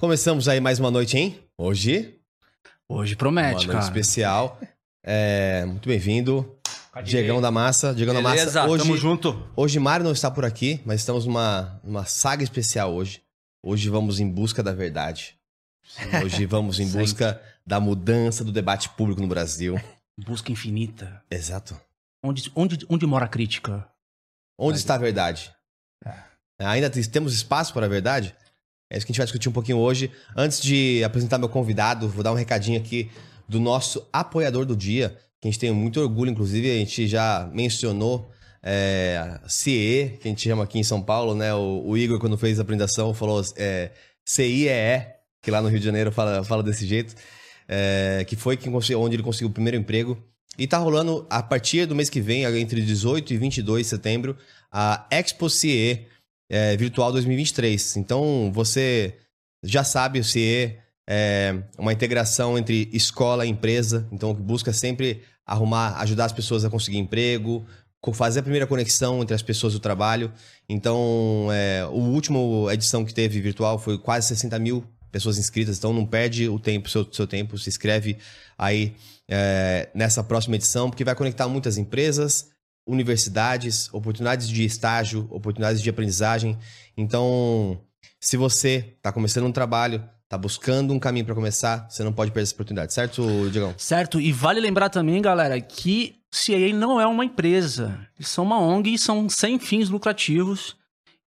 [0.00, 1.38] Começamos aí mais uma noite, hein?
[1.58, 2.18] Hoje,
[2.88, 3.84] Hoje uma promete, noite cara.
[3.84, 4.58] especial.
[5.04, 6.56] É, muito bem-vindo,
[7.04, 7.94] Diegão da Massa.
[7.94, 9.46] Diegão da Beleza, Massa, hoje, tamo junto.
[9.54, 13.22] hoje Mário não está por aqui, mas estamos numa, numa saga especial hoje.
[13.62, 15.36] Hoje vamos em busca da verdade.
[16.24, 19.78] Hoje vamos em busca da mudança do debate público no Brasil.
[20.18, 21.22] Busca infinita.
[21.30, 21.78] Exato.
[22.24, 23.86] Onde, onde, onde mora a crítica?
[24.58, 25.54] Onde está a verdade?
[26.58, 28.34] Ainda te- temos espaço para a verdade?
[28.90, 30.10] É isso que a gente vai discutir um pouquinho hoje.
[30.36, 33.08] Antes de apresentar meu convidado, vou dar um recadinho aqui
[33.48, 37.48] do nosso apoiador do dia, que a gente tem muito orgulho, inclusive, a gente já
[37.54, 38.30] mencionou
[38.62, 41.54] é, CIE, que a gente chama aqui em São Paulo, né?
[41.54, 43.92] O, o Igor, quando fez a apresentação, falou é,
[44.24, 45.06] CIEE,
[45.40, 47.14] que lá no Rio de Janeiro fala, fala desse jeito,
[47.68, 50.18] é, que foi quem onde ele conseguiu o primeiro emprego.
[50.58, 54.36] E tá rolando, a partir do mês que vem, entre 18 e 22 de setembro,
[54.70, 56.06] a Expo CIE
[56.50, 57.96] é, Virtual 2023.
[57.96, 59.14] Então, você
[59.62, 60.76] já sabe, o CIE
[61.08, 64.06] é uma integração entre escola e empresa.
[64.10, 67.64] Então, busca sempre arrumar, ajudar as pessoas a conseguir emprego,
[68.12, 70.32] fazer a primeira conexão entre as pessoas do trabalho.
[70.68, 75.78] Então, é, o último edição que teve virtual foi quase 60 mil pessoas inscritas.
[75.78, 77.58] Então, não perde o tempo, seu, seu tempo.
[77.58, 78.16] Se inscreve
[78.58, 78.94] aí
[79.28, 82.49] é, nessa próxima edição, porque vai conectar muitas empresas,
[82.90, 86.58] universidades, oportunidades de estágio, oportunidades de aprendizagem.
[86.96, 87.80] Então,
[88.18, 92.30] se você está começando um trabalho, está buscando um caminho para começar, você não pode
[92.30, 93.74] perder essa oportunidade, certo, Diegão?
[93.76, 94.20] Certo?
[94.20, 97.98] E vale lembrar também, galera, que CIA não é uma empresa.
[98.16, 100.76] Eles são uma ONG e são sem fins lucrativos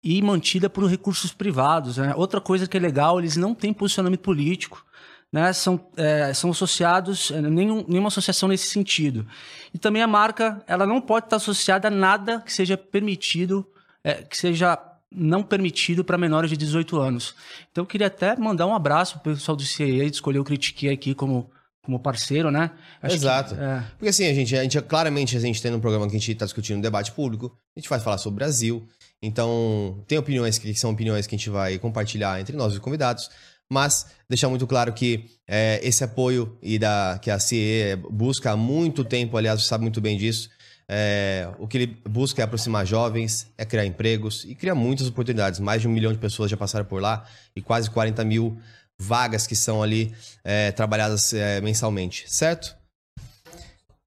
[0.03, 1.97] e mantida por recursos privados.
[1.97, 2.13] Né?
[2.15, 4.85] Outra coisa que é legal, eles não têm posicionamento político.
[5.33, 5.51] Né?
[5.51, 9.25] São, é, são associados, é, nenhum, nenhuma associação nesse sentido.
[9.73, 13.65] E também a marca, ela não pode estar associada a nada que seja permitido,
[14.03, 14.77] é, que seja
[15.11, 17.33] não permitido para menores de 18 anos.
[17.71, 21.15] Então eu queria até mandar um abraço pro pessoal do CIA, escolher o Critique aqui
[21.15, 21.49] como,
[21.81, 22.69] como parceiro, né?
[23.01, 23.55] Acho que- Exato.
[23.55, 26.19] é, Porque assim, a gente, a gente claramente a gente tem um programa que a
[26.19, 28.87] gente está discutindo um debate público, a gente vai falar sobre o Brasil.
[29.25, 32.81] Então, tem opiniões que são opiniões que a gente vai compartilhar entre nós e os
[32.81, 33.29] convidados,
[33.73, 38.55] mas deixar muito claro que é, esse apoio e da que a CIE busca há
[38.55, 40.49] muito tempo, aliás, você sabe muito bem disso.
[40.87, 45.59] é, o que ele busca é aproximar jovens, é criar empregos e criar muitas oportunidades.
[45.59, 47.25] Mais de um milhão de pessoas já passaram por lá
[47.55, 48.57] e quase 40 mil
[48.99, 50.13] vagas que são ali
[50.43, 52.75] é, trabalhadas é, mensalmente, certo?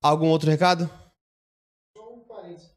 [0.03, 0.88] Algum outro recado?
[1.97, 2.71] Só um parênteses.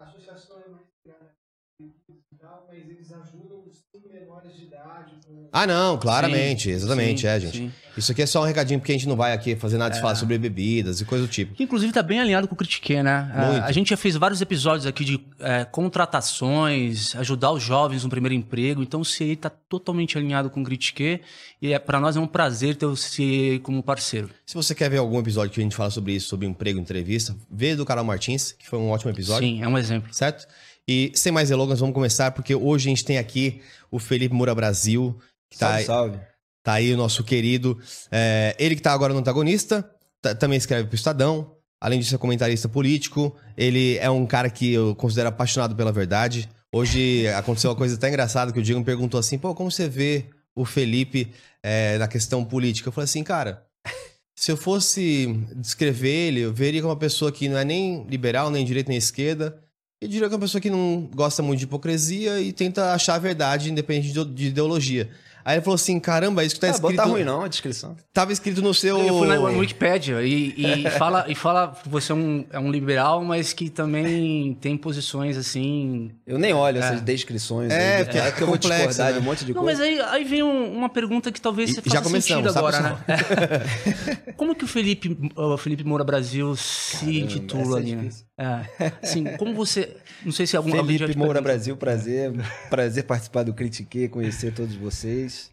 [0.00, 1.32] A associação é mais criada
[1.80, 5.18] e tal, mas eles ajudam os menores de idade.
[5.26, 5.43] Com...
[5.56, 7.56] Ah, não, claramente, sim, exatamente, sim, é, gente.
[7.56, 7.72] sim.
[7.96, 10.00] Isso aqui é só um recadinho, porque a gente não vai aqui fazer nada de
[10.00, 11.54] falar sobre bebidas e coisa do tipo.
[11.54, 13.30] Que inclusive está bem alinhado com o Critique, né?
[13.32, 13.62] É, Muito.
[13.62, 18.34] A gente já fez vários episódios aqui de é, contratações, ajudar os jovens no primeiro
[18.34, 18.82] emprego.
[18.82, 21.20] Então o CIE está totalmente alinhado com o Critique
[21.62, 24.28] e é, para nós é um prazer ter o CIE como parceiro.
[24.44, 27.36] Se você quer ver algum episódio que a gente fala sobre isso, sobre emprego, entrevista,
[27.48, 30.12] vê do canal Martins, que foi um ótimo episódio, Sim, é um exemplo.
[30.12, 30.48] certo?
[30.86, 34.54] E sem mais delongas, vamos começar, porque hoje a gente tem aqui o Felipe Moura
[34.54, 35.16] Brasil,
[35.58, 36.18] tá, Salve, salve.
[36.62, 37.78] Tá aí o nosso querido.
[38.10, 39.88] é, ele que tá agora no antagonista,
[40.22, 41.52] tá- também escreve pro Estadão.
[41.80, 46.48] Além de ser comentarista político, ele é um cara que eu considero apaixonado pela verdade.
[46.74, 49.86] Hoje aconteceu uma coisa até engraçada que o Diego me perguntou assim: pô, como você
[49.86, 50.24] vê
[50.56, 51.30] o Felipe
[51.62, 52.88] é, na questão política?
[52.88, 53.62] Eu falei assim, cara,
[54.34, 55.26] se eu fosse
[55.56, 58.96] descrever ele, eu veria como uma pessoa que não é nem liberal, nem direita, nem
[58.98, 59.58] esquerda.
[60.00, 63.14] Eu diria que é uma pessoa que não gosta muito de hipocrisia e tenta achar
[63.16, 65.10] a verdade independente de de ideologia.
[65.44, 66.96] Aí ele falou assim: caramba, isso que tá Ah, escrito.
[66.96, 67.94] bota ruim não, a descrição.
[68.12, 68.98] Tava escrito no seu.
[68.98, 72.70] Eu fui na Wikipédia e, e fala, e fala que você é um, é um
[72.70, 76.10] liberal, mas que também tem posições assim.
[76.26, 77.70] Eu nem olho essas descrições.
[77.72, 79.12] É, aí, porque é que eu vou complexo, discordar né?
[79.12, 79.78] de um monte de Não, coisa.
[79.82, 82.52] mas aí, aí vem um- uma pergunta que talvez E- você já faça começamos, sentido
[82.52, 84.32] tá, agora, né?
[84.36, 88.08] Como que o Felipe, o Felipe Moura Brasil se Caramba, intitula essa é ali, né?
[88.36, 88.92] É.
[89.02, 89.96] Assim, como você.
[90.24, 91.40] Não sei se algum Felipe te Moura.
[91.40, 92.32] Brasil, prazer.
[92.70, 95.52] prazer participar do Critique, conhecer todos vocês.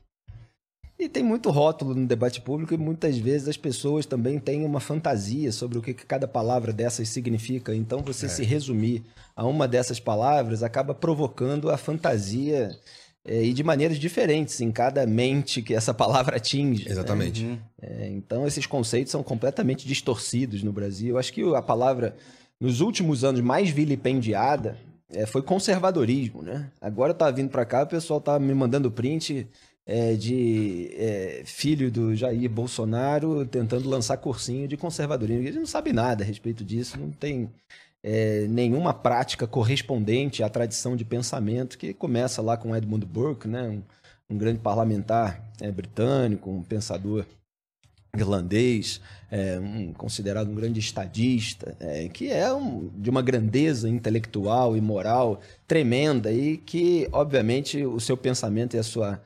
[0.97, 4.79] E tem muito rótulo no debate público e muitas vezes as pessoas também têm uma
[4.79, 7.75] fantasia sobre o que cada palavra dessas significa.
[7.75, 9.03] Então você se resumir
[9.35, 12.77] a uma dessas palavras acaba provocando a fantasia
[13.25, 16.85] eh, e de maneiras diferentes em cada mente que essa palavra atinge.
[16.85, 16.91] né?
[16.91, 17.45] Exatamente.
[17.45, 17.57] Uhum.
[17.81, 21.09] É, então, esses conceitos são completamente distorcidos no Brasil.
[21.09, 22.15] Eu acho que a palavra,
[22.61, 24.77] nos últimos anos, mais vilipendiada
[25.09, 26.69] é, foi conservadorismo, né?
[26.79, 29.47] Agora tava vindo para cá, o pessoal tava me mandando print
[29.83, 35.41] é, de é, filho do Jair Bolsonaro tentando lançar cursinho de conservadorismo.
[35.43, 37.49] Eles não sabem nada a respeito disso, não tem
[38.03, 43.63] é, nenhuma prática correspondente à tradição de pensamento que começa lá com Edmund Burke, né?
[43.63, 43.81] Um,
[44.35, 47.25] um grande parlamentar é, britânico, um pensador
[48.15, 48.99] irlandês,
[49.29, 54.81] é, um, considerado um grande estadista, é, que é um, de uma grandeza intelectual e
[54.81, 59.21] moral tremenda e que, obviamente, o seu pensamento e a sua,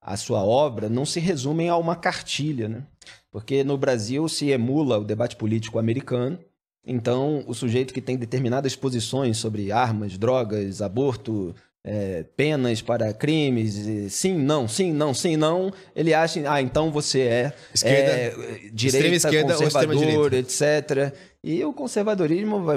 [0.00, 2.82] a sua obra não se resumem a uma cartilha, né?
[3.30, 6.38] Porque no Brasil se emula o debate político americano,
[6.84, 11.54] então o sujeito que tem determinadas posições sobre armas, drogas, aborto,
[11.88, 13.74] é, penas para crimes,
[14.12, 18.30] sim, não, sim, não, sim, não, ele acha, ah, então você é, Esquerda, é
[18.72, 21.14] direita, esquerda ou extrema conservador, etc.
[21.44, 22.76] E o conservadorismo vai-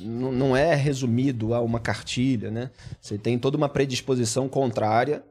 [0.00, 2.70] não não é resumido a uma cartilha, né?
[3.00, 5.22] Você tem toda uma predisposição contrária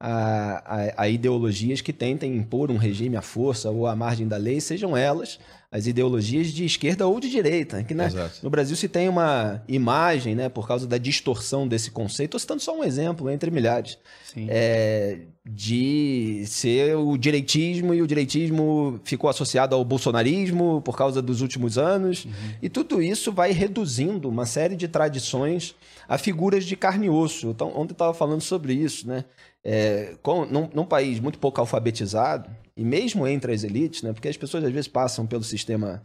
[0.00, 4.36] a, a- a ideologias que tentem impor um regime à força ou à margem da
[4.36, 5.38] lei, sejam elas
[5.72, 7.82] as ideologias de esquerda ou de direita.
[7.82, 8.10] Que, né,
[8.42, 12.60] no Brasil se tem uma imagem, né, por causa da distorção desse conceito, estou citando
[12.60, 13.96] só um exemplo entre milhares,
[14.36, 21.40] é, de ser o direitismo e o direitismo ficou associado ao bolsonarismo por causa dos
[21.40, 22.26] últimos anos.
[22.60, 25.74] E tudo isso vai reduzindo uma série de tradições
[26.06, 27.48] a figuras de carne e osso.
[27.48, 29.24] Então, ontem estava falando sobre isso, né?
[29.64, 34.12] É, com, num, num país muito pouco alfabetizado, e mesmo entre as elites, né?
[34.12, 36.02] Porque as pessoas às vezes passam pelo sistema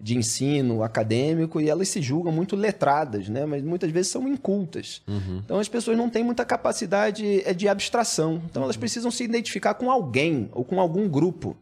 [0.00, 3.44] de ensino acadêmico e elas se julgam muito letradas, né?
[3.44, 5.02] Mas muitas vezes são incultas.
[5.06, 5.42] Uhum.
[5.44, 8.40] Então as pessoas não têm muita capacidade é, de abstração.
[8.50, 11.56] Então elas precisam se identificar com alguém ou com algum grupo.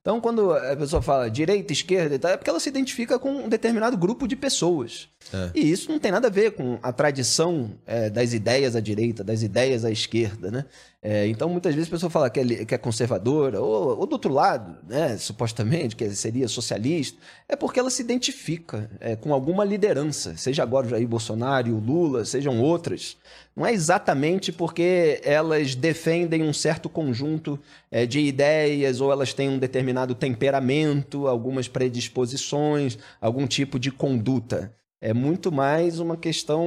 [0.00, 3.30] Então quando a pessoa fala direita, esquerda, e tal, é porque ela se identifica com
[3.30, 5.08] um determinado grupo de pessoas.
[5.32, 5.50] É.
[5.54, 9.22] E isso não tem nada a ver com a tradição é, das ideias à direita,
[9.22, 10.64] das ideias à esquerda, né?
[11.06, 14.14] É, então muitas vezes a pessoa fala que é, que é conservadora, ou, ou do
[14.14, 15.18] outro lado, né?
[15.18, 20.86] Supostamente, que seria socialista, é porque ela se identifica é, com alguma liderança, seja agora
[20.86, 23.18] o Jair Bolsonaro, o Lula, sejam outras.
[23.54, 27.60] Não é exatamente porque elas defendem um certo conjunto
[27.90, 34.74] é, de ideias ou elas têm um determinado temperamento, algumas predisposições, algum tipo de conduta.
[35.02, 36.64] É muito mais uma questão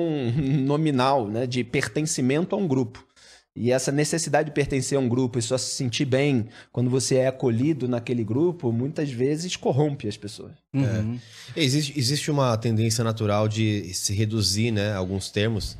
[0.63, 3.06] nominal, né, de pertencimento a um grupo.
[3.59, 7.15] E essa necessidade de pertencer a um grupo e só se sentir bem quando você
[7.15, 10.51] é acolhido naquele grupo, muitas vezes corrompe as pessoas.
[10.73, 11.19] Uhum.
[11.55, 15.75] Existe, existe uma tendência natural de se reduzir, né, alguns termos.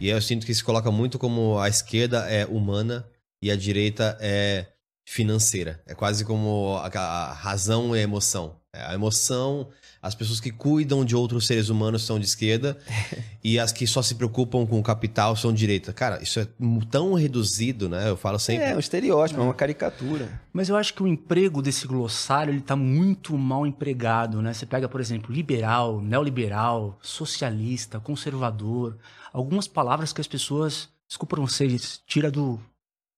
[0.00, 3.04] E eu sinto que se coloca muito como a esquerda é humana
[3.42, 4.66] e a direita é
[5.04, 5.80] financeira.
[5.86, 8.56] É quase como a, a razão e a emoção.
[8.72, 9.68] É, A emoção,
[10.06, 12.78] as pessoas que cuidam de outros seres humanos são de esquerda
[13.42, 15.92] e as que só se preocupam com o capital são de direita.
[15.92, 16.46] Cara, isso é
[16.90, 18.08] tão reduzido, né?
[18.08, 18.66] Eu falo sempre.
[18.66, 20.40] É um estereótipo, é uma caricatura.
[20.52, 24.52] Mas eu acho que o emprego desse glossário ele tá muito mal empregado, né?
[24.52, 28.96] Você pega, por exemplo, liberal, neoliberal, socialista, conservador,
[29.32, 32.60] algumas palavras que as pessoas, desculpa não sei, tira do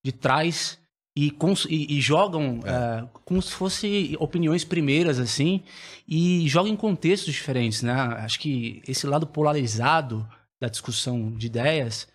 [0.04, 0.78] de trás
[1.26, 5.62] e, e- jogam é, como se fosse opiniões primeiras assim
[6.06, 7.92] e jogam em contextos diferentes, né?
[7.92, 10.26] Acho que esse lado polarizado
[10.60, 12.08] da discussão de ideias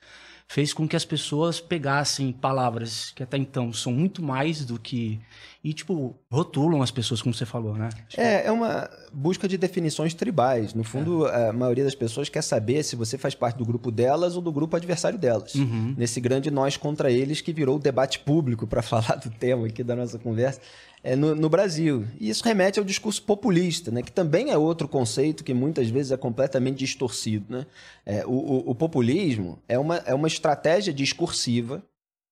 [0.47, 5.19] fez com que as pessoas pegassem palavras que até então são muito mais do que.
[5.63, 7.87] E, tipo, rotulam as pessoas, como você falou, né?
[8.17, 10.73] É, é uma busca de definições tribais.
[10.73, 14.35] No fundo, a maioria das pessoas quer saber se você faz parte do grupo delas
[14.35, 15.55] ou do grupo adversário delas.
[15.55, 15.95] Uhum.
[15.97, 19.83] Nesse grande nós contra eles que virou o debate público, para falar do tema aqui
[19.83, 20.59] da nossa conversa,
[21.03, 22.07] é no, no Brasil.
[22.19, 26.11] E isso remete ao discurso populista, né, que também é outro conceito que muitas vezes
[26.13, 27.45] é completamente distorcido.
[27.57, 27.65] Né?
[28.05, 31.83] É, o, o- o populismo é uma, é uma estratégia discursiva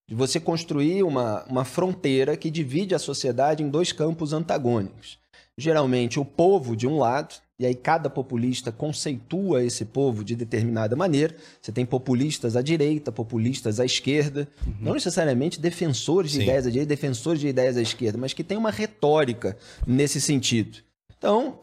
[0.08, 5.20] de você construir uma, uma fronteira que divide a sociedade em dois campos antagônicos.
[5.58, 10.96] Geralmente o povo de um lado, e aí cada populista conceitua esse povo de determinada
[10.96, 11.36] maneira.
[11.62, 14.48] Você tem populistas à direita, populistas à esquerda,
[14.80, 16.44] não necessariamente defensores de Sim.
[16.44, 20.80] ideias à direita, defensores de ideias à esquerda, mas que tem uma retórica nesse sentido.
[21.18, 21.60] Então,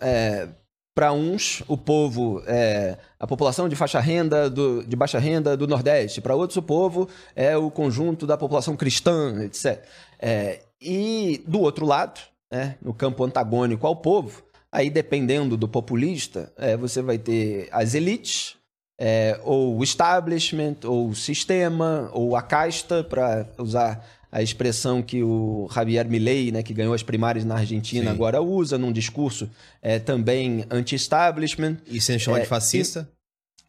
[0.94, 5.66] para uns, o povo é a população de faixa renda, do- de baixa renda do
[5.66, 6.20] Nordeste.
[6.20, 9.82] Para outros, o povo é o conjunto da população cristã, etc.
[10.20, 16.52] É, e do outro lado, né, no campo antagônico ao povo, aí dependendo do populista,
[16.56, 18.56] é, você vai ter as elites,
[19.00, 25.22] é, ou o establishment, ou o sistema, ou a casta, para usar a expressão que
[25.22, 28.10] o Javier Milei, né, que ganhou as primárias na Argentina, Sim.
[28.10, 29.48] agora usa num discurso
[29.80, 31.78] é, também anti-establishment.
[31.86, 33.08] E sendo chamado É, de fascista,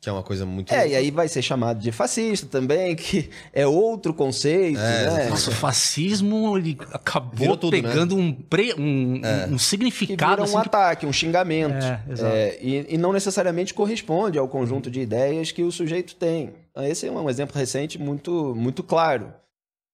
[0.01, 0.73] que é uma coisa muito.
[0.73, 5.29] É, e aí vai ser chamado de fascista também, que é outro conceito, É, né?
[5.29, 7.81] Nossa, o fascismo, ele acabou tudo, né?
[7.81, 11.83] pegando um, pre- um, um Que vira significado um assim, que- ataque, um xingamento.
[11.85, 12.33] É, exato.
[12.33, 16.53] É, e, e não necessariamente corresponde ao conjunto de ideias que o sujeito tem.
[16.71, 19.33] Então, Esse é um exemplo recente muito, muito claro.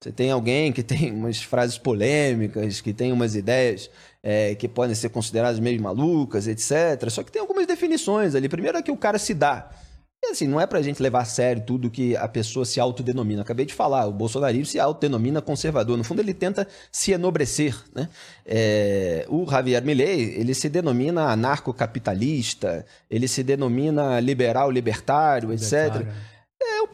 [0.04, 3.90] Você tem alguém que tem umas frases polêmicas, que tem umas ideias
[4.22, 7.10] é, que podem ser consideradas meio malucas, etc.
[7.10, 8.48] Só que tem algumas definições ali.
[8.48, 9.68] Primeiro é que o cara se dá.
[10.32, 13.41] Assim, não é pra gente levar a sério tudo que a pessoa se autodenomina.
[13.41, 15.98] Acabei de falar, o bolsonarismo se autodenomina conservador.
[15.98, 17.75] No fundo, ele tenta se enobrecer.
[17.94, 18.10] Né?
[18.46, 26.05] É, o Javier Milei, ele se denomina anarcocapitalista, ele se denomina liberal, libertário, etc.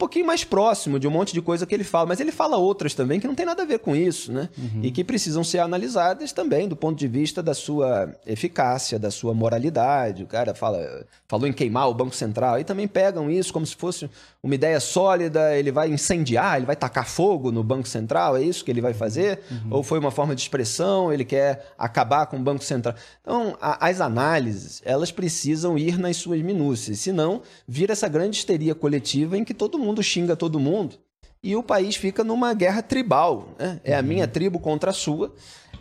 [0.02, 2.92] Pouquinho mais próximo de um monte de coisa que ele fala, mas ele fala outras
[2.92, 4.48] também que não tem nada a ver com isso, né?
[4.82, 9.32] E que precisam ser analisadas também do ponto de vista da sua eficácia, da sua
[9.32, 10.24] moralidade.
[10.24, 13.76] O cara fala, falou em queimar o Banco Central, aí também pegam isso como se
[13.76, 14.10] fosse
[14.42, 18.64] uma ideia sólida, ele vai incendiar, ele vai tacar fogo no Banco Central, é isso
[18.64, 19.38] que ele vai fazer?
[19.70, 22.96] Ou foi uma forma de expressão, ele quer acabar com o Banco Central?
[23.20, 28.74] Então, a- as análises, elas precisam ir nas suas minúcias, senão vira essa grande histeria
[28.74, 30.96] coletiva em que todo mundo xinga todo mundo
[31.42, 33.48] e o país fica numa guerra tribal.
[33.58, 33.80] Né?
[33.82, 35.34] É a minha tribo contra a sua.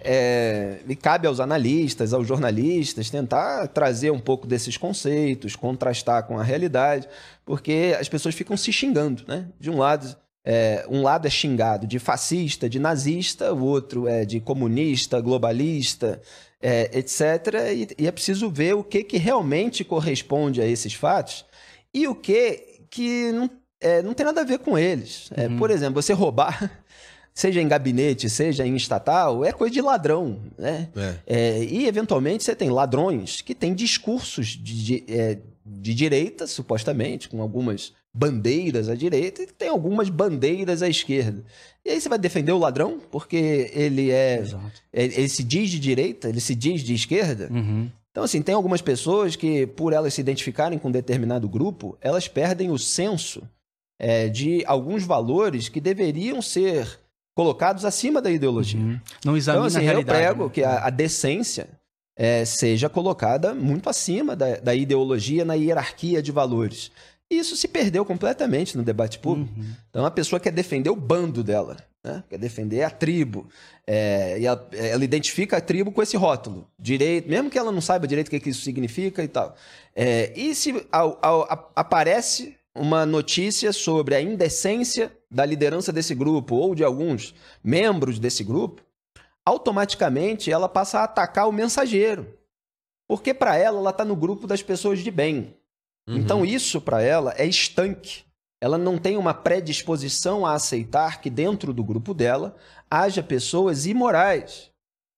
[0.04, 6.40] É, e cabe aos analistas, aos jornalistas, tentar trazer um pouco desses conceitos, contrastar com
[6.40, 7.08] a realidade,
[7.46, 9.24] porque as pessoas ficam se xingando.
[9.28, 9.46] Né?
[9.60, 14.26] De um lado, é, um lado é xingado de fascista, de nazista, o outro é
[14.26, 16.20] de comunista, globalista,
[16.60, 17.22] é, etc.
[17.72, 21.46] E, e é preciso ver o que, que realmente corresponde a esses fatos
[21.94, 23.48] e o que, que não,
[23.82, 25.30] é, não tem nada a ver com eles.
[25.36, 26.72] É, por exemplo, você roubar,
[27.34, 30.40] seja em gabinete, seja em estatal, é coisa de ladrão.
[30.58, 30.88] Né?
[30.96, 31.16] É.
[31.26, 37.28] É, e, eventualmente, você tem ladrões que têm discursos de, de, é, de direita, supostamente,
[37.28, 41.44] com algumas bandeiras à direita, e tem algumas bandeiras à esquerda.
[41.84, 44.44] E aí você vai defender o ladrão porque ele é.
[44.94, 47.48] Ele, ele se diz de direita, ele se diz de esquerda.
[47.50, 47.90] Uhum.
[48.12, 52.28] Então, assim, tem algumas pessoas que, por elas se identificarem com um determinado grupo, elas
[52.28, 53.42] perdem o senso
[54.04, 57.00] é, de alguns valores que deveriam ser
[57.36, 58.80] colocados acima da ideologia.
[58.80, 58.88] Uhum.
[58.90, 60.18] Não Então, examina assim, a eu realidade.
[60.20, 60.50] prego né?
[60.52, 61.70] que a, a decência
[62.18, 66.92] é, seja colocada muito acima da, da ideologia na hierarquia de valores.
[67.30, 69.54] E isso se perdeu completamente no debate público.
[69.58, 69.74] Uhum.
[69.90, 72.24] Então, a pessoa quer defender o bando dela, né?
[72.30, 73.48] quer defender a tribo.
[73.88, 77.82] É, e ela, ela identifica a tribo com esse rótulo, direito, mesmo que ela não
[77.82, 79.56] saiba direito o que, que isso significa e tal.
[79.96, 86.16] É, e se ao- ao- a- aparece uma notícia sobre a indecência da liderança desse
[86.16, 88.82] grupo ou de alguns membros desse grupo,
[89.46, 92.38] automaticamente ela passa a atacar o mensageiro.
[93.08, 95.56] Porque para ela, ela está no grupo das pessoas de bem.
[96.08, 98.24] Então isso para ela é estanque.
[98.60, 102.56] Ela não tem uma predisposição a aceitar que dentro do grupo dela
[102.90, 104.72] haja pessoas imorais.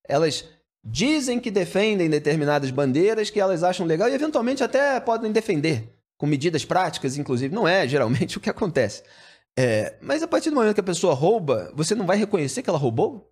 [0.07, 0.47] Elas
[0.83, 5.92] dizem que defendem determinadas bandeiras que elas acham legal e eventualmente até podem defender
[6.23, 7.53] com medidas práticas, inclusive.
[7.53, 9.03] Não é geralmente o que acontece.
[9.59, 12.69] É, mas a partir do momento que a pessoa rouba, você não vai reconhecer que
[12.69, 13.29] ela roubou?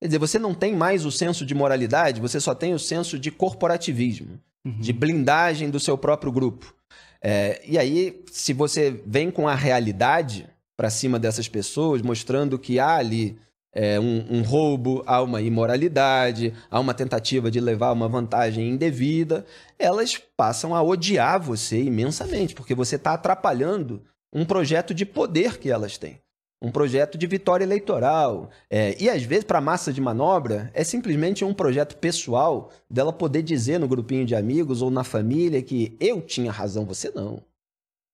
[0.00, 3.18] Quer dizer, você não tem mais o senso de moralidade, você só tem o senso
[3.18, 6.72] de corporativismo, de blindagem do seu próprio grupo.
[7.20, 12.78] É, e aí, se você vem com a realidade para cima dessas pessoas, mostrando que
[12.78, 13.36] há ali
[13.72, 19.44] é, um, um roubo, há uma imoralidade, há uma tentativa de levar uma vantagem indevida,
[19.78, 25.70] elas passam a odiar você imensamente, porque você está atrapalhando um projeto de poder que
[25.70, 26.20] elas têm.
[26.62, 28.50] Um projeto de vitória eleitoral.
[28.68, 33.14] É, e às vezes, para a massa de manobra, é simplesmente um projeto pessoal dela
[33.14, 37.42] poder dizer no grupinho de amigos ou na família que eu tinha razão, você não.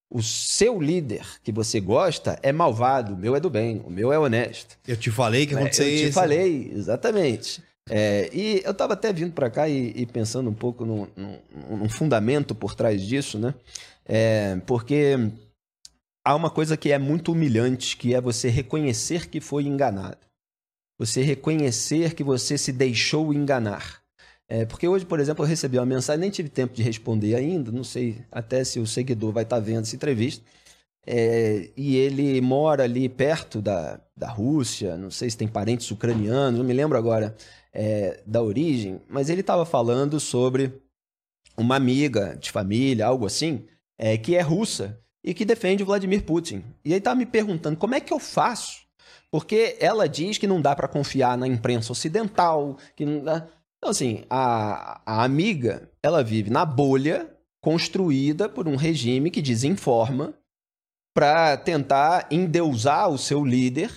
[0.09, 4.13] O seu líder que você gosta é malvado, o meu é do bem, o meu
[4.13, 4.79] é honesto.
[4.87, 6.13] Eu te falei que É, aconteceu eu te isso.
[6.13, 7.63] falei, exatamente.
[7.89, 12.55] É, e eu estava até vindo para cá e, e pensando um pouco num fundamento
[12.55, 13.55] por trás disso, né?
[14.05, 15.17] É, porque
[16.25, 20.19] há uma coisa que é muito humilhante, que é você reconhecer que foi enganado.
[20.99, 24.03] Você reconhecer que você se deixou enganar.
[24.49, 27.73] É, porque hoje, por exemplo, eu recebi uma mensagem, nem tive tempo de responder ainda,
[27.73, 30.45] não sei até se o seguidor vai estar vendo essa entrevista.
[31.07, 36.59] É, e ele mora ali perto da, da Rússia, não sei se tem parentes ucranianos,
[36.59, 37.37] não me lembro agora
[37.73, 40.73] é, da origem, mas ele estava falando sobre
[41.57, 43.65] uma amiga de família, algo assim,
[43.99, 46.65] é, que é russa e que defende Vladimir Putin.
[46.85, 48.87] E aí estava me perguntando como é que eu faço?
[49.31, 53.47] Porque ela diz que não dá para confiar na imprensa ocidental, que não dá.
[53.79, 57.31] Então, assim, a, a amiga, ela vive na bolha
[57.63, 60.35] construída por um regime que desinforma
[61.15, 63.91] para tentar endeusar o seu líder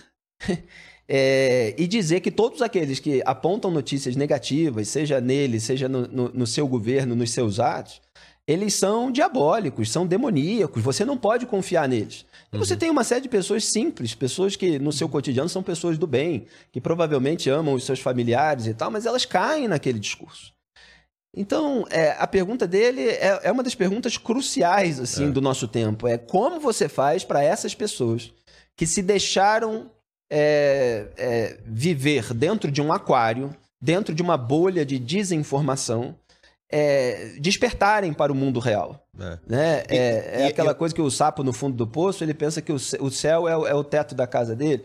[1.07, 6.29] é, e dizer que todos aqueles que apontam notícias negativas, seja nele, seja no, no-
[6.29, 8.01] no seu governo, nos seus atos,
[8.47, 12.25] eles são diabólicos, são demoníacos, você não pode confiar neles.
[12.51, 15.97] E você tem uma série de pessoas simples, pessoas que no seu cotidiano são pessoas
[15.97, 20.53] do bem, que provavelmente amam os seus familiares e tal, mas elas caem naquele discurso.
[21.35, 26.07] Então, é, a pergunta dele é, é uma das perguntas cruciais assim do nosso tempo.
[26.07, 28.33] É como você faz para essas pessoas
[28.75, 29.91] que se deixaram
[30.31, 36.15] é, é, viver dentro de um aquário, dentro de uma bolha de desinformação,
[36.71, 39.05] é, despertarem para o mundo real.
[39.19, 39.37] É.
[39.47, 39.83] Né?
[39.89, 42.33] E- É, é e- aquela e- coisa que o sapo no fundo do poço, ele
[42.33, 44.83] pensa que o céu é o, é o teto da casa dele.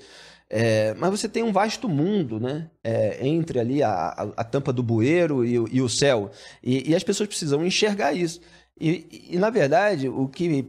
[0.51, 2.69] É, mas você tem um vasto mundo, né?
[2.83, 6.31] É, entre ali a, a, a tampa do bueiro e, o- e o céu.
[6.63, 8.41] E, as pessoas precisam enxergar isso.
[8.81, 10.67] E, na verdade, o que,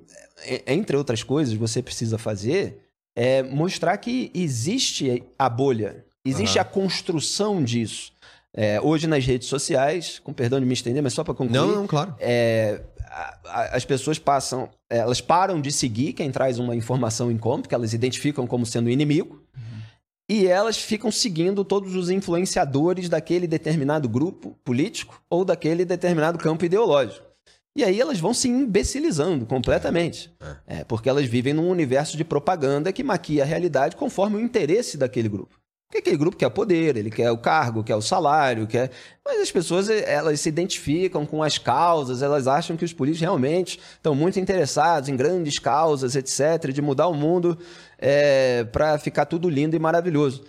[0.47, 2.81] e- entre outras coisas, você precisa fazer
[3.17, 6.67] é mostrar que existe a bolha, existe Aham.
[6.67, 8.11] a construção disso.
[8.57, 11.75] É, hoje nas redes sociais, com perdão de me estender, mas só para concluir, Não,
[11.75, 12.15] não, claro.
[12.19, 17.37] é, a- a- as pessoas passam, elas param de seguir quem traz uma informação em
[17.37, 19.43] conta, que elas identificam como sendo inimigo,
[20.29, 26.63] e elas ficam seguindo todos os influenciadores daquele determinado grupo político ou daquele determinado campo
[26.65, 27.25] ideológico.
[27.77, 30.33] E aí elas vão se imbecilizando completamente.
[30.65, 34.97] É, porque elas vivem num universo de propaganda que maquia a realidade conforme o interesse
[34.97, 35.59] daquele grupo.
[35.87, 38.91] Porque aquele grupo quer poder, ele quer o cargo, quer o salário, quer.
[39.23, 43.21] Mas as pessoas eh, elas se identificam com as causas, elas acham que os políticos
[43.21, 47.57] realmente estão muito interessados em grandes causas, etc., de mudar o mundo
[48.71, 50.43] para ficar tudo lindo e maravilhoso.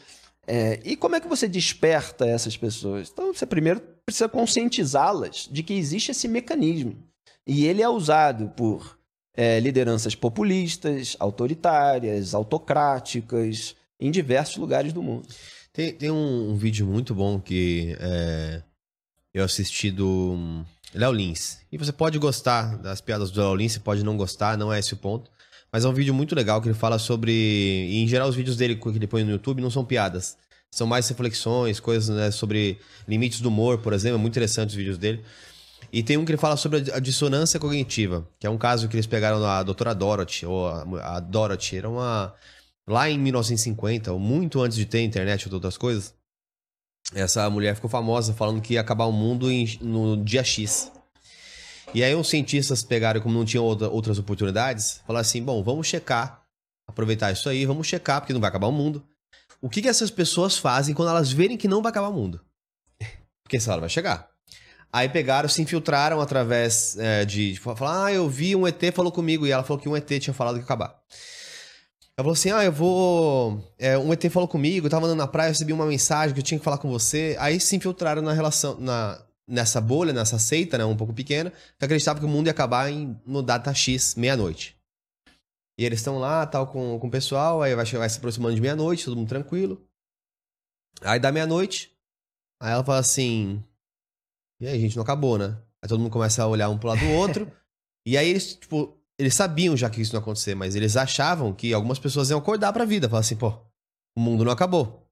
[0.46, 3.10] É, e como é que você desperta essas pessoas?
[3.12, 6.96] Então, você primeiro precisa conscientizá-las de que existe esse mecanismo.
[7.44, 8.96] E ele é usado por
[9.36, 15.26] é, lideranças populistas, autoritárias, autocráticas, em diversos lugares do mundo.
[15.72, 18.62] Tem, tem um, um vídeo muito bom que é,
[19.34, 21.58] eu assisti do hum, Léo Lins.
[21.70, 24.78] E você pode gostar das piadas do Léo Lins, você pode não gostar, não é
[24.78, 25.30] esse o ponto.
[25.70, 27.32] Mas é um vídeo muito legal que ele fala sobre.
[27.32, 30.36] E em geral, os vídeos dele que ele põe no YouTube não são piadas.
[30.70, 34.16] São mais reflexões, coisas né, sobre limites do humor, por exemplo.
[34.16, 35.22] É muito interessante os vídeos dele.
[35.92, 38.96] E tem um que ele fala sobre a dissonância cognitiva, que é um caso que
[38.96, 40.84] eles pegaram a doutora Dorothy, ou a,
[41.16, 42.34] a Dorothy, era uma.
[42.88, 46.14] Lá em 1950, ou muito antes de ter internet ou outras coisas,
[47.14, 50.92] essa mulher ficou famosa falando que ia acabar o mundo em- no dia X.
[51.94, 55.86] E aí uns cientistas pegaram, como não tinham outra- outras oportunidades, falaram assim, bom, vamos
[55.86, 56.42] checar,
[56.86, 59.04] aproveitar isso aí, vamos checar, porque não vai acabar o mundo.
[59.60, 62.40] O que, que essas pessoas fazem quando elas verem que não vai acabar o mundo?
[63.42, 64.28] Porque essa hora vai chegar.
[64.92, 69.10] Aí pegaram, se infiltraram através é, de, de falar, ah, eu vi um ET falou
[69.10, 71.00] comigo, e ela falou que um ET tinha falado que ia acabar.
[72.18, 73.62] Ela falou assim: Ah, eu vou.
[73.78, 76.40] é, um ET falou comigo, eu tava andando na praia, eu recebi uma mensagem que
[76.40, 77.36] eu tinha que falar com você.
[77.38, 81.84] Aí se infiltraram na relação, na, nessa bolha, nessa seita, né, um pouco pequena, que
[81.84, 84.76] acreditava que o mundo ia acabar em, no data X, meia-noite.
[85.78, 88.62] E eles estão lá, tal, com, com o pessoal, aí vai, vai se aproximando de
[88.62, 89.86] meia-noite, todo mundo tranquilo.
[91.02, 91.94] Aí dá meia-noite,
[92.58, 93.62] aí ela fala assim:
[94.58, 95.58] E aí, gente, não acabou, né?
[95.82, 97.52] Aí todo mundo começa a olhar um pro lado do outro.
[98.06, 101.52] e aí eles, tipo, eles sabiam já que isso não ia acontecer, mas eles achavam
[101.52, 103.08] que algumas pessoas iam acordar pra vida.
[103.08, 103.48] Falar assim, pô,
[104.16, 105.06] o mundo não acabou.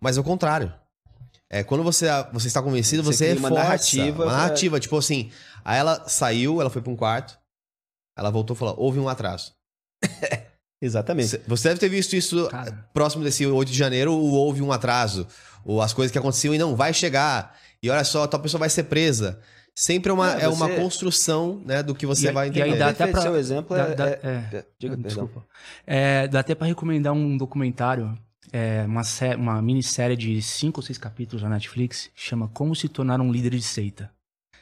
[0.00, 0.72] Mas é o contrário.
[1.50, 3.64] É, quando você, você está convencido, Você você, cria uma reforça.
[3.68, 5.30] narrativa Uma pra- narrativa, tipo assim.
[5.64, 7.38] Aí ela saiu, ela foi pra um quarto.
[8.18, 9.52] Ela voltou e falou: houve um atraso.
[10.82, 11.40] Exatamente.
[11.46, 12.88] Você- deve ter visto isso Cara.
[12.92, 15.26] próximo desse 8 de janeiro, o houve um atraso.
[15.64, 17.56] Ou as coisas que aconteciam e não vai chegar.
[17.82, 19.40] E olha só, tal pessoa vai ser presa.
[19.78, 22.62] Sempre é uma, É, é uma você- construção né, do que você E vai e
[22.62, 22.78] aí entender.
[22.78, 24.56] dá até pra- seu exemplo Dá- é, dá- é- é.
[24.56, 24.96] é- Diga.
[24.96, 25.44] Desculpa.
[25.86, 28.16] É, dá até pra recomendar um documentário,
[28.50, 32.88] é, uma, sé- uma minissérie de cinco ou seis capítulos na Netflix, chama Como se
[32.88, 34.10] tornar um líder de seita.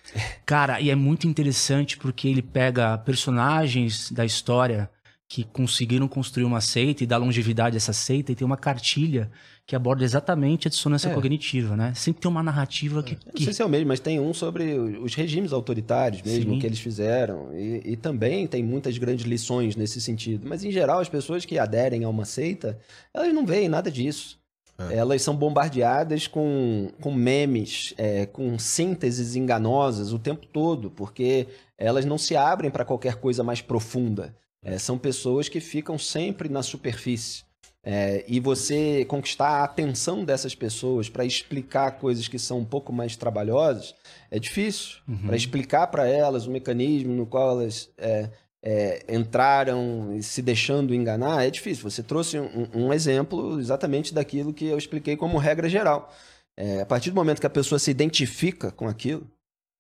[0.45, 4.91] Cara, e é muito interessante porque ele pega personagens da história
[5.29, 9.31] que conseguiram construir uma seita e dar longevidade a essa seita e tem uma cartilha
[9.67, 11.15] que aborda exatamente a dissonância É.
[11.15, 11.95] cognitiva, né?
[11.95, 14.35] Sempre tem uma narrativa que, Não que sei se é o mesmo, mas tem um
[14.35, 16.59] sobre os regimes autoritários mesmo Sim.
[16.59, 17.49] que eles fizeram.
[17.55, 20.47] E, e também tem muitas grandes lições nesse sentido.
[20.47, 22.79] Mas, em geral, as pessoas que aderem a uma seita,
[23.13, 24.39] elas não veem nada disso.
[24.77, 24.97] É.
[24.97, 31.47] Elas são bombardeadas com, com memes, é, com sínteses enganosas o tempo todo, porque
[31.79, 34.37] elas não se abrem para qualquer coisa mais profunda.
[34.63, 37.45] É, são pessoas que ficam sempre na superfície.
[37.87, 42.91] É, e você conquistar a atenção dessas pessoas para explicar coisas que são um pouco
[42.93, 43.95] mais trabalhosas
[44.31, 44.99] é difícil.
[45.07, 45.27] Uhum.
[45.27, 48.31] Para explicar para elas o mecanismo no qual elas é,
[48.63, 51.89] é, entraram se deixando enganar é difícil.
[51.89, 56.11] Você trouxe um, um exemplo exatamente daquilo que eu expliquei como regra geral.
[56.57, 59.27] É, a partir do momento que a pessoa se identifica com aquilo,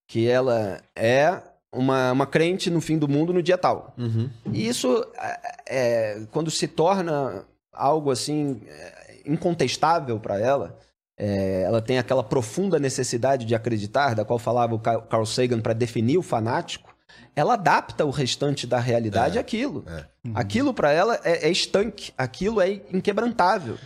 [0.06, 1.40] que ela é
[1.72, 3.94] uma, uma crente no fim do mundo no dia tal.
[3.96, 4.28] Uhum.
[4.52, 10.78] E isso, é, é, quando se torna algo assim é, incontestável para ela,
[11.18, 15.60] é, ela tem aquela profunda necessidade de acreditar, da qual falava o Ca- Carl Sagan
[15.60, 16.94] para definir o fanático.
[17.37, 19.84] Ela adapta o restante da realidade É, àquilo.
[19.88, 20.04] é.
[20.34, 23.76] Aquilo para ela é, é estanque, aquilo é inquebrantável.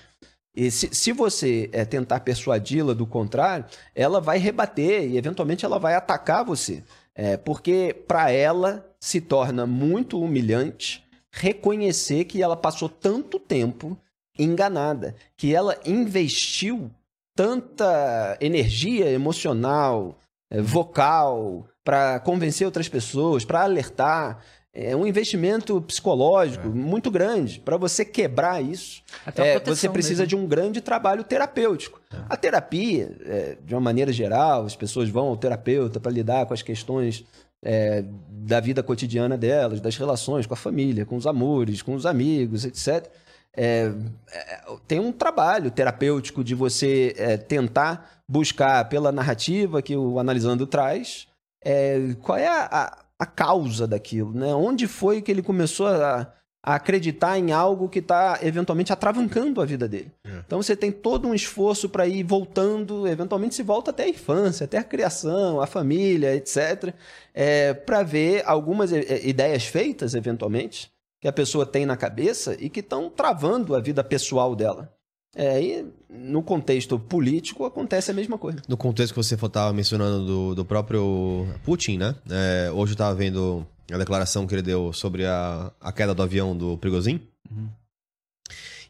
[0.54, 5.78] E se, se você é, tentar persuadi-la do contrário, ela vai rebater e eventualmente ela
[5.78, 6.82] vai atacar você.
[7.14, 11.04] É, porque para ela se torna muito humilhante
[11.38, 13.96] reconhecer que ela passou tanto tempo
[14.38, 16.90] enganada, que ela investiu
[17.34, 20.18] tanta energia emocional,
[20.50, 24.42] eh, vocal, para convencer outras pessoas, para alertar.
[24.72, 27.58] É um investimento psicológico muito grande.
[27.60, 29.02] Para você quebrar isso,
[29.36, 30.28] é, você precisa mesmo.
[30.28, 32.00] de um grande trabalho terapêutico.
[32.28, 36.54] A terapia, é, de uma maneira geral, as pessoas vão ao terapeuta para lidar com
[36.54, 37.24] as questões
[37.64, 42.06] é, da vida cotidiana delas, das relações com a família, com os amores, com os
[42.06, 43.10] amigos, etc.
[43.56, 43.92] É,
[44.30, 50.66] é, tem um trabalho terapêutico de você é, tentar buscar pela narrativa que o Analisando
[50.66, 51.26] traz
[51.64, 54.54] é, qual é a, a, a causa daquilo, né?
[54.54, 59.64] Onde foi que ele começou a, a acreditar em algo que está eventualmente atravancando a
[59.64, 60.12] vida dele.
[60.46, 64.64] Então você tem todo um esforço para ir voltando, eventualmente se volta até a infância,
[64.64, 66.92] até a criação, a família, etc.
[67.32, 70.90] É, para ver algumas eh, ideias feitas, eventualmente,
[71.20, 74.92] que a pessoa tem na cabeça e que estão travando a vida pessoal dela.
[75.36, 78.60] É, e no contexto político acontece a mesma coisa.
[78.66, 82.14] No contexto que você estava mencionando do, do próprio Putin, né?
[82.30, 86.22] É, hoje eu estava vendo a declaração que ele deu sobre a, a queda do
[86.22, 87.20] avião do Prigozhin.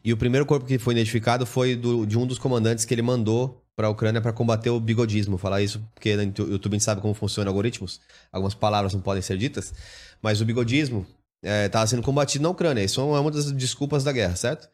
[0.03, 3.01] E o primeiro corpo que foi identificado foi do- de um dos comandantes que ele
[3.01, 5.37] mandou para a Ucrânia para combater o bigodismo.
[5.37, 7.99] Falar isso porque no YouTube a gente sabe como funciona algoritmos.
[8.31, 9.73] Algumas palavras não podem ser ditas.
[10.21, 11.05] Mas o bigodismo
[11.41, 12.83] estava sendo combatido na Ucrânia.
[12.83, 14.69] Isso é uma das desculpas da guerra, certo?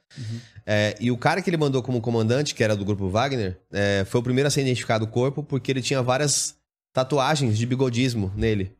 [0.66, 4.04] É, e o cara que ele mandou como comandante, que era do grupo Wagner, é,
[4.08, 6.56] foi o primeiro a ser identificado o corpo porque ele tinha várias
[6.94, 8.76] tatuagens de bigodismo nele.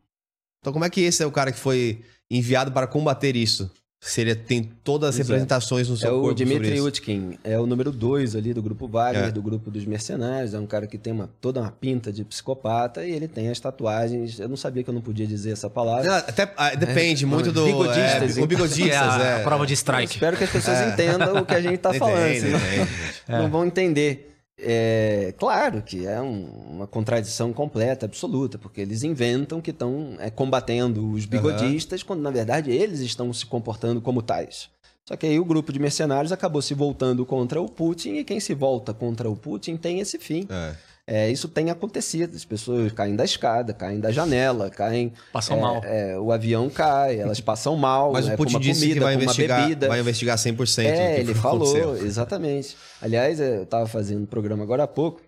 [0.66, 3.70] Então, como é que esse é o cara que foi enviado para combater isso?
[4.00, 5.32] Se ele tem todas as Pois é.
[5.32, 6.86] representações no seu É o corpo sobre Dmitry isso.
[6.88, 9.30] Utkin, é o número dois ali do grupo Wagner, É.
[9.30, 10.54] do grupo dos mercenários.
[10.54, 13.60] É um cara que tem uma, toda uma pinta de psicopata e ele tem as
[13.60, 14.40] tatuagens.
[14.40, 16.12] Eu não sabia que eu não podia dizer essa palavra.
[16.12, 17.62] Ah, Até, ah, depende muito do...
[17.64, 18.42] Bigodistas, é, então.
[18.42, 19.40] o bigodistas, Que é a, é.
[19.40, 20.14] a prova de Eu strike.
[20.14, 22.90] espero que as pessoas entendam o que a gente está Entende, falando, senão entende.
[23.30, 24.35] não vão entender.
[24.58, 30.30] É, claro que é um- uma contradição completa, absoluta, porque eles inventam que estão é,
[30.30, 34.70] combatendo os bigodistas, quando na verdade eles estão se comportando como tais.
[35.04, 38.40] Só que aí o grupo de mercenários acabou se voltando contra o Putin, e quem
[38.40, 40.46] se volta contra o Putin tem esse fim.
[40.50, 40.74] É.
[41.08, 45.12] É, isso tem acontecido, as pessoas caem da escada, caem da janela, caem.
[45.32, 45.80] Passam é, mal.
[45.84, 48.12] é, o avião cai, elas passam mal.
[48.12, 49.88] Mas é, o com Putin uma disse que comida, vai com uma investigar, bebida.
[49.88, 52.06] vai investigar 100% do que É, ele falou, aconteceu.
[52.06, 52.76] exatamente.
[53.00, 55.22] Aliás, eu estava fazendo um programa agora há pouco,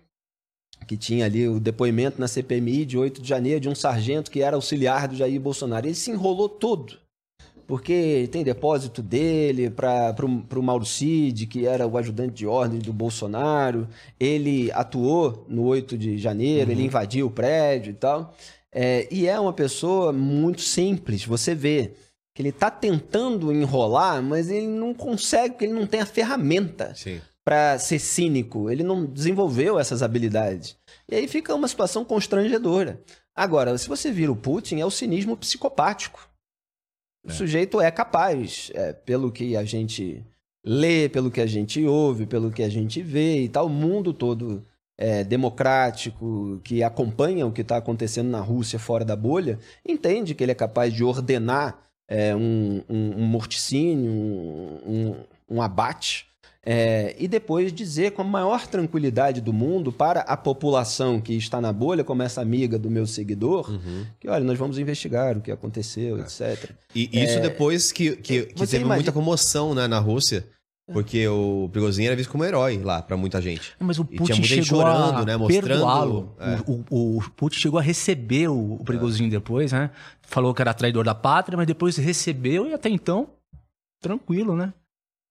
[0.85, 4.41] que tinha ali o depoimento na CPMI de 8 de janeiro de um sargento que
[4.41, 5.87] era auxiliar do Jair Bolsonaro.
[5.87, 6.97] Ele se enrolou todo.
[7.69, 12.91] Porque tem depósito dele para o Mauro Cid, que era o ajudante de ordem do
[12.91, 13.87] Bolsonaro.
[14.19, 18.33] Ele atuou no 8 de janeiro, ele invadiu o prédio e tal.
[18.71, 21.23] É, e é uma pessoa muito simples.
[21.23, 21.91] Você vê
[22.33, 26.95] que ele está tentando enrolar, mas ele não consegue, porque ele não tem a ferramenta
[27.45, 28.71] para ser cínico.
[28.71, 30.75] Ele não desenvolveu essas habilidades.
[31.07, 32.99] E aí fica uma situação constrangedora.
[33.35, 36.28] Agora, se você vira o Putin, é o cinismo psicopático.
[37.23, 40.25] O sujeito é capaz, é, pelo que a gente
[40.63, 44.13] lê, pelo que a gente ouve, pelo que a gente vê e tal, o mundo
[44.13, 44.65] todo
[44.97, 50.43] é, democrático, que acompanha o que está acontecendo na Rússia fora da bolha, entende que
[50.43, 55.15] ele é capaz de ordenar é, um, um, um morticínio, um, um,
[55.57, 56.28] um abate,
[56.71, 61.59] é, e depois dizer com a maior tranquilidade do mundo para a população que está
[61.59, 64.05] na bolha, como essa amiga do meu seguidor, Uhum.
[64.19, 66.71] que olha, nós vamos investigar o que aconteceu, etc.
[66.93, 68.65] E isso depois que, que, que É.
[68.65, 70.45] Teve imagina- muita comoção né, na Rússia,
[70.91, 73.73] porque o Prigozhin era visto como herói lá pra muita gente.
[73.79, 76.35] Mas o tinha Putin muita gente chegou chorando, a né, mostrando- perdoá-lo.
[76.39, 76.57] é.
[76.67, 79.91] O, o, o Putin chegou a receber o, o Prigozhin depois, né?
[80.23, 83.27] Falou que era traidor da pátria, mas depois recebeu e até então,
[84.01, 84.73] tranquilo, né?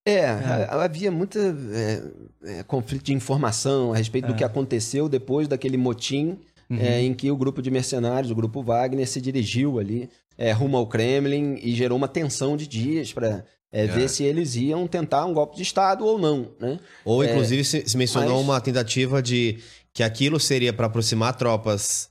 [0.09, 1.39] É, a- havia muita
[1.73, 2.03] é,
[2.45, 6.39] é, conflito de informação a respeito do que aconteceu depois daquele motim
[6.71, 10.77] é, em que o grupo de mercenários, o grupo Wagner, se dirigiu ali é, rumo
[10.77, 13.45] ao Kremlin e gerou uma tensão de dias para
[13.87, 16.79] ver se eles iam tentar um golpe de Estado ou não, né?
[17.05, 19.59] Ou, inclusive, se, se mencionou mas- uma tentativa de
[19.93, 22.09] que aquilo seria pra aproximar tropas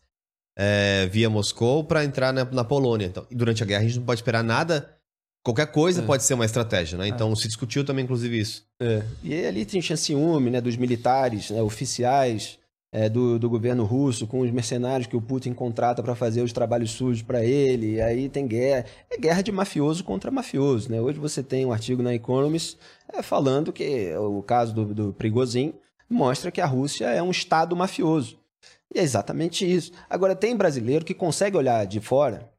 [0.57, 3.05] é, via Moscou para entrar na, na Polônia.
[3.05, 4.89] Então, durante a guerra a gente não pode esperar nada.
[5.47, 6.05] Qualquer coisa É.
[6.05, 7.07] pode ser uma estratégia, né?
[7.07, 8.65] Então se discutiu também, inclusive, isso.
[8.81, 9.01] É.
[9.23, 12.59] E ali tinha ciúme né, dos militares, né, oficiais
[12.91, 16.51] é, do, do governo russo, com os mercenários que o Putin contrata para fazer os
[16.51, 17.93] trabalhos sujos para ele.
[17.93, 18.87] E aí tem guerra.
[19.09, 20.91] É guerra de mafioso contra mafioso.
[20.91, 20.99] Né?
[20.99, 22.77] Hoje você tem um artigo na Economist
[23.13, 25.73] é, falando que o caso do, do Prigozhin
[26.09, 28.37] mostra que a Rússia é um estado mafioso.
[28.93, 29.93] E é exatamente isso.
[30.09, 32.49] Agora, tem brasileiro que consegue olhar de fora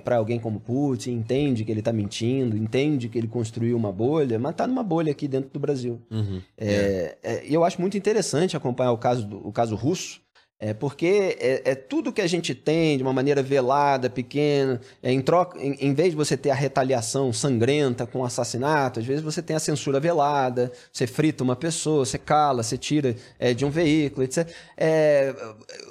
[0.00, 4.38] para alguém como Putin, entende que ele está mentindo, entende que ele construiu uma bolha,
[4.38, 6.00] mas está numa bolha aqui dentro do Brasil.
[6.10, 6.40] Uhum.
[6.58, 10.20] É, é, e eu acho muito interessante acompanhar o caso, do- o caso russo,
[10.62, 15.10] é, porque é, é tudo que a gente tem de uma maneira velada, pequena, é,
[15.10, 19.22] em, troca, em, em vez de você ter a retaliação sangrenta com assassinato, às vezes
[19.22, 23.64] você tem a censura velada, você frita uma pessoa, você cala, você tira é, de
[23.64, 24.46] um veículo, etc.
[24.76, 25.34] É,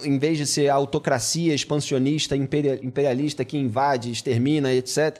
[0.03, 5.19] em vez de ser a autocracia expansionista, imperia- imperialista que invade, extermina, etc.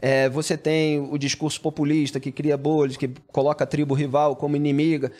[0.00, 4.56] É, você tem o discurso populista que cria bolhas, que coloca a tribo rival como
[4.56, 5.12] inimiga.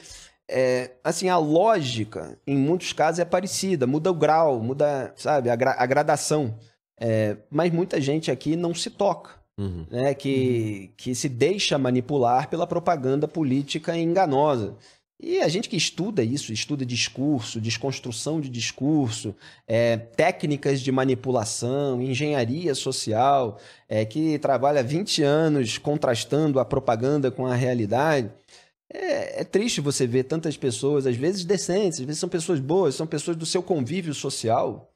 [0.48, 3.86] É, assim, a lógica, em muitos casos, é parecida.
[3.86, 6.54] Muda o grau, muda, sabe, a, gra- a gradação.
[6.98, 9.86] É, mas muita gente aqui não se toca, Uhum.
[9.90, 10.14] né?
[10.14, 14.76] Que, que se deixa manipular pela propaganda política enganosa.
[15.18, 19.34] E a gente que estuda isso, estuda discurso, desconstrução de discurso,
[19.66, 27.46] é, técnicas de manipulação, engenharia social, é, que trabalha 20 anos contrastando a propaganda com
[27.46, 28.30] a realidade.
[28.92, 32.94] É, é triste você ver tantas pessoas, às vezes decentes, às vezes são pessoas boas,
[32.94, 34.92] são pessoas do seu convívio social,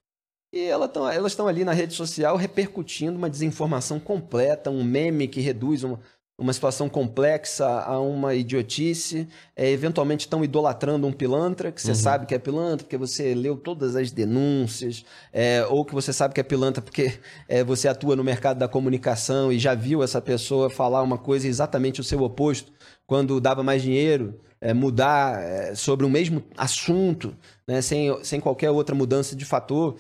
[0.53, 5.85] e elas estão ali na rede social repercutindo uma desinformação completa, um meme que reduz
[5.85, 6.01] uma,
[6.37, 12.27] uma situação complexa a uma idiotice, é, eventualmente estão idolatrando um pilantra, que você sabe
[12.27, 16.41] que é pilantra, porque você leu todas as denúncias, é, ou que você sabe que
[16.41, 20.69] é pilantra porque é, você atua no mercado da comunicação e já viu essa pessoa
[20.69, 22.73] falar uma coisa exatamente o seu oposto,
[23.11, 28.71] quando dava mais dinheiro, é, mudar é, sobre o mesmo assunto, né, sem, sem qualquer
[28.71, 29.97] outra mudança de fator.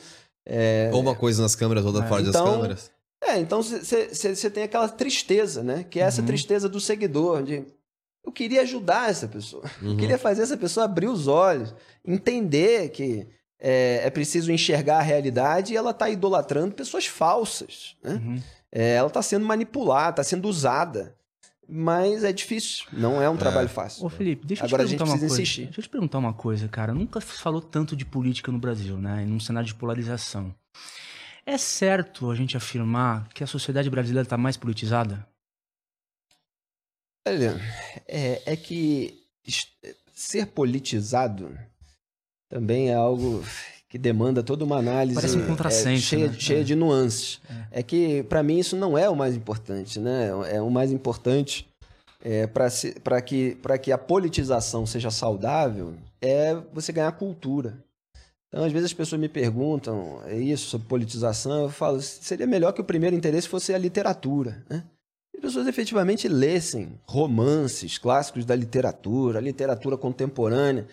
[0.46, 2.88] É, Ou uma coisa nas câmeras, outra fora das então, câmeras.
[3.20, 5.84] é, então você tem aquela tristeza, né?
[5.90, 7.64] Que é essa tristeza do seguidor, de
[8.24, 9.64] eu queria ajudar essa pessoa.
[9.82, 11.74] Eu queria fazer essa pessoa abrir os olhos,
[12.06, 13.26] entender que
[13.58, 17.96] é, é preciso enxergar a realidade e ela está idolatrando pessoas falsas.
[18.04, 18.12] Né?
[18.12, 18.42] Uhum.
[18.70, 21.18] É, ela está sendo manipulada, está sendo usada.
[21.72, 24.04] Mas é difícil, não é um trabalho fácil.
[24.04, 25.42] Ô, Felipe, deixa Agora eu a te gente perguntar uma precisa coisa.
[25.42, 25.64] insistir.
[25.66, 26.92] Deixa eu te perguntar uma coisa, cara.
[26.92, 29.24] Nunca se falou tanto de política no Brasil, né?
[29.24, 30.52] Num cenário de polarização.
[31.46, 35.24] É certo a gente afirmar que a sociedade brasileira está mais politizada?
[37.26, 37.54] Olha,
[38.08, 39.22] é, é que
[40.12, 41.56] ser politizado
[42.48, 43.44] também é algo
[43.90, 46.34] que demanda toda uma análise Parece um é, cheia, né?
[46.38, 46.62] cheia É.
[46.62, 47.40] de nuances.
[47.72, 49.98] É, que, para mim, isso não é o mais importante.
[49.98, 50.30] Né?
[50.48, 51.68] É o mais importante
[52.22, 57.78] é, para que, pra que a politização seja saudável é você ganhar cultura.
[58.48, 62.72] Então, às vezes as pessoas me perguntam é isso sobre politização, eu falo, seria melhor
[62.72, 64.84] que o primeiro interesse fosse a literatura, né?
[65.32, 70.86] Que as pessoas efetivamente lessem romances clássicos da literatura, literatura contemporânea,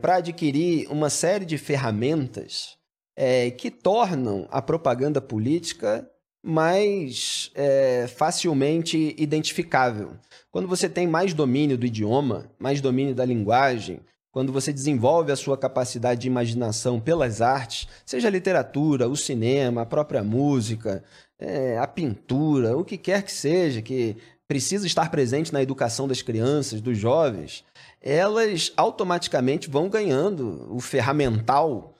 [0.00, 2.78] para adquirir uma série de ferramentas
[3.16, 6.08] é, que tornam a propaganda política
[6.40, 10.12] mais é, facilmente identificável.
[10.52, 15.36] Quando você tem mais domínio do idioma, mais domínio da linguagem, quando você desenvolve a
[15.36, 21.02] sua capacidade de imaginação pelas artes, seja a literatura, o cinema, a própria música,
[21.40, 24.16] é, a pintura, o que quer que seja, que
[24.46, 27.64] precisa estar presente na educação das crianças, dos jovens,
[28.00, 31.94] elas automaticamente vão ganhando o ferramental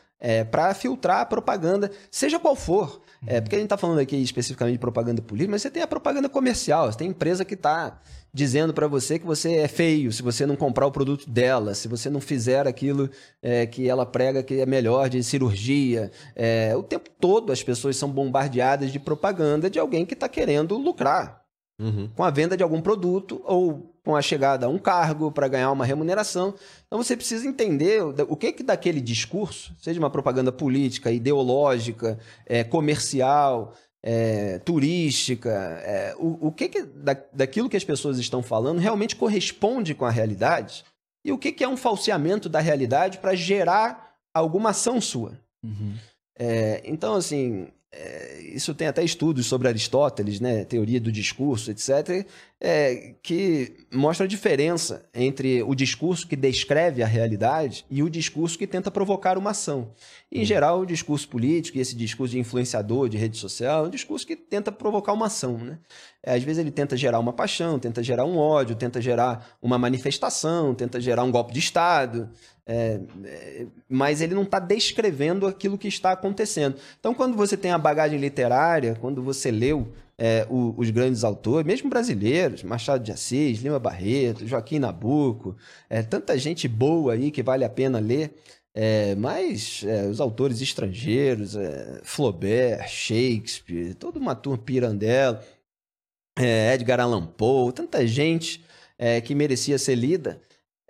[0.50, 3.00] para filtrar a propaganda, seja qual for.
[3.26, 5.87] É, porque a gente está falando aqui especificamente de propaganda política, mas você tem a
[5.87, 8.00] propaganda comercial, você tem empresa que está
[8.32, 11.88] dizendo para você que você é feio se você não comprar o produto dela, se
[11.88, 13.11] você não fizer aquilo
[13.42, 16.12] é, que ela prega que é melhor de cirurgia.
[16.37, 20.76] É, o tempo todo as pessoas são bombardeadas de propaganda de alguém que está querendo
[20.76, 21.47] lucrar
[21.80, 22.08] Uhum.
[22.16, 25.70] com a venda de algum produto ou com a chegada a um cargo para ganhar
[25.70, 26.52] uma remuneração.
[26.86, 32.64] Então você precisa entender o que que daquele discurso, seja uma propaganda política, ideológica, é,
[32.64, 38.78] comercial, é, turística, é, o, o que, que da, daquilo que as pessoas estão falando
[38.78, 40.84] realmente corresponde com a realidade
[41.24, 45.38] e o que, que é um falseamento da realidade para gerar alguma ação sua.
[45.62, 45.94] Uhum.
[46.38, 52.27] É, então, assim, é, isso tem até estudos sobre Aristóteles, né, teoria do discurso, etc.,
[52.61, 58.59] é, que mostra a diferença entre o discurso que descreve a realidade e o discurso
[58.59, 59.92] que tenta provocar uma ação.
[60.31, 63.90] Em geral, o discurso político e esse discurso de influenciador de rede social é um
[63.90, 65.57] discurso que tenta provocar uma ação.
[65.57, 65.79] Né?
[66.22, 69.79] É, às vezes ele tenta gerar uma paixão, tenta gerar um ódio, tenta gerar uma
[69.79, 72.29] manifestação, tenta gerar um golpe de Estado.
[72.70, 76.76] É, é, mas ele não está descrevendo aquilo que está acontecendo.
[77.00, 81.66] Então, quando você tem a bagagem literária, quando você leu é, o, os grandes autores,
[81.66, 85.57] mesmo brasileiros, Machado de Assis, Lima Barreto, Joaquim Nabuco,
[85.88, 88.35] é, tanta gente boa aí que vale a pena ler,
[88.74, 91.57] é, mas é, os autores estrangeiros,
[92.02, 95.38] Flaubert, Shakespeare, toda uma turma Pirandello,
[96.74, 98.62] Edgar Allan Poe, tanta gente
[99.24, 100.40] que merecia ser lida,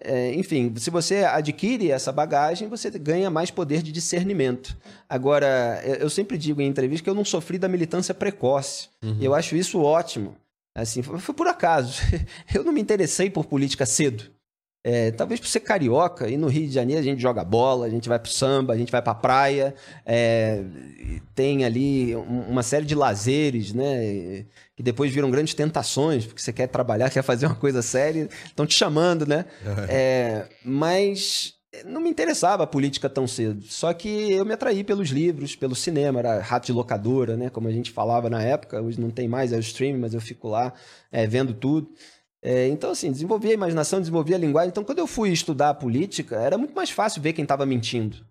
[0.00, 4.76] é, enfim, se você adquire essa bagagem, você ganha mais poder de discernimento.
[5.08, 8.88] Agora, eu sempre digo em entrevista que eu não sofri da militância precoce.
[9.02, 9.18] Uhum.
[9.20, 10.36] Eu acho isso ótimo.
[10.74, 12.00] Assim, foi, foi por acaso.
[12.54, 14.30] Eu não me interessei por política cedo.
[14.84, 17.90] É, talvez por ser carioca, e no Rio de Janeiro a gente joga bola, a
[17.90, 19.74] gente vai pro samba, a gente vai pra praia,
[20.06, 20.62] é,
[21.34, 24.44] tem ali uma série de lazeres, né?
[24.76, 28.64] Que depois viram grandes tentações, porque você quer trabalhar, quer fazer uma coisa séria, estão
[28.64, 29.46] te chamando, né?
[29.88, 33.62] É, mas não me interessava a política tão cedo.
[33.64, 37.50] Só que eu me atraí pelos livros, pelo cinema, era rato de locadora, né?
[37.50, 40.20] Como a gente falava na época, hoje não tem mais, é o streaming, mas eu
[40.20, 40.72] fico lá
[41.12, 41.90] é, vendo tudo.
[42.42, 44.70] É, então, assim, desenvolvi a imaginação, desenvolvi a linguagem.
[44.70, 48.24] Então, quando eu fui estudar política, era muito mais fácil ver quem estava mentindo.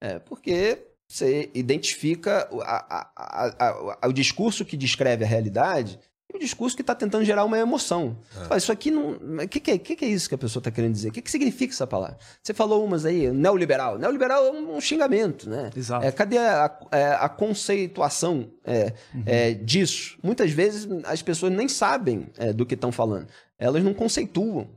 [0.00, 5.98] É, porque você identifica a, a, a, o discurso que descreve a realidade
[6.34, 8.16] o discurso que está tentando gerar uma emoção.
[8.36, 8.44] É.
[8.44, 9.12] Fala, isso aqui não.
[9.12, 11.08] O que, que, é, que, que é isso que a pessoa está querendo dizer?
[11.08, 12.18] O que, que significa essa palavra?
[12.42, 13.98] Você falou umas aí, neoliberal.
[13.98, 15.70] Neoliberal é um, xingamento, né?
[15.74, 16.04] Exato.
[16.04, 19.22] É, cadê a, é, a conceituação é, uhum.
[19.24, 20.18] é, disso?
[20.22, 23.26] Muitas vezes as pessoas nem sabem é, do que estão falando.
[23.58, 24.68] Elas não conceituam.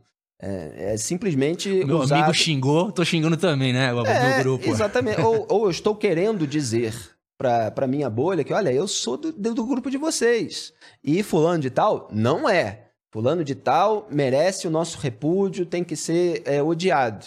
[0.41, 1.69] É, é, simplesmente.
[1.85, 2.17] Meu usar...
[2.17, 3.93] amigo xingou, tô xingando também, né?
[3.93, 4.67] Do é, grupo.
[4.67, 5.21] Exatamente.
[5.21, 6.95] ou, ou eu estou querendo dizer
[7.41, 10.71] para minha bolha que, olha, eu sou do, do grupo de vocês.
[11.03, 12.89] E fulano de tal não é.
[13.11, 17.25] Fulano de tal merece o nosso repúdio, tem que ser é, odiado.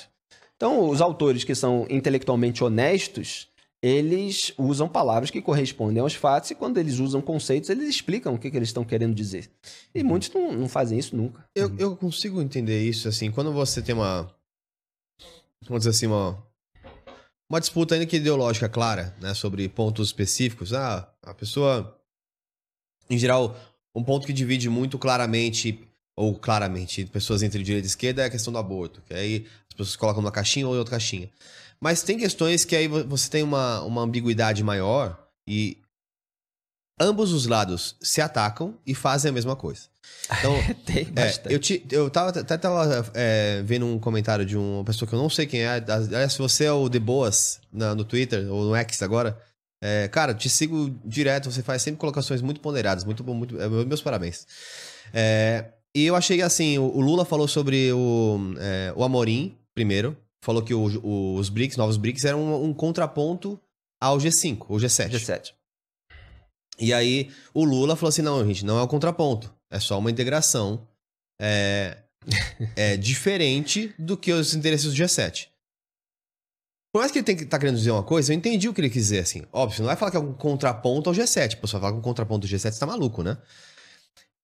[0.57, 3.49] Então, os autores que são intelectualmente honestos,
[3.83, 8.39] eles usam palavras que correspondem aos fatos e quando eles usam conceitos, eles explicam o
[8.39, 9.51] que, que eles estão querendo dizer.
[9.95, 10.09] E uhum.
[10.09, 11.45] muitos não, não fazem isso nunca.
[11.55, 14.33] Eu, eu consigo entender isso, assim, quando você tem uma...
[15.67, 16.43] Vamos dizer assim, uma
[17.49, 20.73] uma disputa ainda que ideológica clara, né, sobre pontos específicos.
[20.73, 22.01] Ah, a pessoa,
[23.09, 23.57] em geral,
[23.95, 28.31] um ponto que divide muito claramente ou claramente pessoas entre direita e esquerda é a
[28.31, 31.31] questão do aborto, que aí as pessoas colocam numa caixinha ou em outra caixinha.
[31.81, 35.79] Mas tem questões que aí você tem uma, uma ambiguidade maior e
[37.01, 39.89] ambos os lados se atacam e fazem a mesma coisa.
[40.39, 40.55] Então,
[40.87, 45.07] Tem é, eu, te, eu tava, até tava é, vendo um comentário de uma pessoa
[45.09, 45.85] que eu não sei quem é.
[45.87, 49.39] Aliás, se você é o De Boas na, no Twitter ou no X agora,
[49.83, 51.51] é, cara, te sigo direto.
[51.51, 53.05] Você faz sempre colocações muito ponderadas.
[53.05, 54.47] Muito bom, muito, é, meus parabéns.
[55.13, 60.17] É, e eu achei assim: o, o Lula falou sobre o, é, o Amorim, primeiro.
[60.43, 63.61] Falou que o, o, os BRICS, novos BRICS, eram um, um contraponto
[64.01, 65.11] ao G5, o G7.
[65.11, 65.53] G7.
[66.79, 69.55] E aí o Lula falou assim: não, gente, não é o contraponto.
[69.75, 70.87] É só uma integração
[71.41, 71.99] é,
[72.77, 75.49] é diferente do que os interesses do G7.
[76.93, 78.89] Por mais que ele tenha, tá querendo dizer uma coisa, eu entendi o que ele
[78.89, 79.43] quis dizer, assim.
[79.53, 81.57] Óbvio, você não vai falar que é um contraponto ao G7.
[81.57, 83.37] Pô, você vai falar que um contraponto do G7, você tá maluco, né?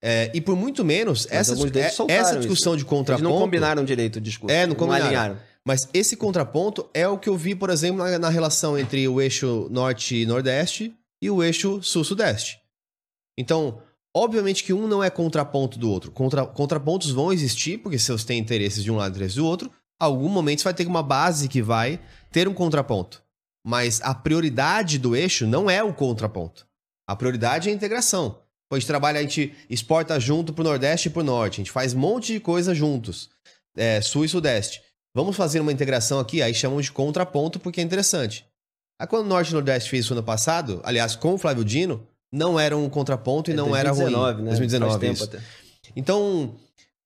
[0.02, 2.78] É, e por muito menos, essa, é, essa discussão isso.
[2.78, 3.24] de contraponto...
[3.24, 4.52] Eles não combinaram direito o discurso.
[4.52, 5.04] É, não combinaram.
[5.04, 5.38] Não alinharam.
[5.64, 9.20] Mas esse contraponto é o que eu vi, por exemplo, na, na relação entre o
[9.20, 12.58] eixo norte e nordeste e o eixo sul-sudeste.
[13.38, 13.80] Então,
[14.14, 16.10] Obviamente que um não é contraponto do outro.
[16.10, 19.46] Contra, contrapontos vão existir, porque se você tem interesses de um lado e interesses do
[19.46, 22.00] outro, algum momento você vai ter uma base que vai
[22.32, 23.22] ter um contraponto.
[23.64, 26.66] Mas a prioridade do eixo não é o contraponto.
[27.08, 28.40] A prioridade é a integração.
[28.72, 31.54] A gente trabalha, a gente exporta junto pro Nordeste e pro Norte.
[31.54, 33.28] A gente faz um monte de coisa juntos.
[33.76, 34.80] É, sul e Sudeste.
[35.14, 38.46] Vamos fazer uma integração aqui, aí chamam de contraponto porque é interessante.
[39.00, 41.64] Aí quando o Norte e o Nordeste fez isso ano passado, aliás, com o Flávio
[41.64, 44.42] Dino, não era um contraponto e é não 2019, era ruim.
[44.42, 44.50] Né?
[44.50, 45.44] 2019, Faz tempo até.
[45.96, 46.56] Então,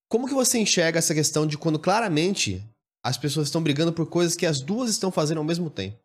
[0.08, 2.62] como que você enxerga essa questão de quando claramente
[3.04, 5.98] as pessoas estão brigando por coisas que as duas estão fazendo ao mesmo tempo?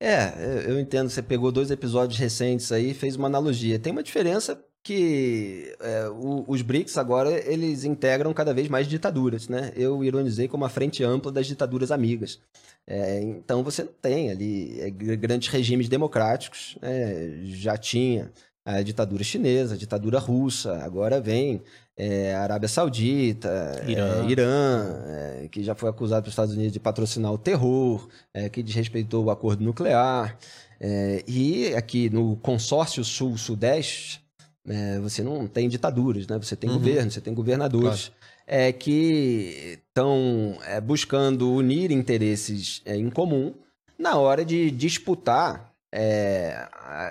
[0.00, 1.08] É, eu entendo.
[1.08, 3.78] Você pegou dois episódios recentes aí e fez uma analogia.
[3.78, 9.48] Tem uma diferença que é, o- os BRICS agora eles integram cada vez mais ditaduras,
[9.48, 9.72] né?
[9.76, 12.40] Eu ironizei como a frente ampla das ditaduras amigas.
[12.86, 17.40] É, então você tem ali é, gr- grandes regimes democráticos, né?
[17.44, 18.32] já tinha
[18.64, 21.62] a ditadura chinesa, a ditadura russa, agora vem
[21.96, 24.24] é, a Arábia Saudita, Irã.
[24.26, 25.02] é, Irã
[25.44, 29.24] é, que já foi acusado pelos Estados Unidos de patrocinar o terror, é, que desrespeitou
[29.24, 30.36] o acordo nuclear.
[30.80, 34.21] É, e aqui no consórcio sul-sudeste,
[34.68, 36.38] é, você não tem ditaduras, né?
[36.38, 36.76] Você tem Uhum.
[36.78, 38.12] governo, você tem governadores
[38.46, 43.54] é, que estão é, buscando unir interesses é, em comum
[43.98, 46.66] na hora de disputar é,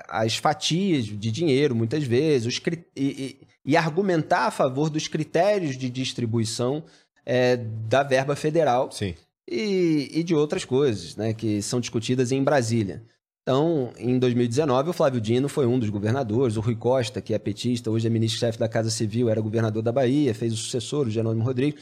[0.07, 2.61] as fatias de dinheiro, muitas vezes, os
[2.95, 6.83] e, e- e argumentar a favor dos critérios de distribuição
[7.23, 9.13] é, da verba federal Sim.
[9.47, 13.03] e, e de outras coisas, né, que são discutidas em Brasília.
[13.41, 17.39] Então, em 2019, o Flávio Dino foi um dos governadores, o Rui Costa, que é
[17.39, 21.09] petista, hoje é ministro-chefe da Casa Civil, era governador da Bahia, fez o sucessor, o
[21.09, 21.81] Jerônimo Rodrigues.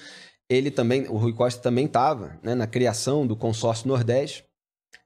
[0.49, 4.45] Ele também, o Rui Costa também estava né, na criação do consórcio Nordeste.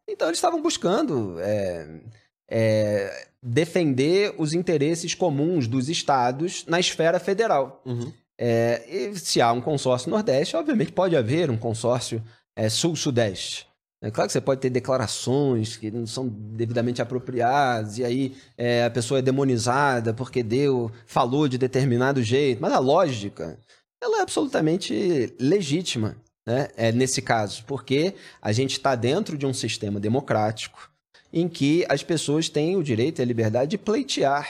[0.07, 2.01] Então, eles estavam buscando é,
[2.49, 7.81] é, defender os interesses comuns dos estados na esfera federal.
[7.83, 8.13] Uhum.
[8.37, 12.23] É, e se há um consórcio Nordeste, obviamente pode haver um consórcio
[12.55, 13.67] é, Sul-Sudeste.
[14.03, 18.83] É claro que você pode ter declarações que não são devidamente apropriadas, e aí é,
[18.83, 23.57] a pessoa é demonizada porque deu, falou de determinado jeito, mas a lógica
[24.01, 29.53] ela é absolutamente legítima né, é, nesse caso, porque a gente está dentro de um
[29.53, 30.91] sistema democrático
[31.31, 34.45] em que as pessoas têm o direito e a liberdade de pleitear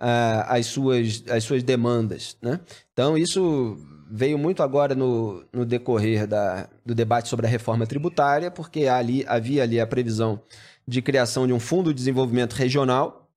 [0.00, 2.36] ah, as, suas, as suas demandas.
[2.42, 2.58] Né?
[2.92, 3.78] Então, isso
[4.10, 9.24] veio muito agora no, no decorrer da, do debate sobre a reforma tributária, porque ali,
[9.28, 10.42] havia ali a previsão
[10.86, 13.30] de criação de um fundo de desenvolvimento regional,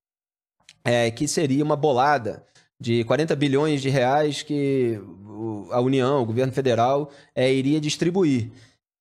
[0.83, 2.43] é, que seria uma bolada
[2.79, 4.99] de 40 bilhões de reais que
[5.71, 8.49] a União, o governo federal, é, iria distribuir.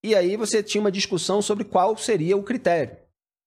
[0.03, 2.95] E aí você tinha uma discussão sobre qual seria o critério.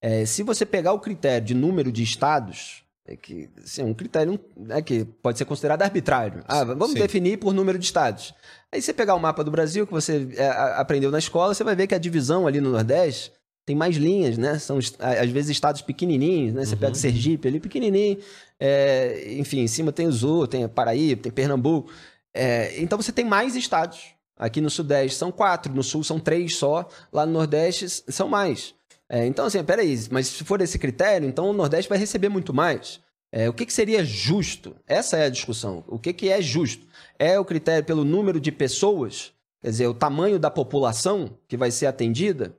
[0.02, 3.94] É, se você pegar o critério de número de estados, é que assim, é um
[3.94, 6.42] critério né, que pode ser considerado arbitrário.
[6.48, 6.98] Ah, vamos Sim.
[6.98, 8.34] definir por número de estados.
[8.72, 11.76] Aí você pegar o mapa do Brasil que você é, aprendeu na escola, você vai
[11.76, 13.32] ver que a divisão ali no Nordeste
[13.64, 14.58] tem mais linhas, né?
[14.58, 16.64] São às vezes estados pequenininhos, né?
[16.64, 16.80] Você Uhum.
[16.80, 18.18] pega Sergipe ali pequenininho,
[18.60, 21.90] é, enfim, em cima tem o Zul, tem Paraíba, tem Pernambuco.
[22.34, 24.14] É, então você tem mais estados.
[24.38, 28.74] Aqui no Sudeste são quatro, no Sul são três só, lá no Nordeste são mais.
[29.08, 32.52] É, então, assim, peraí, mas se for esse critério, então o Nordeste vai receber muito
[32.52, 33.00] mais.
[33.32, 34.74] É, o que, que seria justo?
[34.86, 35.84] Essa é a discussão.
[35.86, 36.86] O que, que é justo?
[37.18, 41.70] É o critério pelo número de pessoas, quer dizer, o tamanho da população que vai
[41.70, 42.56] ser atendida?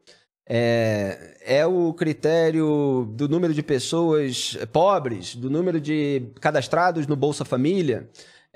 [0.50, 7.44] É, é o critério do número de pessoas pobres, do número de cadastrados no Bolsa
[7.44, 8.10] Família?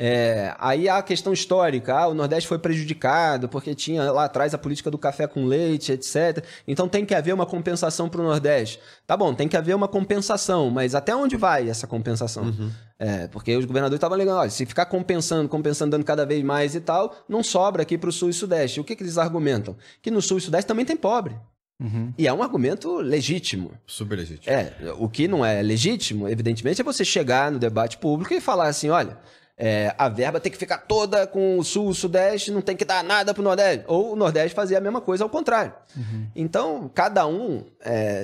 [0.03, 1.95] É, aí há a questão histórica.
[1.95, 5.91] Ah, o Nordeste foi prejudicado porque tinha lá atrás a política do café com leite,
[5.91, 6.43] etc.
[6.67, 8.79] Então tem que haver uma compensação para o Nordeste.
[9.05, 12.45] Tá bom, tem que haver uma compensação, mas até onde vai essa compensação?
[12.45, 12.71] Uhum.
[12.97, 16.73] É, porque os governadores estavam ligando, olha, se ficar compensando, compensando, dando cada vez mais
[16.73, 18.79] e tal, não sobra aqui para o Sul e Sudeste.
[18.79, 19.77] O que, que eles argumentam?
[20.01, 21.35] Que no Sul e Sudeste também tem pobre.
[21.79, 22.11] Uhum.
[22.17, 23.71] E é um argumento legítimo.
[23.85, 24.51] Super legítimo.
[24.51, 28.67] É, o que não é legítimo, evidentemente, é você chegar no debate público e falar
[28.67, 29.17] assim: olha,
[29.63, 32.83] é, a verba tem que ficar toda com o sul, o sudeste, não tem que
[32.83, 33.85] dar nada pro Nordeste.
[33.87, 35.71] Ou o Nordeste fazer a mesma coisa ao contrário.
[36.35, 37.63] Então, cada um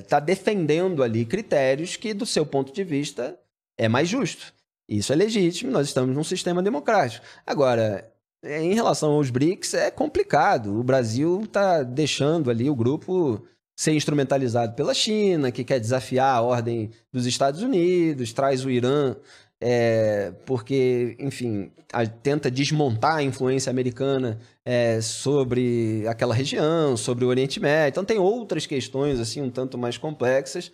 [0.02, 3.38] está defendendo ali critérios que, do seu ponto de vista,
[3.78, 4.52] é mais justo.
[4.90, 7.24] Isso é legítimo, nós estamos num sistema democrático.
[7.46, 8.10] Agora,
[8.44, 10.80] é, em relação aos BRICS, é complicado.
[10.80, 16.42] O Brasil está deixando ali o grupo ser instrumentalizado pela China, que quer desafiar a
[16.42, 19.16] ordem dos Estados Unidos, traz o Irã,
[19.62, 27.28] é, porque, enfim, a- tenta desmontar a influência americana é, sobre aquela região, sobre o
[27.28, 27.90] Oriente Médio.
[27.90, 30.72] Então tem outras questões assim um tanto mais complexas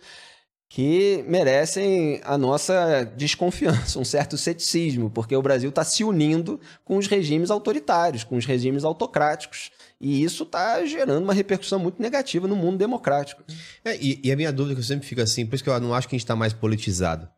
[0.68, 6.96] que merecem a nossa desconfiança, um certo ceticismo, porque o Brasil está se unindo com
[6.96, 9.70] os regimes autoritários, com os regimes autocráticos.
[10.00, 13.42] E isso está gerando uma repercussão muito negativa no mundo democrático.
[13.84, 15.80] É, e, e a minha dúvida que eu sempre fico assim, por isso que eu
[15.80, 17.28] não acho que a gente tá mais politizado.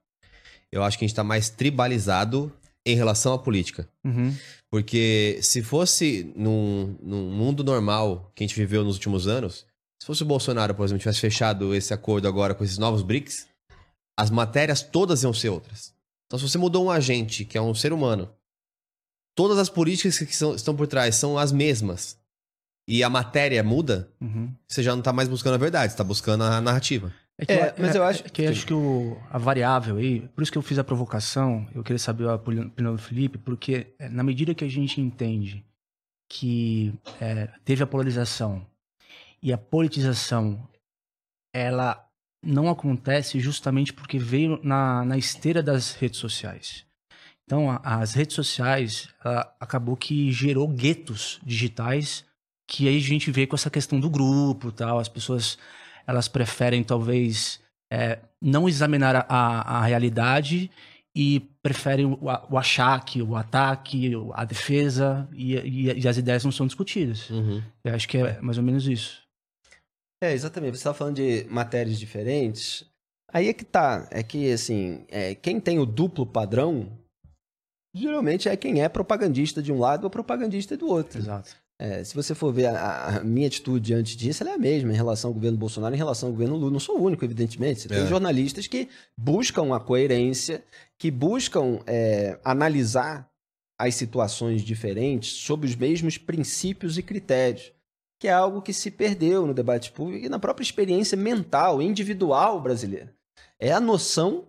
[0.73, 2.53] Eu acho que a gente tá mais tribalizado
[2.85, 3.89] em relação à política.
[4.05, 4.35] Uhum.
[4.71, 9.67] Porque se fosse num, num mundo normal que a gente viveu nos últimos anos,
[10.01, 13.47] se fosse o Bolsonaro, por exemplo, tivesse fechado esse acordo agora com esses novos BRICS,
[14.19, 15.95] as matérias todas iam ser outras.
[16.27, 18.29] Então, se você mudou um agente, que é um ser humano,
[19.35, 22.19] todas as políticas que são- estão por trás são as mesmas,
[22.89, 24.53] e a matéria muda, Uhum.
[24.69, 27.13] você já não tá mais buscando a verdade, você tá buscando a narrativa.
[27.39, 29.97] É, que É, eu, mas eu acho- é que eu acho que o, a variável
[29.97, 33.37] aí, por isso que eu fiz a provocação, eu queria saber a opinião do Felipe,
[33.39, 35.65] porque é, na medida que a gente entende
[36.29, 38.67] que é, teve a polarização
[39.43, 40.67] e a politização,
[41.55, 42.05] ela
[42.43, 46.85] não acontece justamente porque veio na, na esteira das redes sociais.
[47.45, 49.09] Então, a- as redes sociais
[49.61, 52.25] acabou que gerou guetos digitais
[52.69, 54.99] que aí a gente vê com essa questão do grupo, tal.
[54.99, 55.57] As pessoas
[56.07, 57.61] elas preferem talvez
[57.93, 60.71] é, não examinar a, a, realidade
[61.15, 62.19] e preferem o,
[62.51, 67.31] o achaque, o ataque, a defesa e, e- e as ideias não são discutidas.
[67.31, 67.63] Uhum.
[67.85, 69.23] Eu acho que é mais ou menos isso.
[70.23, 70.73] É, exatamente.
[70.73, 72.85] Você estava falando de matérias diferentes.
[73.33, 74.09] Aí é que tá.
[74.11, 76.91] É que, assim, é, quem tem o duplo padrão,
[77.95, 81.19] geralmente é quem é propagandista de um lado ou propagandista do outro.
[81.19, 81.57] Exato.
[81.79, 84.93] É, se você for ver a, a minha atitude antes disso, ela é a mesma
[84.93, 86.71] em relação ao governo Bolsonaro, em relação ao governo Lula.
[86.71, 87.83] Não sou o único, evidentemente.
[87.83, 88.07] Você tem É.
[88.07, 90.65] jornalistas que buscam a coerência,
[90.99, 93.31] que buscam é, analisar
[93.79, 97.73] as situações diferentes sob os mesmos princípios e critérios,
[98.19, 102.59] que é algo que se perdeu no debate público e na própria experiência mental, individual
[102.59, 103.15] brasileira.
[103.61, 104.47] É a noção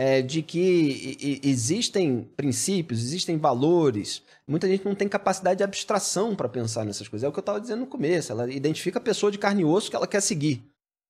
[0.00, 4.22] é, de que existem princípios, existem valores.
[4.46, 7.26] Muita gente não tem capacidade de abstração para pensar nessas coisas.
[7.26, 8.30] É o que eu estava dizendo no começo.
[8.30, 10.62] Ela identifica a pessoa de carne e osso que ela quer seguir.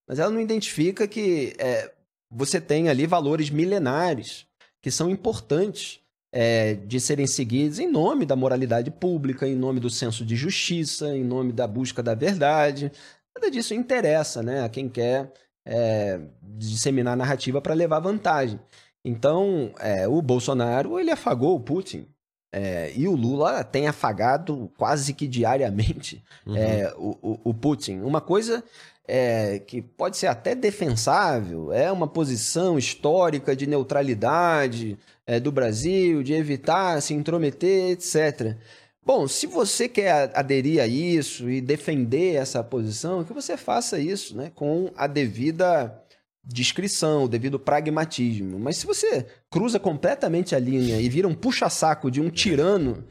[0.08, 1.92] Mas ela não identifica que é,
[2.30, 4.46] você tem ali valores milenares
[4.80, 6.00] que são importantes
[6.32, 11.14] é, de serem seguidos em nome da moralidade pública, em nome do senso de justiça,
[11.14, 12.90] em nome da busca da verdade.
[13.36, 15.30] Nada disso interessa né, a quem quer
[15.68, 18.58] é, disseminar narrativa para levar vantagem.
[19.04, 22.06] Então, é, o Bolsonaro ele afagou o Putin.
[22.50, 26.56] é, e o Lula tem afagado quase que diariamente Uhum.
[26.56, 28.00] é, o, o- o Putin.
[28.00, 28.64] Uma coisa
[29.06, 36.22] é, que pode ser até defensável, é uma posição histórica de neutralidade é, do Brasil,
[36.22, 38.56] de evitar se intrometer, etc.
[39.08, 44.36] Bom, se você quer aderir a isso e defender essa posição, que você faça isso
[44.36, 45.98] né, com a devida
[46.44, 48.58] discrição, o devido pragmatismo.
[48.58, 53.02] Mas se você cruza completamente a linha e vira um puxa-saco de um tirano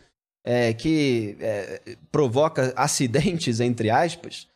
[0.45, 4.47] é, que é, provoca acidentes, entre aspas,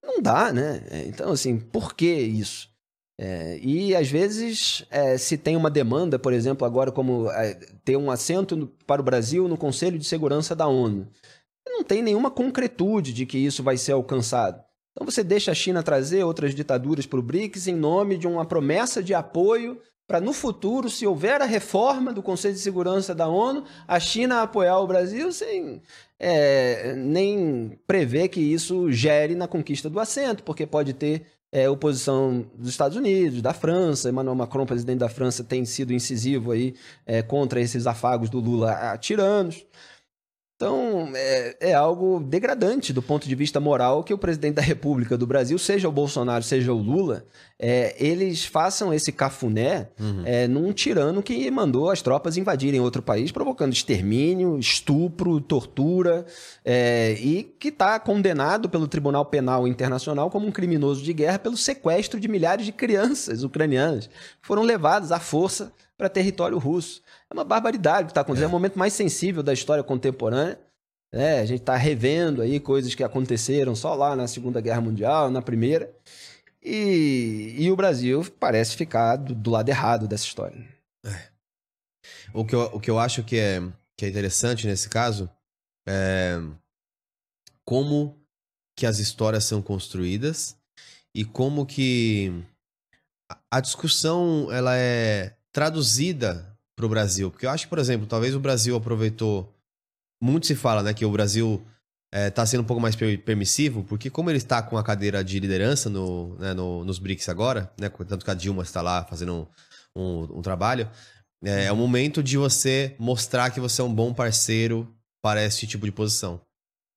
[0.00, 0.84] não dá, né?
[1.08, 2.70] Então, assim, por que isso?
[3.18, 7.54] É, e às vezes é, se tem uma demanda, por exemplo, agora como é,
[7.84, 11.08] ter um assento no- para o Brasil no Conselho de Segurança da ONU.
[11.66, 14.62] Não tem nenhuma concretude de que isso vai ser alcançado.
[14.92, 18.44] Então você deixa a China trazer outras ditaduras para o BRICS em nome de uma
[18.44, 23.26] promessa de apoio para no futuro, se houver a reforma do Conselho de Segurança da
[23.26, 25.82] ONU, a China apoiar o Brasil sem
[26.18, 32.46] é, nem prever que isso gere na conquista do assento, porque pode ter é, oposição
[32.54, 34.08] dos Estados Unidos, da França.
[34.08, 36.74] Emmanuel Macron, presidente da França, tem sido incisivo aí
[37.04, 39.64] é, contra esses afagos do Lula a tiranos.
[40.56, 45.16] Então, é, é algo degradante do ponto de vista moral que o presidente da República
[45.16, 47.26] do Brasil, seja o Bolsonaro, seja o Lula,
[47.58, 50.22] é, eles façam esse cafuné Uhum.
[50.24, 56.24] é, num tirano que mandou as tropas invadirem outro país, provocando extermínio, estupro, tortura,
[56.64, 61.56] é, e que está condenado pelo Tribunal Penal Internacional como um criminoso de guerra pelo
[61.56, 67.02] sequestro de milhares de crianças ucranianas que foram levadas à força para território russo.
[67.36, 68.44] É uma barbaridade o que está acontecendo.
[68.46, 68.48] É.
[68.48, 70.58] o momento mais sensível da história contemporânea.
[71.12, 71.40] né?
[71.40, 75.42] a gente está revendo aí coisas que aconteceram só lá na Segunda Guerra Mundial, na
[75.42, 75.90] Primeira.
[76.62, 80.58] E, e o Brasil parece ficar do, do lado errado dessa história.
[82.34, 83.60] O que eu, o que eu acho que é,
[83.96, 85.30] que é interessante nesse caso
[85.88, 86.38] é
[87.64, 88.18] como
[88.76, 90.56] que as histórias são construídas
[91.14, 92.32] e como que
[93.30, 97.30] a- a discussão ela é traduzida para o Brasil.
[97.30, 99.52] Porque eu acho que, por exemplo, talvez o Brasil aproveitou.
[100.22, 101.64] Muito se fala né, que o Brasil
[102.12, 105.38] está sendo um pouco mais per- permissivo, porque como ele está com a cadeira de
[105.38, 109.46] liderança no, né, no- nos BRICS agora, né, tanto que a Dilma está lá fazendo
[109.94, 110.88] um, um- um trabalho,
[111.44, 114.90] é, é o momento de você mostrar que você é um bom parceiro
[115.22, 116.40] para esse tipo de posição.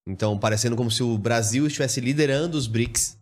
[0.08, 3.18] Então, parecendo como se o Brasil estivesse liderando os BRICS,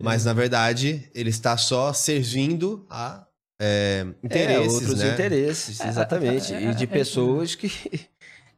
[0.00, 3.26] mas na verdade ele está só servindo a
[3.60, 5.12] é, interesses, é, outros né?
[5.12, 6.54] interesses, exatamente.
[6.54, 7.70] é, e de é, pessoas que,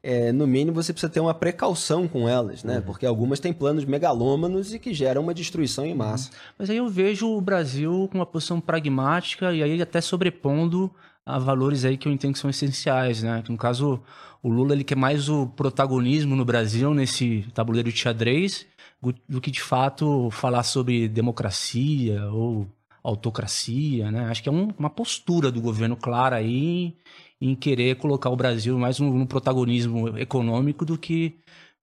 [0.03, 2.76] é, no mínimo, você precisa ter uma precaução com elas, né?
[2.76, 2.82] Uhum.
[2.82, 6.30] Porque algumas têm planos megalômanos e que geram uma destruição em massa.
[6.59, 10.90] Mas aí eu vejo o Brasil com uma posição pragmática e aí até sobrepondo
[11.24, 13.42] a valores aí que eu entendo que são essenciais, né?
[13.44, 14.01] Que no caso,
[14.42, 18.66] o Lula ele quer mais o protagonismo no Brasil nesse tabuleiro de xadrez
[19.01, 22.66] do- do que de fato falar sobre democracia ou
[23.03, 24.26] autocracia, né?
[24.26, 26.94] Acho que é um- uma postura do governo clara aí
[27.40, 31.34] em querer colocar o Brasil mais no, no protagonismo econômico do que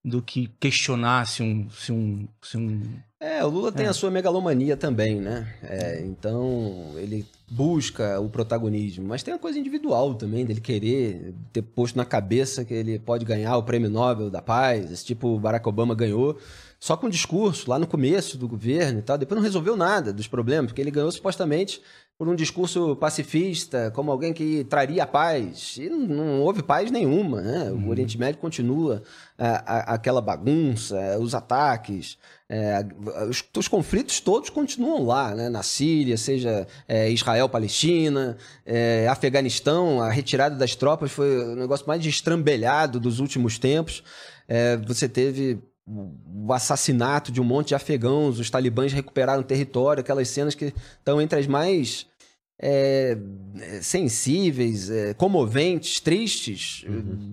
[0.06, 2.82] do que questionar se um se um, se um
[3.20, 3.90] É, o Lula tem É.
[3.90, 5.54] a sua megalomania também, né?
[5.64, 11.62] É, então, ele busca o protagonismo, mas tem a coisa individual também, dele querer ter
[11.64, 15.68] posto na cabeça que ele pode ganhar o prêmio Nobel da Paz, esse tipo Barack
[15.68, 16.38] Obama ganhou,
[16.88, 20.26] só com discurso lá no começo do governo e tal, depois não resolveu nada dos
[20.28, 21.82] problemas, porque ele ganhou supostamente
[22.18, 26.90] por um discurso pacifista, como alguém que traria a paz, e não, não houve paz
[26.90, 27.72] nenhuma, né?
[27.72, 29.04] O Oriente Médio continua
[29.38, 32.18] a- a- aquela bagunça, os ataques,
[32.50, 32.84] é,
[33.30, 35.50] os, os conflitos todos continuam lá, né?
[35.50, 42.02] Na Síria, seja é, Israel-Palestina, é, Afeganistão, a retirada das tropas foi o negócio mais
[42.02, 44.02] destrambelhado dos últimos tempos.
[44.48, 50.28] É, você teve o assassinato de um monte de afegãos, os talibãs recuperaram território, aquelas
[50.28, 52.06] cenas que estão entre as mais
[52.60, 53.16] é,
[53.82, 56.84] sensíveis, é, comoventes, tristes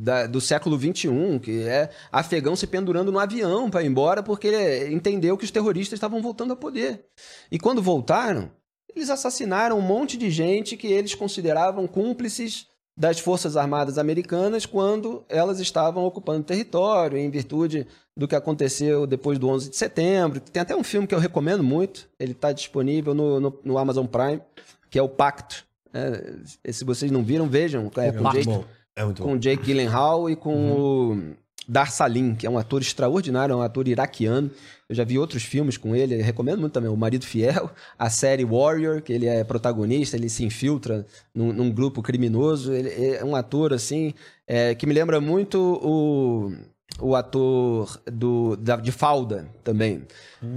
[0.02, 4.46] da- do século XXI, que é afegão se pendurando no avião para ir embora porque
[4.48, 7.04] ele entendeu que os terroristas estavam voltando ao poder.
[7.50, 8.50] E quando voltaram,
[8.94, 12.66] eles assassinaram um monte de gente que eles consideravam cúmplices
[12.96, 17.86] das Forças Armadas Americanas quando elas estavam ocupando território, em virtude
[18.16, 20.40] do que aconteceu depois do 11 de setembro.
[20.40, 24.06] Tem até um filme que eu recomendo muito, ele está disponível no, no, no Amazon
[24.06, 24.40] Prime,
[24.88, 25.64] que é o Pacto.
[25.92, 27.90] É, se vocês não viram, vejam.
[27.96, 28.38] É, com, Pacto.
[28.38, 28.64] Jake, Bom,
[28.94, 29.28] é muito bom.
[29.28, 31.34] com o Jake Gyllenhaal e com o
[31.66, 34.50] Dar Salim, que é um ator extraordinário, é um ator iraquiano.
[34.88, 36.90] Eu já vi outros filmes com ele, recomendo muito também.
[36.90, 41.70] O Marido Fiel, a série Warrior, que ele é protagonista, ele se infiltra num, num
[41.70, 42.72] grupo criminoso.
[42.72, 44.12] Ele é um ator, assim,
[44.46, 46.52] é, que me lembra muito o,
[47.00, 50.02] o ator do, da- de Falda também.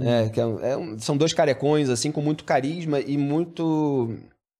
[0.02, 4.14] É, que é um- é um- são dois carecões, assim, com muito carisma e muito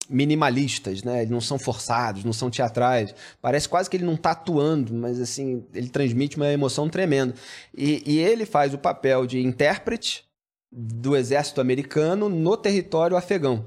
[0.08, 1.18] minimalistas, né?
[1.18, 3.14] Eles não são forçados, não são teatrais.
[3.40, 7.34] Parece quase que ele não tá atuando, mas assim, ele transmite uma emoção tremenda.
[7.76, 10.24] E, e ele faz o papel de intérprete
[10.70, 13.64] do exército americano no território afegão.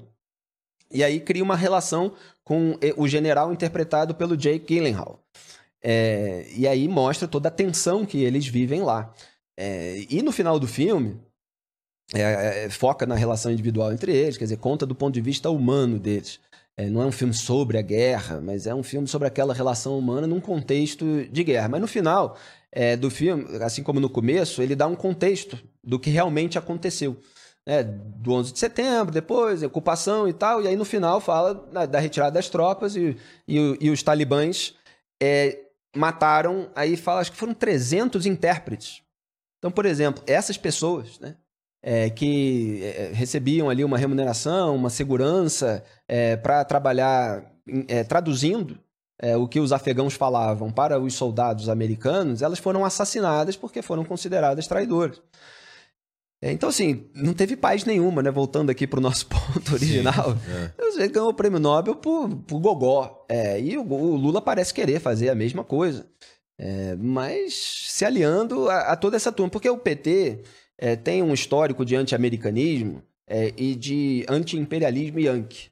[0.92, 2.14] E aí cria uma relação
[2.44, 5.24] com eh, o general interpretado pelo Jake Gyllenhaal.
[5.82, 9.14] É, e aí mostra toda a tensão que eles vivem lá.
[9.58, 11.20] É, e no final do filme,
[12.14, 15.50] é, é, foca na relação individual entre eles, quer dizer, conta do ponto de vista
[15.50, 16.40] humano deles.
[16.78, 19.98] É, não é um filme sobre a guerra, mas é um filme sobre aquela relação
[19.98, 21.70] humana num contexto de guerra.
[21.70, 22.38] Mas no final
[22.72, 27.18] é, do filme, assim como no começo, ele dá um contexto do que realmente aconteceu.
[27.66, 31.86] né, do 11 de setembro, depois, ocupação e tal, e aí no final fala da,
[31.86, 33.16] da retirada das tropas e,
[33.48, 34.76] e, e os talibãs
[35.22, 35.60] é,
[35.96, 39.04] mataram, aí fala, acho que foram 300 intérpretes.
[39.60, 41.36] Então, por exemplo, essas pessoas, né,
[41.84, 45.84] é, que é, recebiam ali uma remuneração, uma segurança
[46.44, 47.52] para trabalhar
[47.88, 48.78] é, traduzindo
[49.22, 54.04] é, o que os afegãos falavam para os soldados americanos, elas foram assassinadas porque foram
[54.04, 55.22] consideradas traidoras.
[56.44, 58.32] É, então, assim, não teve paz nenhuma, né?
[58.32, 60.36] Voltando aqui para o nosso ponto original.
[60.50, 60.72] É.
[60.98, 63.26] Ele ganhou o prêmio Nobel por, por gogó.
[63.30, 66.08] É, e o, o Lula parece querer fazer a mesma coisa.
[66.60, 67.54] É, mas
[67.90, 69.52] se aliando a, a toda essa turma.
[69.52, 70.42] Porque o PT
[70.82, 75.70] é, tem um histórico de anti-americanismo é, e de anti-imperialismo yankee.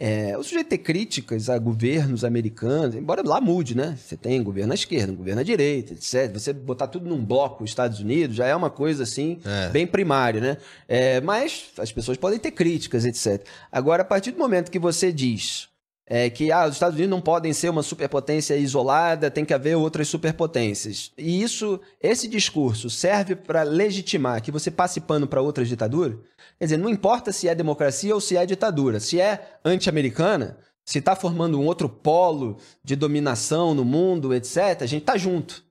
[0.00, 3.98] É, o sujeito ter críticas a governos americanos, embora lá mude, né?
[4.00, 6.32] Você tem governo à esquerda, governo à direita, etc.
[6.32, 9.68] Você botar tudo num bloco, os Estados Unidos, já é uma coisa assim, É.
[9.70, 10.56] bem primária, né?
[10.86, 13.44] É, mas as pessoas podem ter críticas, etc.
[13.72, 15.68] Agora, a partir do momento que você diz
[16.10, 19.76] é, que ah, os Estados Unidos não podem ser uma superpotência isolada, tem que haver
[19.76, 21.12] outras superpotências.
[21.18, 26.16] E isso, esse discurso serve para legitimar que você passe pano para outras ditaduras?
[26.58, 28.98] Quer dizer, não importa se é democracia ou se é ditadura.
[29.00, 34.86] Se é anti-americana, se está formando um outro polo de dominação no mundo, etc., a
[34.86, 35.62] gente tá junto.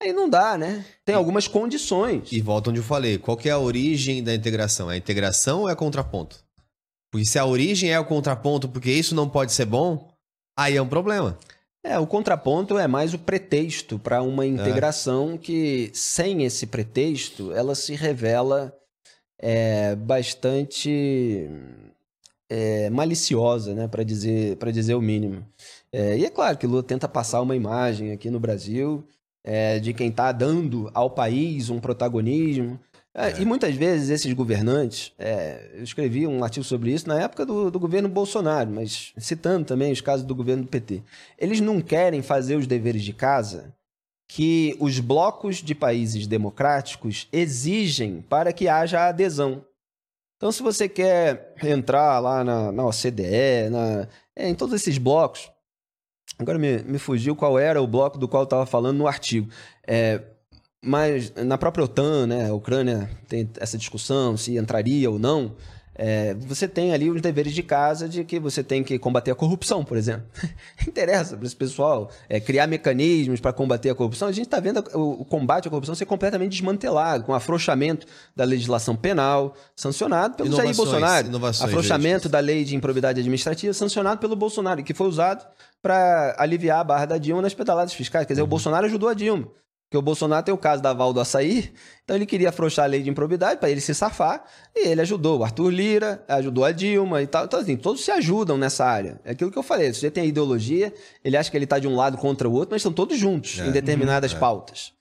[0.00, 0.84] Aí não dá, né?
[1.04, 2.30] Tem algumas condições.
[2.30, 3.18] E volta onde eu falei.
[3.18, 4.90] Qual que é a origem da integração?
[4.90, 6.43] É a integração ou é contraponto?
[7.14, 10.08] Porque se a origem é o contraponto porque isso não pode ser bom,
[10.58, 11.38] aí é um problema.
[11.80, 17.76] É, o contraponto é mais o pretexto para uma integração que, sem esse pretexto, ela
[17.76, 18.76] se revela
[19.38, 21.48] é, bastante
[22.50, 25.46] é, maliciosa, né, para dizer, pra dizer o mínimo.
[25.92, 29.06] É, e é claro que Lula tenta passar uma imagem aqui no Brasil
[29.44, 32.76] é, de quem está dando ao país um protagonismo.
[33.16, 37.46] É, E muitas vezes esses governantes, é, eu escrevi um artigo sobre isso na época
[37.46, 41.00] do, do governo Bolsonaro, mas citando também os casos do governo do PT.
[41.38, 43.72] Eles não querem fazer os deveres de casa
[44.26, 49.64] que os blocos de países democráticos exigem para que haja adesão.
[50.36, 55.50] Então, se você quer entrar lá na, na OCDE, na, é, em todos esses blocos,
[56.36, 59.48] agora me, me fugiu qual era o bloco do qual eu estava falando no artigo.
[59.86, 60.20] É,
[60.84, 65.54] mas na própria OTAN, né, a Ucrânia tem essa discussão se entraria ou não.
[65.96, 69.34] É, você tem ali os deveres de casa de que você tem que combater a
[69.34, 70.26] corrupção, por exemplo.
[70.86, 74.26] Interessa para esse pessoal é, criar mecanismos para combater a corrupção.
[74.26, 78.42] A gente está vendo o, o, combate à corrupção ser completamente desmantelado, com afrouxamento da
[78.44, 81.28] legislação penal, sancionado pelo Jair Bolsonaro.
[81.46, 85.46] Afrouxamento da lei de improbidade administrativa, sancionado pelo Bolsonaro, que foi usado
[85.80, 88.26] para aliviar a barra da Dilma nas pedaladas fiscais.
[88.26, 88.46] Quer dizer, uhum.
[88.46, 89.48] o Bolsonaro ajudou a Dilma.
[89.94, 91.72] Porque o Bolsonaro tem o caso da Val do Açaí,
[92.02, 95.38] então ele queria afrouxar a lei de improbidade para ele se safar, e ele ajudou
[95.38, 97.44] o Arthur Lira, ajudou a Dilma e tal.
[97.44, 99.20] Então, assim, todos se ajudam nessa área.
[99.24, 100.92] É aquilo que eu falei, se você tem a ideologia,
[101.24, 103.60] ele acha que ele está de um lado contra o outro, mas estão todos juntos
[103.60, 104.40] é, em determinadas uhum, é.
[104.40, 104.92] pautas.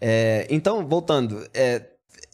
[0.00, 1.82] É, então, voltando, é,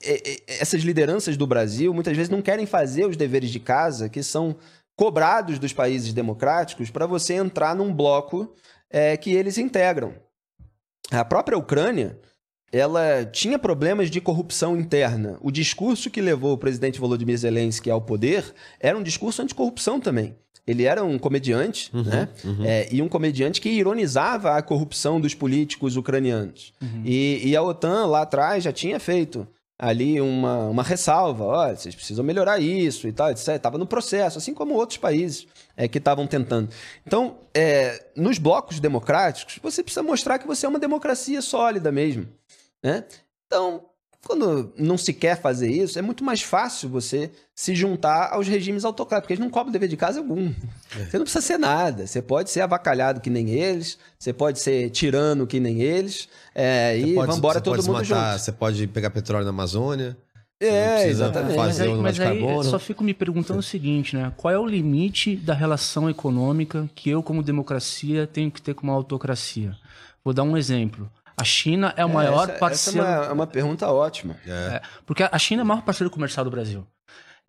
[0.05, 4.09] é, é, essas lideranças do Brasil muitas vezes não querem fazer os deveres de casa
[4.09, 4.55] que são
[4.95, 8.55] cobrados dos países democráticos para você entrar num bloco
[9.21, 10.15] que eles integram.
[11.11, 12.19] A própria Ucrânia,
[12.71, 15.39] ela tinha problemas de corrupção interna.
[15.41, 18.45] O discurso que levou o presidente Volodymyr Zelensky ao poder
[18.79, 20.37] era um discurso anticorrupção também.
[20.67, 22.29] Ele era um comediante, uhum, né?
[22.45, 22.65] Uhum.
[22.65, 26.75] É, e um comediante que ironizava a corrupção dos políticos ucranianos.
[26.83, 27.03] Uhum.
[27.07, 29.49] E, e, a OTAN lá atrás já tinha feito
[29.79, 33.49] ali uma, uma ressalva, olha, vocês precisam melhorar isso e tal, etc.
[33.49, 36.69] Estava no processo, assim como outros países é, que estavam tentando.
[37.07, 42.29] Então, é, nos blocos democráticos, você precisa mostrar que você é uma democracia sólida mesmo.
[42.83, 43.05] Né?
[43.47, 43.88] Então,
[44.29, 48.85] quando não se quer fazer isso, é muito mais fácil você se juntar aos regimes
[48.85, 50.53] autocráticos, porque eles não cobram dever de casa algum.
[50.95, 51.05] É.
[51.07, 52.07] Você não precisa ser nada.
[52.07, 56.99] Você pode ser avacalhado que nem eles, você pode ser tirano que nem eles, é,
[56.99, 58.45] e vamos embora todo mundo matar, junto.
[58.45, 60.15] Você pode pegar petróleo na Amazônia.
[60.61, 61.55] É, exatamente.
[61.55, 64.31] Fazer mas aí, mas aí só fico me perguntando o seguinte, né?
[64.37, 68.83] Qual é o limite da relação econômica que eu, como democracia, tenho que ter com
[68.83, 69.75] uma autocracia?
[70.25, 71.11] Vou dar um exemplo.
[71.39, 73.07] A China é o é, maior essa, parceiro.
[73.07, 74.37] Essa é uma, é uma pergunta ótima.
[74.47, 74.51] É.
[74.51, 76.87] É, porque a China é o maior parceiro comercial do Brasil.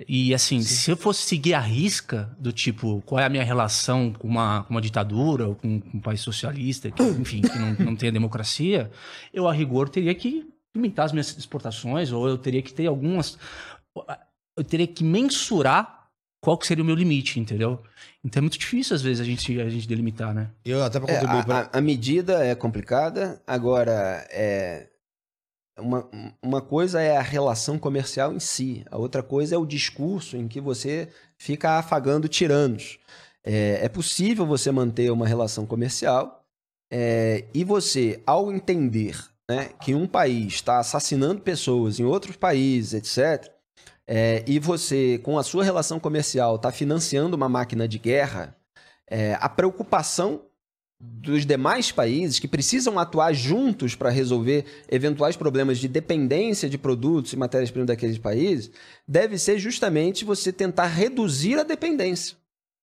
[0.07, 0.75] E assim, Sim.
[0.75, 4.63] se eu fosse seguir a risca do tipo, qual é a minha relação com uma,
[4.63, 8.11] com uma ditadura ou com, com um país socialista, que, enfim, que não, não tenha
[8.11, 8.89] democracia,
[9.33, 13.37] eu a rigor teria que limitar as minhas exportações, ou eu teria que ter algumas.
[14.55, 15.98] Eu teria que mensurar
[16.41, 17.81] qual que seria o meu limite, entendeu?
[18.23, 20.49] Então é muito difícil, às vezes, a gente, a gente delimitar, né?
[20.63, 21.37] Eu até para contribuir.
[21.37, 21.69] É, a, pra...
[21.71, 24.87] a, medida é complicada, agora é.
[25.77, 26.09] Uma,
[26.43, 30.45] uma coisa é a relação comercial em si, a outra coisa é o discurso em
[30.45, 32.99] que você fica afagando tiranos.
[33.45, 36.43] É, é possível você manter uma relação comercial
[36.91, 39.17] é, e você, ao entender
[39.49, 43.49] né, que um país está assassinando pessoas em outros países, etc.,
[44.11, 48.57] é, e você, com a sua relação comercial, está financiando uma máquina de guerra,
[49.07, 50.41] é, a preocupação
[50.99, 57.33] dos demais países que precisam atuar juntos para resolver eventuais problemas de dependência de produtos
[57.33, 58.71] e matérias-primas daqueles países
[59.07, 62.35] deve ser justamente você tentar reduzir a dependência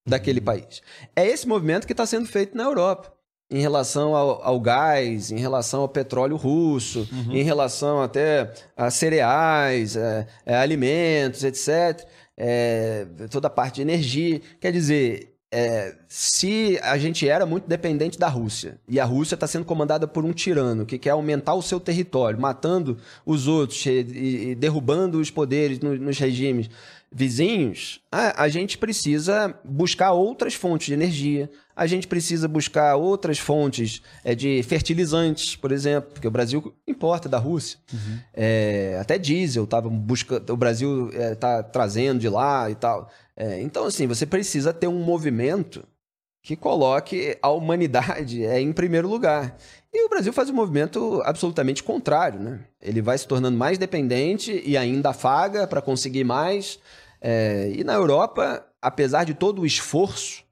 [0.07, 0.81] daquele país.
[1.17, 3.16] É esse movimento que está sendo feito na Europa
[3.51, 7.33] em relação ao, ao, gás, em relação ao petróleo russo, uhum.
[7.33, 12.07] em relação até a cereais, é, é, alimentos, etc.
[12.37, 14.41] É, toda a parte de energia.
[14.61, 19.47] Quer dizer, é, se a gente era muito dependente da Rússia e a Rússia está
[19.47, 23.91] sendo comandada por um tirano que quer aumentar o seu território, matando os outros e,
[23.91, 26.69] e derrubando os poderes no, nos regimes
[27.13, 33.39] vizinhos, a, a gente precisa buscar outras fontes de energia, a gente precisa buscar outras
[33.39, 37.79] fontes é, de fertilizantes, por exemplo, porque o Brasil importa da Rússia.
[37.93, 38.19] Uhum.
[38.33, 43.11] É, até diesel tava buscando, o Brasil está é, trazendo de lá e tal.
[43.37, 45.85] É, então, assim, você precisa ter um movimento
[46.43, 49.59] que coloque a humanidade é, em primeiro lugar.
[49.93, 52.61] E o Brasil faz um movimento absolutamente contrário, né?
[52.81, 56.79] Ele vai se tornando mais dependente e ainda afaga para conseguir mais.
[57.21, 60.46] É, e na Europa, apesar de todo o esforço,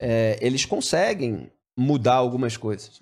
[0.00, 3.00] é, eles conseguem mudar algumas coisas.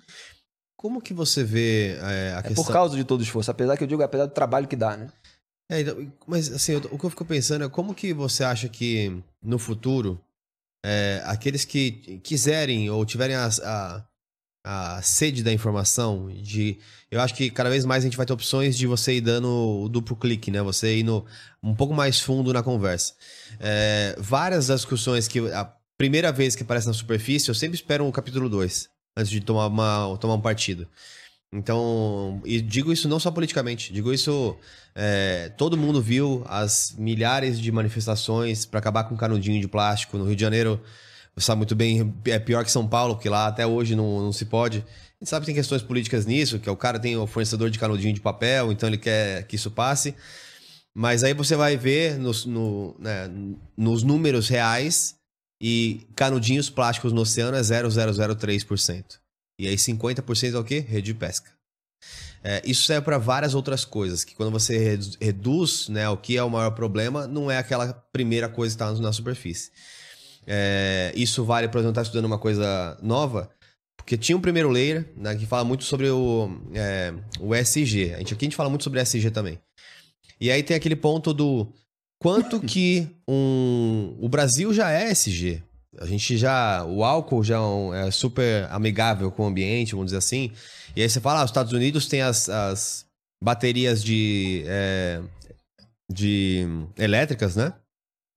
[0.77, 2.63] Como que você vê é, a é questão...
[2.63, 4.97] por causa de todo o esforço, apesar que eu digo, apesar do trabalho que dá,
[4.97, 5.07] né?
[5.71, 9.23] É, então, mas assim, o que eu fico pensando é como que você acha que
[9.41, 10.19] no futuro
[10.85, 14.03] é, aqueles que quiserem ou tiverem a, a,
[14.65, 16.77] a, sede da informação, de
[17.09, 19.47] eu acho que cada vez mais a gente vai ter opções de você ir dando
[19.47, 20.61] o duplo clique, né?
[20.61, 21.25] Você ir no,
[21.63, 23.13] um pouco mais fundo na conversa.
[23.59, 28.07] É, várias das discussões que a primeira vez que aparece na superfície, eu sempre espero
[28.07, 30.87] o capítulo 2 antes de tomar, uma, tomar um partido.
[31.53, 34.57] Então, e digo isso não só politicamente, digo isso.
[34.95, 40.17] é, todo mundo viu as milhares de manifestações para acabar com canudinho de plástico.
[40.17, 40.81] No Rio de Janeiro,
[41.37, 44.45] sabe muito bem, é pior que São Paulo, porque lá até hoje não, não se
[44.45, 44.79] pode.
[44.79, 47.77] A gente sabe que tem questões políticas nisso, que o cara tem o fornecedor de
[47.77, 50.15] canudinho de papel, então ele quer que isso passe.
[50.93, 53.29] Mas aí você vai ver nos, no, né,
[53.77, 55.15] nos números reais
[55.65, 59.05] e canudinhos plásticos no oceano é 0,003%.
[59.57, 60.79] E aí 50% é o quê?
[60.79, 61.49] Rede de pesca.
[62.43, 66.35] É, isso serve para várias outras coisas, que quando você redu- reduz né, o que
[66.35, 69.71] é o maior problema, não é aquela primeira coisa que está na superfície.
[70.45, 73.49] É, isso vale, por exemplo, estar estudando uma coisa nova,
[73.95, 78.15] porque tinha um primeiro layer né, que fala muito sobre o, é, o SG.
[78.15, 79.57] A gente, aqui a gente fala muito sobre SG também.
[80.41, 81.73] E aí tem aquele ponto do
[82.23, 85.61] quanto que um, o Brasil já é SG.
[85.99, 86.83] A gente já.
[86.85, 90.51] O álcool já é um- é super amigável com o ambiente, vamos dizer assim.
[90.95, 93.05] E aí você fala, ah, os Estados Unidos tem as, as
[93.43, 94.63] baterias de.
[94.65, 95.21] é,
[96.11, 96.65] de
[96.97, 97.73] elétricas, né?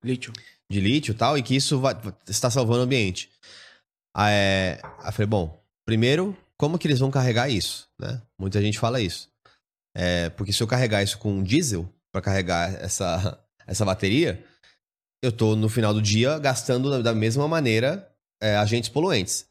[0.04, 0.32] Lítio.
[0.70, 1.94] de lítio e tal, e que isso vai,
[2.28, 3.30] está salvando o ambiente.
[4.14, 8.20] Ah, é, aí eu falei, bom, primeiro, como que eles vão carregar isso, né?
[8.38, 9.28] Muita gente fala isso.
[9.96, 14.44] É, porque se eu carregar isso com diesel, para carregar essa, essa bateria,
[15.22, 18.08] eu tô no final do dia gastando da, mesma maneira
[18.40, 19.46] é, agentes poluentes.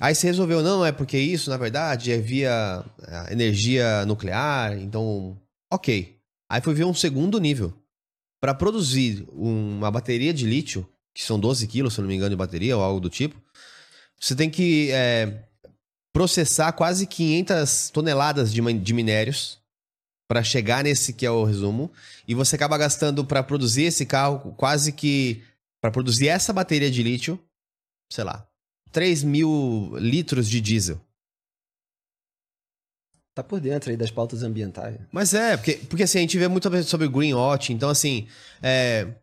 [0.00, 5.38] Aí você resolveu, não, é porque isso, na verdade, é via é, energia nuclear, então,
[5.72, 6.16] ok.
[6.48, 7.72] Aí fui ver um segundo nível.
[8.40, 12.36] Para produzir uma bateria de lítio, que são 12 quilos, se não me engano, de
[12.36, 13.40] bateria ou algo do tipo,
[14.20, 15.44] você tem que é,
[16.12, 19.58] processar quase 500 toneladas de, de minérios
[20.28, 21.90] para chegar nesse que é o resumo.
[22.26, 25.42] E você acaba gastando para produzir esse carro quase que.
[25.80, 27.38] Para produzir essa bateria de lítio,
[28.12, 28.46] sei lá,
[28.90, 31.00] 3 mil litros de diesel.
[33.34, 34.98] Tá por dentro aí das pautas ambientais.
[35.12, 38.26] Mas é, porque, porque assim, a gente vê muito sobre greenwashing, então assim,
[38.62, 39.14] é...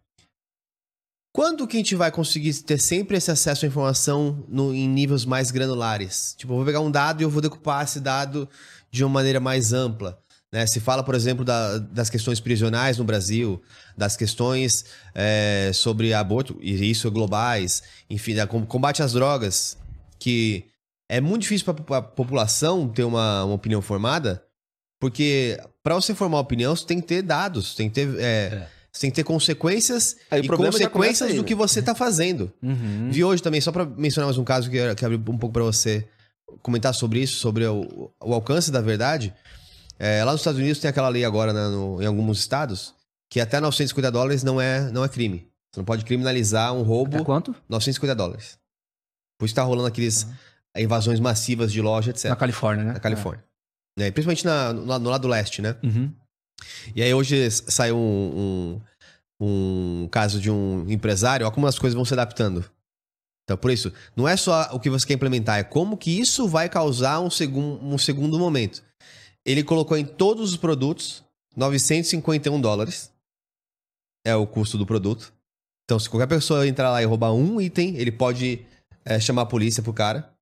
[1.36, 5.26] Quando que a gente vai conseguir ter sempre esse acesso à informação no- em níveis
[5.26, 6.36] mais granulares?
[6.38, 8.48] Tipo, eu vou pegar um dado e eu vou decupar esse dado
[8.92, 10.23] de uma maneira mais ampla.
[10.54, 10.68] Né?
[10.68, 13.60] Se fala, por exemplo, da- das questões prisionais no Brasil,
[13.98, 14.86] das questões
[15.16, 19.76] é, sobre aborto, e isso globais, enfim, da com- combate às drogas,
[20.20, 20.66] que
[21.10, 24.44] é muito difícil para a população ter uma, uma opinião formada,
[25.02, 28.68] porque para você formar uma opinião, você tem que ter dados, tem que ter, é,
[28.92, 31.48] você tem que ter consequências Aí e consequências aí, do né?
[31.48, 32.54] que você está fazendo.
[32.62, 33.10] Uhum.
[33.12, 35.52] Vi hoje também, só para mencionar mais um caso que eu quero abrir um pouco
[35.54, 36.08] para você
[36.62, 39.34] comentar sobre isso, sobre o, o alcance da verdade.
[40.00, 42.94] É, lá nos Estados Unidos tem aquela lei agora, né, no- em alguns estados,
[43.30, 45.48] que até 950 dólares não é, não é crime.
[45.72, 47.56] Você não pode criminalizar um roubo É quanto?
[47.70, 48.58] 950 dólares.
[49.40, 50.28] Por isso tá rolando aqueles
[50.78, 52.26] invasões massivas de loja, etc.
[52.30, 52.94] Na Califórnia, né?
[52.94, 53.44] Na Califórnia.
[53.98, 55.76] É, principalmente na- no, no lado leste, né?
[55.82, 55.86] É.
[55.86, 56.12] Uhum.
[56.96, 58.80] E aí hoje saiu um,
[59.40, 62.64] um, um caso de um empresário, olha como as coisas vão se adaptando.
[63.44, 66.48] Então, por isso, não é só o que você quer implementar, é como que isso
[66.48, 68.82] vai causar um, segun, um segundo momento.
[69.46, 71.24] Ele colocou em todos os produtos
[71.56, 73.12] 951 dólares.
[74.26, 75.34] É o custo do produto.
[75.86, 78.66] Então, se qualquer pessoa entrar lá e roubar um item, ele pode
[79.04, 80.34] é, chamar a polícia pro cara,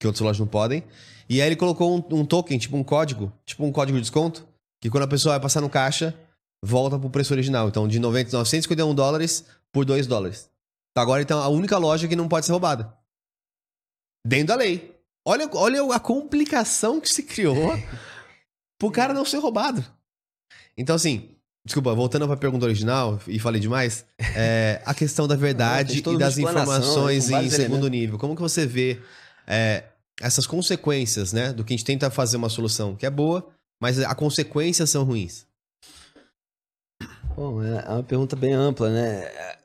[0.00, 0.82] que outras lojas não podem.
[1.28, 4.48] E aí ele colocou um, um token, tipo um código, tipo um código de desconto,
[4.82, 6.18] que quando a pessoa vai passar no caixa,
[6.64, 7.68] volta pro preço original.
[7.68, 10.50] Então, de 90, 951 dólares por 2 dólares.
[10.96, 12.92] Agora, então, a única loja que não pode ser roubada.
[14.26, 14.98] Dentro da lei.
[15.26, 17.54] Olha, olha a complicação que se criou
[18.80, 19.84] pro cara não ser roubado.
[20.76, 24.04] Então, assim, desculpa, voltando pra pergunta original, e falei demais,
[24.34, 27.54] é, a questão da verdade e das informações em segundo
[27.86, 27.90] elementos.
[27.90, 28.18] nível.
[28.18, 28.98] Como que você vê
[29.46, 29.84] é,
[30.20, 33.46] essas consequências, né, do que a gente tenta fazer uma solução que é boa,
[33.80, 35.46] mas as consequências são ruins?
[37.36, 39.24] Bom, é é uma pergunta bem ampla, né?
[39.24, 39.58] É-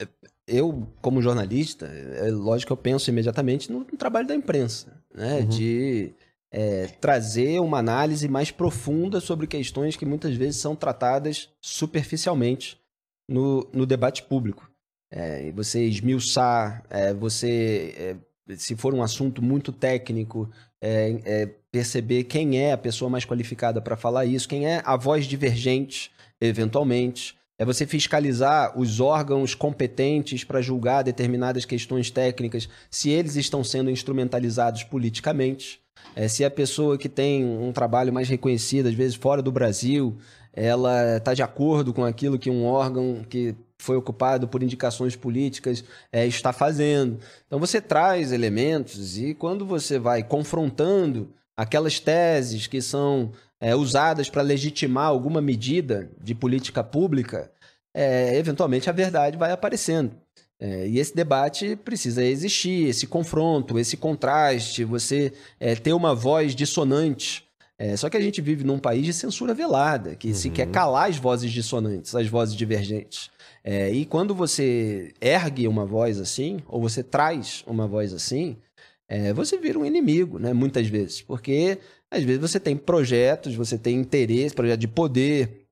[0.00, 0.08] é-
[0.46, 5.38] Eu, como jornalista, é lógico que eu penso imediatamente no, no trabalho da imprensa, né?
[5.40, 5.48] Uhum.
[5.48, 6.12] De
[6.56, 12.78] é, trazer uma análise mais profunda sobre questões que muitas vezes são tratadas superficialmente
[13.28, 14.70] no, no debate público.
[15.10, 17.92] É, você esmiuçar, é, você,
[18.48, 20.48] é, se for um assunto muito técnico,
[20.80, 24.96] é, é, perceber quem é a pessoa mais qualificada para falar isso, quem é a
[24.96, 27.36] voz divergente, eventualmente.
[27.58, 33.90] É você fiscalizar os órgãos competentes para julgar determinadas questões técnicas, se eles estão sendo
[33.90, 35.83] instrumentalizados politicamente.
[36.16, 40.16] É, se a pessoa que tem um trabalho mais reconhecido, às vezes fora do Brasil,
[40.52, 45.84] ela está de acordo com aquilo que um órgão que foi ocupado por indicações políticas
[46.12, 47.18] é, está fazendo.
[47.46, 54.30] Então você traz elementos e quando você vai confrontando aquelas teses que são é, usadas
[54.30, 57.50] para legitimar alguma medida de política pública,
[57.92, 60.12] é, eventualmente a verdade vai aparecendo.
[60.64, 66.54] É, e esse debate precisa existir, esse confronto, esse contraste, você é, ter uma voz
[66.54, 67.44] dissonante.
[67.76, 71.10] É, só que a gente vive num país de censura velada, que se quer calar
[71.10, 73.30] as vozes dissonantes, as vozes divergentes.
[73.62, 78.56] É, e quando você ergue uma voz assim, ou você traz uma voz assim,
[79.06, 80.54] é, você vira um inimigo, né?
[80.54, 81.20] Muitas vezes.
[81.20, 81.78] Porque
[82.10, 85.66] às vezes você tem projetos, você tem interesse, projeto de poder,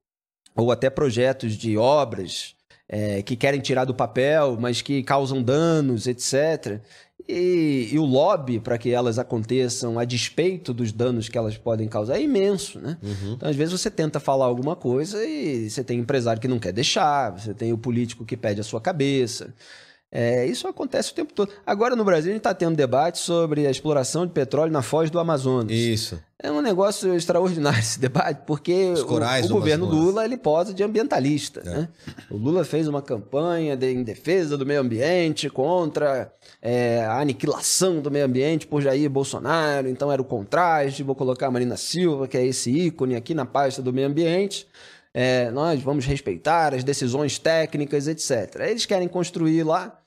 [0.55, 2.53] ou até projetos de obras
[2.93, 6.79] é, que querem tirar do papel, mas que causam danos, etc.
[7.27, 11.87] E, e o lobby para que elas aconteçam a despeito dos danos que elas podem
[11.87, 12.99] causar é imenso, né?
[13.01, 13.33] Uhum.
[13.33, 16.71] Então, às vezes, você tenta falar alguma coisa e você tem empresário que não quer
[16.71, 19.55] deixar, você tem o político que pede a sua cabeça.
[20.15, 21.51] É, isso acontece o tempo todo.
[21.65, 25.09] Agora, no Brasil, a gente está tendo debate sobre a exploração de petróleo na foz
[25.09, 25.71] do Amazonas.
[25.71, 26.21] Isso.
[26.37, 30.05] É um negócio extraordinário esse debate, porque o, o governo Amazonas.
[30.05, 31.61] Lula ele posa de ambientalista.
[31.65, 31.69] É.
[31.69, 31.89] Né?
[32.29, 37.99] O Lula fez uma campanha de- em defesa do meio ambiente, contra é, a aniquilação
[37.99, 39.89] do meio ambiente por Jair Bolsonaro.
[39.89, 41.01] Então era o contraste.
[41.01, 44.67] Vou colocar a Marina Silva, que é esse ícone aqui na pasta do meio ambiente.
[45.11, 48.59] É, nós vamos respeitar as decisões técnicas, etc.
[48.67, 49.99] Eles querem construir lá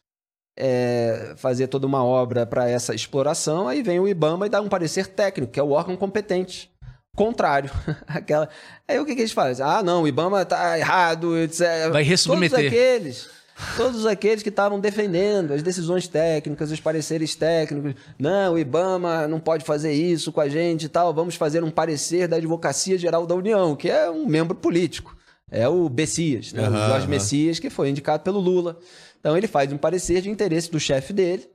[0.57, 4.69] é, fazer toda uma obra para essa exploração, aí vem o IBAMA e dá um
[4.69, 6.71] parecer técnico, que é o órgão competente.
[7.15, 7.71] Contrário.
[8.07, 8.49] Aquela...
[8.87, 9.65] Aí o que, que eles fazem?
[9.65, 11.91] Ah, não, o IBAMA tá errado, etc.
[11.91, 12.51] Vai ressubmeter.
[12.51, 13.29] Todos aqueles,
[13.77, 17.95] todos aqueles que estavam defendendo as decisões técnicas, os pareceres técnicos.
[18.19, 21.13] Não, o IBAMA não pode fazer isso com a gente e tal.
[21.15, 25.17] Vamos fazer um parecer da Advocacia Geral da União, que é um membro político.
[25.51, 26.63] É o Bessias, né?
[26.63, 27.07] o Aham, Jorge aham.
[27.09, 28.79] Messias, que foi indicado pelo Lula.
[29.21, 31.49] Então ele faz um parecer de interesse do chefe dele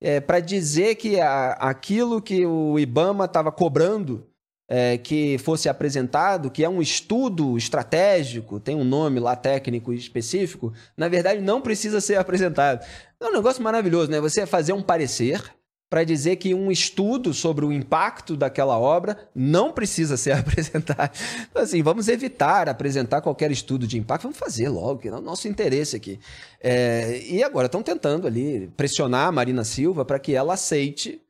[0.00, 4.26] é, para dizer que a- aquilo que o IBAMA estava cobrando
[4.70, 10.74] é, que fosse apresentado, que é um estudo estratégico, tem um nome lá técnico específico,
[10.94, 12.84] na verdade não precisa ser apresentado.
[13.18, 14.20] É um negócio maravilhoso, né?
[14.20, 15.42] Você fazer um parecer
[15.90, 21.16] para dizer que um estudo sobre o impacto daquela obra não precisa ser apresentado.
[21.50, 25.20] Então, assim, vamos evitar apresentar qualquer estudo de impacto, vamos fazer logo, que é o
[25.20, 26.20] nosso interesse aqui.
[26.60, 31.22] É, e agora estão tentando ali pressionar a Marina Silva para que ela aceite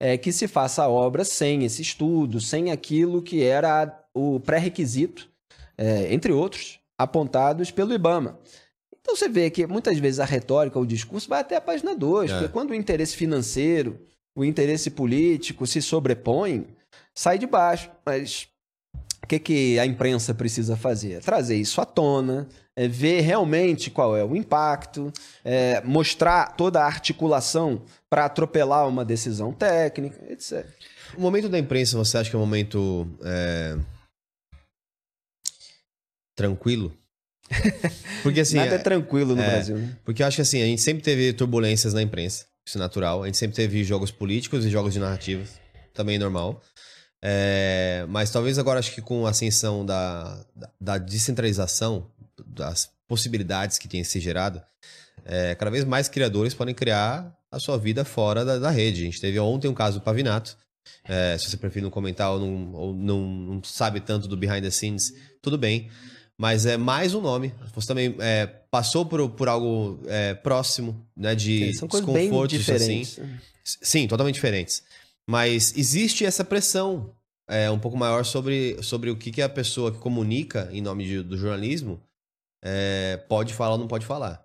[0.00, 5.28] é, que se faça a obra sem esse estudo, sem aquilo que era o pré-requisito,
[5.76, 8.38] é, entre outros, apontados pelo IBAMA.
[9.06, 12.28] Então você vê que muitas vezes a retórica, o discurso vai até a página 2,
[12.28, 12.34] É.
[12.34, 14.00] porque quando o interesse financeiro,
[14.36, 16.66] o interesse político se sobrepõem,
[17.14, 17.88] sai de baixo.
[18.04, 18.48] Mas
[19.22, 21.22] o que, que a imprensa precisa fazer?
[21.22, 25.12] Trazer isso à tona, é, ver realmente qual é o impacto,
[25.44, 30.66] é, mostrar toda a articulação para atropelar uma decisão técnica, etc.
[31.16, 33.78] O momento da imprensa, você acha que é um momento é,
[36.36, 36.92] tranquilo?
[38.22, 39.50] Porque assim, Nada é é- tranquilo no é.
[39.50, 39.76] Brasil.
[39.76, 39.96] Né?
[40.04, 43.22] porque eu acho que assim, a gente sempre teve turbulências na imprensa, isso é natural.
[43.22, 45.50] A gente sempre teve jogos políticos e jogos de narrativas,
[45.94, 46.60] também é normal.
[47.22, 52.10] É, mas talvez agora acho que com a ascensão da, da, da descentralização,
[52.46, 54.62] das possibilidades que tem se gerado,
[55.24, 59.02] é, cada vez mais criadores podem criar a sua vida fora da, da rede.
[59.02, 60.56] A gente teve ontem um caso do Pavinato.
[61.08, 64.62] É, se você prefere não comentar ou, não, ou não, não sabe tanto do behind
[64.62, 65.90] the scenes, tudo bem.
[66.38, 67.54] Mas é mais um nome.
[67.74, 71.34] Você também é, passou por, por algo é, próximo, né?
[71.34, 72.58] De São coisas bem assim.
[72.58, 73.20] diferentes.
[73.64, 74.82] Sim, totalmente diferentes.
[75.28, 77.14] Mas existe essa pressão
[77.48, 81.04] é, um pouco maior sobre, sobre o que, que a pessoa que comunica em nome
[81.06, 82.00] de- do jornalismo
[82.62, 84.44] é, pode falar ou não pode falar.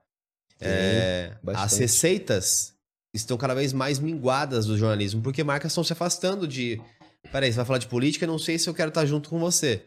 [0.59, 2.73] É, as receitas
[3.13, 6.79] estão cada vez mais minguadas do jornalismo, porque marcas estão se afastando de.
[7.31, 8.25] Peraí, você vai falar de política?
[8.25, 9.85] Eu não sei se eu quero estar junto com você.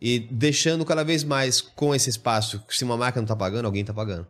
[0.00, 3.84] E deixando cada vez mais com esse espaço, se uma marca não tá pagando, alguém
[3.84, 4.26] tá pagando.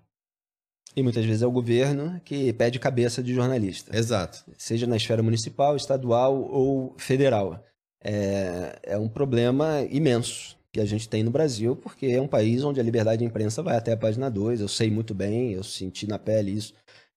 [0.97, 3.95] E muitas vezes é o governo que pede cabeça de jornalista.
[3.97, 4.45] Exato.
[4.57, 7.63] seja na esfera municipal, estadual ou federal.
[8.03, 12.65] É, é um problema imenso que a gente tem no Brasil, porque é um país
[12.65, 14.61] onde a liberdade de imprensa vai até a página 2.
[14.61, 16.73] Eu sei muito bem, eu senti na pele isso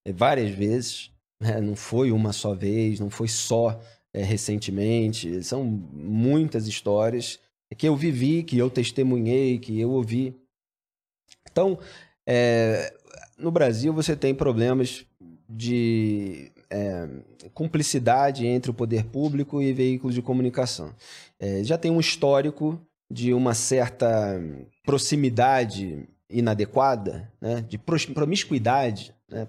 [0.05, 1.11] é, várias vezes.
[1.41, 1.61] né?
[1.61, 3.79] Não foi uma só vez, não foi só
[4.13, 5.41] é, recentemente.
[5.43, 7.39] São muitas histórias
[7.77, 10.35] que eu vivi, que eu testemunhei, que eu ouvi.
[11.51, 11.79] Então,
[12.27, 12.93] é,
[13.37, 15.05] no Brasil você tem problemas
[15.47, 17.07] de é,
[17.53, 20.93] cumplicidade entre o poder público e veículos de comunicação.
[21.39, 22.79] É, já tem um histórico
[23.11, 24.39] de uma certa
[24.85, 27.77] proximidade inadequada, né, de
[28.13, 29.47] promiscuidade né,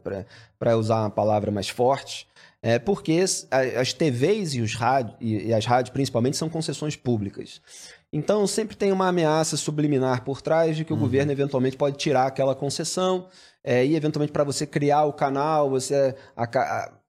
[0.59, 2.27] para usar uma palavra mais forte,
[2.63, 7.61] é porque as, TVs e, os rádio, e as rádios, principalmente, são concessões públicas.
[8.13, 11.03] Então, sempre tem uma ameaça subliminar por trás de que o Uhum.
[11.03, 13.29] governo eventualmente pode tirar aquela concessão
[13.63, 16.61] é, e, eventualmente, para você criar o canal, você aca-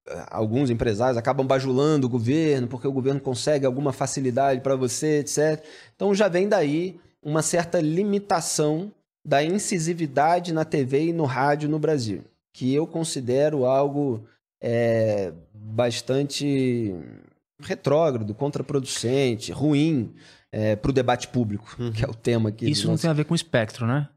[0.08, 5.20] a- alguns empresários acabam bajulando o governo porque o governo consegue alguma facilidade para você,
[5.20, 5.64] etc.
[5.96, 8.92] Então, já vem daí uma certa limitação
[9.26, 12.24] da incisividade na TV e no rádio no Brasil,
[12.54, 14.24] que eu considero algo
[14.62, 16.94] é, bastante
[17.62, 20.14] retrógrado, contraproducente, ruim
[20.82, 21.92] para o debate público, Uhum.
[21.92, 22.70] que é o tema aqui.
[22.70, 24.08] Isso não nosso- tem a ver com espectro, né?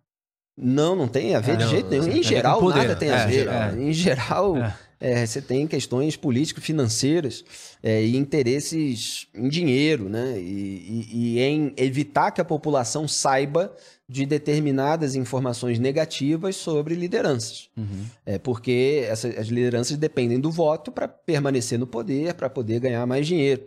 [0.57, 2.05] Não, não tem a ver É, de não, jeito nenhum.
[2.05, 3.49] a Em ver geral, nada tem a É, ver.
[3.49, 3.75] é.
[3.83, 4.75] Em geral, É.
[5.01, 7.45] é, você tem questões político-financeiras
[7.83, 10.39] é, e interesses em dinheiro, né?
[10.39, 13.75] E, e- e em evitar que a população saiba
[14.09, 17.69] de determinadas informações negativas sobre lideranças.
[17.77, 18.05] Uhum.
[18.25, 23.05] É porque essa- as lideranças dependem do voto para permanecer no poder, para poder ganhar
[23.07, 23.63] mais dinheiro.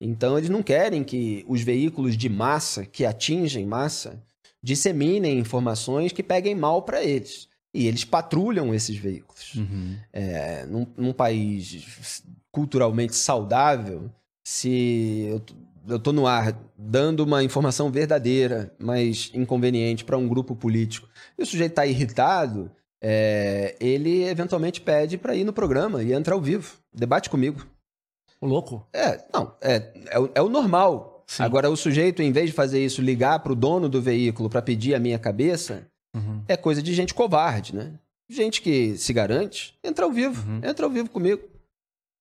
[0.00, 4.22] Então, eles não querem que os veículos de massa, que atingem massa,
[4.62, 7.48] disseminem informações que peguem mal para eles.
[7.72, 9.54] E eles patrulham esses veículos.
[9.54, 9.96] Uhum.
[10.12, 14.10] É, num, num país culturalmente saudável,
[14.42, 15.40] se
[15.86, 21.42] eu, tô no ar dando uma informação verdadeira, mas inconveniente para um grupo político, e
[21.42, 22.70] o sujeito está irritado,
[23.00, 26.76] é, ele eventualmente pede para ir no programa e entra ao vivo.
[26.92, 27.64] Debate comigo.
[28.40, 28.86] O louco.
[28.92, 31.24] É, não, é, é, o, é o normal.
[31.26, 31.42] Sim.
[31.42, 34.62] Agora, o sujeito, em vez de fazer isso, ligar para o dono do veículo para
[34.62, 35.86] pedir a minha cabeça,
[36.16, 36.42] Uhum.
[36.48, 37.92] é coisa de gente covarde, né?
[38.28, 40.60] Gente que se garante, entra ao vivo, Uhum.
[40.68, 41.40] entra ao vivo comigo.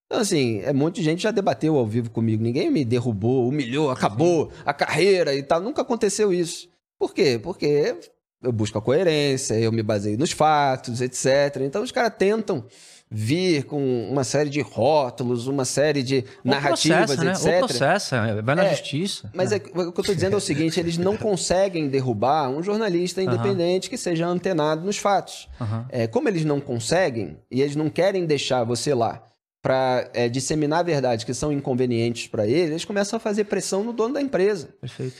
[0.05, 2.43] Então, assim, é um monte de gente já debateu ao vivo comigo.
[2.43, 5.59] Ninguém me derrubou, humilhou, acabou a carreira e tal.
[5.61, 6.67] Nunca aconteceu isso.
[6.99, 7.39] Por quê?
[7.41, 7.95] Porque
[8.43, 11.61] eu busco a coerência, eu me baseio nos fatos, etc.
[11.61, 12.65] Então, os caras tentam
[13.11, 17.31] vir com uma série de rótulos, uma série de Ou narrativas, processa, né?
[17.31, 17.45] etc.
[17.61, 19.31] Ou processa, vai na É, justiça.
[19.33, 22.61] Mas é, o que eu estou dizendo é o seguinte: eles não conseguem derrubar um
[22.61, 25.49] jornalista independente que seja antenado nos fatos.
[25.59, 25.85] Aham.
[25.89, 29.23] É, como eles não conseguem e eles não querem deixar você lá
[29.61, 34.13] para disseminar verdades que são inconvenientes para eles, eles começam a fazer pressão no dono
[34.13, 34.69] da empresa.
[34.79, 35.15] Perfeito.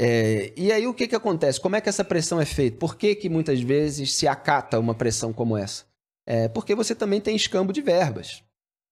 [0.00, 1.60] É, e aí o que, que acontece?
[1.60, 2.76] Como é que essa pressão é feita?
[2.78, 5.84] Por que, que muitas vezes se acata uma pressão como essa?
[6.30, 8.42] É, porque você também tem escambo de verbas.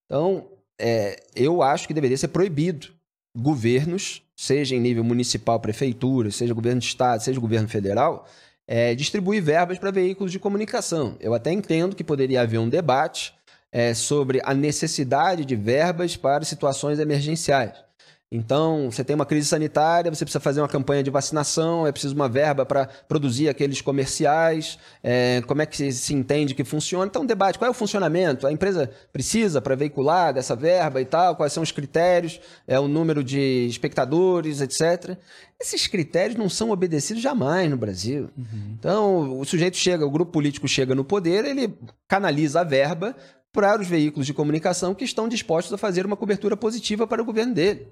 [0.07, 0.49] Então,
[0.81, 2.89] é, eu acho que deveria ser proibido
[3.37, 8.27] governos, seja em nível municipal, prefeitura, seja governo de estado, seja governo federal,
[8.67, 11.15] é, distribuir verbas para veículos de comunicação.
[11.21, 13.35] Eu até entendo que poderia haver um debate
[13.71, 17.86] é, sobre a necessidade de verbas para situações emergenciais.
[18.31, 22.13] Então, você tem uma crise sanitária, você precisa fazer uma campanha de vacinação, é preciso
[22.13, 27.07] uma verba para produzir aqueles comerciais, é, como é que se, entende que funciona.
[27.07, 28.45] Então, um debate, qual é o funcionamento?
[28.45, 32.89] A empresa precisa para veicular dessa verba e tal, quais são os critérios, é o
[32.89, 35.17] número de espectadores, etc.
[35.61, 38.29] Esses critérios não são obedecidos jamais no Brasil.
[38.77, 43.15] Então, o sujeito chega, o grupo político chega no poder, ele canaliza a verba
[43.57, 47.25] para os veículos de comunicação que estão dispostos a fazer uma cobertura positiva para o
[47.25, 47.89] governo dele.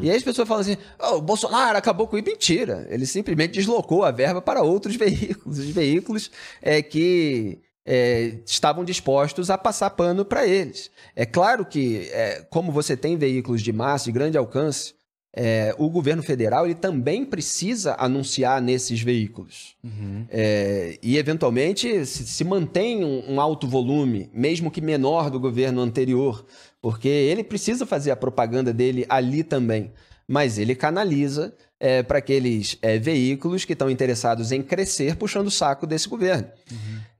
[0.00, 2.26] E aí as pessoas falam assim: "Oh, o Bolsonaro acabou com isso.
[2.26, 2.86] Mentira.
[2.88, 6.30] Ele simplesmente deslocou a verba para outros veículos, os veículos
[6.62, 10.90] é, que é, estavam dispostos a passar pano para eles.
[11.16, 14.94] É claro que, é, como você tem veículos de massa, de grande alcance,
[15.40, 19.76] é, o governo federal ele também precisa anunciar nesses veículos.
[20.28, 25.80] É, e, eventualmente, se, se mantém um, um alto volume, mesmo que menor do governo
[25.80, 26.44] anterior,
[26.82, 29.92] porque ele precisa fazer a propaganda dele ali também.
[30.26, 31.54] Mas ele canaliza
[32.08, 36.48] para aqueles é, veículos que estão interessados em crescer, puxando o saco desse governo.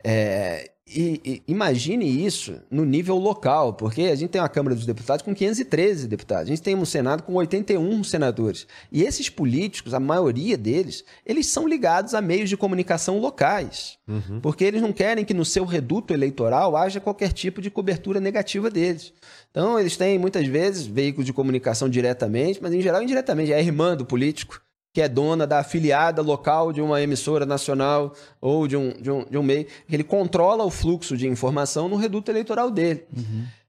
[0.04, 4.86] É, e, e imagine isso no nível local, porque a gente tem uma Câmara dos
[4.86, 8.66] Deputados com 513 deputados, a gente tem um Senado com 81 senadores.
[8.90, 13.98] E esses políticos, a maioria deles, eles são ligados a meios de comunicação locais,
[14.40, 18.70] porque eles não querem que no seu reduto eleitoral haja qualquer tipo de cobertura negativa
[18.70, 19.12] deles.
[19.50, 23.60] Então, eles têm muitas vezes veículos de comunicação diretamente, mas em geral indiretamente, é a
[23.60, 24.62] irmã do político
[24.92, 29.24] que é dona da afiliada local de uma emissora nacional ou de um, de um,
[29.24, 33.06] de um meio, que ele controla o fluxo de informação no reduto eleitoral dele.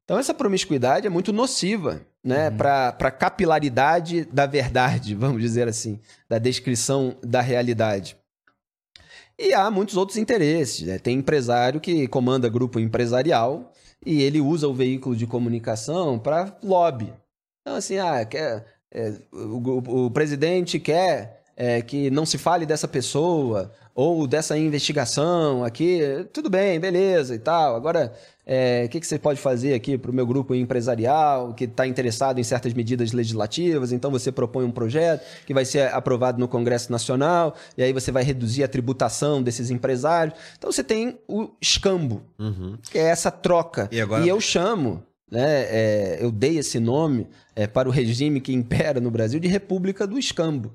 [0.04, 6.00] Então, essa promiscuidade é muito nociva né, para a capilaridade da verdade, vamos dizer assim,
[6.28, 8.18] da descrição da realidade.
[9.38, 10.86] E há muitos outros interesses.
[10.86, 10.98] Né?
[10.98, 13.72] Tem empresário que comanda grupo empresarial
[14.06, 17.14] e ele usa o veículo de comunicação para lobby.
[17.62, 22.88] Então, assim, ah, quer, é, o, o- presidente quer é, que não se fale dessa
[22.88, 26.00] pessoa ou dessa investigação aqui,
[26.32, 27.76] tudo bem, beleza e tal.
[27.76, 28.14] Agora,
[28.46, 31.86] é, o que, que você pode fazer aqui para o meu grupo empresarial que está
[31.86, 33.92] interessado em certas medidas legislativas?
[33.92, 38.10] Então você propõe um projeto que vai ser aprovado no Congresso Nacional e aí você
[38.12, 40.34] vai reduzir a tributação desses empresários.
[40.58, 42.22] Então você tem o escambo,
[42.90, 43.90] que é essa troca.
[43.92, 48.54] E agora- eu chamo, né, é, eu dei esse nome é, para o regime que
[48.54, 50.74] impera no Brasil de República do Escambo.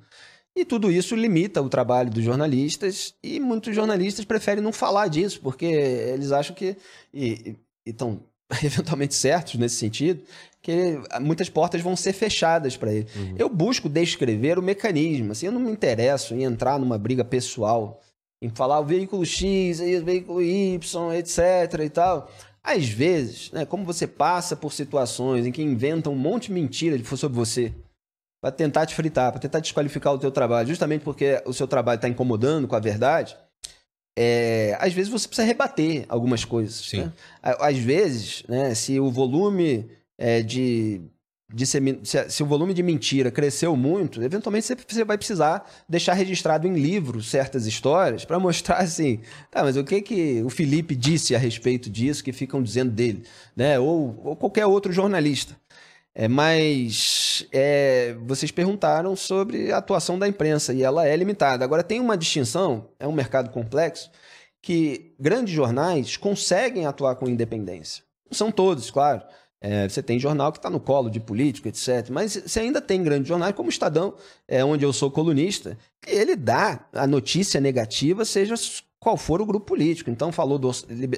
[0.57, 5.41] E tudo isso limita o trabalho dos jornalistas e muitos jornalistas preferem não falar disso,
[5.43, 6.77] porque eles acham que,
[7.13, 8.21] e estão
[8.63, 10.23] eventualmente certos nesse sentido,
[10.63, 13.07] que muitas portas vão ser fechadas para ele.
[13.37, 18.01] Eu busco descrever o mecanismo, assim, eu não me interesso em entrar numa briga pessoal,
[18.41, 22.31] em falar o veículo X, o veículo Y, etc e tal.
[22.65, 26.99] Às vezes, né, como você passa por situações em que inventam um monte de mentira
[27.05, 27.75] sobre você,
[28.41, 31.97] para tentar te fritar, para tentar desqualificar o teu trabalho, justamente porque o seu trabalho
[31.97, 33.37] está incomodando com a verdade,
[34.17, 36.75] é, às vezes você precisa rebater algumas coisas.
[36.75, 37.03] Sim.
[37.03, 37.13] né?
[37.43, 41.03] Às vezes, né, se o volume é, de,
[41.65, 41.79] se,
[42.29, 46.75] se o volume de mentira cresceu muito, eventualmente você, você vai precisar deixar registrado em
[46.75, 49.21] livro certas histórias para mostrar assim,
[49.51, 53.25] tá, mas o que que o Felipe disse a respeito disso que ficam dizendo dele,
[53.55, 53.79] né?
[53.79, 55.57] Ou, ou qualquer outro jornalista.
[56.15, 61.65] É, mas é, vocês perguntaram sobre a atuação da imprensa e ela é limitada.
[61.65, 64.11] Agora tem uma distinção, é um mercado complexo,
[64.63, 68.05] que grandes jornais conseguem atuar com independência.
[68.31, 69.23] Não são todos, claro.
[69.67, 72.11] É, você tem jornal que está no colo de político, etc.
[72.11, 74.13] Mas você ainda tem grandes jornais, como o Estadão,
[74.47, 78.55] é, onde eu sou colunista, que ele dá a notícia negativa, seja
[79.01, 80.11] qual for o grupo político.
[80.11, 80.71] Então, falou do,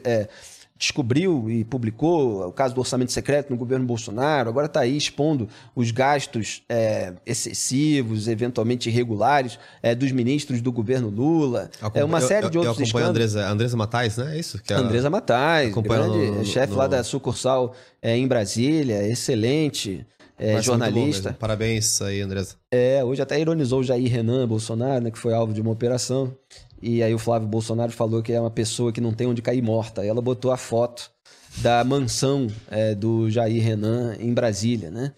[0.04, 0.28] é,
[0.78, 5.48] descobriu e publicou o caso do orçamento secreto no governo Bolsonaro, agora está aí expondo
[5.74, 11.70] os gastos é, excessivos, eventualmente irregulares, é, dos ministros do governo Lula.
[11.94, 13.10] É uma Eu- série de eu, outros Eu acompanho a.
[13.10, 14.36] Andresa, Andresa Matais, né?
[14.36, 14.62] É isso?
[14.62, 20.06] Que é a- Andresa Matais, grande chefe no- lá da sucursal é, em Brasília, excelente
[20.38, 21.32] é, jornalista.
[21.38, 22.56] Parabéns aí, Andresa.
[22.70, 26.36] É, hoje até ironizou o Jair Renan Bolsonaro, né, que foi alvo de uma operação.
[26.80, 29.62] E aí o Flávio Bolsonaro falou que é uma pessoa que não tem onde cair
[29.62, 30.04] morta.
[30.04, 31.10] Ela botou a foto
[31.58, 35.12] da mansão é, do Jair Renan em Brasília, né?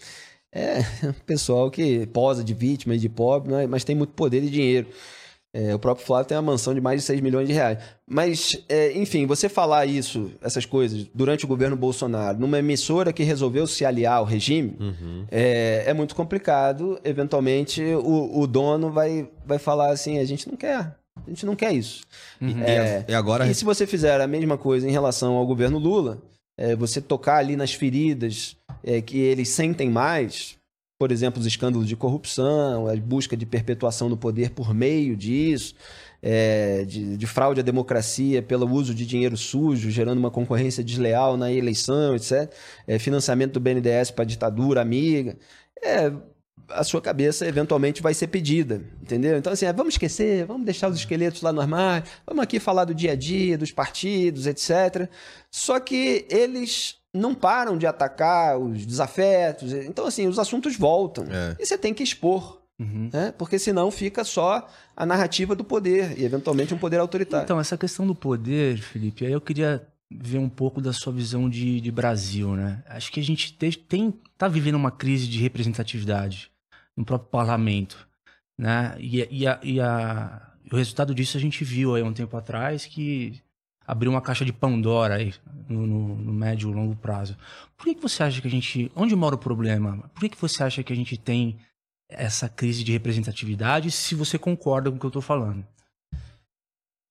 [0.53, 0.79] É
[1.09, 4.51] um pessoal que posa de vítima e de pobre, né, mas tem muito poder e
[4.51, 4.89] dinheiro.
[5.53, 7.79] É, o próprio Flávio tem uma mansão de mais de 6 milhões de reais.
[8.07, 13.23] Mas, é, enfim, você falar isso, essas coisas, durante o governo Bolsonaro, numa emissora que
[13.23, 14.77] resolveu se aliar ao regime,
[15.31, 17.01] é, é muito complicado.
[17.03, 20.95] Eventualmente, o, o dono vai, vai falar assim: a gente não quer.
[21.27, 22.03] A gente não quer isso.
[22.65, 23.47] É, E agora.
[23.47, 26.23] e se você fizer a mesma coisa em relação ao governo Lula,
[26.59, 30.57] é, você tocar ali nas feridas é, que eles sentem mais,
[30.99, 35.75] por exemplo, os escândalos de corrupção, a busca de perpetuação do poder por meio disso,
[36.21, 41.37] é, de, de fraude à democracia pelo uso de dinheiro sujo, gerando uma concorrência desleal
[41.37, 42.53] na eleição, etc.
[42.87, 45.37] É, financiamento do BNDES para ditadura amiga.
[45.81, 46.13] É,
[46.71, 49.37] a sua cabeça eventualmente vai ser pedida, entendeu?
[49.39, 52.85] Então, assim, é, vamos esquecer, vamos deixar os esqueletos lá no armário, vamos aqui falar
[52.85, 55.09] do dia a dia, dos partidos, etc.
[55.51, 59.73] Só que eles não param de atacar os desafetos.
[59.73, 61.25] Então, assim, os assuntos voltam.
[61.31, 61.57] É.
[61.59, 63.11] E você tem que expor, Uhum.
[63.13, 63.35] né?
[63.37, 67.45] Porque senão fica só a narrativa do poder e, eventualmente, um poder autoritário.
[67.45, 71.49] Então, essa questão do poder, Felipe, aí eu queria ver um pouco da sua visão
[71.49, 72.83] de, de Brasil, né?
[72.87, 76.51] Acho que a gente te- tem, tá vivendo uma crise de representatividade
[76.97, 78.09] no próprio parlamento,
[78.59, 78.97] né?
[78.99, 82.87] E, e, a, e a- o resultado disso a gente viu aí um tempo atrás
[82.87, 83.41] que
[83.87, 85.35] abriu uma caixa de Pandora aí
[85.69, 87.37] no, no- no médio e longo prazo.
[87.77, 88.91] Por que, que você acha que a gente...
[88.95, 89.99] Onde mora o problema?
[90.15, 91.59] Por que, que você acha que a gente tem
[92.09, 95.65] essa crise de representatividade se você concorda com o que eu tô falando?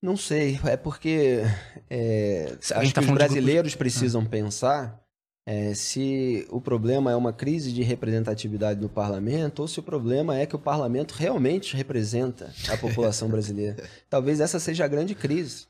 [0.01, 1.41] Não sei, é porque
[1.89, 5.01] é, acho tá que os falando de brasileiros precisam pensar
[5.47, 10.37] é, se o problema é uma crise de representatividade no parlamento ou se o problema
[10.37, 13.77] é que o parlamento realmente representa a população brasileira.
[14.09, 15.65] Talvez essa seja a grande crise.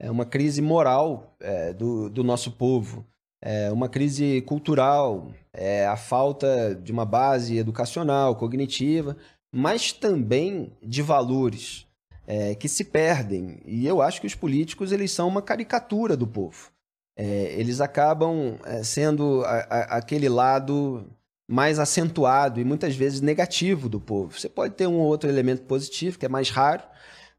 [0.00, 3.06] É uma crise moral é, do, do nosso povo,
[3.42, 9.16] é uma crise cultural, é a falta de uma base educacional, cognitiva,
[9.52, 11.87] mas também de valores
[12.30, 13.58] é, que se perdem.
[13.64, 16.70] E eu acho que os políticos eles são uma caricatura do povo.
[17.16, 21.08] É, eles acabam é, sendo a- a- aquele lado
[21.50, 24.38] mais acentuado e muitas vezes negativo do povo.
[24.38, 26.82] Você pode ter um ou outro elemento positivo, que é mais raro,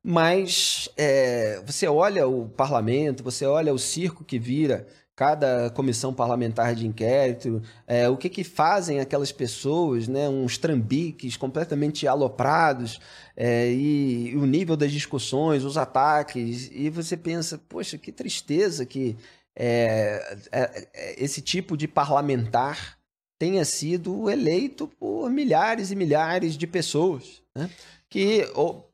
[0.03, 4.87] mas é, você olha o parlamento, você olha o circo que vira
[5.19, 11.35] cada comissão parlamentar de inquérito, é, o que, que fazem aquelas pessoas, né, uns trambiques
[11.35, 13.01] completamente aloprados,
[13.35, 18.85] é, e, e, o nível das discussões, os ataques, e você pensa, poxa, que tristeza
[18.85, 19.17] que
[19.53, 22.97] é, é, é esse tipo de parlamentar
[23.37, 27.69] tenha sido eleito por milhares e milhares de pessoas, né,
[28.09, 28.89] que ou,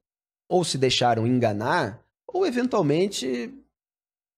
[0.49, 3.53] ou se deixaram enganar, ou eventualmente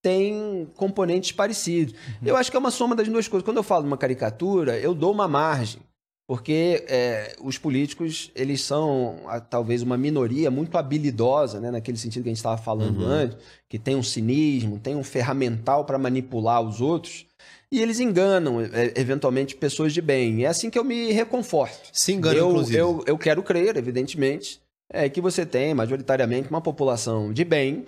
[0.07, 1.93] tem componentes parecidos.
[1.93, 2.27] Uhum.
[2.29, 3.43] Eu acho que é uma soma das duas coisas.
[3.43, 5.81] Quando eu falo de uma caricatura, eu dou uma margem.
[6.25, 9.17] Porque é, os políticos, eles são
[9.49, 13.07] talvez uma minoria muito habilidosa, né, naquele sentido que a gente estava falando uhum.
[13.07, 13.37] antes,
[13.69, 17.25] que tem um cinismo, tem um ferramental para manipular os outros,
[17.71, 20.43] e eles enganam, é, eventualmente, pessoas de bem.
[20.43, 21.89] É assim que eu me reconforto.
[21.93, 22.77] Se engana, eu, inclusive.
[22.77, 24.59] Eu, eu quero crer, evidentemente,
[24.91, 27.85] é que você tem, majoritariamente, uma população de bem,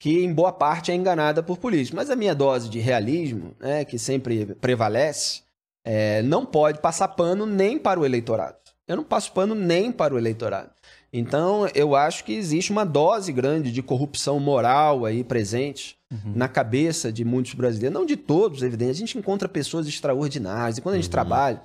[0.00, 1.94] que em boa parte é enganada por políticos.
[1.94, 5.42] Mas a minha dose de realismo, né, que sempre prevalece,
[5.84, 8.56] é, não pode passar pano nem para o eleitorado.
[8.88, 10.70] Eu não passo pano nem para o eleitorado.
[11.12, 16.32] Então, eu acho que existe uma dose grande de corrupção moral aí presente uhum.
[16.34, 17.92] na cabeça de muitos brasileiros.
[17.92, 18.92] Não de todos, evidente.
[18.92, 20.78] A gente encontra pessoas extraordinárias.
[20.78, 21.12] E quando a gente uhum.
[21.12, 21.62] trabalha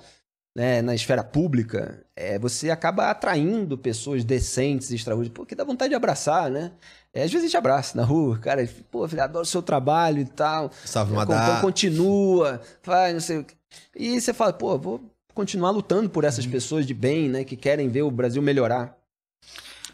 [0.54, 5.94] né, na esfera pública, é, você acaba atraindo pessoas decentes, extraordinárias, porque dá vontade de
[5.94, 6.72] abraçar, né?
[7.16, 10.20] É, às vezes a gente abraça na rua, cara, pô, filho, adoro o seu trabalho
[10.20, 10.70] e tal.
[10.84, 13.54] Salve, é, Então continua, faz, não sei o que.
[13.96, 15.00] E você fala, pô, vou
[15.32, 16.50] continuar lutando por essas uhum.
[16.50, 18.94] pessoas de bem, né, que querem ver o Brasil melhorar.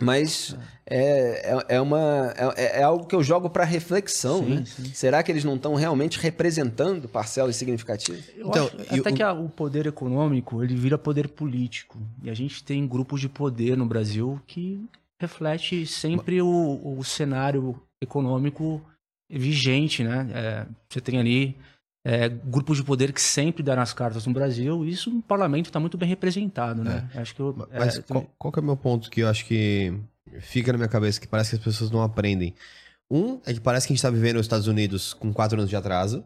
[0.00, 4.64] Mas é, é, é uma, é, é algo que eu jogo para reflexão, sim, né?
[4.66, 4.90] Sim.
[4.92, 8.24] Será que eles não estão realmente representando parcelas significativas?
[8.36, 11.98] Eu então, acho, até que a, o poder econômico ele vira poder político.
[12.20, 14.84] E a gente tem grupos de poder no Brasil que
[15.22, 18.84] reflete sempre o, o cenário econômico
[19.30, 20.28] vigente, né?
[20.34, 21.56] É, você tem ali
[22.04, 25.66] é, grupos de poder que sempre dão as cartas no Brasil, e isso no parlamento
[25.66, 27.08] está muito bem representado, né?
[27.14, 27.20] É.
[27.20, 29.46] Acho que eu, Mas é, qual, qual, que é o meu ponto que eu acho
[29.46, 29.94] que
[30.40, 32.54] fica na minha cabeça, que parece que as pessoas não aprendem?
[33.10, 35.70] Um, é que parece que a gente está vivendo nos Estados Unidos com quatro anos
[35.70, 36.24] de atraso.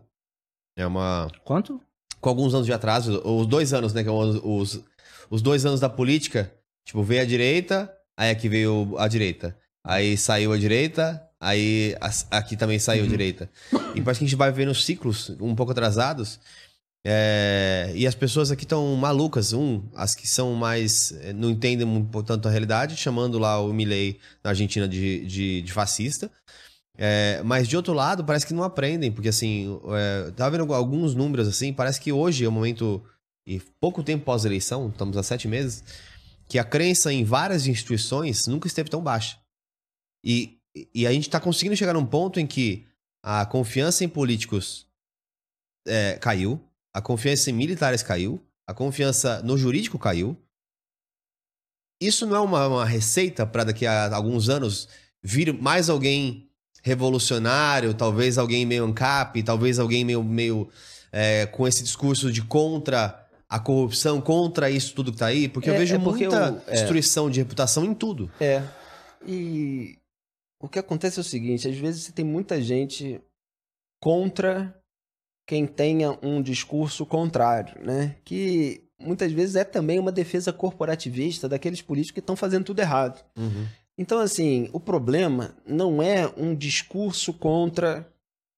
[0.79, 1.31] É uma...
[1.45, 1.81] Quanto?
[2.21, 4.03] Com alguns anos de atraso, os dois anos, né?
[4.03, 4.85] Que é os, os,
[5.29, 6.53] os dois anos da política.
[6.87, 9.57] Tipo, veio a direita, Aí aqui veio a direita.
[9.85, 11.95] Aí saiu a direita, aí
[12.31, 13.07] aqui também saiu uhum.
[13.07, 13.51] a direita.
[13.95, 16.41] E parece que a gente vai vendo ciclos um pouco atrasados.
[17.09, 19.53] É, e as pessoas aqui estão malucas.
[19.53, 21.13] Um, as que são mais.
[21.23, 21.87] Eh, não entendem
[22.27, 26.29] tanto a realidade, chamando lá o Milley na Argentina de, de, de fascista.
[26.99, 31.15] É, mas de outro lado, parece que não aprendem, porque assim, é, tava vendo alguns
[31.15, 33.03] números assim, parece que hoje é o momento,
[33.47, 35.85] e pouco tempo pós-eleição, estamos há sete meses,
[36.49, 39.39] que a crença em várias instituições nunca esteve tão baixa.
[40.25, 40.59] E,
[40.95, 42.87] e a gente está conseguindo chegar num ponto em que
[43.23, 44.87] a confiança em políticos
[45.87, 46.61] é, caiu,
[46.95, 50.37] a confiança em militares caiu, a confiança no jurídico caiu.
[52.01, 54.89] Isso não é uma, uma receita para daqui a alguns anos
[55.23, 56.49] vir mais alguém
[56.83, 60.71] revolucionário, talvez alguém meio ANCAP, talvez alguém meio, meio
[61.11, 65.49] é, com esse discurso de contra a corrupção contra isso tudo que tá aí?
[65.49, 66.73] Porque é, eu vejo é porque muita eu, é.
[66.73, 68.31] destruição de reputação em tudo.
[68.41, 68.63] É.
[69.27, 69.99] E
[70.61, 73.21] o que acontece é o seguinte: às vezes você tem muita gente
[74.03, 74.75] contra
[75.47, 78.17] quem tenha um discurso contrário, né?
[78.25, 83.25] Que muitas vezes é também uma defesa corporativista daqueles políticos que estão fazendo tudo errado.
[83.37, 83.67] Uhum.
[83.99, 88.07] Então, assim, o problema não é um discurso contra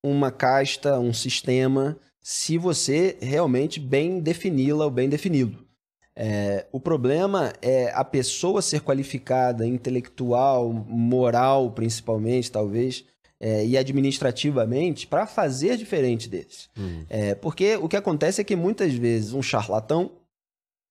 [0.03, 1.97] uma casta, um sistema
[2.31, 5.65] se você realmente bem defini-la ou bem definido.
[6.15, 13.07] É, o problema é a pessoa ser qualificada intelectual, moral, principalmente, talvez,
[13.41, 16.69] é, e administrativamente para fazer diferente deles.
[16.77, 17.07] Uhum.
[17.09, 20.11] É, porque o que acontece é que muitas vezes um charlatão,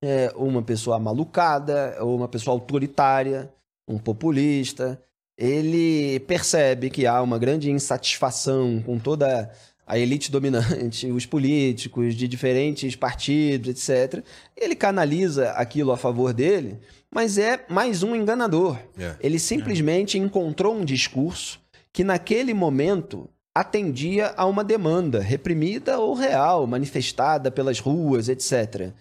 [0.04, 3.54] é, uma pessoa malucada, ou uma pessoa autoritária,
[3.88, 5.00] um populista,
[5.38, 9.52] ele percebe que há uma grande insatisfação com toda
[9.88, 14.22] a elite dominante, os políticos de diferentes partidos, etc.
[14.56, 16.78] Ele canaliza aquilo a favor dele,
[17.10, 18.78] mas é mais um enganador.
[18.98, 19.18] Yeah.
[19.22, 19.26] É.
[19.26, 20.28] Ele simplesmente yeah.
[20.28, 21.60] encontrou um discurso
[21.94, 28.92] que naquele momento atendia a uma demanda reprimida ou real, manifestada pelas ruas, etc.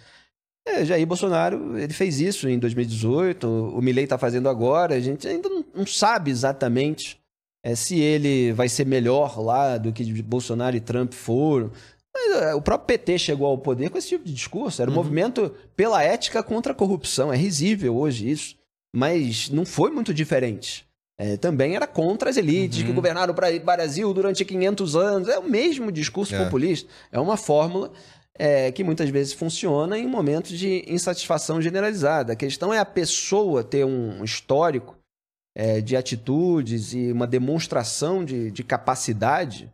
[0.66, 5.28] É, Jair Bolsonaro ele fez isso em 2018, o Milley está fazendo agora, a gente
[5.28, 7.20] ainda não sabe exatamente
[7.66, 11.72] é, se ele vai ser melhor lá do que Bolsonaro e Trump foram.
[12.14, 14.80] Mas, é, o próprio PT chegou ao poder com esse tipo de discurso.
[14.80, 15.02] Era um uhum.
[15.02, 17.32] movimento pela ética contra a corrupção.
[17.32, 18.54] É risível hoje isso.
[18.94, 20.86] Mas não foi muito diferente.
[21.18, 25.28] é, também era contra as elites que governaram o Brasil durante 500 anos.
[25.28, 26.44] É o mesmo discurso É.
[26.44, 26.88] populista.
[27.10, 27.90] É uma fórmula
[28.38, 32.34] é, que muitas vezes funciona em momentos de insatisfação generalizada.
[32.34, 34.96] A questão é a pessoa ter um histórico
[35.58, 39.72] é, de atitudes e uma demonstração de, de capacidade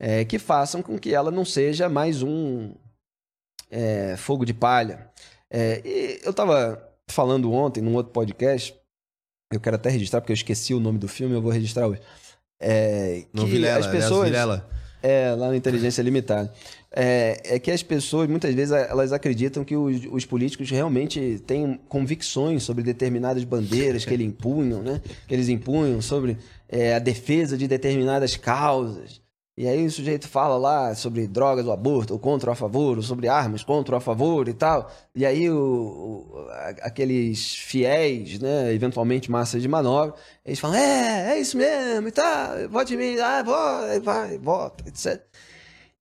[0.00, 2.72] é, que façam com que ela não seja mais um
[3.70, 5.08] é, fogo de palha.
[5.48, 8.74] É, e eu estava falando ontem num outro podcast,
[9.52, 12.02] eu quero até registrar porque eu esqueci o nome do filme, eu vou registrar hoje.
[12.60, 14.68] É, No que Vilela, as aliás, pessoas Vilela.
[15.00, 16.52] é, lá no Inteligência Limitada.
[16.92, 21.78] É, é que as pessoas, muitas vezes, elas acreditam que os, os políticos realmente têm
[21.88, 25.00] convicções sobre determinadas bandeiras que eles impunham, né?
[25.28, 26.36] Que eles impunham sobre
[26.68, 29.20] é, a defesa de determinadas causas.
[29.56, 32.96] E aí o sujeito fala lá sobre drogas ou aborto, ou contra ou a favor,
[32.96, 34.90] ou sobre armas, contra ou a favor e tal.
[35.14, 36.46] E aí o, o-
[36.80, 40.14] aqueles fiéis, né, eventualmente massa de manobra,
[40.46, 44.88] eles falam, é, é isso mesmo e tal, vote em mim, ah, vai, vai, vota,
[44.88, 45.20] etc.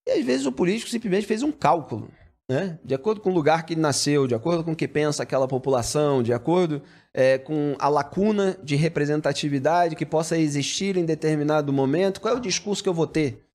[0.10, 2.10] E às vezes o político simplesmente fez um cálculo,
[2.50, 2.80] né?
[2.84, 5.48] De acordo com o lugar que ele nasceu, de acordo com o que pensa aquela
[5.48, 6.82] população, de acordo
[7.14, 12.42] é, com a lacuna de representatividade que possa existir em determinado momento, qual é o
[12.42, 13.46] discurso que eu vou ter?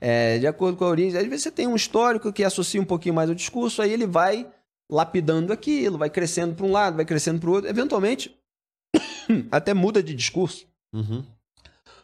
[0.00, 2.86] É, de acordo com a origem, às vezes você tem um histórico que associa um
[2.86, 4.48] pouquinho mais o discurso, aí ele vai
[4.90, 8.36] lapidando aquilo, vai crescendo para um lado, vai crescendo para o outro, eventualmente
[9.52, 10.66] até muda de discurso.
[10.92, 11.22] Uhum.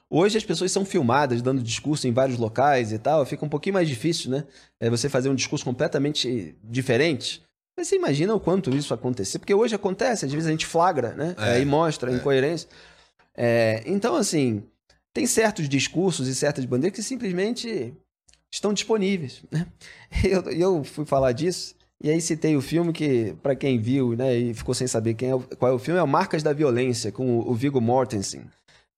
[0.09, 3.75] Hoje as pessoas são filmadas dando discurso em vários locais e tal, fica um pouquinho
[3.75, 4.45] mais difícil, né?
[4.81, 7.43] É você fazer um discurso completamente diferente.
[7.77, 9.39] Mas você imagina o quanto isso acontecer?
[9.39, 11.35] Porque hoje acontece, às vezes a gente flagra, né?
[11.39, 12.69] É, Aí mostra a incoerência.
[13.37, 14.63] É, então, assim,
[15.13, 17.93] tem certos discursos e certas bandeiras que simplesmente
[18.51, 19.67] estão disponíveis, né?
[20.25, 24.37] Eu, eu fui falar disso e aí citei o filme que, para quem viu, né,
[24.37, 27.11] e ficou sem saber quem é, qual é o filme, é o Marcas da Violência,
[27.11, 28.45] com o, o Viggo Mortensen.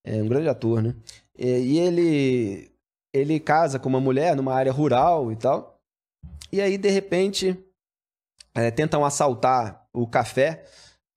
[0.04, 0.94] É um grande ator, né?
[1.38, 2.70] E, ele
[3.12, 5.80] ele casa com uma mulher numa área rural e tal.
[6.52, 7.56] E aí, de repente,
[8.54, 10.64] é, tentam assaltar o café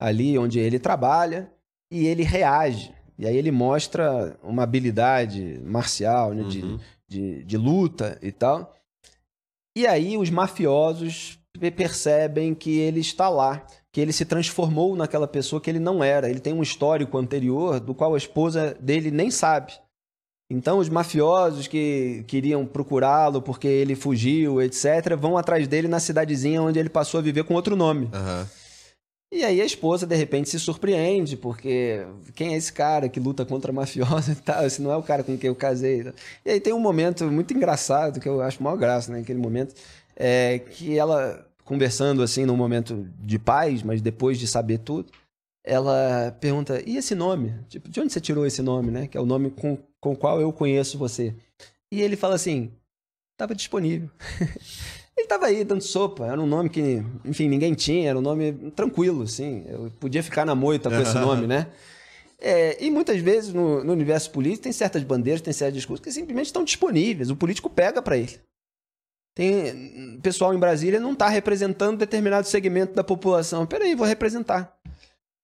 [0.00, 1.50] ali onde ele trabalha
[1.90, 2.94] e ele reage.
[3.18, 6.80] E aí ele mostra uma habilidade marcial, né, de, Uhum.
[7.06, 8.74] de, de luta e tal.
[9.76, 15.28] E aí os mafiosos pe- percebem que ele está lá, que ele se transformou naquela
[15.28, 16.30] pessoa que ele não era.
[16.30, 19.72] Ele tem um histórico anterior do qual a esposa dele nem sabe.
[20.50, 26.62] Então os mafiosos que queriam procurá-lo porque ele fugiu, etc., vão atrás dele na cidadezinha
[26.62, 28.08] onde ele passou a viver com outro nome.
[28.12, 28.48] Aham.
[29.32, 33.46] E aí a esposa, de repente, se surpreende, porque quem é esse cara que luta
[33.46, 34.66] contra mafioso e tal?
[34.66, 36.12] Esse não é o cara com quem eu casei.
[36.44, 39.20] E aí tem um momento muito engraçado, que eu acho maior graça, né?
[39.20, 39.74] Aquele momento,
[40.14, 45.10] é, que ela, conversando assim, num momento de paz, mas depois de saber tudo,
[45.64, 47.54] ela pergunta, e esse nome?
[47.68, 49.06] Tipo, de onde você tirou esse nome, né?
[49.06, 51.34] Que é o nome com, com o qual eu conheço você.
[51.92, 52.72] E ele fala assim,
[53.32, 54.10] estava disponível.
[55.14, 58.72] Ele estava aí dando sopa, era um nome que, enfim, ninguém tinha, era um nome
[58.74, 59.62] tranquilo, assim.
[59.68, 61.66] Eu podia ficar na moita com esse nome, né?
[62.40, 66.10] É, e muitas vezes no, no universo político tem certas bandeiras, tem certos discursos que
[66.10, 68.40] simplesmente estão disponíveis, o político pega para ele.
[69.34, 73.66] Tem pessoal em Brasília não está representando determinado segmento da população.
[73.66, 74.76] Peraí, vou representar.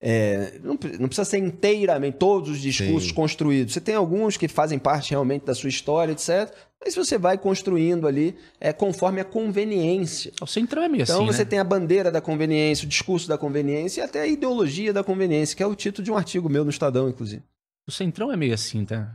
[0.00, 3.14] É, não, não precisa ser inteiramente todos os discursos Sim.
[3.14, 3.74] construídos.
[3.74, 6.54] Você tem alguns que fazem parte realmente da sua história, etc.
[6.84, 10.32] Mas você vai construindo ali é, conforme a conveniência.
[10.40, 11.50] O Centrão é meio Então assim, você né?
[11.50, 15.56] tem a bandeira da conveniência, o discurso da conveniência e até a ideologia da conveniência,
[15.56, 17.42] que é o título de um artigo meu no Estadão, inclusive.
[17.86, 19.10] O Centrão é meio assim, tá?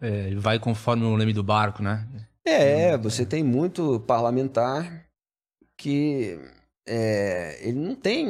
[0.00, 2.04] É, ele vai conforme o leme do barco, né?
[2.46, 5.06] É, você tem muito parlamentar
[5.76, 6.38] que
[6.86, 8.28] é, ele não tem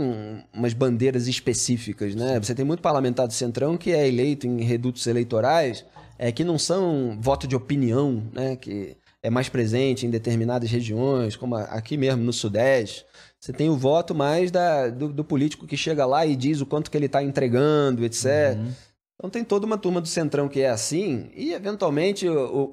[0.53, 2.39] umas bandeiras específicas, né?
[2.39, 5.85] Você tem muito parlamentar do Centrão que é eleito em redutos eleitorais
[6.19, 8.57] é, que não são voto de opinião, né?
[8.57, 13.05] Que é mais presente em determinadas regiões, como aqui mesmo no Sudeste.
[13.41, 16.67] Você tem o voto mais da, do, do político que chega lá e diz o
[16.67, 18.57] quanto que ele está entregando, etc.
[18.57, 18.73] Uhum.
[19.17, 22.27] Então tem toda uma turma do Centrão que é assim, e eventualmente,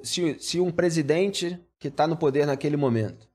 [0.03, 3.29] se, se um presidente que está no poder naquele momento,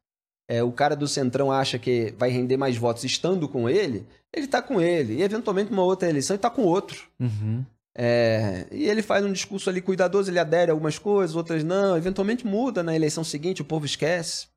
[0.49, 4.47] é, o cara do Centrão acha que vai render mais votos estando com ele, ele
[4.47, 5.15] está com ele.
[5.15, 7.09] E eventualmente, numa outra eleição, ele está com outro.
[7.19, 7.65] Uhum.
[7.99, 11.97] É, e ele faz um discurso ali cuidadoso, ele adere a algumas coisas, outras não.
[11.97, 14.49] Eventualmente muda na eleição seguinte, o povo esquece.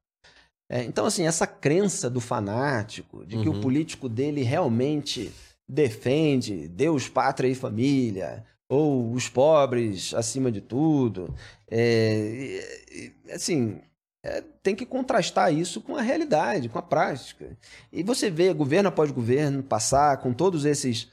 [0.72, 3.58] É, então, assim, essa crença do fanático, de que Uhum.
[3.58, 5.32] o político dele realmente
[5.70, 11.34] defende Deus, pátria e família, ou os pobres acima de tudo,
[11.70, 13.80] é, assim,
[14.24, 17.58] é, tem que contrastar isso com a realidade, com a prática.
[17.92, 21.08] E você vê governo após governo passar com todos esses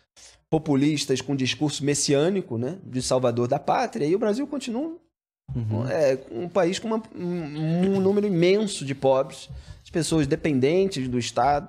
[0.51, 4.97] populistas com discurso messiânico, né, de salvador da pátria, e o Brasil continua
[5.55, 5.87] Uhum.
[5.89, 9.49] é, um país com uma- um, um número imenso de pobres,
[9.85, 11.69] de pessoas dependentes do Estado,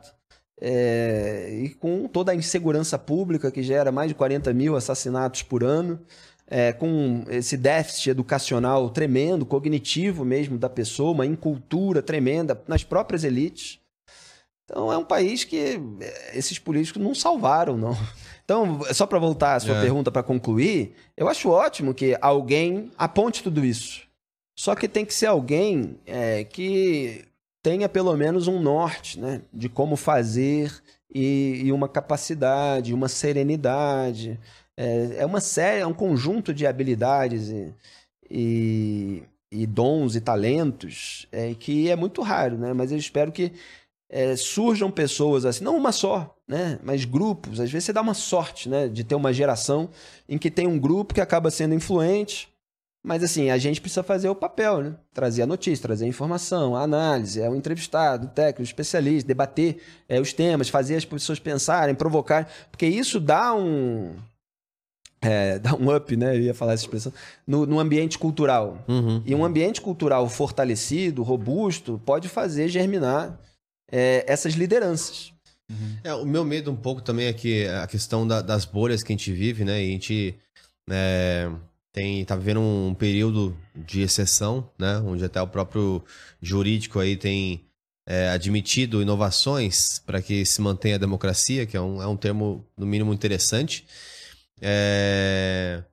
[0.60, 5.64] é, e com toda a insegurança pública que gera mais de 40 mil assassinatos por
[5.64, 6.00] ano,
[6.50, 13.24] é, com esse déficit educacional tremendo, cognitivo mesmo da pessoa, uma incultura tremenda nas próprias
[13.24, 13.80] elites.
[14.66, 15.58] Então é um país que
[16.00, 17.98] é, esses políticos não salvaram, não.
[18.44, 19.82] Então, só para voltar à sua É.
[19.82, 24.08] pergunta para concluir, eu acho ótimo que alguém aponte tudo isso.
[24.58, 27.26] Só que tem que ser alguém é, que
[27.68, 30.72] tenha pelo menos um norte, né, de como fazer
[31.14, 34.40] e, e uma capacidade, uma serenidade.
[34.78, 37.74] É, é uma série, é um conjunto de habilidades e,
[38.32, 42.72] e, e dons e talentos é, que é muito raro, né?
[42.72, 43.52] Mas eu espero que
[44.10, 46.80] é, surjam pessoas assim, não uma só, né?
[46.82, 47.60] Mas grupos.
[47.60, 48.88] Às vezes você dá uma sorte, né?
[48.88, 49.90] De ter uma geração
[50.30, 52.48] em que tem um grupo que acaba sendo influente.
[53.08, 54.96] Mas assim, a gente precisa fazer o papel, né?
[55.14, 59.26] Trazer a notícia, trazer a informação, a análise, é o entrevistado, o técnico, o especialista,
[59.26, 59.78] debater
[60.10, 64.14] é, os temas, fazer as pessoas pensarem, provocar, porque isso dá um
[65.22, 66.36] é, dá um up, né?
[66.36, 67.14] Eu ia falar essa expressão
[67.48, 68.84] no, no ambiente cultural.
[68.90, 69.24] Uhum.
[69.26, 73.40] E um ambiente cultural fortalecido, robusto, pode fazer germinar
[73.90, 75.32] é, essas lideranças.
[76.04, 79.14] É, o meu medo um pouco também é que a questão da- das bolhas que
[79.14, 79.82] a gente vive, né?
[79.82, 80.36] E a gente
[80.90, 81.50] é,
[81.98, 85.00] tem, tá vivendo um período de exceção, né?
[85.00, 86.04] Onde até o próprio
[86.40, 87.66] jurídico aí tem
[88.06, 92.64] é, admitido inovações para que se mantenha a democracia, que é um, é um termo,
[92.78, 93.88] no mínimo, interessante.
[94.62, 95.84] É,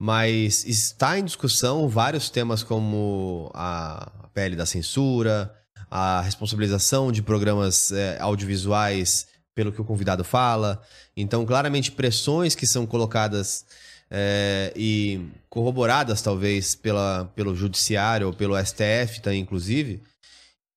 [0.00, 5.52] mas está em discussão vários temas como a pele da censura,
[5.90, 10.80] a responsabilização de programas é, audiovisuais pelo que o convidado fala.
[11.16, 13.64] Então, claramente, pressões que são colocadas
[14.16, 15.20] é, e
[15.50, 20.00] corroboradas, talvez, pela, pelo judiciário ou pelo STF, tá, inclusive,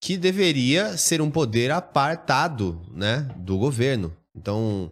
[0.03, 4.11] que deveria ser um poder apartado né, do governo.
[4.35, 4.91] Então,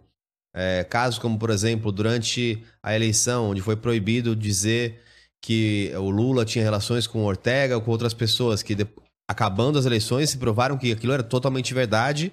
[0.54, 5.02] é, casos como, por exemplo, durante a eleição, onde foi proibido dizer
[5.42, 8.86] que o Lula tinha relações com Ortega ou com outras pessoas, que de-
[9.28, 12.32] acabando as eleições se provaram que aquilo era totalmente verdade.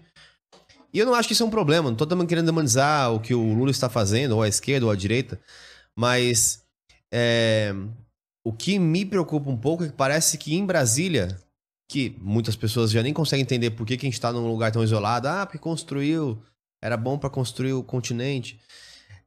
[0.94, 3.20] E eu não acho que isso é um problema, não tô também querendo demonizar o
[3.20, 5.40] que o Lula está fazendo, ou a esquerda ou a direita,
[5.98, 6.64] mas
[7.12, 7.74] é,
[8.44, 11.40] o que me preocupa um pouco é que parece que em Brasília,
[11.88, 14.72] que muitas pessoas já nem conseguem entender por que, que a gente está num lugar
[14.72, 16.42] tão isolado, ah, porque construiu,
[16.82, 18.60] era bom para construir o continente,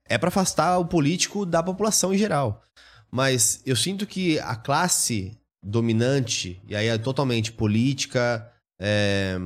[0.04, 2.62] é para afastar o político da população em geral.
[3.10, 9.38] Mas eu sinto que a classe dominante, e aí é totalmente política, é,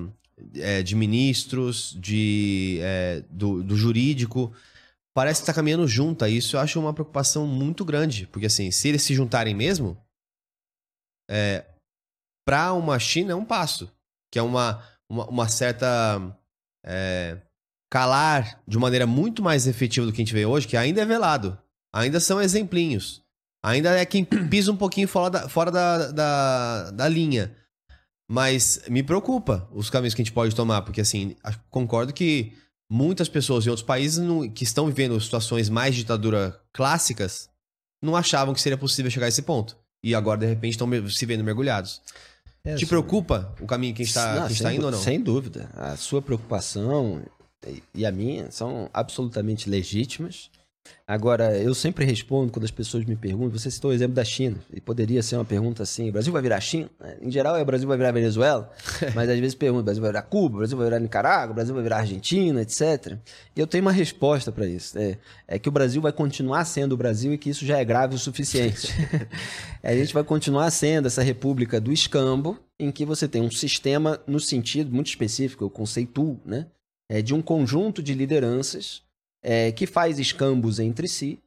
[0.56, 4.52] é, de ministros, de, é, do, do jurídico,
[5.20, 6.56] parece que está caminhando junto a isso.
[6.56, 10.02] Eu acho uma preocupação muito grande, porque assim, se eles se juntarem mesmo,
[11.30, 11.66] é,
[12.42, 13.94] para uma China é um passo,
[14.32, 16.34] que é uma, uma, uma certa
[16.82, 17.36] é,
[17.92, 21.05] calar de maneira muito mais efetiva do que a gente vê hoje, que ainda é
[21.05, 21.59] velado,
[21.94, 23.22] ainda são exemplinhos.
[23.62, 27.55] Ainda é quem pisa um pouquinho fora da, fora da, da, da linha.
[28.26, 31.36] Mas me preocupa os caminhos que a gente pode tomar, porque assim,
[31.68, 32.56] concordo que
[32.91, 37.49] muitas pessoas em outros países não- que estão vivendo situações mais ditadura clássicas
[38.03, 39.77] não achavam que seria possível chegar a esse ponto.
[40.03, 42.01] E agora, de repente, estão se vendo mergulhados.
[42.65, 44.99] É, Te preocupa o caminho que a gente está tá indo ou não?
[45.01, 45.71] Sem dúvida.
[45.75, 47.23] A sua preocupação
[47.95, 50.51] e a minha são absolutamente legítimas.
[51.11, 54.57] Agora, eu sempre respondo quando as pessoas me perguntam, você citou o exemplo da China,
[54.73, 56.89] e poderia ser uma pergunta assim, o Brasil vai virar China?
[57.21, 58.71] Em geral, é o Brasil vai virar Venezuela,
[59.12, 61.55] mas às vezes pergunta, o Brasil vai virar Cuba, o Brasil vai virar Nicarágua, o
[61.55, 63.17] Brasil vai virar Argentina, etc.
[63.57, 65.19] E eu tenho uma resposta para isso, é,
[65.49, 68.15] é que o Brasil vai continuar sendo o Brasil e que isso já é grave
[68.15, 68.95] o suficiente.
[69.83, 74.21] a gente vai continuar sendo essa república do escambo, em que você tem um sistema,
[74.29, 76.67] no sentido muito específico, eu conceituo, né?
[77.09, 79.03] É, de um conjunto de lideranças
[79.43, 81.39] é, que faz escambos entre si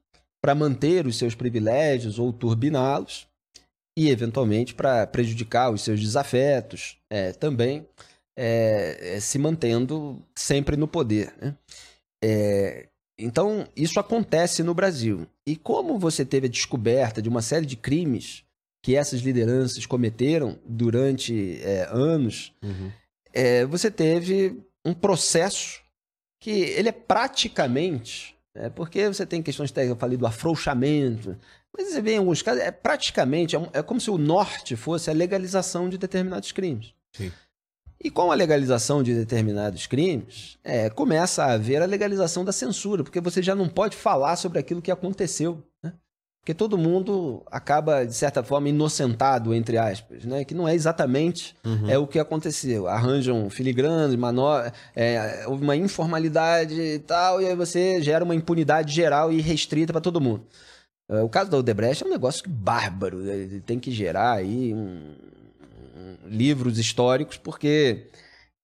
[0.41, 3.27] para manter os seus privilégios ou turbiná-los
[3.97, 7.85] e, eventualmente, para prejudicar os seus desafetos é, também,
[8.35, 11.33] é, é, se mantendo sempre no poder.
[11.39, 11.55] né?
[12.23, 12.87] É,
[13.17, 15.27] então, isso acontece no Brasil.
[15.45, 18.43] E como você teve a descoberta de uma série de crimes
[18.81, 22.91] que essas lideranças cometeram durante é, anos, Uhum.
[23.69, 25.82] você teve um processo
[26.43, 31.37] que ele é praticamente, é, porque você tem questões técnicas, eu falei do afrouxamento,
[31.75, 34.75] mas você vê em alguns casos, é praticamente, é, um- é como se o norte
[34.75, 36.93] fosse a legalização de determinados crimes.
[37.15, 37.31] Sim.
[38.03, 43.03] E com a legalização de determinados crimes, é, começa a haver a legalização da censura,
[43.05, 45.63] porque você já não pode falar sobre aquilo que aconteceu.
[46.43, 50.43] Porque todo mundo acaba, de certa forma, inocentado, entre aspas, né?
[50.43, 51.89] que não é exatamente Uhum.
[51.89, 52.85] é o que aconteceu.
[52.85, 54.61] Arranjam filigranas, manó...
[54.93, 59.93] é, houve uma informalidade e tal, e aí você gera uma impunidade geral e restrita
[59.93, 60.43] para todo mundo.
[61.09, 63.19] É, O caso da Odebrecht é um negócio bárbaro.
[63.19, 63.35] né?
[63.37, 65.13] Ele tem que gerar aí um-
[65.97, 68.07] um- livros históricos, porque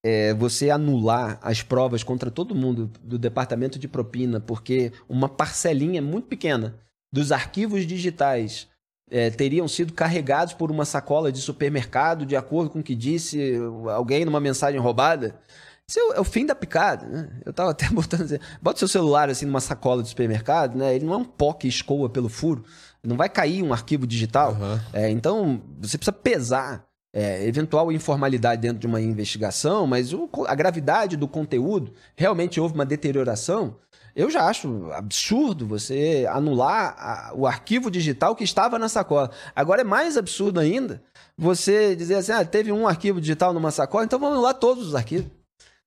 [0.03, 6.01] é, você anular as provas contra todo mundo do departamento de propina, porque uma parcelinha
[6.01, 6.75] muito pequena
[7.11, 8.67] dos arquivos digitais
[9.09, 13.55] é, teriam sido carregados por uma sacola de supermercado, de acordo com o que disse
[13.93, 15.39] alguém numa mensagem roubada.
[15.87, 17.29] Isso é o, é fim da picada, né?
[17.43, 20.95] Eu tava até botando assim, bota seu celular assim numa sacola de supermercado, né?
[20.95, 22.63] Ele não é um pó que escoa pelo furo,
[23.03, 24.51] não vai cair um arquivo digital.
[24.51, 24.81] Aham.
[24.93, 30.53] É, então, você precisa pesar é, eventual informalidade dentro de uma investigação, mas o a
[30.53, 33.75] gravidade do conteúdo, realmente houve uma deterioração.
[34.19, 39.31] Eu já acho absurdo você anular a- o arquivo digital que estava na sacola.
[39.55, 41.01] Agora é mais absurdo ainda
[41.37, 44.95] você dizer assim: ah, teve um arquivo digital numa sacola, então vamos anular todos os
[44.95, 45.27] arquivos.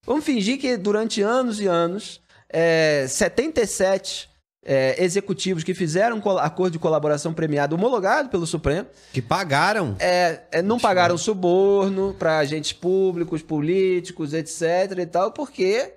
[0.07, 4.31] Vamos fingir que durante anos e anos, é, 77
[4.65, 9.97] é, executivos que fizeram acordo de colaboração premiado homologado pelo Supremo Que pagaram.
[9.99, 15.93] é, é, não pagaram suborno para agentes públicos, políticos, etc e tal, porque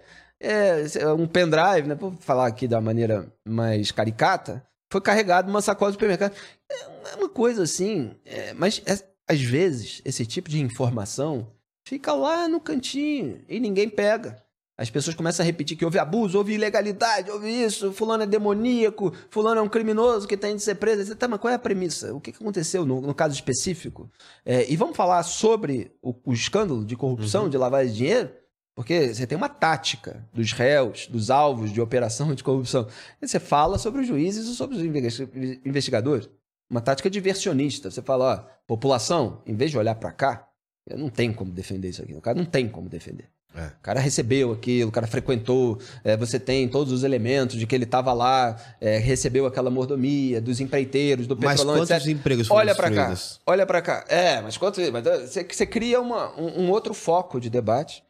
[0.46, 5.92] é, um pendrive, né, por falar aqui da maneira mais caricata, foi carregado numa sacola
[5.92, 6.36] de supermercado.
[6.70, 8.98] É uma coisa assim, é, mas é,
[9.28, 11.48] às vezes esse tipo de informação
[11.88, 14.44] fica lá no cantinho e ninguém pega.
[14.78, 19.14] As pessoas começam a repetir que houve abuso, houve ilegalidade, houve isso, fulano é demoníaco,
[19.30, 21.02] fulano é um criminoso que tem de ser preso.
[21.02, 21.18] etc.
[21.18, 22.14] Tá, mas qual é a premissa?
[22.14, 24.12] O que aconteceu no, no caso específico?
[24.46, 28.30] É, e vamos falar sobre o, o escândalo de corrupção, de lavagem de dinheiro?
[28.76, 32.88] Porque você tem uma tática dos réus, dos alvos de operação de corrupção.
[33.22, 35.30] Você fala sobre os juízes e sobre os investi-
[35.66, 36.30] investigadores.
[36.70, 37.90] Uma tática diversionista.
[37.90, 40.48] Você fala, ó, população, em vez de olhar para cá,
[40.88, 42.14] eu não tenho como defender isso aqui.
[42.14, 43.30] O cara não tem como defender.
[43.56, 43.68] É.
[43.68, 47.74] O cara recebeu aquilo, o cara frequentou, é, você tem todos os elementos de que
[47.74, 52.08] ele estava lá, é, recebeu aquela mordomia dos empreiteiros, do Mas petrolão, quantos etc.
[52.10, 53.14] empregos foram Olha pra cá,
[53.48, 54.04] olha pra cá.
[54.10, 58.04] É, mas quanto mas você, você cria uma- um, um outro foco de debate.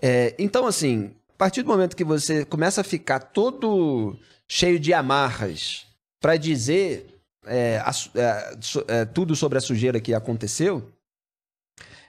[0.00, 4.16] É, então, assim, a partir do momento que você começa a ficar todo
[4.46, 5.86] cheio de amarras
[6.20, 8.58] para dizer é, a é,
[8.88, 10.90] é, tudo sobre a sujeira que aconteceu,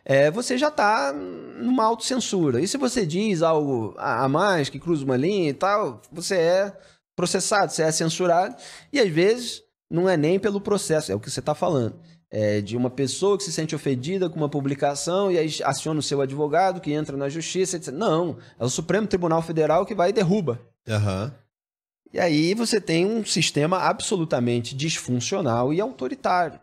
[0.05, 2.61] é, você já está numa autocensura.
[2.61, 6.77] E se você diz algo a mais, que cruza uma linha e tal, você é
[7.15, 8.55] processado, você é censurado.
[8.91, 11.99] E às vezes não é nem pelo processo, é o que você está falando.
[12.31, 16.03] É de uma pessoa que se sente ofendida com uma publicação e aí aciona o
[16.03, 19.95] seu advogado que entra na justiça e diz, não, é o Supremo Tribunal Federal que
[19.95, 20.61] vai e derruba.
[20.87, 21.33] Aham.
[22.13, 26.59] E aí você tem um sistema absolutamente disfuncional e autoritário.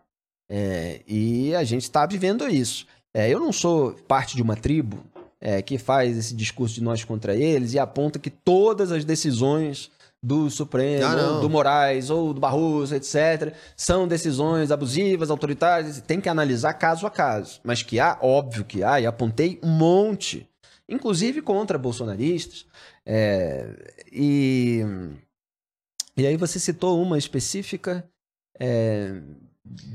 [0.49, 2.87] É, e a gente está vivendo isso.
[3.15, 5.05] É, eu não sou parte de uma tribo
[5.41, 9.91] é, que faz esse discurso de nós contra eles e aponta que todas as decisões
[10.27, 16.01] do Supremo, Ah, do Moraes ou do Barroso, etc., são decisões abusivas, autoritárias.
[16.01, 17.61] Tem que analisar caso a caso.
[17.63, 20.49] Mas que há, óbvio que há, e apontei um monte,
[20.89, 22.67] inclusive contra bolsonaristas.
[23.07, 23.69] É,
[24.11, 24.83] e,
[26.17, 28.05] e aí você citou uma específica
[28.59, 29.21] é,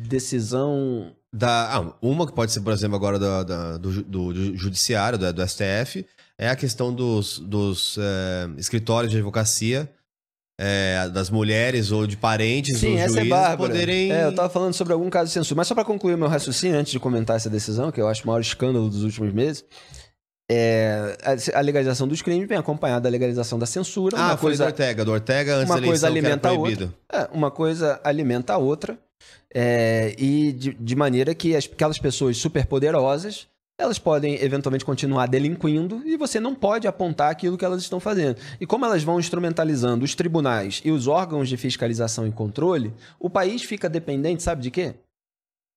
[0.07, 1.13] decisão.
[1.33, 5.17] Da, ah, uma que pode ser, por exemplo, agora da- da- do, do ju- judiciário,
[5.17, 6.05] do, do STF,
[6.37, 9.89] é a questão dos, dos é, escritórios de advocacia,
[10.63, 13.57] é, das mulheres ou de parentes Sim, dos é juízes bárbara.
[13.57, 14.11] poderem...
[14.11, 15.57] É, eu tava falando sobre algum caso de censura.
[15.57, 18.23] Mas só para concluir o meu raciocínio, antes de comentar essa decisão, que eu acho
[18.23, 19.65] o maior escândalo dos últimos meses,
[20.49, 21.17] é,
[21.55, 24.17] a, legalização dos crimes vem acompanhada da legalização da censura.
[24.17, 25.05] Ah, uma foi coisa do Ortega.
[25.05, 26.93] Do Ortega antes uma da coisa alimenta a proibido.
[27.11, 28.97] É, uma coisa alimenta a outra.
[29.53, 33.47] é, e de, de maneira que as- aquelas pessoas superpoderosas
[33.81, 38.37] elas podem eventualmente continuar delinquindo e você não pode apontar aquilo que elas estão fazendo.
[38.59, 43.29] E como elas vão instrumentalizando os tribunais e os órgãos de fiscalização e controle, o
[43.29, 44.93] país fica dependente, sabe de quê?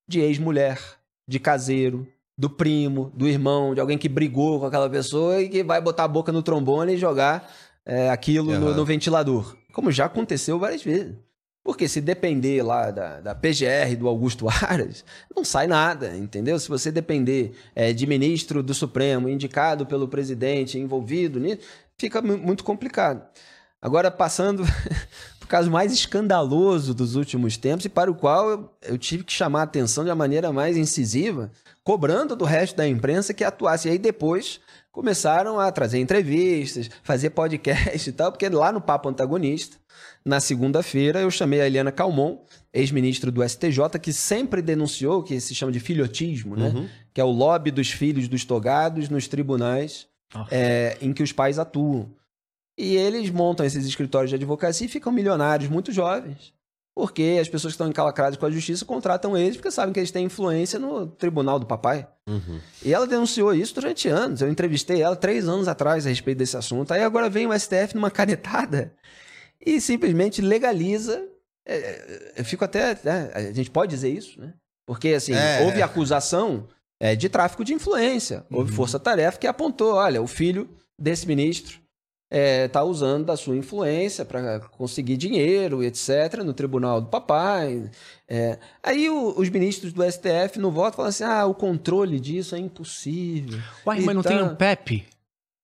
[0.09, 0.79] De ex-mulher,
[1.27, 2.07] de caseiro,
[2.37, 6.05] do primo, do irmão, de alguém que brigou com aquela pessoa e que vai botar
[6.05, 7.51] a boca no trombone e jogar
[7.87, 8.77] é, aquilo no, Aham.
[8.77, 9.57] no ventilador.
[9.73, 11.17] Como já aconteceu várias vezes.
[11.65, 15.03] Porque se depender lá da, da PGR do Augusto Aras,
[15.35, 16.59] não sai nada, entendeu?
[16.59, 21.63] Se você depender é, de ministro do Supremo, indicado pelo presidente, envolvido nisso,
[21.97, 23.27] fica mu- muito complicado.
[23.81, 24.63] Agora, passando
[25.45, 29.33] o caso mais escandaloso dos últimos tempos e para o qual eu, eu tive que
[29.33, 31.51] chamar a atenção de uma maneira mais incisiva,
[31.83, 33.89] cobrando do resto da imprensa que atuasse.
[33.89, 34.61] E aí depois
[34.91, 39.77] começaram a trazer entrevistas, fazer podcast e tal, porque lá no Papo Antagonista,
[40.25, 42.39] na segunda-feira, eu chamei a Eliana Calmon,
[42.73, 46.69] ex-ministro do STJ, que sempre denunciou que se chama de filhotismo, né?
[46.69, 46.89] Uhum.
[47.13, 50.07] Que é o lobby dos filhos dos togados nos tribunais
[50.51, 52.09] é, em que os pais atuam.
[52.79, 56.53] E eles montam esses escritórios de advocacia e ficam milionários muito jovens.
[56.97, 60.13] Porque as pessoas que estão encalacradas com a justiça contratam eles porque sabem que eles
[60.13, 62.07] têm influência no tribunal do papai.
[62.29, 62.61] Uhum.
[62.85, 64.41] E ela denunciou isso durante anos.
[64.41, 66.93] Eu entrevistei ela três anos atrás a respeito desse assunto.
[66.93, 68.93] Aí agora vem o STF numa canetada
[69.65, 71.25] e simplesmente legaliza.
[71.67, 72.97] é, é, eu fico até.
[73.03, 74.53] né, a gente pode dizer isso, né?
[74.87, 75.63] Porque, assim, É.
[75.65, 76.69] houve acusação
[77.01, 78.45] é, de tráfico de influência.
[78.53, 78.77] Houve Uhum.
[78.77, 80.69] força-tarefa que apontou: olha, o filho
[81.01, 81.81] desse ministro
[82.37, 87.91] está usando da sua influência para conseguir dinheiro, etc., no tribunal do papai.
[88.29, 92.55] É, aí o- os ministros do STF no voto falam assim: ah, o controle disso
[92.55, 93.59] é impossível.
[93.87, 95.05] Uai, mas não tem tá- um PEP?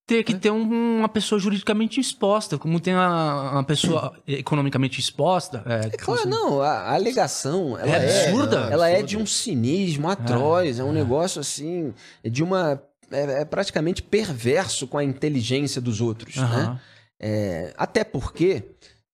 [0.07, 5.63] Tem que ter um- uma pessoa juridicamente exposta, como tem a- uma pessoa economicamente exposta.
[5.65, 8.57] É, É claro, não, a, a alegação ela É é, absurda.
[8.73, 9.07] ela é absurda.
[9.09, 11.95] de um cinismo atroz, é, um negócio assim,
[12.25, 12.83] de uma.
[13.11, 16.37] É, é praticamente perverso com a inteligência dos outros.
[16.37, 16.43] Né?
[16.43, 16.81] Aham.
[17.21, 18.63] É, até porque.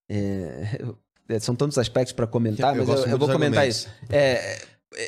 [0.09, 0.79] é,
[1.29, 3.79] é, são tantos aspectos para comentar, Eu mas eu, eu vou comentar argumentos.
[3.85, 3.89] isso.
[4.09, 4.59] É,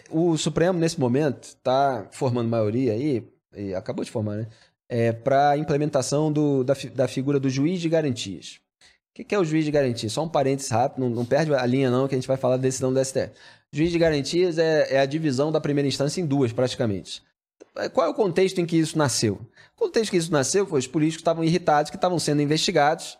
[0.09, 3.25] o Supremo, nesse momento, está formando maioria aí,
[3.55, 4.47] e acabou de formar, né?
[4.89, 8.59] É, para a implementação do- da, da figura do juiz de garantias.
[8.81, 10.11] O que, que é o juiz de garantias?
[10.13, 12.57] Só um parênteses rápido, não, não perde a linha não, que a gente vai falar
[12.57, 13.29] da decisão do STF.
[13.71, 17.21] Juiz de garantias é, é a divisão da primeira instância em duas, praticamente.
[17.93, 19.39] Qual é o contexto em que isso nasceu?
[19.75, 23.17] O contexto que isso nasceu foi os políticos estavam irritados, que estavam sendo investigados,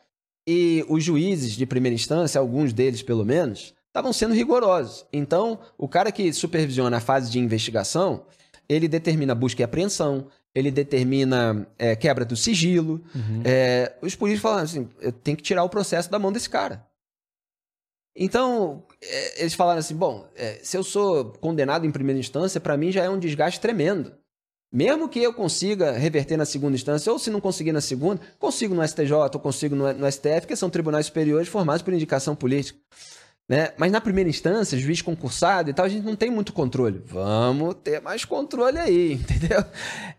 [0.48, 5.06] e os juízes de primeira instância, alguns deles pelo menos, estavam sendo rigorosos.
[5.11, 8.26] Então, o cara que supervisiona a fase de investigação,
[8.68, 13.02] ele determina busca e apreensão, ele determina é, quebra do sigilo.
[13.14, 13.41] Uhum.
[13.45, 16.86] É, os políticos falaram assim: eu tenho que tirar o processo da mão desse cara.
[18.16, 22.78] Então, é, eles falaram assim: bom, é, se eu sou condenado em primeira instância, para
[22.78, 24.14] mim já é um desgaste tremendo.
[24.72, 28.76] Mesmo que eu consiga reverter na segunda instância, ou se não conseguir na segunda, consigo
[28.76, 32.78] no STJ ou consigo no, STF, que são tribunais superiores formados por indicação política.
[33.48, 33.74] Né?
[33.78, 37.02] Mas na primeira instância, juiz concursado e tal, a gente não tem muito controle.
[37.08, 39.66] Vamos ter mais controle aí, entendeu?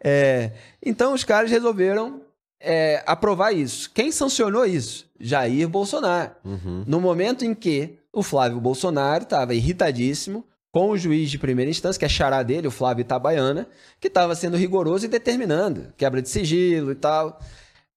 [0.03, 0.51] É,
[0.85, 2.23] então os caras resolveram
[2.59, 3.89] é, aprovar isso.
[3.95, 5.09] Quem sancionou isso?
[5.19, 6.33] Jair Bolsonaro.
[6.45, 6.83] Uhum.
[6.89, 11.99] No momento em que o Flávio Bolsonaro estava irritadíssimo com o juiz de primeira instância,
[11.99, 13.67] que é xará dele, o Flávio Itabaiana,
[13.99, 17.41] que estava sendo rigoroso e determinando quebra de sigilo e tal.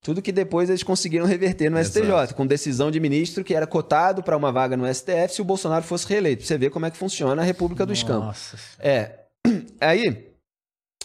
[0.01, 2.05] Tudo que depois eles conseguiram reverter no Exato.
[2.05, 5.45] STJ, com decisão de ministro que era cotado para uma vaga no STF se o
[5.45, 6.39] Bolsonaro fosse reeleito.
[6.39, 8.25] Pra você ver como é que funciona a República do Escampo.
[8.25, 8.57] Nossa.
[8.79, 9.19] É.
[9.79, 10.33] Aí,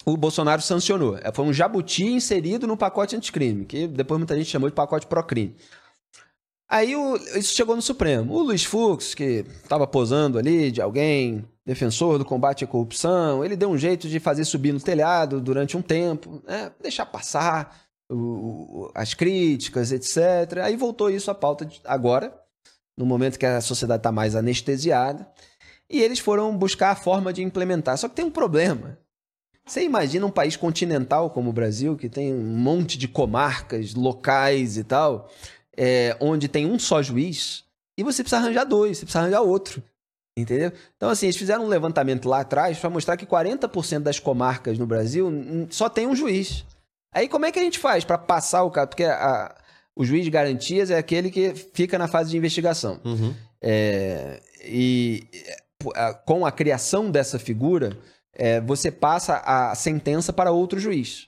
[0.04, 1.16] o Bolsonaro sancionou.
[1.18, 5.06] É, Foi um jabuti inserido no pacote anticrime, que depois muita gente chamou de pacote
[5.06, 5.54] pró-crime.
[6.68, 8.34] Aí o- isso chegou no Supremo.
[8.34, 13.56] O Luiz Fux, que estava posando ali de alguém, defensor do combate à corrupção, ele
[13.56, 16.70] deu um jeito de fazer subir no telhado durante um tempo, né?
[16.82, 17.74] deixar passar
[18.10, 20.58] o- as críticas, etc.
[20.62, 22.34] Aí voltou isso à pauta de- agora,
[22.96, 25.26] no momento que a sociedade está mais anestesiada.
[25.90, 27.96] E eles foram buscar a forma de implementar.
[27.96, 28.98] Só que tem um problema.
[29.66, 34.78] Você imagina um país continental como o Brasil, que tem um monte de comarcas, locais
[34.78, 35.30] e tal,
[35.80, 37.64] é, onde tem um só juiz,
[37.96, 39.80] e você precisa arranjar dois, você precisa arranjar outro.
[40.36, 40.70] Entendeu?
[40.96, 44.86] Então, assim, eles fizeram um levantamento lá atrás para mostrar que 40% das comarcas no
[44.86, 45.32] Brasil
[45.70, 46.64] só tem um juiz.
[47.12, 48.88] Aí, como é que a gente faz para passar o caso?
[48.88, 49.52] Porque a-
[49.96, 53.00] o juiz de garantias é aquele que fica na fase de investigação.
[53.04, 53.34] Uhum.
[53.60, 55.26] É, e
[55.96, 57.98] a- com a criação dessa figura,
[58.32, 61.27] é, você passa a sentença para outro juiz.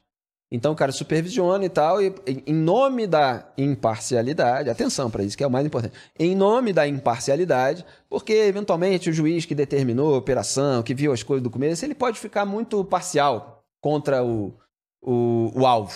[0.53, 2.13] Então o cara supervisiona e tal, e
[2.47, 6.89] em- nome da imparcialidade, atenção para isso que é o mais importante, em nome da
[6.89, 11.85] imparcialidade, porque eventualmente o juiz que determinou a operação, que viu as coisas do começo,
[11.85, 14.53] ele pode ficar muito parcial contra o,
[15.01, 15.95] o, o alvo.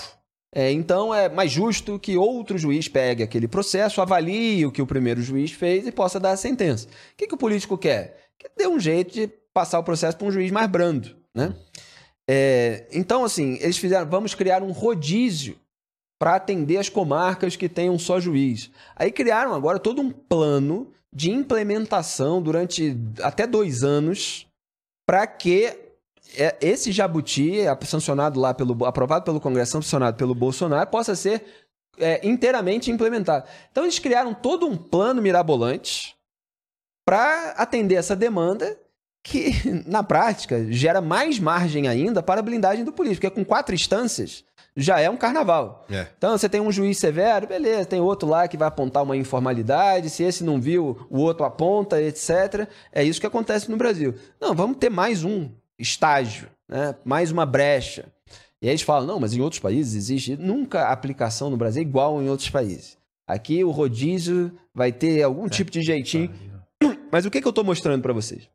[0.57, 4.87] É, então é mais justo que outro juiz pegue aquele processo, avalie o que o
[4.87, 6.87] primeiro juiz fez e possa dar a sentença.
[6.87, 8.29] O que, que o político quer?
[8.39, 11.53] Que dê um jeito de passar o processo para um juiz mais brando, né?
[12.29, 15.59] É, então, assim, eles fizeram, vamos criar um rodízio
[16.19, 18.71] para atender as comarcas que um só juiz.
[18.97, 24.47] Aí criaram agora todo um plano de implementação durante até dois anos
[25.07, 25.67] para que
[26.37, 31.45] é, esse jabuti, é sancionado lá pelo, aprovado pelo Congresso, sancionado pelo Bolsonaro, possa ser
[31.99, 33.47] é, inteiramente implementado.
[33.71, 36.17] Então eles criaram todo um plano mirabolante
[37.07, 38.79] para atender essa demanda
[39.25, 39.53] que,
[39.89, 44.45] na prática, gera mais margem ainda para a blindagem do político, porque com quatro instâncias
[44.77, 45.87] já é um carnaval.
[45.91, 46.07] É.
[46.17, 50.11] Então você tem um juiz severo, beleza, tem outro lá que vai apontar uma informalidade,
[50.11, 52.69] se esse não viu, o outro aponta, etc.
[52.93, 54.15] É isso que acontece no Brasil.
[54.41, 55.49] Não, vamos ter mais um
[55.79, 56.95] estágio, né?
[57.05, 58.07] mais uma brecha.
[58.61, 60.37] E aí eles falam, não, mas em outros países existe.
[60.37, 62.97] Nunca a aplicação no Brasil é igual em outros países.
[63.27, 66.31] Aqui o rodízio vai ter algum tipo de jeitinho.
[67.13, 68.49] Mas o que, que eu estou mostrando para vocês?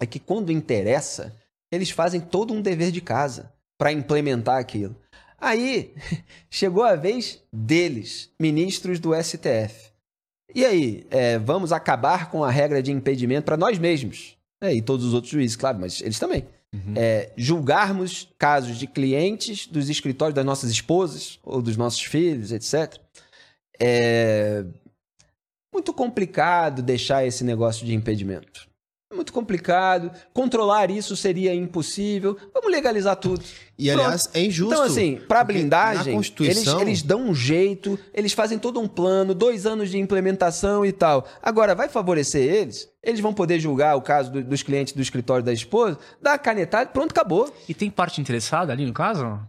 [0.00, 1.34] É que quando interessa,
[1.70, 4.96] eles fazem todo um dever de casa para implementar aquilo.
[5.38, 5.94] Aí
[6.50, 9.92] chegou a vez deles, ministros do STF.
[10.54, 14.36] E aí, é, vamos acabar com a regra de impedimento para nós mesmos.
[14.60, 16.46] É, e todos os outros juízes, claro, mas eles também.
[16.96, 22.98] É, julgarmos casos de clientes dos escritórios das nossas esposas ou dos nossos filhos, etc.
[23.80, 24.64] É
[25.72, 28.67] muito complicado deixar esse negócio de impedimento.
[29.10, 30.10] É muito complicado.
[30.34, 32.36] Controlar isso seria impossível.
[32.52, 33.42] Vamos legalizar tudo.
[33.78, 34.74] E, aliás, é injusto.
[34.74, 39.32] Então, assim, para blindagem, Constituição- eles, eles dão um jeito, eles fazem todo um plano,
[39.32, 41.26] dois anos de implementação e tal.
[41.42, 42.86] Agora, vai favorecer eles?
[43.02, 46.38] Eles vão poder julgar o caso do- dos clientes do escritório da esposa, dá a
[46.38, 47.50] canetada, pronto, acabou.
[47.66, 49.40] E tem parte interessada ali no caso?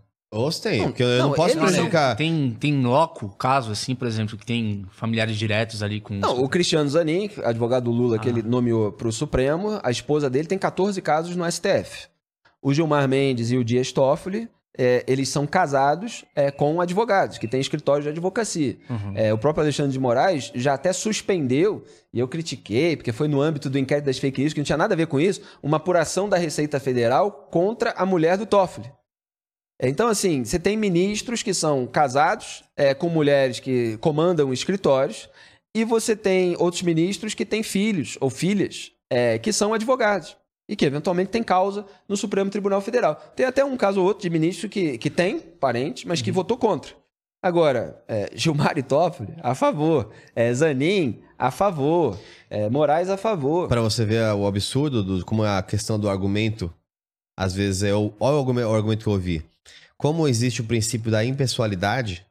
[0.78, 2.16] Não, porque eu não, não posso prejudicar.
[2.16, 6.14] Tem, tem loco, caso assim, por exemplo, que tem familiares diretos ali com.
[6.14, 8.32] Não, o Cristiano Zanin, advogado do Lula, que Ah.
[8.32, 12.08] ele nomeou para o Supremo, a esposa dele tem 14 casos no STF.
[12.62, 14.48] O Gilmar Mendes e o Dias Toffoli,
[14.78, 18.78] é, eles são casados é, com advogados, que têm escritório de advocacia.
[18.90, 19.14] Uhum.
[19.16, 21.84] É, o próprio Alexandre de Moraes já até suspendeu,
[22.14, 24.78] e eu critiquei, porque foi no âmbito do inquérito das fake news, que não tinha
[24.78, 28.92] nada a ver com isso, uma apuração da Receita Federal contra a mulher do Toffoli.
[29.82, 35.30] Então, assim, você tem ministros que são casados é, com mulheres que comandam escritórios,
[35.74, 40.36] e você tem outros ministros que têm filhos ou filhas é, que são advogados
[40.68, 43.16] e que eventualmente têm causa no Supremo Tribunal Federal.
[43.36, 46.58] Tem até um caso ou outro de ministro que, que tem parente, mas que votou
[46.58, 46.94] contra.
[47.42, 50.12] Agora, é, Gilmar e Toffoli, a favor.
[50.36, 52.20] É, Zanin, a favor.
[52.50, 53.68] É, Moraes, a favor.
[53.68, 56.72] Pra você ver o absurdo, do, como a questão do argumento,
[57.38, 58.12] às vezes é o.
[58.20, 58.36] Olha
[58.68, 59.44] o argumento que eu ouvi.
[60.00, 62.26] Como existe o princípio da impessoalidade,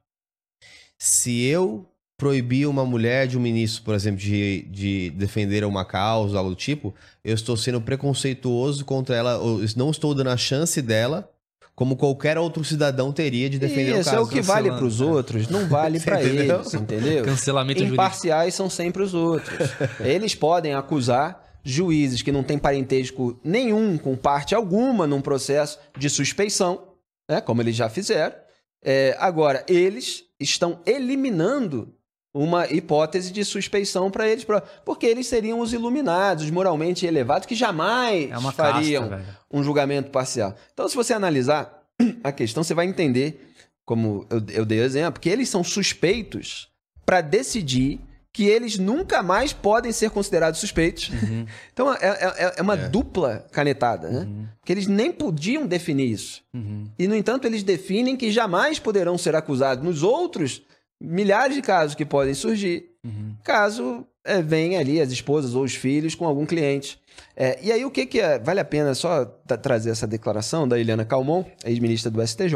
[0.99, 1.87] se eu
[2.17, 6.57] proibir uma mulher de um ministro, por exemplo, de, de defender uma causa, algo do
[6.57, 11.31] tipo, eu estou sendo preconceituoso contra ela, ou não estou dando a chance dela,
[11.75, 14.17] como qualquer outro cidadão teria de defender o Isso caso.
[14.17, 15.07] é o que vale para os né?
[15.07, 17.23] outros, não vale para eles, entendeu?
[17.23, 18.03] Cancelamento jurídico.
[18.03, 19.69] Imparciais são sempre os outros.
[20.01, 26.09] Eles podem acusar juízes que não têm parentesco nenhum com parte alguma num processo de
[26.09, 26.88] suspeição,
[27.29, 28.35] né, como eles já fizeram.
[28.83, 31.95] É, agora, eles estão eliminando
[32.33, 37.47] uma hipótese de suspeição para eles, pra- porque eles seriam os iluminados, os moralmente elevados,
[37.47, 40.55] que jamais É fariam casta, um julgamento parcial.
[40.73, 41.83] Então, se você analisar
[42.23, 43.51] a questão, você vai entender,
[43.85, 46.69] como eu, eu dei o exemplo, que eles são suspeitos
[47.05, 47.99] para decidir
[48.39, 51.09] que eles nunca mais podem ser considerados suspeitos.
[51.09, 51.45] Uhum.
[51.73, 52.89] Então, é, é- é uma É.
[52.89, 54.21] dupla canetada, né?
[54.21, 54.47] Uhum.
[54.61, 56.45] Porque eles nem podiam definir isso.
[56.55, 56.85] Uhum.
[56.97, 60.63] E, no entanto, eles definem que jamais poderão ser acusados nos outros
[61.03, 63.35] milhares de casos que podem surgir, Uhum.
[63.43, 67.01] caso é, venha ali as esposas ou os filhos com algum cliente.
[67.35, 68.39] É, e aí, o que, que é?
[68.39, 72.55] Vale a pena só tra- trazer essa declaração da Eliana Calmon, ex-ministra do STJ,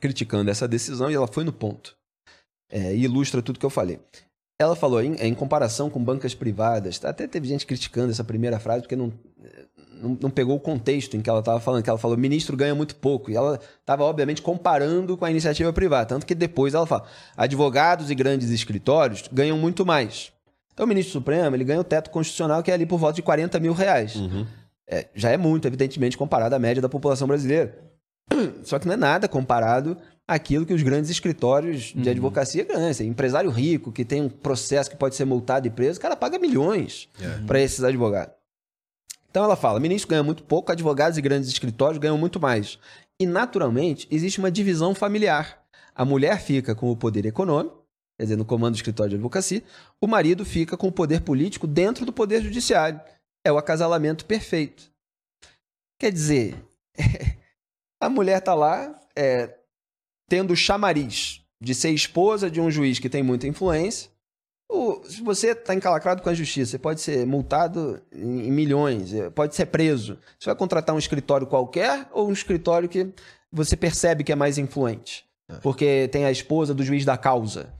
[0.00, 1.96] criticando essa decisão, e ela foi no ponto.
[2.70, 3.98] É, ilustra tudo que eu falei.
[4.58, 8.82] Ela falou em, em comparação com bancas privadas, até teve gente criticando essa primeira frase,
[8.82, 9.12] porque não,
[10.02, 12.74] não, não pegou o contexto em que ela estava falando, que ela falou, ministro ganha
[12.74, 13.30] muito pouco.
[13.30, 16.06] E ela estava, obviamente, comparando com a iniciativa privada.
[16.06, 17.04] Tanto que depois ela fala,
[17.36, 20.32] advogados e grandes escritórios ganham muito mais.
[20.72, 23.22] Então, o ministro Supremo, ele ganha o teto constitucional, que é ali por volta de
[23.22, 24.16] 40 mil reais.
[24.16, 24.46] Uhum.
[24.88, 27.78] É, já é muito, evidentemente, comparado à média da população brasileira.
[28.64, 29.96] Só que não é nada comparado
[30.28, 32.88] àquilo que os grandes escritórios de advocacia ganham.
[32.88, 36.16] Assim, empresário rico, que tem um processo que pode ser multado e preso, o cara
[36.16, 37.44] paga milhões É.
[37.46, 38.34] para esses advogados.
[39.30, 42.78] Então ela fala: ministro ganha muito pouco, advogados e grandes escritórios ganham muito mais.
[43.20, 45.62] E, naturalmente, existe uma divisão familiar.
[45.94, 47.84] A mulher fica com o poder econômico,
[48.18, 49.62] quer dizer, no comando do escritório de advocacia,
[50.00, 53.00] o marido fica com o poder político dentro do poder judiciário.
[53.44, 54.90] É o acasalamento perfeito.
[56.00, 56.56] Quer dizer,
[58.00, 59.54] a mulher está lá é,
[60.32, 64.10] tendo o chamariz de ser esposa de um juiz que tem muita influência.
[64.66, 69.12] O- se você está encalacrado com a justiça, você pode ser multado em, em milhões,
[69.12, 70.18] eh, pode ser preso.
[70.40, 73.12] Você vai contratar um escritório qualquer ou um escritório que
[73.52, 75.26] você percebe que é mais influente?
[75.60, 77.74] porque tem a esposa do juiz da causa.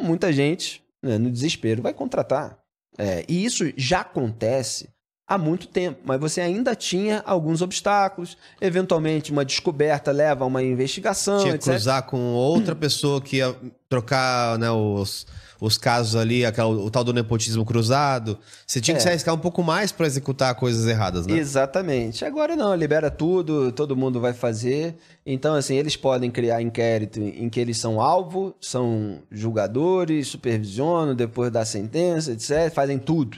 [0.00, 2.58] Muita gente, né, no desespero, vai contratar.
[2.96, 4.88] É, e isso já acontece
[5.28, 8.36] há muito tempo, mas você ainda tinha alguns obstáculos.
[8.60, 11.72] Eventualmente, uma descoberta leva a uma investigação, Tinha que etc.
[11.74, 13.54] cruzar com outra pessoa que ia
[13.90, 15.26] trocar né, os,
[15.60, 18.38] os casos ali, aquela, o tal do nepotismo cruzado.
[18.66, 19.02] Você tinha que É.
[19.02, 21.36] se arriscar um pouco mais pra executar coisas erradas, né?
[21.36, 22.24] Exatamente.
[22.24, 24.96] Agora não, libera tudo, todo mundo vai fazer.
[25.26, 31.50] Então, assim, eles podem criar inquérito em que eles são alvo, são julgadores, supervisionam depois
[31.52, 32.72] da sentença, etc.
[32.72, 33.36] Fazem tudo.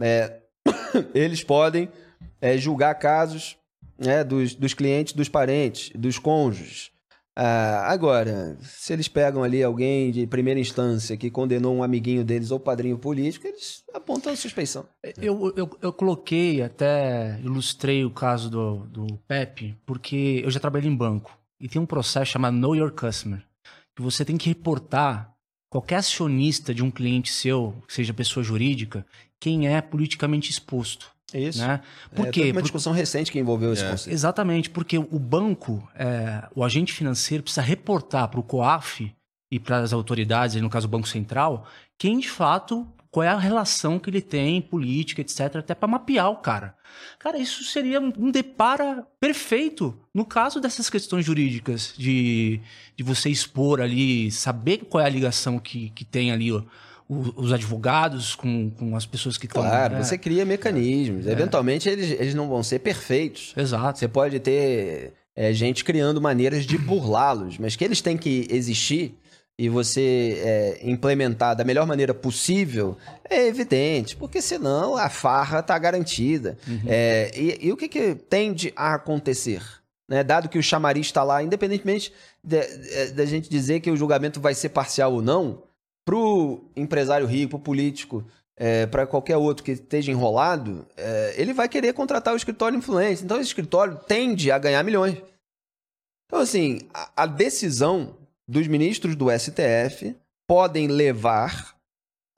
[0.00, 0.41] É,
[1.14, 1.88] eles podem
[2.40, 3.56] é, julgar casos
[3.98, 6.92] né, dos, dos clientes, dos parentes, dos cônjuges.
[7.34, 12.50] Ah, agora, se eles pegam ali alguém de primeira instância que condenou um amiguinho deles
[12.50, 14.86] ou padrinho político, eles apontam a suspeição.
[15.16, 20.90] Eu, eu, eu coloquei, até ilustrei o caso do, do Pepe, porque eu já trabalhei
[20.90, 21.36] em banco.
[21.58, 23.42] E tem um processo chamado Know Your Customer,
[23.96, 25.31] que você tem que reportar
[25.72, 29.06] qualquer acionista de um cliente seu, seja pessoa jurídica,
[29.40, 31.10] quem é politicamente exposto.
[31.32, 31.66] É isso.
[31.66, 31.80] Né?
[32.14, 32.40] Por é, quê?
[32.40, 33.88] teve uma Por- discussão recente que envolveu esse É.
[33.90, 34.14] conceito.
[34.14, 39.10] Exatamente, porque o banco, é, o agente financeiro, precisa reportar para o COAF
[39.50, 41.66] e para as autoridades, no caso o Banco Central,
[41.98, 46.30] quem de fato, qual é a relação que ele tem, política, etc., até para mapear
[46.30, 46.74] o cara.
[47.18, 52.58] Cara, isso seria um depara perfeito no caso dessas questões jurídicas, de,
[52.96, 56.62] de você expor ali, saber qual é a ligação que, que tem ali ó,
[57.06, 59.62] os advogados com, com as pessoas que estão.
[59.62, 60.02] Claro, né?
[60.02, 61.26] você cria mecanismos.
[61.26, 63.52] Eventualmente eles, eles não vão ser perfeitos.
[63.54, 63.98] Exato.
[63.98, 69.14] Você pode ter é, gente criando maneiras de burlá-los, mas que eles têm que existir
[69.62, 72.96] e você é, implementar da melhor maneira possível
[73.30, 76.58] é evidente, porque senão a farra está garantida.
[76.84, 79.62] É, e, e o que, que tende a acontecer?
[80.10, 80.24] Né?
[80.24, 82.12] Dado que o chamariz está lá, independentemente
[83.14, 85.62] da gente dizer que o julgamento vai ser parcial ou não,
[86.04, 88.26] para o empresário rico, para o político,
[88.90, 93.22] para qualquer outro que esteja enrolado, é, ele vai querer contratar o escritório influente.
[93.22, 95.22] Então, esse escritório tende a ganhar milhões.
[96.26, 98.16] Então, assim, a, a decisão
[98.52, 100.14] dos ministros do STF
[100.46, 101.74] podem levar,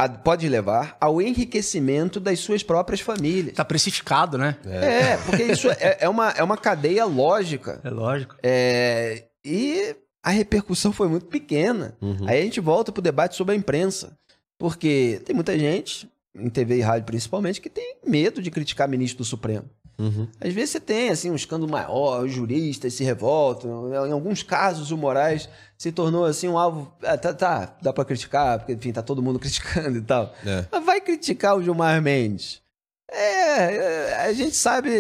[0.01, 3.57] a- pode levar ao enriquecimento das suas próprias famílias.
[3.57, 4.57] Tá precificado, né?
[4.65, 7.81] É, porque isso é, é uma, é uma cadeia lógica.
[7.83, 8.37] É lógico.
[8.43, 11.97] É, e a repercussão foi muito pequena.
[12.01, 12.29] Uhum.
[12.29, 14.17] Aí a gente volta pro debate sobre a imprensa.
[14.59, 19.19] Porque tem muita gente, em TV e rádio principalmente, que tem medo de criticar ministro
[19.19, 19.65] do Supremo.
[19.99, 20.27] Uhum.
[20.41, 23.93] Às vezes você tem assim um escândalo maior, os juristas se revoltam.
[24.07, 25.49] Em alguns casos, o Moraes
[25.79, 26.93] se tornou assim um alvo.
[27.03, 30.35] Ah, tá, tá, dá pra criticar, porque enfim, tá todo mundo criticando e tal.
[30.45, 30.67] É.
[30.71, 32.63] Mas vai criticar o Gilmar Mendes.
[33.11, 34.91] É, é, a gente sabe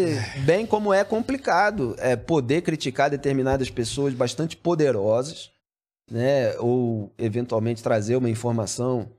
[0.44, 5.50] bem como é complicado é, poder criticar determinadas pessoas bastante poderosas,
[6.08, 6.56] né?
[6.58, 9.10] Ou eventualmente trazer uma informação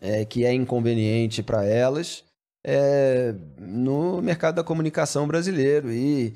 [0.00, 2.24] é, que é inconveniente para elas
[2.64, 5.92] é, no mercado da comunicação brasileiro.
[5.92, 6.34] E,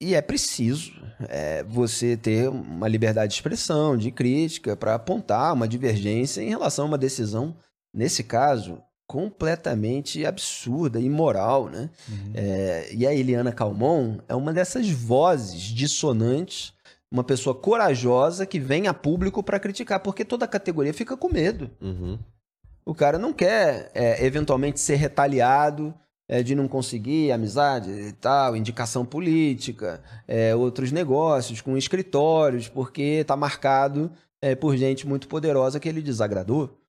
[0.00, 0.92] e é preciso
[1.28, 6.86] é, você ter uma liberdade de expressão, de crítica, para apontar uma divergência em relação
[6.86, 7.56] a uma decisão,
[7.94, 11.90] nesse caso, completamente absurda, imoral, né?
[12.34, 16.72] É, e a Eliana Calmon é uma dessas vozes dissonantes,
[17.10, 21.28] uma pessoa corajosa que vem a público para criticar, porque toda a categoria fica com
[21.28, 21.70] medo.
[21.80, 22.18] Uhum.
[22.84, 25.94] O cara não quer, é, eventualmente, ser retaliado
[26.28, 33.02] é, de não conseguir amizade e tal, indicação política, é, outros negócios com escritórios, porque
[33.20, 34.10] está marcado
[34.40, 36.81] é, por gente muito poderosa que ele desagradou.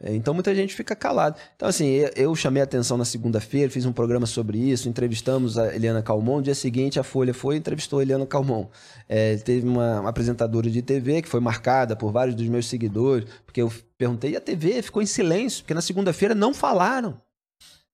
[0.00, 1.36] É, então muita gente fica calada.
[1.54, 1.86] Então, assim,
[2.16, 6.36] eu, chamei a atenção na segunda-feira, fiz um programa sobre isso, entrevistamos a Eliana Calmon.
[6.38, 8.66] No dia seguinte, a Folha foi e entrevistou a Eliana Calmon.
[9.08, 13.28] É, teve uma, uma apresentadora de TV que foi marcada por vários dos meus seguidores,
[13.44, 17.20] porque eu perguntei, e a TV ficou em silêncio, porque na segunda-feira não falaram.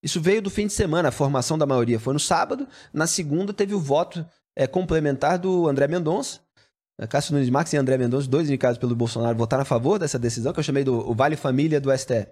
[0.03, 3.55] Isso veio do fim de semana, a formação da maioria foi no sábado, na segunda
[3.55, 4.25] teve o voto
[4.55, 6.44] é, complementar do André Mendonça.
[7.09, 10.53] Cássio Nunes Marques e André Mendonça, dois indicados pelo Bolsonaro, votaram a favor dessa decisão,
[10.53, 12.27] que eu chamei do Vale Família do STF.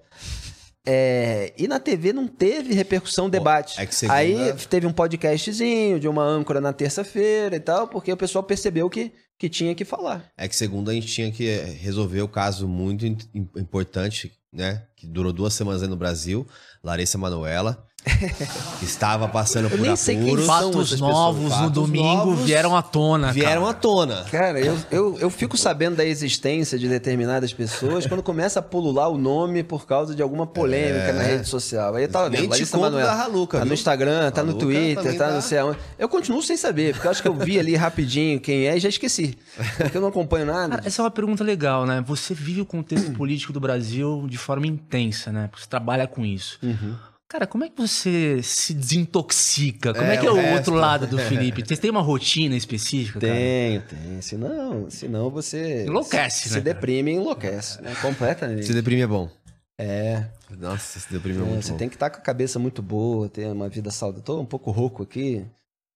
[0.84, 3.80] É, e na TV não teve repercussão, debate.
[3.80, 8.12] é que segunda- Aí teve um podcastzinho de uma âncora na terça-feira e tal, porque
[8.12, 10.24] o pessoal percebeu que, que tinha que falar.
[10.36, 13.16] É que segundo a gente tinha que resolver o caso muito im-
[13.56, 14.82] importante, né?
[14.96, 16.46] Que durou duas semanas aí no Brasil.
[16.82, 17.86] Larissa Manoela.
[18.82, 20.46] Estava passando por nem sei quem apuros.
[20.46, 21.42] são Fatos novos pessoas.
[21.44, 23.32] no Fatos domingo novos vieram à tona.
[23.32, 23.78] Vieram à cara.
[23.78, 24.24] tona.
[24.30, 29.08] Cara, eu, eu, eu fico sabendo da existência de determinadas pessoas quando começa a pulular
[29.08, 31.12] o nome por causa de alguma polêmica É.
[31.12, 31.94] na rede social.
[31.94, 33.08] Aí eu tava vendo, Larissa conto Manoela.
[33.08, 33.72] da Raluca, Tá no?
[33.74, 35.78] Instagram, tá no Raluca Twitter, também tá tá- não sei aonde.
[35.98, 38.80] Eu continuo sem saber, porque eu acho que eu vi ali rapidinho quem é e
[38.80, 39.38] já esqueci.
[39.76, 40.76] Porque eu não acompanho nada.
[40.76, 42.02] Cara, essa é uma pergunta legal, né?
[42.06, 45.48] Você vive o contexto político do Brasil de forma intensa, né?
[45.48, 46.58] Porque você trabalha com isso.
[46.62, 46.94] Uhum.
[47.32, 49.94] Cara, como é que você se desintoxica?
[49.94, 50.54] Como é, É, que é o resto.
[50.58, 51.64] outro lado do Felipe?
[51.66, 53.32] Você tem uma rotina específica, cara?
[53.32, 54.22] Tenho, tenho.
[54.22, 55.86] Senão, senão você.
[55.86, 56.74] Enlouquece, se, né, Se cara?
[56.74, 57.94] deprime e enlouquece, né?
[58.02, 58.66] Completamente.
[58.66, 59.30] Se deprimir é bom.
[59.78, 60.26] É.
[60.58, 61.78] Nossa, se deprimir é, É, muito você bom.
[61.78, 64.22] tem que estar com a cabeça muito boa, ter uma vida saudável.
[64.22, 65.42] Tô um pouco rouco aqui,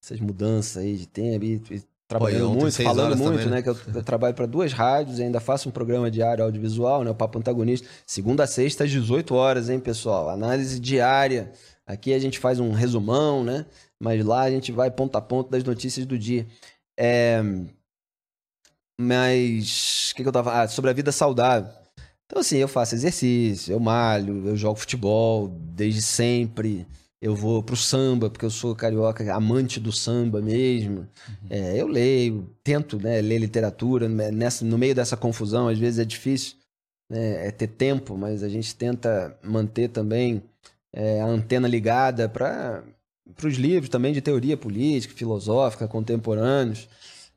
[0.02, 3.56] essas mudanças aí de tempo, e, e trabalhando ontem, muito, falando muito, também, né?
[3.56, 3.62] né?
[3.62, 7.10] Que eu, eu trabalho para duas rádios e ainda faço um programa diário audiovisual, né?
[7.10, 7.88] O Papo Antagonista.
[8.06, 10.28] Segunda a sexta, às 18 horas, hein, pessoal?
[10.28, 11.52] Análise diária.
[11.86, 13.66] Aqui a gente faz um resumão, né?
[13.98, 16.46] Mas lá a gente vai ponto a ponto das notícias do dia.
[16.98, 17.42] É...
[18.98, 20.10] Mas.
[20.12, 20.62] O que, que eu tava.
[20.62, 21.70] Ah, sobre a vida saudável.
[22.26, 26.86] Então, assim, eu faço exercício, eu malho, eu jogo futebol desde sempre.
[27.20, 31.08] Eu vou pro samba, porque eu sou carioca, amante do samba mesmo.
[31.48, 34.08] É, eu leio, tento né, ler literatura.
[34.08, 36.56] né, Nessa, no meio dessa confusão, às vezes é difícil
[37.08, 40.42] né, é ter tempo, mas a gente tenta manter também
[40.92, 42.82] é, a antena ligada para
[43.44, 46.88] os livros também de teoria política, filosófica, contemporâneos.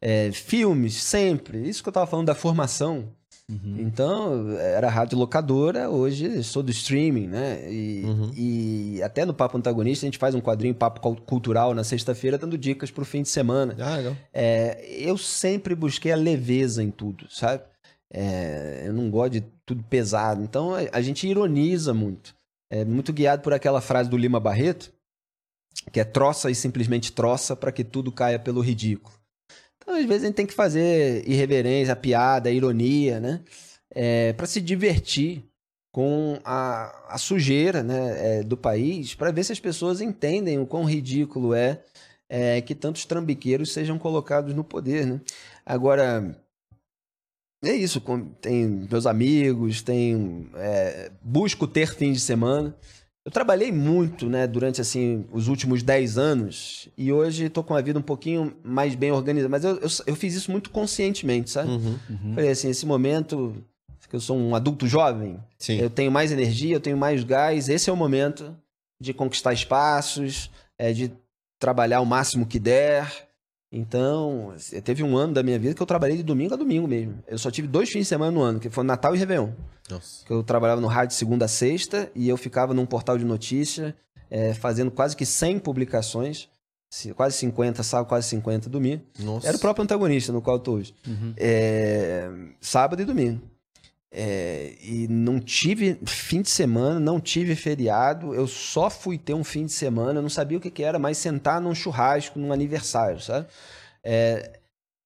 [0.01, 1.67] É, filmes, sempre.
[1.67, 3.13] Isso que eu estava falando da formação.
[3.49, 3.77] Uhum.
[3.79, 7.71] Então, era rádio locadora, hoje sou do streaming, né?
[7.71, 8.31] E, Uhum.
[8.35, 12.37] e até no Papo Antagonista a gente faz um quadrinho Papo Cul- Cultural na sexta-feira,
[12.37, 13.75] dando dicas pro fim de semana.
[13.79, 14.15] Ah, legal.
[14.31, 17.63] É, eu sempre busquei a leveza em tudo, sabe?
[18.13, 20.43] É, eu não gosto de tudo pesado.
[20.43, 22.35] Então, a, a gente ironiza muito.
[22.71, 24.91] É muito guiado por aquela frase do Lima Barreto,
[25.91, 29.15] que é troça e simplesmente troça para que tudo caia pelo ridículo.
[29.81, 33.41] Então, às vezes, a gente tem que fazer irreverência, piada, ironia, né?
[33.91, 35.43] É, para se divertir
[35.91, 40.65] com a, a sujeira né, é, do país, para ver se as pessoas entendem o
[40.67, 41.81] quão ridículo é,
[42.29, 45.07] é que tantos trambiqueiros sejam colocados no poder.
[45.07, 45.19] Né?
[45.65, 46.39] Agora,
[47.63, 48.01] é isso.
[48.39, 52.75] Tem meus amigos, tem, é, busco ter fim de semana.
[53.29, 57.81] Eu trabalhei muito, né, durante assim os últimos 10 anos e hoje estou com a
[57.81, 59.49] vida um pouquinho mais bem organizada.
[59.51, 61.69] Mas eu, eu, eu fiz isso muito conscientemente, sabe?
[61.69, 61.99] Uhum.
[62.09, 62.33] Uhum.
[62.33, 63.55] Falei assim, esse momento
[64.09, 65.77] que eu sou um adulto jovem, Sim.
[65.77, 67.69] eu tenho mais energia, eu tenho mais gás.
[67.69, 68.57] Esse é o momento
[68.99, 71.11] de conquistar espaços, é, de
[71.59, 73.28] trabalhar o máximo que der.
[73.71, 76.87] Então, assim, teve um ano da minha vida que eu trabalhei de domingo a domingo
[76.87, 77.23] mesmo.
[77.27, 79.49] Eu só tive dois fins de semana no ano, que foi Natal e Réveillon.
[79.89, 80.25] Nossa.
[80.25, 83.25] Que eu trabalhava no rádio de segunda a sexta e eu ficava num portal de
[83.25, 83.95] notícia
[84.29, 86.49] é, fazendo quase que 100 publicações.
[86.91, 89.03] se- Quase 50 sábado, quase 50 domingo.
[89.19, 89.47] Nossa.
[89.47, 90.95] Era o próprio antagonista no qual eu tô hoje.
[91.07, 91.33] Uhum.
[91.37, 92.27] É,
[92.59, 93.39] sábado e domingo.
[94.11, 98.33] É, e não tive fim de semana, não tive feriado.
[98.33, 100.21] Eu só fui ter um fim de semana.
[100.21, 103.45] Não sabia o que, que era mais sentar num churrasco, num aniversário, sabe?
[104.03, 104.59] É,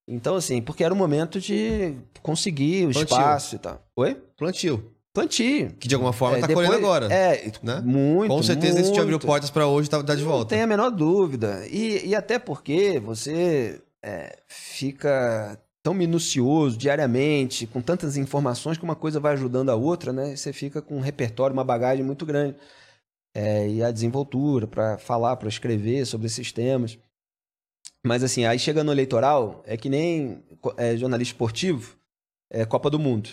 [0.08, 3.04] então, assim, porque era o momento de conseguir o Plantio.
[3.18, 3.82] espaço e tal.
[3.98, 4.16] Oi?
[4.38, 4.92] Plantio.
[5.14, 5.72] Plantio.
[5.80, 7.14] Que de alguma forma É, tá depois- colhendo agora.
[7.14, 7.82] É, né?
[7.84, 8.30] muito.
[8.34, 9.28] Com certeza isso te abriu muito.
[9.28, 10.50] portas pra hoje tá, tá de Não volta.
[10.50, 11.68] tem a menor dúvida.
[11.70, 18.96] E, e até porque você é, fica tão minucioso diariamente, com tantas informações que uma
[18.96, 20.36] coisa vai ajudando a outra, né?
[20.36, 22.58] Você fica com um repertório, uma bagagem muito grande.
[23.36, 26.98] É, e a desenvoltura para falar, para escrever sobre esses temas.
[28.06, 30.44] Mas assim, aí chega no eleitoral, é que nem
[30.78, 31.98] é, jornalista esportivo,
[32.50, 33.30] é Copa do Mundo.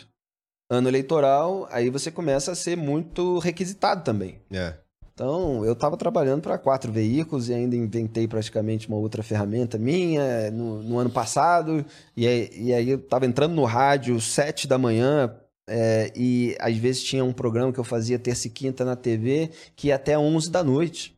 [0.69, 4.41] Ano eleitoral, aí você começa a ser muito requisitado também.
[4.51, 4.80] É.
[5.21, 10.51] Então, eu estava trabalhando para quatro veículos e ainda inventei praticamente uma outra ferramenta minha
[10.51, 11.85] no, no ano passado.
[12.17, 15.31] E aí, e aí eu estava entrando no rádio sete da manhã
[15.69, 19.51] é, e às vezes tinha um programa que eu fazia terça e quinta na TV
[19.77, 21.15] que ia até 11 da noite.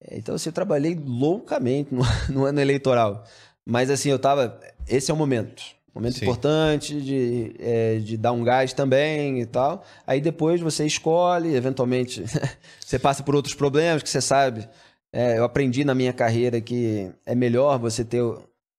[0.00, 3.24] É, Então, assim, eu trabalhei loucamente no, no ano eleitoral.
[3.62, 4.58] Mas, assim, eu estava...
[4.88, 5.62] Esse é o momento.
[5.94, 6.24] Momento Sim.
[6.24, 9.84] importante de, é, de dar um gás também e tal.
[10.06, 12.24] Aí depois você escolhe, eventualmente
[12.80, 14.66] você passa por outros problemas que você sabe.
[15.12, 18.22] É, eu aprendi na minha carreira que é melhor você ter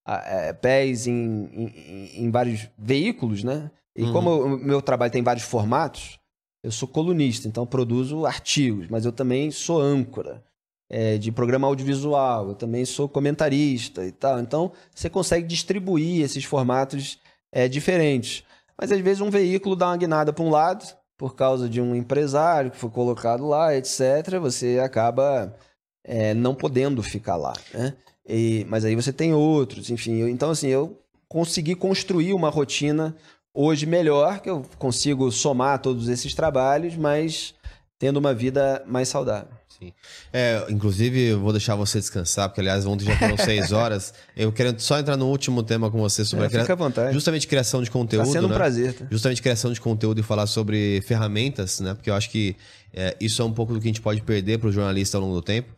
[0.07, 1.13] é, pés em,
[1.53, 3.69] em, em vários veículos, né?
[3.95, 4.11] E Uhum.
[4.11, 6.17] como o meu trabalho tem vários formatos,
[6.63, 10.43] eu sou colunista, então produzo artigos, mas eu também sou âncora
[10.95, 14.39] é, de programa audiovisual, eu também sou comentarista e tal.
[14.39, 17.17] Então, você consegue distribuir esses formatos
[17.51, 18.43] é, diferentes.
[18.79, 20.85] Mas às vezes um veículo dá uma guinada para um lado
[21.17, 25.55] por causa de um empresário que foi colocado lá, etc., você acaba
[26.05, 27.95] é, não podendo ficar lá, né?
[28.27, 30.17] E- mas aí você tem outros, enfim.
[30.17, 33.15] eu- então, assim, eu consegui construir uma rotina
[33.53, 37.55] hoje melhor, que eu consigo somar todos esses trabalhos, mas
[37.97, 39.49] tendo uma vida mais saudável.
[40.31, 44.13] É, inclusive, eu vou deixar você descansar, porque, aliás, ontem já foram seis horas.
[44.37, 46.75] Eu quero só entrar no último tema com você sobre É, a cria- fica à
[46.75, 47.13] vontade.
[47.13, 48.25] justamente criação de conteúdo.
[48.25, 48.55] Tá sendo um né?
[48.55, 48.93] prazer.
[48.93, 49.05] Tá?
[49.09, 51.93] Justamente criação de conteúdo e falar sobre ferramentas, né?
[51.93, 52.55] Porque eu acho que
[52.93, 55.23] é, isso é um pouco do que a gente pode perder para o jornalista ao
[55.23, 55.73] longo do tempo.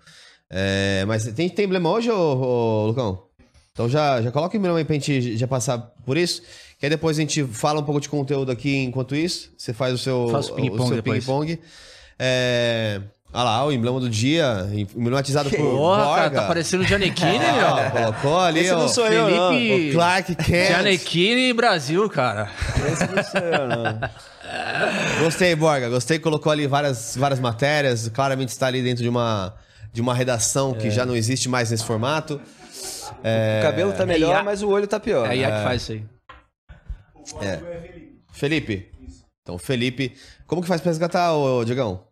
[0.49, 3.23] É, mas tem, tem emblema hoje, ô, ô, Lucão?
[3.71, 6.41] Então já, já coloca o emblema aí pra gente já passar por isso.
[6.79, 9.49] Que aí depois a gente fala um pouco de conteúdo aqui enquanto isso.
[9.57, 11.59] Você faz o seu, ping-pong ping-pong.
[12.19, 13.01] É,
[13.35, 16.41] olha lá, o emblema do dia, emblematizado por Porra, cara, Borga.
[16.41, 17.91] tá parecendo o Giannichini, Ó, meu.
[17.91, 19.49] colocou ali, Esse não ó, sou eu, não.
[19.51, 20.67] Felipe o Clark Kent.
[20.67, 22.49] Giannichini Brasil, cara.
[22.91, 23.99] Esse não sou eu, não.
[25.23, 25.89] Gostei, Borga.
[25.89, 28.07] Gostei, colocou ali várias, várias matérias.
[28.09, 29.53] Claramente está ali dentro de uma,
[29.91, 30.81] de uma redação É.
[30.81, 32.39] que já não existe mais nesse formato.
[33.23, 35.25] É, O cabelo tá melhor, É, a- mas o olho tá pior.
[35.27, 36.03] É a IA que faz isso aí.
[38.31, 38.91] Felipe.
[39.41, 40.13] Então, Felipe.
[40.47, 42.03] Como que faz pra resgatar, ô, Diegão?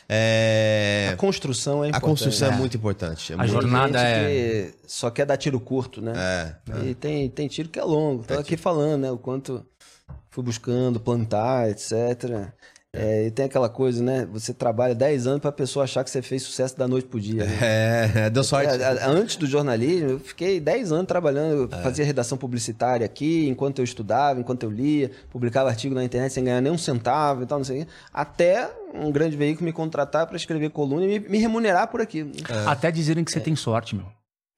[0.09, 2.09] É, A construção é a importante.
[2.09, 2.55] construção é, É.
[2.57, 3.31] muito importante.
[3.33, 6.13] É A muito- jornada gente é- que só quer dar tiro curto, né?
[6.15, 6.85] É.
[6.89, 8.23] E tem, tem tiro que é longo.
[8.23, 9.11] Tô aqui falando, né?
[9.11, 9.65] O quanto
[10.29, 12.53] fui buscando plantar, etc.
[12.95, 14.25] É, e tem aquela coisa, né?
[14.31, 17.43] Você trabalha 10 anos pra pessoa achar que você fez sucesso da noite pro dia.
[17.45, 17.57] né?
[18.25, 18.73] É, deu sorte.
[18.81, 23.47] É, a- antes do jornalismo, eu fiquei 10 anos trabalhando, eu fazia redação publicitária aqui,
[23.47, 27.43] enquanto eu estudava, enquanto eu lia, publicava artigo na internet sem ganhar nem um centavo
[27.43, 27.91] e tal, não sei o quê.
[28.13, 32.31] Até um grande veículo me contratar para escrever coluna e me, me remunerar por aquilo.
[32.65, 34.05] Até dizerem que você tem sorte, meu.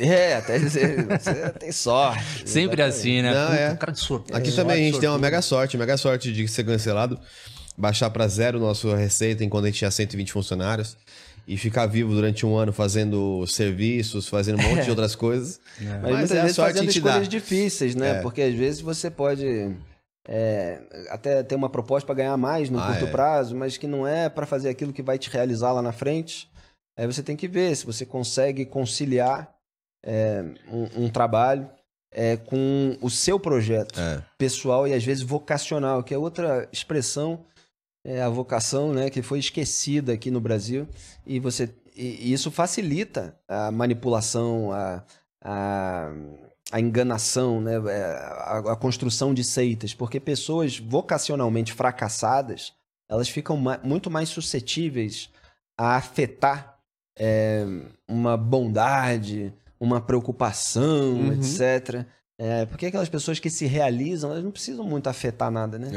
[0.01, 2.47] É, até dizer, você tem sorte.
[2.49, 2.81] Sempre Exatamente.
[2.84, 3.34] assim, né?
[3.34, 3.76] Não, Puta, é.
[3.76, 4.34] cara de sorte.
[4.34, 7.19] Aqui É, também a sorte, gente tem uma mega sorte, mega sorte de ser cancelado,
[7.80, 10.97] baixar pra zero nossa receita enquanto a gente tinha 120 funcionários
[11.47, 15.60] e ficar vivo durante um ano fazendo serviços, fazendo um monte de outras coisas.
[15.80, 17.10] Mas, Mas muitas é vezes sorte fazendo te dá.
[17.10, 18.18] escolhas difíceis, né?
[18.18, 18.22] É.
[18.22, 19.76] Porque às vezes você pode
[20.27, 20.80] é,
[21.10, 23.10] até ter uma proposta para ganhar mais no Ah, curto é.
[23.11, 26.47] prazo, mas que não é para fazer aquilo que vai te realizar lá na frente.
[26.97, 29.49] Aí você tem que ver se você consegue conciliar
[30.06, 31.68] é, um, um trabalho
[32.14, 34.22] é, com o seu projeto É.
[34.38, 37.43] pessoal e às vezes vocacional, que é outra expressão,
[38.03, 40.88] é a vocação, né, que foi esquecida aqui no Brasil
[41.26, 45.03] e você e isso facilita a manipulação, a,
[45.43, 46.09] a,
[46.71, 52.71] a enganação, né, é, a, a construção de seitas, porque pessoas vocacionalmente fracassadas
[53.09, 55.30] elas ficam ma- muito mais suscetíveis
[55.77, 56.77] a afetar
[57.17, 57.65] é,
[58.07, 61.34] uma bondade, uma preocupação, Uhum.
[61.34, 62.05] etc.
[62.41, 65.91] É, porque aquelas pessoas que se realizam, elas não precisam muito afetar nada, né?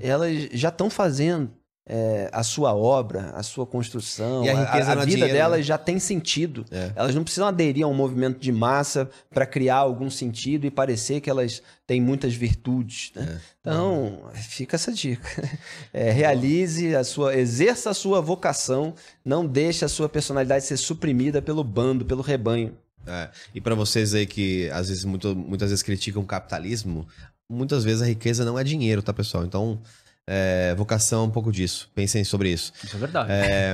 [0.00, 0.08] É.
[0.08, 1.52] Elas já estão fazendo
[1.86, 5.34] é, a sua obra, a sua construção, E a riqueza a, não é vida dinheiro,
[5.34, 5.62] delas né?
[5.62, 6.64] já tem sentido.
[6.70, 6.90] É.
[6.96, 11.20] Elas não precisam aderir a um movimento de massa para criar algum sentido e parecer
[11.20, 13.12] que elas têm muitas virtudes.
[13.14, 13.40] né?
[13.60, 15.28] Então, fica essa dica.
[15.92, 18.94] É, realize a sua, exerça a sua vocação,
[19.24, 22.76] não deixe a sua personalidade ser suprimida pelo bando, pelo rebanho.
[23.06, 23.28] É.
[23.54, 27.06] E pra vocês aí que às vezes muito- muitas vezes criticam o capitalismo,
[27.48, 29.44] muitas vezes a riqueza não é dinheiro, tá, pessoal?
[29.44, 29.78] Então,
[30.26, 31.90] é, vocação é um pouco disso.
[31.94, 32.72] Pensem sobre isso.
[32.82, 33.30] Isso é verdade.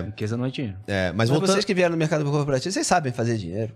[0.06, 0.76] Riqueza não é dinheiro.
[0.88, 1.52] É, mas Mas voltando.
[1.52, 3.72] vocês que vieram no mercado corporativo, vocês sabem fazer dinheiro.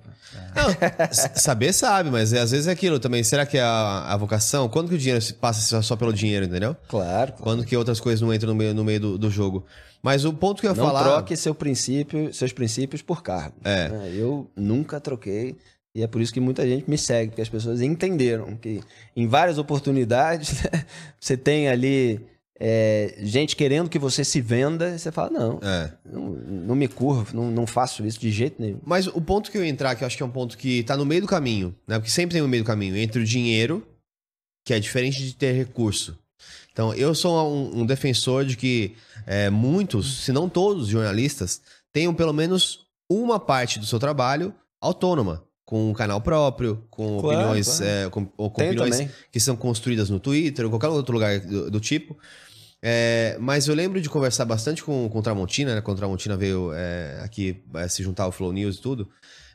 [1.11, 3.23] S- Saber sabe, mas é, às vezes é aquilo também.
[3.23, 4.69] Será que é a, a vocação?
[4.69, 6.75] Quando que o dinheiro passa só- só pelo dinheiro, entendeu?
[6.89, 7.33] Claro.
[7.33, 7.35] claro.
[7.43, 9.65] Quando que outras coisas não entram no meio, no meio do, do jogo?
[10.05, 11.03] Mas o ponto que eu ia Não falar.
[11.03, 13.57] troque seu princípio, seus princípios por cargo.
[13.65, 13.89] É.
[13.89, 14.13] né?
[14.15, 15.57] Eu nunca troquei.
[15.97, 18.83] E é por isso que muita gente me segue, porque as pessoas entenderam que
[19.17, 20.85] em várias oportunidades né,
[21.19, 22.21] você tem ali
[22.61, 25.91] é, gente querendo que você se venda, você fala, não, É.
[26.05, 28.81] não, não me curvo, não, não faço isso de jeito nenhum.
[28.85, 30.83] Mas o ponto que eu ia entrar, que eu acho que é um ponto que
[30.83, 31.97] tá no meio do caminho, né?
[31.99, 33.87] Porque sempre tem um meio do caminho entre o dinheiro,
[34.67, 36.19] que é diferente de ter recurso.
[36.75, 41.63] Então, eu sou um, um defensor de que é, muitos, se não todos os jornalistas,
[41.93, 47.39] tenham pelo menos uma parte do seu trabalho autônoma, com um canal próprio, com Claro,
[47.39, 47.85] opiniões, claro.
[47.87, 51.71] é, com, ou com opiniões que são construídas no Twitter ou qualquer outro lugar do,
[51.71, 52.19] do tipo.
[52.83, 55.81] É, mas eu lembro de conversar bastante com, com o Tramontina, né?
[55.81, 59.09] Quando o Tramontina veio é, aqui é, se juntar ao Flow News e tudo.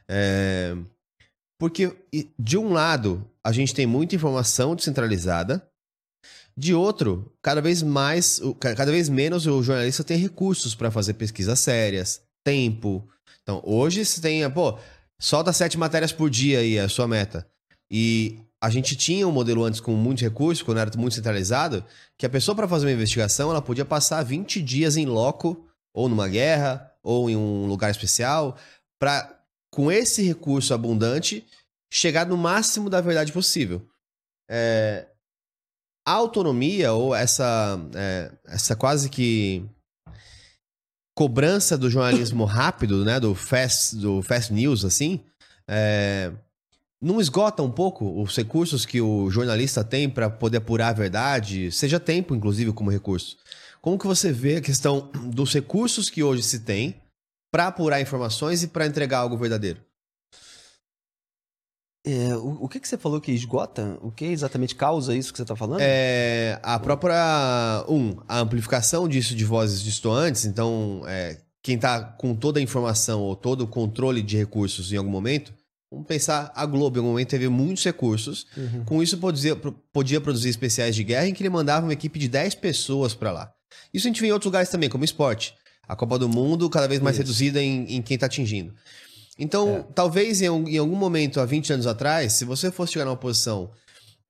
[0.08, 0.74] É,
[1.60, 1.94] porque,
[2.40, 5.62] de um lado, a gente tem muita informação descentralizada.
[6.60, 11.58] De outro, cada vez mais, cada vez menos o jornalista tem recursos para fazer pesquisas
[11.58, 13.08] sérias, tempo.
[13.42, 14.78] Então, hoje você tem, pô,
[15.18, 17.48] solta sete matérias por dia aí, é a sua meta.
[17.90, 21.82] E a gente tinha um modelo antes com muitos recursos, quando era muito centralizado,
[22.18, 26.10] que a pessoa para fazer uma investigação, ela podia passar 20 dias em loco, ou
[26.10, 28.58] numa guerra, ou em um lugar especial,
[29.00, 29.34] para
[29.72, 31.48] com esse recurso abundante
[31.90, 33.82] chegar no máximo da verdade possível.
[34.52, 35.08] É,
[36.10, 39.64] a autonomia ou essa é, essa quase que
[41.16, 45.24] cobrança do jornalismo rápido, né, do fast do fast news assim,
[45.68, 46.32] é,
[47.00, 51.72] não esgota um pouco os recursos que o jornalista tem para poder apurar a verdade,
[51.72, 53.38] seja tempo, inclusive, como recurso.
[53.80, 56.96] Como que você vê a questão dos recursos que hoje se tem
[57.52, 59.80] para apurar informações e para entregar algo verdadeiro?
[62.06, 63.98] É, o, o que, que você falou que esgota?
[64.02, 65.82] O que exatamente causa isso que você está falando?
[65.82, 67.86] É, a própria.
[67.88, 70.46] Um, a amplificação disso de vozes distoantes.
[70.46, 74.98] Então, é, quem tá com toda a informação ou todo o controle de recursos em
[74.98, 75.54] algum momento.
[75.92, 78.46] Vamos pensar, a Globo em algum momento teve muitos recursos.
[78.56, 78.86] Uhum.
[78.86, 79.56] Com isso, podia,
[79.92, 83.32] podia produzir especiais de guerra em que ele mandava uma equipe de 10 pessoas pra
[83.32, 83.52] lá.
[83.94, 85.56] Isso a gente vê em outros lugares também, como esporte.
[85.88, 87.24] A Copa do Mundo cada vez mais Isso.
[87.24, 88.74] reduzida em, em quem tá atingindo.
[89.40, 93.16] Então, talvez em, em algum momento, há 20 anos atrás, se você fosse chegar numa
[93.16, 93.72] posição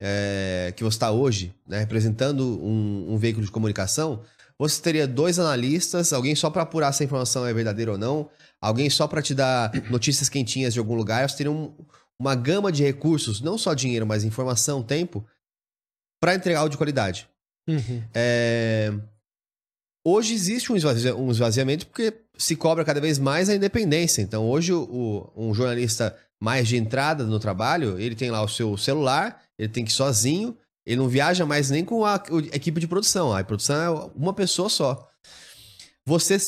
[0.00, 4.22] é, que você está hoje, né, representando um, um veículo de comunicação,
[4.58, 8.30] você teria dois analistas, alguém só para apurar se a informação é verdadeira ou não,
[8.60, 11.28] alguém só para te dar notícias quentinhas de algum lugar.
[11.28, 11.74] Você teria um-
[12.18, 15.26] uma gama de recursos, não só dinheiro, mas informação, tempo,
[16.22, 17.26] para entregar algo de qualidade.
[17.66, 18.02] Uhum.
[18.14, 18.92] É,
[20.04, 24.22] Hoje existe um esvazia- esvaziamento porque se cobra cada vez mais a independência.
[24.22, 28.76] Então, hoje, o- um jornalista mais de entrada no trabalho, ele tem lá o seu
[28.78, 30.56] celular, ele tem que ir sozinho,
[30.86, 33.32] ele não viaja mais nem com a, o- equipe de produção.
[33.34, 35.06] A produção é uma pessoa só.
[36.06, 36.38] Você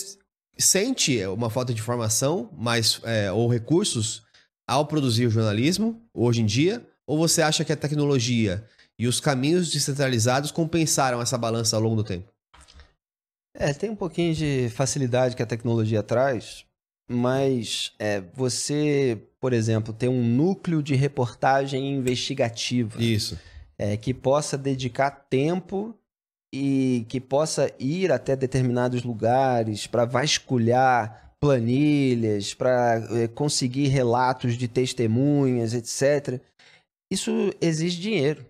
[0.59, 4.23] sente uma falta de informação mais, é, ou recursos
[4.67, 8.65] ao produzir o jornalismo, hoje em dia, ou você acha que a tecnologia
[8.99, 12.32] e os caminhos descentralizados compensaram essa balança ao longo do tempo?
[13.55, 16.65] É, tem um pouquinho de facilidade que a tecnologia traz,
[17.11, 23.39] mas é, você, por exemplo, ter um núcleo de reportagem investigativa Isso.
[23.79, 25.95] é, que possa dedicar tempo
[26.55, 35.75] e que possa ir até determinados lugares para vasculhar planilhas, para conseguir relatos de testemunhas,
[35.75, 36.41] etc.
[37.11, 38.47] Isso exige dinheiro.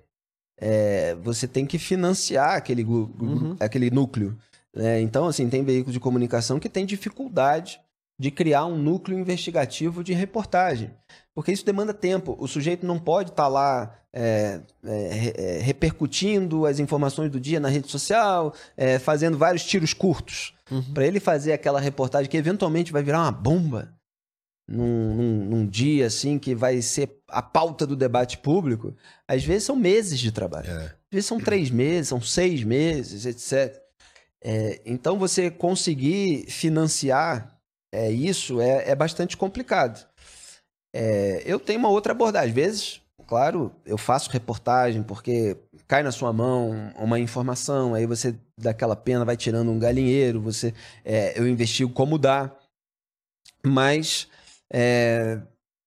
[0.61, 3.57] É, você tem que financiar aquele, Uhum.
[3.59, 4.37] aquele núcleo.
[4.75, 5.01] Né?
[5.01, 7.81] Então, assim, tem veículos de comunicação que têm dificuldade
[8.19, 10.91] de criar um núcleo investigativo de reportagem.
[11.35, 12.37] Porque isso demanda tempo.
[12.39, 17.69] O sujeito não pode estar lá é, é, é, repercutindo as informações do dia na
[17.69, 20.55] rede social, é, fazendo vários tiros curtos.
[20.71, 20.95] Uhum.
[20.95, 23.93] Para ele fazer aquela reportagem que eventualmente vai virar uma bomba
[24.69, 28.95] num, num- num dia assim que vai ser a pauta do debate público,
[29.27, 30.71] às vezes são meses de trabalho.
[30.71, 30.85] É.
[30.85, 33.82] Às vezes são três meses, são seis meses, etc.
[34.45, 37.57] É, então você conseguir financiar
[37.93, 40.07] é, isso é, é bastante complicado.
[40.95, 42.49] É, eu tenho uma outra abordagem.
[42.49, 45.57] Às vezes, claro, eu faço reportagem porque
[45.87, 50.75] cai na sua mão uma informação, aí você daquela pena vai tirando um galinheiro, você
[51.05, 52.51] é, eu investigo como dá.
[53.65, 54.29] Mas
[54.73, 55.39] é,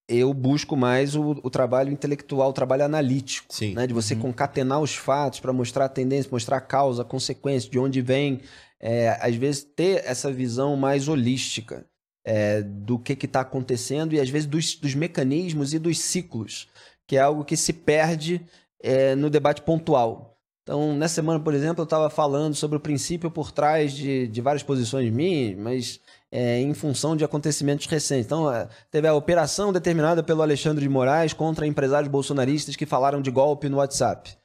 [0.08, 3.74] eu busco mais o, o trabalho intelectual, o trabalho analítico Sim.
[3.74, 3.88] né?
[3.88, 7.80] De você concatenar os fatos para mostrar a tendência, mostrar a causa, a consequência, de
[7.80, 8.42] onde vem.
[8.80, 11.86] É, às vezes ter essa visão mais holística
[12.24, 16.68] é, do que está acontecendo e às vezes dos, dos mecanismos e dos ciclos,
[17.08, 18.46] que é algo que se perde
[18.82, 20.38] é, no debate pontual.
[20.64, 24.42] Então, nessa semana, por exemplo, eu estava falando sobre o princípio por trás de, de
[24.42, 26.00] várias posições minhas, mas
[26.36, 28.26] é, em função de acontecimentos recentes.
[28.26, 33.22] Então, é, teve a operação determinada pelo Alexandre de Moraes contra empresários bolsonaristas que falaram
[33.22, 34.38] de golpe no WhatsApp.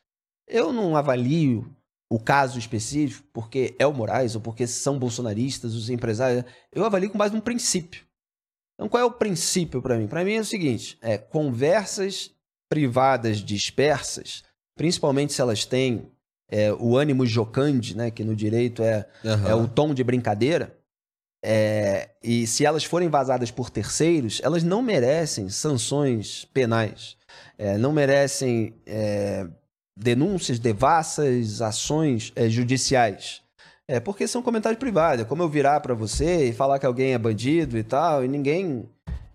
[0.46, 1.68] Eu não avalio
[2.08, 6.44] o caso específico, porque é o Moraes ou porque são bolsonaristas, os empresários.
[6.72, 8.04] Eu avalio com base num princípio.
[8.74, 10.06] Então, qual é o princípio para mim?
[10.06, 12.30] Para mim é o seguinte: é conversas
[12.68, 14.44] privadas dispersas,
[14.76, 16.08] principalmente se elas têm
[16.48, 19.48] é, o ânimo jocande, né, que no direito é, Aham.
[19.48, 20.79] é o tom de brincadeira,
[21.42, 27.16] é, e se elas forem vazadas por terceiros, elas não merecem sanções penais,
[27.56, 29.46] é, não merecem é,
[29.96, 33.42] denúncias devassas, ações é, judiciais.
[33.88, 35.22] É porque são comentários privados.
[35.22, 38.28] É como eu virar pra você e falar que alguém é bandido e tal, e
[38.28, 38.88] ninguém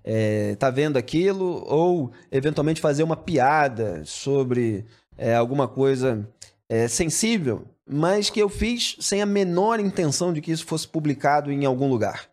[0.03, 4.85] é, tá vendo aquilo, ou eventualmente fazer uma piada sobre
[5.17, 6.25] é, alguma coisa
[6.69, 11.51] é, sensível, mas que eu fiz sem a menor intenção de que isso fosse publicado
[11.51, 12.29] em algum lugar.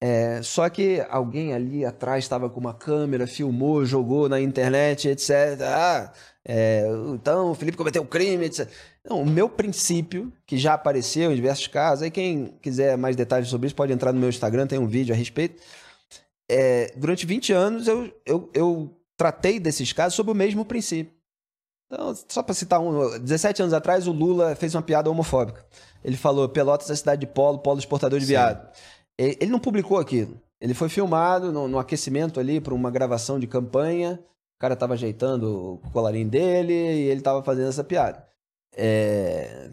[0.00, 5.30] É, só que alguém ali atrás estava com uma câmera, filmou, jogou na internet, etc.
[5.62, 6.12] Ah,
[6.44, 6.84] é,
[7.14, 8.68] então o Felipe cometeu um crime, etc.
[9.08, 13.48] Não, o meu princípio, que já apareceu em diversos casos, aí quem quiser mais detalhes
[13.48, 15.62] sobre isso pode entrar no meu Instagram, tem um vídeo a respeito.
[16.48, 21.15] É, durante 20 anos eu, eu, eu tratei desses casos sob o mesmo princípio.
[21.86, 25.64] Então, só para citar um, 17 anos atrás o Lula fez uma piada homofóbica.
[26.04, 28.68] Ele falou: Pelotas é cidade de polo, polo exportador de viado.
[29.18, 30.40] E- Ele não publicou aquilo.
[30.60, 34.18] Ele foi filmado no, no aquecimento ali para uma gravação de campanha.
[34.56, 38.26] O cara tava ajeitando o colarinho dele e ele tava fazendo essa piada.
[38.74, 39.70] É,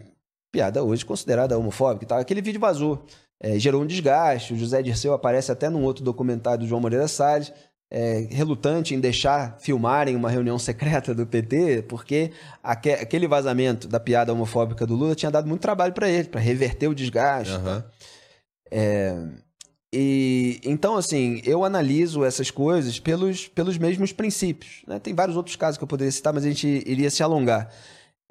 [0.52, 2.20] Piada hoje considerada homofóbica e tal.
[2.20, 3.04] Aquele vídeo vazou.
[3.42, 4.54] É, gerou um desgaste.
[4.54, 7.52] O José Dirceu aparece até num outro documentário do João Moreira Salles,
[7.96, 12.32] é, relutante em deixar filmarem uma reunião secreta do PT, porque
[12.64, 16.42] aque- aquele vazamento da piada homofóbica do Lula tinha dado muito trabalho para ele, para
[16.42, 17.54] reverter o desgaste.
[17.54, 17.86] Aham.
[19.96, 24.82] E então, assim, eu analiso essas coisas pelos, pelos mesmos princípios.
[24.88, 24.98] né?
[24.98, 27.72] Tem vários outros casos que eu poderia citar, mas a gente iria se alongar.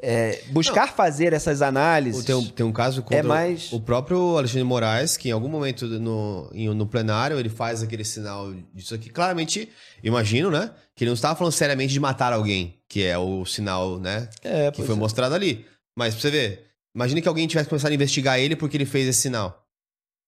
[0.04, 2.24] É, buscar fazer essas análises.
[2.24, 5.48] Tem um, tem um caso contra É mais- o próprio Alexandre Moraes, que em algum
[5.48, 9.08] momento no, em- no plenário ele faz aquele sinal disso aqui.
[9.10, 9.68] Claramente,
[10.02, 10.72] imagino, né?
[10.96, 14.28] Que ele não estava falando seriamente de matar alguém, que é o sinal, né?
[14.42, 14.98] É, Que foi é.
[14.98, 15.64] mostrado ali.
[15.96, 19.06] Mas pra você ver, imagine que alguém tivesse começado a investigar ele porque ele fez
[19.06, 19.64] esse sinal.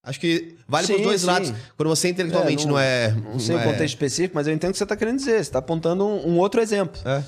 [0.07, 1.27] Acho que vale pros Sim, dois sim.
[1.27, 1.53] lados.
[1.77, 3.11] Quando você intelectualmente É, não, não- é.
[3.11, 5.33] Não sei o é- contexto específico, mas eu entendo o que você está querendo dizer.
[5.37, 7.01] Você está apontando um, um outro exemplo.
[7.05, 7.25] É.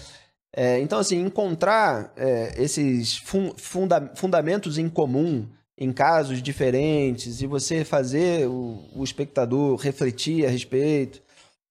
[0.59, 5.47] É, então, assim, encontrar é, esses fun- funda- fundamentos em comum
[5.77, 11.21] em casos diferentes e você fazer o, o espectador refletir a respeito,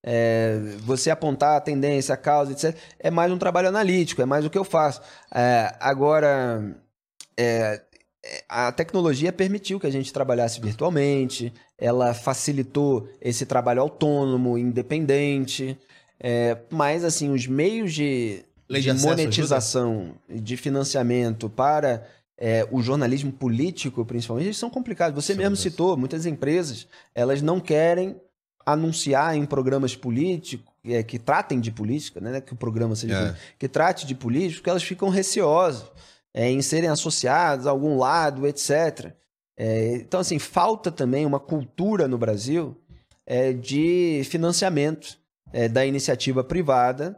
[0.04, 4.46] é, você apontar a tendência, a causa, etc., é mais um trabalho analítico, é mais
[4.46, 5.02] o que eu faço.
[5.34, 6.78] É, agora,
[7.36, 7.82] é,
[8.24, 15.76] é, a tecnologia permitiu que a gente trabalhasse virtualmente, ela facilitou esse trabalho autônomo, independente,
[16.20, 22.06] é, mas, assim, os meios de, Lei de monetização de financiamento para
[22.38, 25.24] é, o jornalismo político, principalmente, eles são complicados.
[25.24, 25.64] Você mesmo mesmo.
[25.64, 28.20] citou, muitas empresas, elas não querem
[28.66, 33.36] anunciar em programas políticos, é, que tratem de política, né, que o programa seja É.
[33.58, 35.86] que trate de política, porque elas ficam receosas
[36.34, 39.14] é, em serem associadas a algum lado, etc.
[39.56, 42.76] É, então, assim, falta também uma cultura no Brasil
[43.26, 45.18] é, de financiamento
[45.72, 47.18] da iniciativa privada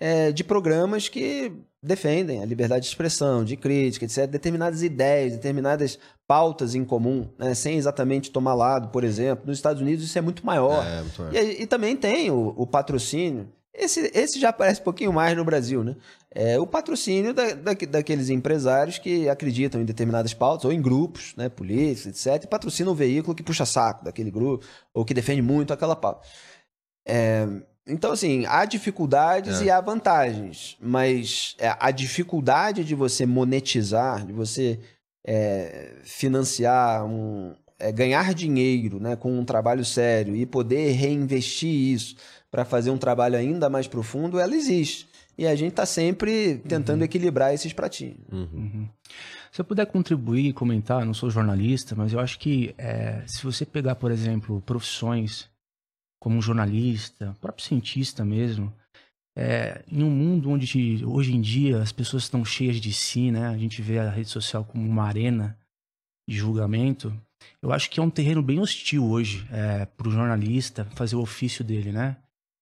[0.00, 1.52] é, de programas que
[1.82, 7.54] defendem a liberdade de expressão, de crítica, etc., determinadas ideias, determinadas pautas em comum, né,
[7.54, 9.46] sem exatamente tomar lado, por exemplo.
[9.46, 10.84] Nos Estados Unidos isso é muito maior.
[10.86, 11.34] É, muito maior.
[11.34, 13.48] E, e também tem o, o patrocínio.
[13.76, 15.96] Esse, esse já aparece um pouquinho mais no Brasil, né?
[16.30, 21.34] É o patrocínio da, da- daqueles empresários que acreditam em determinadas pautas, ou em grupos,
[21.36, 24.64] né, políticos, etc., e patrocinam o veículo que puxa saco daquele grupo,
[24.94, 26.26] ou que defende muito aquela pauta.
[27.06, 27.46] É,
[27.86, 29.64] então, assim, há dificuldades É.
[29.64, 34.80] e há vantagens, mas é, a dificuldade de você monetizar, de você
[35.26, 42.16] é, financiar, um, é, ganhar dinheiro né, com um trabalho sério e poder reinvestir isso
[42.50, 45.06] para fazer um trabalho ainda mais profundo, ela existe.
[45.36, 48.18] E a gente está sempre tentando equilibrar esses pratinhos.
[48.30, 48.48] Uhum.
[48.52, 48.88] Uhum.
[49.50, 53.22] Se eu puder contribuir e comentar, eu não sou jornalista, mas eu acho que é,
[53.26, 55.48] se você pegar, por exemplo, profissões
[56.24, 58.72] como um jornalista, próprio cientista mesmo,
[59.36, 63.48] é, em um mundo onde hoje em dia as pessoas estão cheias de si, né?
[63.48, 65.54] A gente vê a rede social como uma arena
[66.26, 67.14] de julgamento.
[67.60, 71.20] Eu acho que é um terreno bem hostil hoje é, para o jornalista fazer o
[71.20, 72.16] ofício dele, né?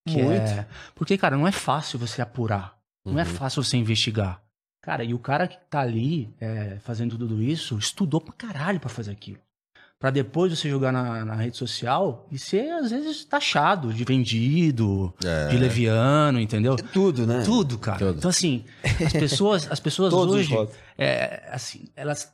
[0.08, 0.50] Que Muito.
[0.50, 0.66] é-
[0.96, 2.76] Porque, cara, não é fácil você apurar.
[3.06, 3.28] Não é Uhum.
[3.28, 4.42] fácil você investigar.
[4.82, 8.88] Cara, e o cara que tá ali é, fazendo tudo isso estudou pra caralho pra
[8.88, 9.38] fazer aquilo.
[10.02, 15.14] Pra depois você jogar na, na rede social e ser, às vezes, taxado de vendido,
[15.24, 15.46] É.
[15.46, 16.74] de leviano, entendeu?
[16.74, 17.44] Tudo, né?
[17.44, 17.98] Tudo, cara.
[17.98, 18.18] Tudo.
[18.18, 20.52] Então, assim, as pessoas, as pessoas hoje,
[20.98, 22.32] é, assim, elas.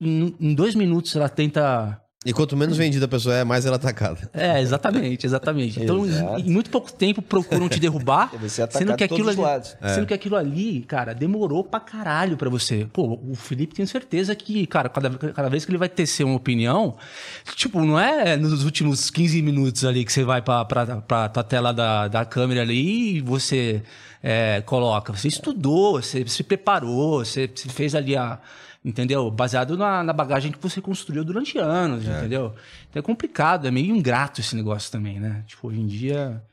[0.00, 2.00] Em, em dois minutos ela tenta.
[2.24, 4.30] E quanto menos vendida a pessoa é, mais ela é atacada.
[4.32, 5.82] É, exatamente, exatamente.
[5.82, 6.40] Então, Exato.
[6.40, 8.30] em, em muito pouco tempo procuram te derrubar.
[8.44, 9.76] É Sendo que aquilo os ali, lados.
[9.94, 12.86] sendo que aquilo ali, cara, demorou pra caralho pra você.
[12.92, 16.36] Pô, o Felipe tem certeza que, cara, cada, cada vez que ele vai tecer uma
[16.36, 16.96] opinião,
[17.56, 21.42] tipo, não é nos últimos 15 minutos ali que você vai pra, pra, pra tua
[21.42, 23.82] tela da, da câmera ali e você
[24.22, 25.12] é, coloca.
[25.12, 28.38] Você estudou, você se preparou, você, você fez ali a.
[28.84, 29.30] Entendeu?
[29.30, 32.54] Baseado na, na bagagem que você construiu durante anos, entendeu?
[32.90, 35.42] Então é complicado, é meio ingrato esse negócio também, né?
[35.46, 36.44] Tipo, hoje em dia.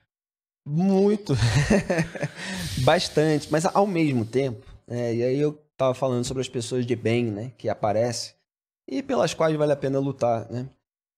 [0.65, 1.35] Muito.
[2.85, 3.51] Bastante.
[3.51, 7.25] Mas ao mesmo tempo, né, e aí eu tava falando sobre as pessoas de bem,
[7.25, 7.51] né?
[7.57, 8.33] Que aparecem
[8.87, 10.69] e pelas quais vale a pena lutar, né?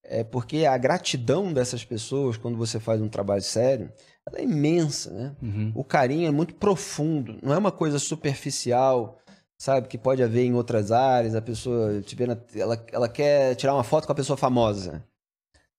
[0.03, 3.91] É porque a gratidão dessas pessoas, quando você faz um trabalho sério,
[4.27, 5.35] ela é imensa, né?
[5.41, 5.71] Uhum.
[5.73, 9.17] O carinho é muito profundo, não é uma coisa superficial,
[9.63, 9.87] sabe?
[9.87, 11.35] Que pode haver em outras áreas.
[11.35, 15.01] A pessoa na- ela, ela quer tirar uma foto com a pessoa famosa.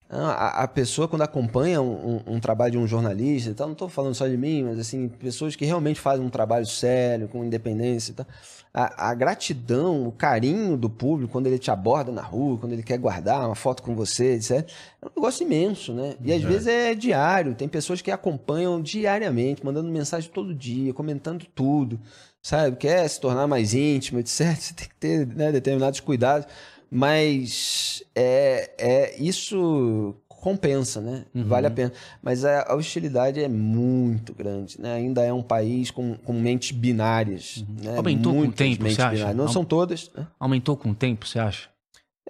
[0.09, 3.73] A, a pessoa, quando acompanha um, um- um trabalho de um jornalista, e tal, não
[3.75, 7.45] estou falando só de mim, mas assim, pessoas que realmente fazem um trabalho sério, com
[7.45, 8.27] independência e tal.
[8.73, 12.83] A, a gratidão, o carinho do público, quando ele te aborda na rua, quando ele
[12.83, 14.67] quer guardar uma foto com você, etc.
[15.03, 16.15] É um negócio imenso, né?
[16.23, 17.55] E às vezes é diário.
[17.55, 22.01] Tem pessoas que acompanham diariamente, mandando mensagem todo dia, comentando tudo,
[22.45, 22.77] sabe?
[22.77, 24.55] Quer se tornar mais íntimo, etc.
[24.55, 26.47] Você tem que ter né, determinados cuidados.
[26.91, 31.25] Mas é, é isso compensa, né?
[31.35, 31.45] Uhum.
[31.49, 31.93] Vale a pena.
[32.23, 34.95] Mas a, a hostilidade é muito grande, né?
[34.95, 37.65] Ainda é um país com, com mentes binárias.
[37.83, 37.91] Né?
[37.93, 37.97] Uhum.
[37.97, 39.11] Aumentou com o Muitas tempo, você acha?
[39.17, 39.37] binárias.
[39.37, 40.27] Não Au- são todas, né?
[40.39, 41.69] Aumentou com o tempo, você acha?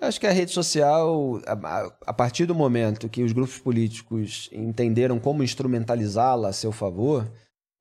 [0.01, 3.59] Eu acho que a rede social, a, a- a partir do momento que os grupos
[3.59, 7.31] políticos entenderam como instrumentalizá-la a seu favor,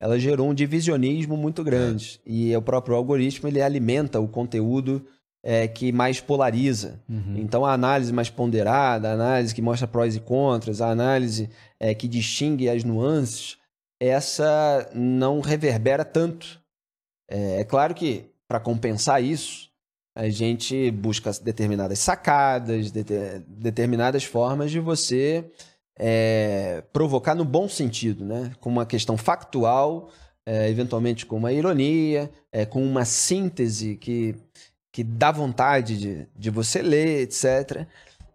[0.04, 2.20] ela gerou um divisionismo muito grande.
[2.26, 5.06] E o próprio algoritmo ele alimenta o conteúdo
[5.42, 7.02] eh, que mais polariza.
[7.08, 7.36] Uhum.
[7.38, 11.50] Então, a análise mais ponderada, a análise que mostra prós e contras, a análise
[11.80, 13.56] eh, que distingue as nuances,
[13.98, 16.60] essa não reverbera tanto.
[17.32, 19.70] É, é claro que, para compensar isso,
[20.14, 25.50] a gente busca determinadas sacadas, dete- determinadas formas de você
[25.98, 28.52] é, provocar no bom sentido, né?
[28.60, 30.10] com uma questão factual,
[30.46, 34.36] é, eventualmente com uma ironia, é, com uma síntese que,
[34.92, 37.88] que dá vontade de, de você ler, etc.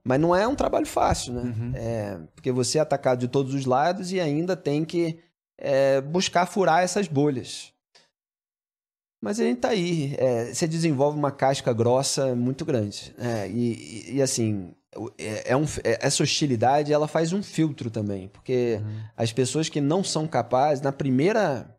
[0.04, 1.42] Mas não é um trabalho fácil, né?
[1.42, 1.72] Uhum.
[1.74, 5.18] É, porque você é atacado de todos os lados e ainda tem que
[5.58, 7.72] é, buscar furar essas bolhas.
[9.20, 10.14] Mas a gente tá aí.
[10.16, 13.14] é, você desenvolve uma casca grossa muito grande.
[13.18, 14.72] É, e, e- assim,
[15.18, 18.28] é, é um- é- essa hostilidade ela faz um filtro também.
[18.28, 18.80] Porque
[19.16, 21.74] as pessoas que não são capazes, na primeira.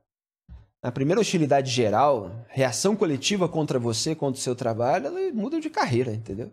[0.81, 5.69] Na primeira hostilidade geral, reação coletiva contra você, contra o seu trabalho, elas mudam de
[5.69, 6.51] carreira, entendeu?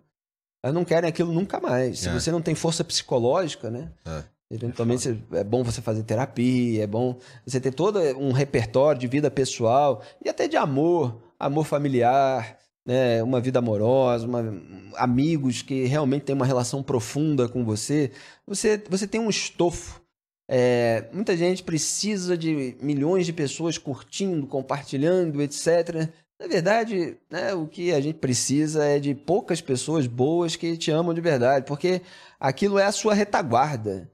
[0.65, 2.01] Elas não querem aquilo nunca mais.
[2.01, 2.13] Se É.
[2.13, 3.93] você não tem força psicológica, né?
[4.05, 4.25] É.
[4.51, 7.17] Eventualmente você- é bom você fazer terapia, é bom
[7.47, 13.23] você ter todo um repertório de vida pessoal e até de amor, amor familiar, né?
[13.23, 14.63] uma vida amorosa, uma-
[14.97, 18.13] amigos que realmente têm uma relação profunda com você.
[18.47, 20.01] Você, você tem um estofo.
[20.49, 26.09] É, muita gente precisa de milhões de pessoas curtindo, compartilhando, etc.
[26.41, 30.91] Na verdade, né, o que a gente precisa é de poucas pessoas boas que te
[30.91, 32.01] amam de verdade, porque
[32.39, 34.09] aquilo é a sua retaguarda.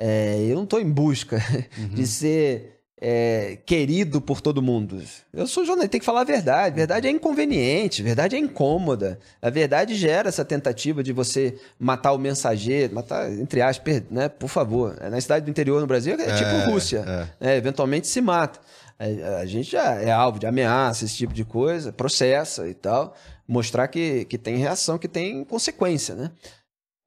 [0.00, 1.38] É, eu não estou em busca
[1.94, 5.02] de ser é, querido por todo mundo.
[5.32, 6.76] Eu sou jornalista, tem que falar a verdade.
[6.76, 9.18] Verdade é inconveniente, verdade é incômoda.
[9.42, 14.48] A verdade gera essa tentativa de você matar o mensageiro, matar, entre aspas, né, por
[14.48, 14.96] favor.
[15.10, 17.04] Na cidade do interior no Brasil é, tipo Rússia.
[17.40, 17.52] é.
[17.52, 18.60] É, eventualmente se mata.
[18.98, 23.14] A, a gente já é alvo de ameaça, esse tipo de coisa, processa e tal.
[23.46, 26.30] Mostrar que, que tem reação, que tem consequência, né?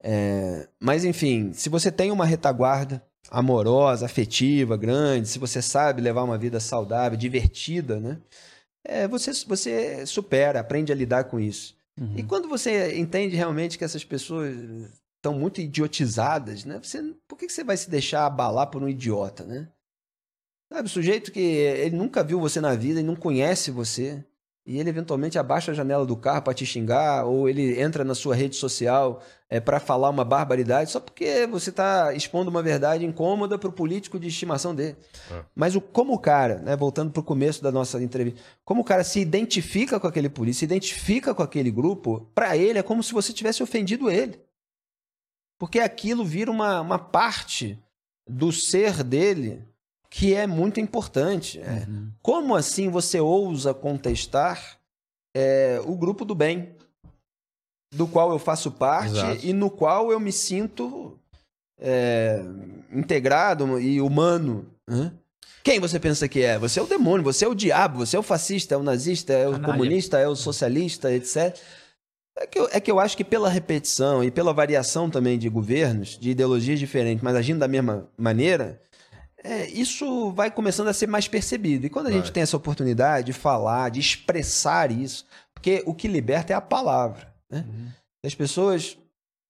[0.00, 6.22] É, mas enfim, se você tem uma retaguarda amorosa, afetiva, grande, se você sabe levar
[6.22, 8.18] uma vida saudável, divertida, né?
[8.84, 11.76] É, você, você supera, aprende a lidar com isso.
[12.00, 12.14] Uhum.
[12.16, 14.54] E quando você entende realmente que essas pessoas
[15.16, 16.80] estão muito idiotizadas, né?
[16.82, 19.68] Você, por que que você vai se deixar abalar por um idiota, né?
[20.72, 24.24] Sabe, o sujeito que ele nunca viu você na vida e não conhece você,
[24.68, 28.14] e ele eventualmente abaixa a janela do carro para te xingar, ou ele entra na
[28.14, 33.02] sua rede social é, para falar uma barbaridade, só porque você está expondo uma verdade
[33.02, 34.94] incômoda para o político de estimação dele.
[35.30, 35.42] É.
[35.54, 38.84] Mas o, como o cara, né, voltando para o começo da nossa entrevista, como o
[38.84, 43.02] cara se identifica com aquele político, se identifica com aquele grupo, para ele é como
[43.02, 44.38] se você tivesse ofendido ele.
[45.58, 47.82] Porque aquilo vira uma, uma parte
[48.28, 49.66] do ser dele
[50.10, 51.60] que é muito importante.
[51.60, 52.10] É, Uhum.
[52.22, 54.78] Como assim você ousa contestar
[55.36, 56.74] é, o grupo do bem,
[57.94, 59.46] do qual eu faço parte Exato.
[59.46, 61.18] e no qual eu me sinto
[61.80, 62.42] é,
[62.92, 64.66] integrado e humano?
[65.62, 66.58] Quem você pensa que é?
[66.58, 69.32] Você é o demônio, você é o diabo, você é o fascista, é o nazista,
[69.32, 69.72] é o Canalha.
[69.72, 71.56] comunista, é o socialista, etc.
[72.38, 75.48] É que, eu, é que eu acho que pela repetição e pela variação também de
[75.48, 78.80] governos, de ideologias diferentes, mas agindo da mesma maneira,
[79.42, 81.86] é, isso vai começando a ser mais percebido.
[81.86, 82.32] E quando a gente Vai.
[82.32, 87.32] tem essa oportunidade de falar, de expressar isso, porque o que liberta é a palavra.
[87.50, 87.64] Né?
[88.20, 88.98] Se as pessoas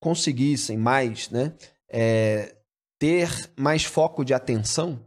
[0.00, 1.52] conseguissem mais né,
[1.88, 2.54] é,
[2.98, 5.00] ter mais foco de atenção,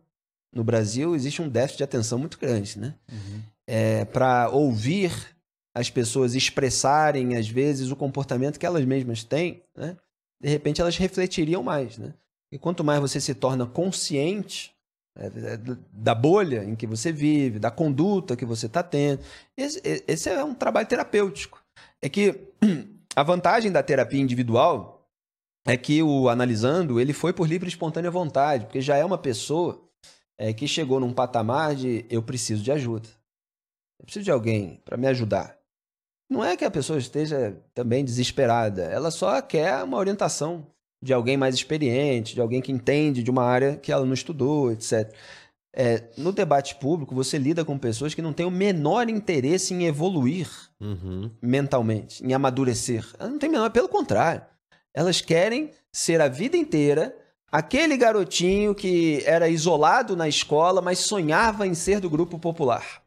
[0.53, 2.77] no Brasil existe um déficit de atenção muito grande.
[2.79, 2.95] Né?
[3.67, 5.11] É, Para ouvir
[5.73, 9.95] as pessoas expressarem, às vezes, o comportamento que elas mesmas têm, né?
[10.41, 11.97] de repente elas refletiriam mais.
[11.97, 12.13] Né?
[12.51, 14.75] E quanto mais você se torna consciente
[15.17, 15.59] é, é,
[15.91, 19.21] da bolha em que você vive, da conduta que você está tendo,
[19.57, 21.63] esse, esse é um trabalho terapêutico.
[22.01, 22.47] É que
[23.15, 25.09] a vantagem da terapia individual
[25.65, 29.17] é que o analisando ele foi por livre e espontânea vontade, porque já é uma
[29.17, 29.81] pessoa
[30.37, 33.07] é, que chegou num patamar de eu preciso de ajuda,
[33.99, 35.57] eu preciso de alguém para me ajudar.
[36.29, 40.65] Não é que a pessoa esteja também desesperada, ela só quer uma orientação
[41.03, 44.71] de alguém mais experiente, de alguém que entende de uma área que ela não estudou,
[44.71, 45.11] etc.
[45.73, 49.85] É, no debate público, você lida com pessoas que não têm o menor interesse em
[49.85, 50.49] evoluir
[50.79, 51.29] Uhum.
[51.41, 53.05] mentalmente, em amadurecer.
[53.19, 54.41] Elas não têm menor, pelo contrário.
[54.93, 57.15] Elas querem ser a vida inteira
[57.51, 63.01] aquele garotinho que era isolado na escola, mas sonhava em ser do grupo popular.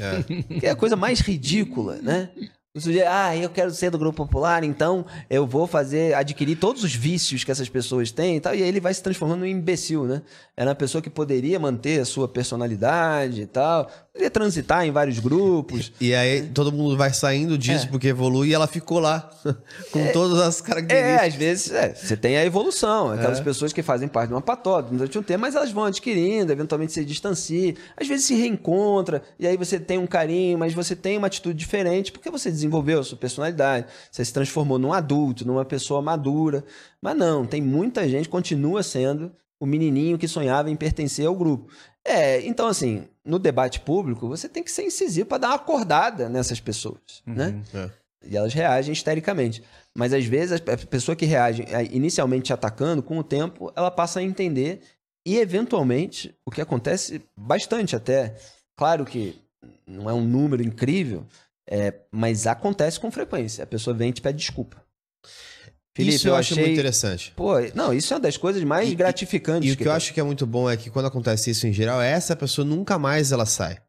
[0.00, 0.22] É.
[0.60, 2.30] Que é a coisa mais ridícula, né?
[2.76, 6.82] O sujeito, ah, eu quero ser do grupo popular, então eu vou fazer, adquirir todos
[6.82, 8.52] os vícios que essas pessoas têm e tal.
[8.52, 10.22] E aí ele vai se transformando num imbecil, né?
[10.56, 15.20] Era uma pessoa que poderia manter a sua personalidade e tal, poderia transitar em vários
[15.20, 15.92] grupos.
[16.00, 19.30] E aí todo mundo vai saindo disso porque evolui e ela ficou lá
[19.92, 21.28] com todas as É, características.
[21.28, 24.88] às vezes, é, você tem a evolução, aquelas pessoas que fazem parte de uma patota
[24.90, 29.46] durante um tempo, mas elas vão adquirindo, eventualmente se distanciam, às vezes se reencontra, e
[29.46, 33.04] aí você tem um carinho, mas você tem uma atitude diferente, porque você desenvolveu a
[33.04, 36.64] sua personalidade, você se transformou num adulto, numa pessoa madura.
[37.00, 41.72] Mas não, tem muita gente continua sendo o menininho que sonhava em pertencer ao grupo.
[42.04, 46.28] É, então assim, no debate público, você tem que ser incisivo para dar uma acordada
[46.28, 47.62] nessas pessoas, né?
[47.72, 47.90] É.
[48.26, 49.62] E elas reagem histericamente.
[49.94, 54.20] Mas às vezes a pessoa que reage inicialmente te atacando, com o tempo, ela passa
[54.20, 54.80] a entender
[55.26, 58.36] e eventualmente, o que acontece bastante até,
[58.76, 59.40] claro que
[59.86, 61.26] não é um número incrível,
[61.68, 63.64] é, mas acontece com frequência.
[63.64, 64.82] A pessoa vem e te pede desculpa.
[65.96, 67.32] Felipe, isso eu, eu acho achei- muito interessante.
[67.36, 69.68] Pô, não, isso é uma das coisas mais E- e- gratificantes.
[69.70, 71.72] E o que eu acho que é muito bom é que quando acontece isso em
[71.72, 73.80] geral, essa pessoa nunca mais ela sai.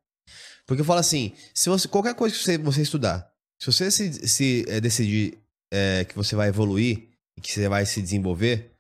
[0.67, 3.27] Porque eu falo assim, se você qualquer coisa que você, você estudar,
[3.59, 5.39] se você se, se eh, decidir
[5.73, 8.71] eh, que você vai evoluir e que você vai se desenvolver,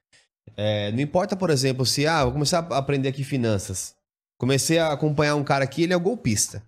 [0.55, 3.95] eh, não importa, por exemplo, se ah, vou começar a aprender aqui finanças.
[4.39, 6.61] Comecei a acompanhar um cara aqui, ele é golpista.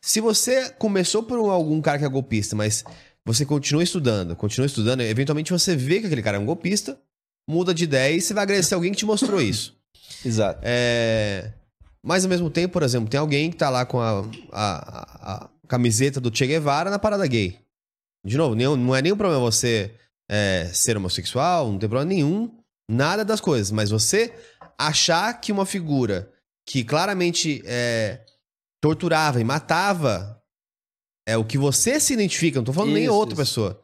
[0.00, 2.84] Se você começou por um- algum cara que é golpista, mas
[3.26, 6.98] você continua estudando, continua estudando, eventualmente você vê que aquele cara é um golpista,
[7.48, 9.76] muda de ideia e você vai agradecer alguém que te mostrou isso.
[10.24, 10.60] Exato.
[10.62, 11.52] É,
[12.02, 15.34] Mas ao mesmo tempo, por exemplo, tem alguém que tá lá com a, a- a-
[15.44, 17.58] a camiseta do Che Guevara na parada gay.
[18.24, 19.92] De novo, nenhum- não é nenhum problema você
[20.30, 22.50] é, ser homossexual, não tem problema nenhum,
[22.88, 23.70] nada das coisas.
[23.72, 24.32] Mas você
[24.78, 26.30] achar que uma figura
[26.66, 28.20] que claramente é,
[28.80, 30.40] torturava e matava
[31.26, 33.42] é o que você se identifica, não tô falando nem Isso, outra isso.
[33.42, 33.82] pessoa.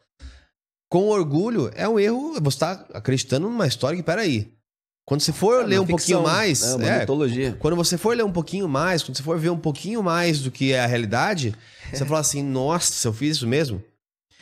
[0.90, 2.40] Com orgulho, é um erro.
[2.40, 4.52] Você tá acreditando numa história que, peraí.
[5.06, 6.62] Quando você for É ler um ficção, pouquinho mais.
[6.62, 7.56] É uma é, mitologia.
[7.60, 10.50] quando você for ler um pouquinho mais, quando você for ver um pouquinho mais do
[10.50, 11.54] que é a realidade,
[11.90, 13.82] você vai falar assim, nossa, eu fiz isso mesmo?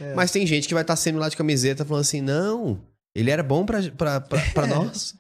[0.01, 0.15] É.
[0.15, 2.81] Mas tem gente que vai estar sendo lá de camiseta falando assim, não,
[3.15, 5.15] ele era bom pra, pra, pra, pra nós.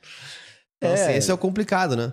[0.83, 1.17] Então, assim, É.
[1.17, 2.13] esse é o complicado, né?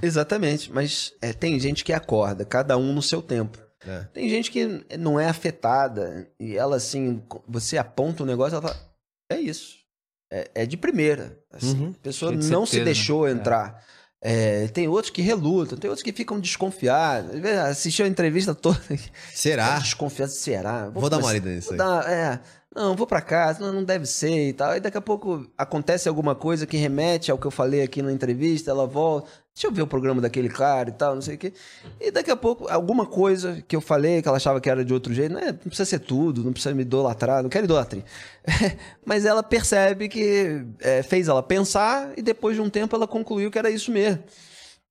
[0.00, 3.58] Exatamente, mas é, tem gente que acorda, cada um no seu tempo.
[3.86, 4.00] É.
[4.12, 8.76] Tem gente que não é afetada e ela assim, você aponta um negócio, ela fala,
[9.28, 9.76] é isso.
[10.32, 11.38] É, é de primeira.
[11.52, 11.76] assim.
[11.78, 11.90] Uhum.
[11.90, 13.32] A pessoa não se certeza, deixou né?
[13.32, 13.84] entrar.
[14.26, 17.30] É, tem outros que relutam, tem outros que ficam desconfiados.
[17.68, 18.80] Assistiu a entrevista toda.
[19.34, 19.78] Será?
[19.78, 20.88] Desconfiado, será?
[20.88, 21.78] Vou dar uma lida nisso vou aí.
[21.78, 22.40] dar- é,
[22.74, 24.70] Não, vou pra casa, não, não deve ser e tal.
[24.70, 28.10] Aí daqui a pouco acontece alguma coisa que remete ao que eu falei aqui na
[28.12, 29.28] entrevista, ela volta.
[29.54, 31.52] Deixa eu ver o programa daquele cara e tal, não sei o quê.
[32.00, 34.92] E daqui a pouco, alguma coisa que eu falei, que ela achava que era de
[34.92, 35.52] outro jeito, né?
[35.52, 38.04] não precisa ser tudo, não precisa me idolatrar, não quero idolatria.
[39.06, 43.48] Mas ela percebe que é, fez ela pensar e depois de um tempo ela concluiu
[43.48, 44.24] que era isso mesmo.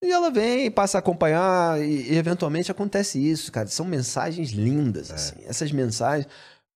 [0.02, 3.68] E ela vem, passa a acompanhar e, e eventualmente acontece isso, cara.
[3.68, 5.36] São mensagens lindas, assim.
[5.46, 6.28] Essas mensagens.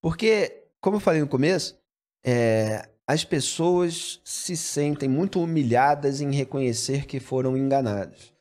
[0.01, 1.77] Porque, como eu falei no começo,
[2.25, 8.33] é, as pessoas se sentem muito humilhadas em reconhecer que foram enganadas.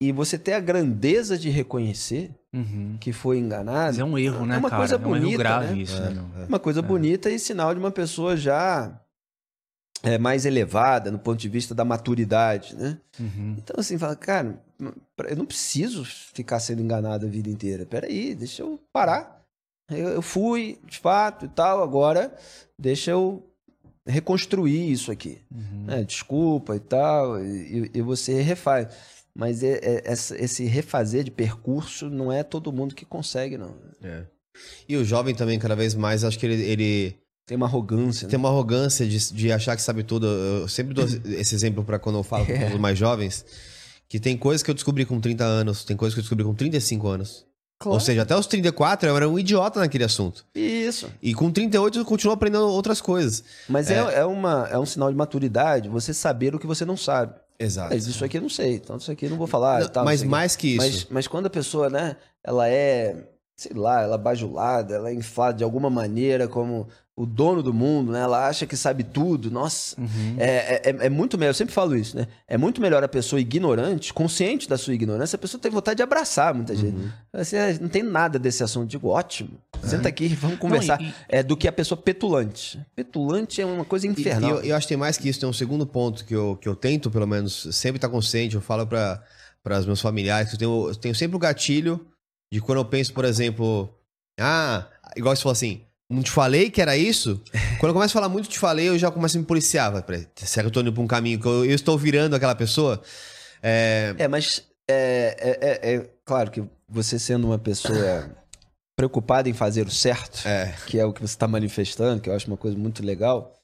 [0.00, 2.96] E você ter a grandeza de reconhecer Uhum.
[2.98, 4.80] que foi enganado Mas é um erro, né, é uma cara?
[4.80, 5.82] coisa é um erro bonita, grave né?
[5.82, 6.42] isso, né, meu?
[6.44, 8.98] é uma coisa bonita e sinal de uma pessoa já
[10.02, 12.98] é, mais elevada no ponto de vista da maturidade, né?
[13.20, 13.56] Uhum.
[13.58, 14.58] Então, assim, fala, cara,
[15.28, 17.84] eu não preciso ficar sendo enganado a vida inteira.
[17.84, 19.42] Peraí, deixa eu parar.
[19.90, 22.32] Eu, eu fui, de fato, e tal, agora
[22.78, 23.42] deixa eu
[24.08, 25.38] reconstruir isso aqui.
[25.54, 25.84] Uhum.
[25.86, 26.02] né?
[26.04, 28.88] Desculpa e tal, e, e você refaz.
[29.34, 33.74] Mas é- é- esse refazer de percurso não é todo mundo que consegue, não.
[34.02, 34.24] É.
[34.88, 37.14] E o jovem também, cada vez mais, acho que ele, ele
[37.46, 38.26] Tem uma arrogância.
[38.26, 38.30] né?
[38.30, 40.26] tem uma arrogância de, de achar que sabe tudo.
[40.26, 41.04] Eu sempre dou
[41.38, 42.68] esse exemplo pra quando eu falo com É.
[42.74, 43.44] os mais jovens,
[44.08, 46.54] que tem coisas que eu descobri com 30 anos, tem coisas que eu descobri com
[46.54, 47.46] 35 anos.
[47.84, 50.44] Ou seja, até os 34 eu era um idiota naquele assunto.
[50.52, 51.08] Isso.
[51.22, 53.44] E com 38 eu continuo aprendendo outras coisas.
[53.68, 56.96] Mas é, é, uma, é um sinal de maturidade você saber o que você não
[56.96, 57.34] sabe.
[57.56, 57.94] Exato.
[57.94, 59.80] Mas isso aqui eu não sei, então isso aqui eu não vou falar.
[59.80, 60.78] Não, tal, mas mais que isso.
[60.78, 63.16] Mas, mas quando a pessoa, né, ela é,
[63.56, 66.88] sei lá, ela é bajulada, ela é inflada de alguma maneira como
[67.20, 68.20] o dono do mundo, né?
[68.20, 69.50] Ela acha que sabe tudo.
[69.50, 70.36] Nossa, Uhum.
[70.38, 72.28] é, é, é muito melhor, eu sempre falo isso, né?
[72.46, 76.02] É muito melhor a pessoa ignorante, consciente da sua ignorância, a pessoa tem vontade de
[76.02, 76.96] abraçar muita gente.
[76.96, 77.10] Uhum.
[77.32, 78.88] Assim, "Ah, não tem nada desse assunto.
[78.88, 79.50] Digo, ótimo.
[79.82, 81.00] Senta aqui, vamos conversar.
[81.02, 82.78] e- É do que a pessoa petulante.
[82.94, 84.50] Petulante é uma coisa E- infernal.
[84.50, 86.56] E eu, eu acho que tem mais que isso, tem um segundo ponto que eu,
[86.60, 88.54] que eu tento, pelo menos, sempre estar consciente.
[88.54, 89.20] Eu falo para
[89.78, 92.00] os meus familiares que eu tenho, eu tenho sempre o gatilho
[92.52, 93.88] de quando eu penso, por exemplo,
[94.40, 95.80] ah, igual você falou assim,
[96.10, 97.42] não te falei que era isso?
[97.78, 99.92] quando eu começo a falar muito te falei, eu já começo a me policiar.
[99.92, 102.34] Vai, peraí, Será que eu tô indo pra um caminho que eu, eu estou virando
[102.34, 103.02] aquela pessoa?
[103.62, 108.30] É, É, mas é, é, é- é claro que você sendo uma pessoa
[108.96, 112.34] preocupada em fazer o certo, é, que é o que você está manifestando, que eu
[112.34, 113.54] acho uma coisa muito legal,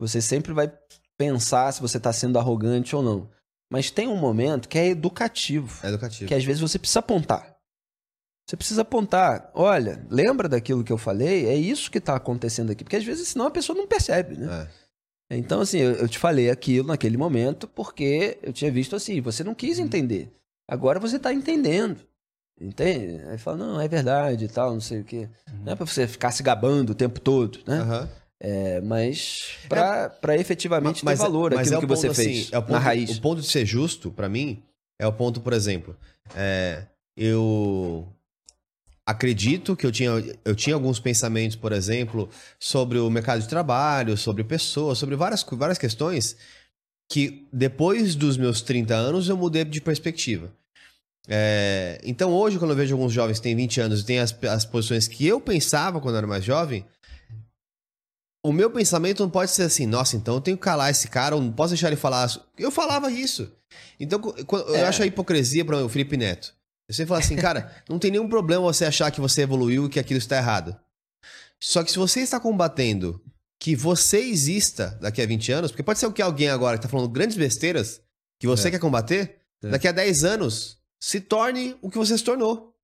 [0.00, 0.72] você sempre vai
[1.18, 3.28] pensar se você está sendo arrogante ou não.
[3.70, 6.28] Mas tem um momento que é educativo, é educativo.
[6.28, 7.51] que às vezes você precisa apontar.
[8.46, 9.50] Você precisa apontar.
[9.54, 11.46] Olha, lembra daquilo que eu falei?
[11.46, 12.84] É isso que está acontecendo aqui.
[12.84, 14.68] Porque às vezes senão a pessoa não percebe, né?
[15.30, 15.36] É.
[15.36, 19.54] Então, assim, eu, te falei aquilo naquele momento porque eu tinha visto assim, você não
[19.54, 20.30] quis entender.
[20.68, 22.00] Agora você tá entendendo.
[22.60, 23.22] Entende?
[23.28, 25.28] Aí fala, não, é verdade e tal, não sei o quê.
[25.64, 27.78] Não é pra você ficar se gabando o tempo todo, né?
[27.78, 28.08] Aham.
[28.44, 32.48] É, mas pra, pra efetivamente ter valor mas aquilo é que você ponto, fez assim,
[32.52, 33.16] é o ponto, na raiz.
[33.16, 34.60] O ponto de ser justo, pra mim,
[34.98, 35.96] é o ponto, por exemplo,
[36.34, 36.84] é,
[37.16, 38.04] eu
[39.12, 40.10] acredito que eu tinha,
[40.44, 45.44] eu tinha alguns pensamentos, por exemplo, sobre o mercado de trabalho, sobre pessoas, sobre várias,
[45.52, 46.36] várias questões
[47.10, 50.50] que depois dos meus 30 anos eu mudei de perspectiva.
[51.28, 54.34] É, então hoje, quando eu vejo alguns jovens que têm 20 anos e têm as,
[54.44, 56.84] as posições que eu pensava quando eu era mais jovem,
[58.44, 61.36] o meu pensamento não pode ser assim, nossa, então eu tenho que calar esse cara,
[61.36, 62.28] eu não posso deixar ele falar.
[62.58, 63.52] Eu falava isso.
[64.00, 64.20] Então,
[64.68, 64.84] eu É.
[64.84, 66.52] acho a hipocrisia para o Felipe Neto.
[66.92, 69.98] Você fala assim, cara, não tem nenhum problema você achar que você evoluiu e que
[70.00, 70.76] aquilo está errado.
[71.60, 73.22] Só que se você está combatendo
[73.60, 76.84] que você exista daqui a 20 anos, porque pode ser o que alguém agora que
[76.84, 78.00] está falando grandes besteiras
[78.40, 78.70] que você É.
[78.72, 79.68] quer combater, É.
[79.70, 82.74] daqui a 10 anos se torne o que você se tornou.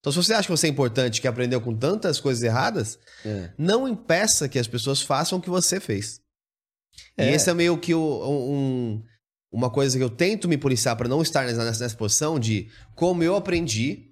[0.00, 3.50] Então, se você acha que você é importante, que aprendeu com tantas coisas erradas, É.
[3.56, 6.20] não impeça que as pessoas façam o que você fez.
[7.16, 7.32] E É.
[7.32, 9.04] esse é meio que o- um-
[9.56, 13.22] uma coisa que eu tento me policiar para não estar nessa, nessa posição de como
[13.22, 14.10] eu aprendi.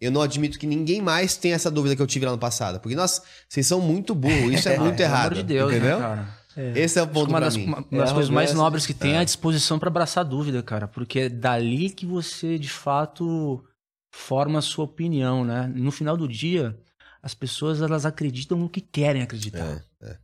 [0.00, 2.78] Eu não admito que ninguém mais tenha essa dúvida que eu tive lá no passado.
[2.80, 4.52] Porque, nossa, vocês são muito burros.
[4.52, 5.32] Isso é muito Pelo errado.
[5.32, 5.98] amor de Deus, entendeu?
[5.98, 6.44] né, cara?
[6.76, 7.64] Esse é o ponto uma pra das, mim.
[7.66, 10.24] uma- uma É das a coisas mais nobres que tem é a disposição pra abraçar
[10.24, 10.86] dúvida, cara.
[10.86, 13.64] Porque é dali que você, de fato,
[14.14, 15.66] forma a sua opinião, né?
[15.74, 16.78] No final do dia,
[17.22, 20.16] as pessoas elas acreditam no que querem acreditar, É,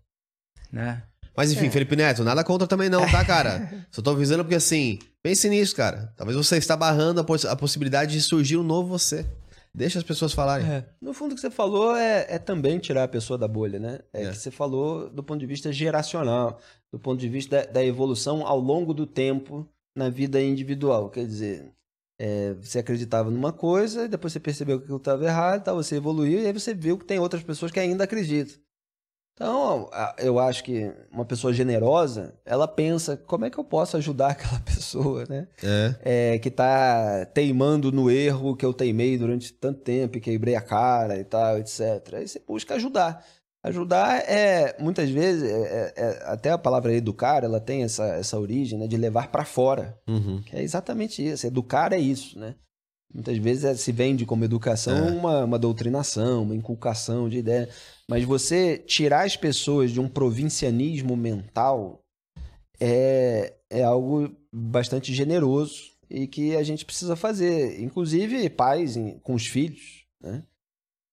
[0.71, 1.03] né?
[1.37, 1.55] Mas É.
[1.55, 3.87] enfim, Felipe Neto, nada contra também não, tá, cara?
[3.91, 6.13] Só tô avisando porque assim, pense nisso, cara.
[6.17, 9.25] Talvez você está barrando a, poss- a possibilidade de surgir um novo você.
[9.73, 10.67] Deixa as pessoas falarem.
[10.69, 10.85] É.
[11.01, 14.01] No fundo, o que você falou é, é também tirar a pessoa da bolha, né?
[14.13, 14.31] É, É.
[14.31, 16.59] que você falou do ponto de vista geracional,
[16.93, 21.09] do ponto de vista da, da evolução ao longo do tempo na vida individual.
[21.09, 21.71] Quer dizer,
[22.19, 26.41] é, você acreditava numa coisa, depois você percebeu que aquilo estava errado, tá, você evoluiu,
[26.41, 28.57] e aí você viu que tem outras pessoas que ainda acreditam.
[29.41, 29.89] Então,
[30.19, 34.61] eu acho que uma pessoa generosa, ela pensa, como é que eu posso ajudar aquela
[34.61, 35.49] pessoa, né?
[35.65, 36.35] É.
[36.35, 40.61] É, que tá teimando no erro que eu teimei durante tanto tempo e quebrei a
[40.61, 41.81] cara e tal, etc.
[42.17, 43.25] Aí você busca ajudar.
[43.65, 48.39] Ajudar é, muitas vezes, é- é- é- até a palavra educar, ela tem essa, essa
[48.39, 49.99] origem né, de levar para fora.
[50.07, 50.43] Uhum.
[50.43, 51.47] Que é exatamente isso.
[51.47, 52.57] Educar é isso, né?
[53.13, 55.11] Muitas vezes é- se vende como educação É.
[55.11, 57.69] uma, uma doutrinação, uma inculcação de ideia.
[58.11, 62.03] Mas você tirar as pessoas de um provincianismo mental
[62.81, 67.81] é, é algo bastante generoso e que a gente precisa fazer.
[67.81, 70.43] Inclusive pais em- com os filhos, né?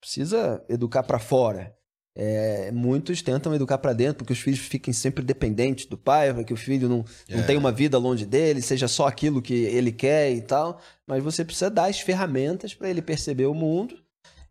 [0.01, 1.75] Precisa educar para fora.
[2.19, 6.43] É, muitos tentam educar para dentro porque os filhos fiquem sempre dependentes do pai, para
[6.43, 7.43] que o filho não, não É.
[7.43, 10.81] tenha uma vida longe dele, seja só aquilo que ele quer e tal.
[11.05, 13.99] Mas você precisa dar as ferramentas para ele perceber o mundo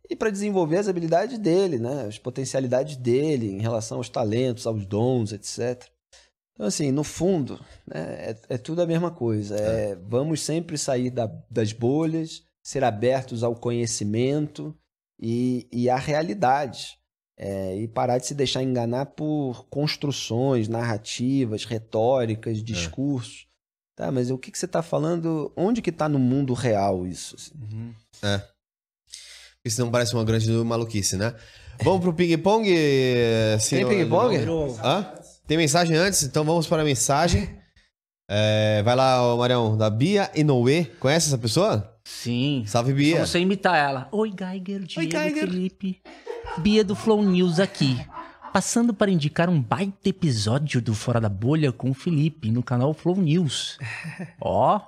[0.09, 2.07] e para desenvolver as habilidades dele, né?
[2.07, 5.85] As potencialidades dele em relação aos talentos, aos dons, etc.
[6.55, 9.57] Então, assim, no fundo, né, é, é tudo a mesma coisa.
[9.57, 14.75] É, vamos sempre sair da- das bolhas, ser abertos ao conhecimento
[15.21, 16.99] e, e à realidade.
[17.39, 23.47] É, e parar de se deixar enganar por construções, narrativas, retóricas, discursos.
[23.95, 25.53] Tá, mas o que, que você está falando?
[25.55, 27.37] Onde que está no mundo real isso?
[27.37, 27.53] assim?
[29.67, 31.35] Porque senão parece uma grande maluquice, né?
[31.83, 32.69] Vamos pro ping-pong?
[33.59, 34.37] senhor- ping-pong?
[34.81, 35.13] Hã?
[35.45, 36.23] Tem mensagem antes?
[36.23, 37.51] Então vamos para a mensagem.
[38.31, 40.85] É, vai lá, ô, Marião, da Bia Inoue.
[41.01, 41.99] Conhece essa pessoa?
[42.05, 42.63] Sim.
[42.65, 43.27] Salve, Só Bia.
[43.27, 44.09] você imitar ela.
[44.13, 45.49] Oi, Geiger, Diego, Geiger.
[45.49, 46.01] Felipe.
[46.59, 47.99] Bia do Flow News aqui.
[48.53, 52.95] Passando para indicar um baita episódio do Fora da Bolha com o Felipe no canal
[52.95, 53.79] Flow News.
[54.41, 54.81] Ó,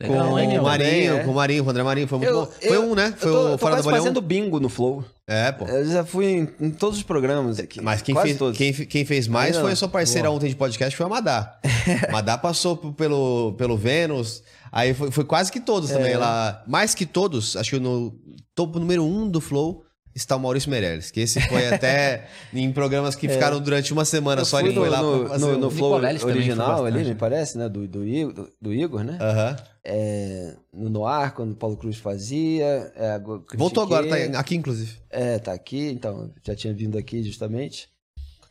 [0.00, 0.62] legal, com hein, o?
[0.62, 1.24] Marinho, Também, é.
[1.24, 2.08] com o Marinho, com o André Marinho.
[2.08, 2.52] Foi muito Eu- bom.
[2.60, 3.14] Foi eu- um, né?
[3.16, 5.04] Foi tô, o Fora da quase Bolha fazendo bingo no Flow.
[5.26, 5.66] É, pô.
[5.66, 7.80] Eu já fui em, em todos os programas aqui.
[7.82, 8.56] Mas quem Quase fez, todos.
[8.56, 9.62] quem, quem fez mais não.
[9.62, 11.58] foi a sua parceira ontem de podcast, foi a Madá.
[12.10, 16.08] Madá passou pelo, pelo Vênus, aí foi, foi quase que todos também.
[16.10, 16.12] É.
[16.12, 18.14] Ela, mais que todos, acho que no
[18.54, 19.82] topo número um do Flow
[20.14, 24.40] está o Maurício Meirelles, que esse foi até em programas que ficaram durante uma semana
[24.40, 24.42] É.
[24.42, 27.04] Eu só, ele foi no, lá no, fazer no, um- no Flow foi original ali,
[27.04, 27.68] me parece, né?
[27.68, 29.18] Do, do, Igor, do, Igor, né?
[29.20, 29.56] Aham.
[29.84, 32.92] É, no Noir, quando o Paulo Cruz fazia.
[32.94, 33.20] é,
[33.56, 34.96] Voltou agora, tá aqui inclusive.
[35.08, 37.88] É, tá aqui, então, já tinha vindo aqui justamente.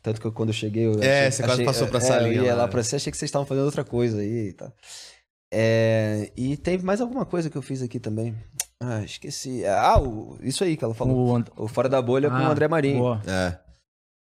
[0.02, 0.86] Tanto que eu, quando eu cheguei.
[0.86, 2.62] Eu É, você quase passou pra é, salinha Eu ia lá.
[2.62, 4.72] lá pra você, achei que vocês estavam fazendo outra coisa aí e tal.
[5.52, 8.34] É, e tem mais alguma coisa que eu fiz aqui também.
[8.80, 9.64] Ah, esqueci.
[9.66, 11.28] Ah, o- isso aí que ela falou.
[11.30, 12.98] O And- O Fora da Bolha com o Ah, André Marinho.
[12.98, 13.22] boa.
[13.26, 13.58] É.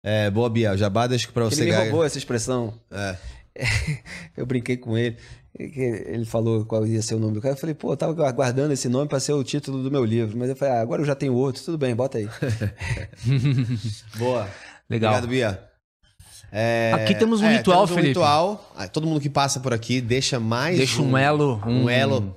[0.07, 0.71] É, boa, Bia.
[0.73, 1.83] O Jabá deixa pra Ele você, me Gaga.
[1.85, 2.73] roubou essa expressão.
[2.91, 3.17] É.
[4.37, 5.17] Eu brinquei com ele.
[5.57, 7.53] Ele falou qual ia ser o nome do cara.
[7.53, 10.37] Eu falei, pô, eu tava aguardando esse nome pra ser o título do meu livro.
[10.37, 11.63] Mas eu falei, ah, agora eu já tenho outro.
[11.63, 12.27] Tudo bem, bota aí.
[14.17, 14.47] Boa.
[14.89, 15.13] Legal.
[15.13, 15.63] Obrigado, Bia.
[16.51, 18.09] É, Aqui temos um ritual, temos um Felipe.
[18.09, 18.71] ritual.
[18.75, 22.35] Ah, Todo mundo que passa por aqui deixa mais Deixa um elo, um, um- elo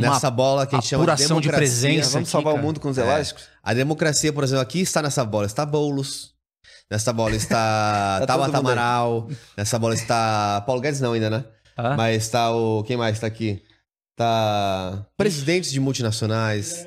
[0.00, 1.88] nessa bola que a gente chama de apuração de democracia.
[1.88, 2.10] presença.
[2.12, 3.02] Vamos salvar o mundo com os É.
[3.02, 3.44] elásticos?
[3.62, 5.46] A democracia, por exemplo, aqui está nessa bola.
[5.46, 6.32] Está Boulos.
[6.90, 8.58] Nessa bola está Tá Tabata.
[8.58, 9.28] Amaral.
[9.56, 10.62] Nessa bola está...
[10.66, 11.44] Paulo Guedes não ainda, né?
[11.76, 12.82] Ah, Mas está o...
[12.84, 13.62] Quem mais está aqui?
[14.16, 15.04] Tá...
[15.16, 16.86] Presidentes de multinacionais.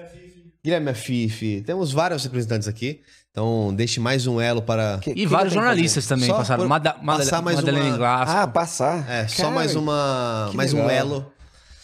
[0.64, 1.62] Guilherme Afife.
[1.66, 3.02] Temos vários representantes aqui.
[3.32, 5.00] Então, deixe mais um elo para...
[5.02, 6.68] Que- E vários que jornalistas também Só passaram.
[6.68, 8.30] Mada, Mada, passar mais Madeleine uma- Glass.
[8.30, 9.10] Ah, passar.
[9.10, 10.52] É, só mais uma...
[10.54, 10.92] Mais um legal.
[10.92, 11.34] elo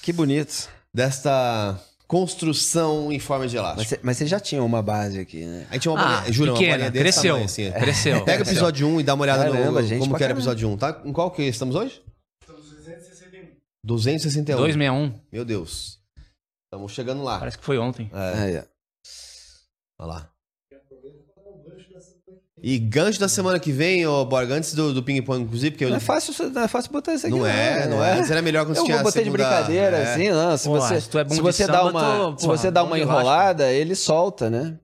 [0.04, 0.70] Que bonito.
[0.96, 4.02] Desta construção em forma de elástico.
[4.04, 5.68] mas você já tinha uma base aqui, né?
[5.70, 7.72] A gente tinha uma Ah, bolinha, juro, uma pequena, bolinha desse cresceu, tamanho, assim.
[7.72, 8.26] cresceu.
[8.26, 10.36] Pega o episódio 1 e dá uma olhada Caramba, no gente como que era o
[10.36, 11.02] episódio 1, tá?
[11.06, 12.02] Em qual que estamos hoje?
[12.42, 13.48] Estamos 261.
[13.84, 14.58] 261.
[14.58, 15.20] 261.
[15.32, 16.00] Meu Deus.
[16.66, 17.38] Estamos chegando lá.
[17.40, 18.10] Parece que foi ontem.
[18.14, 20.04] É, ó.
[20.04, 20.30] olha lá.
[22.62, 25.90] E gancho da semana que vem, ô Borga, antes do, do ping-pong, inclusive, porque eu...
[25.90, 27.36] Não é fácil, não é fácil botar isso aqui.
[27.38, 28.20] Não é, não é.
[28.20, 30.14] Antes era melhor quando Eu tinha vou a botei de segunda- brincadeira, é.
[30.14, 30.58] assim, não.
[30.58, 32.70] Se Pô, você, se tu é bom se de você dá uma, se porra, você
[32.70, 34.76] dá uma enrolada, ele solta, né?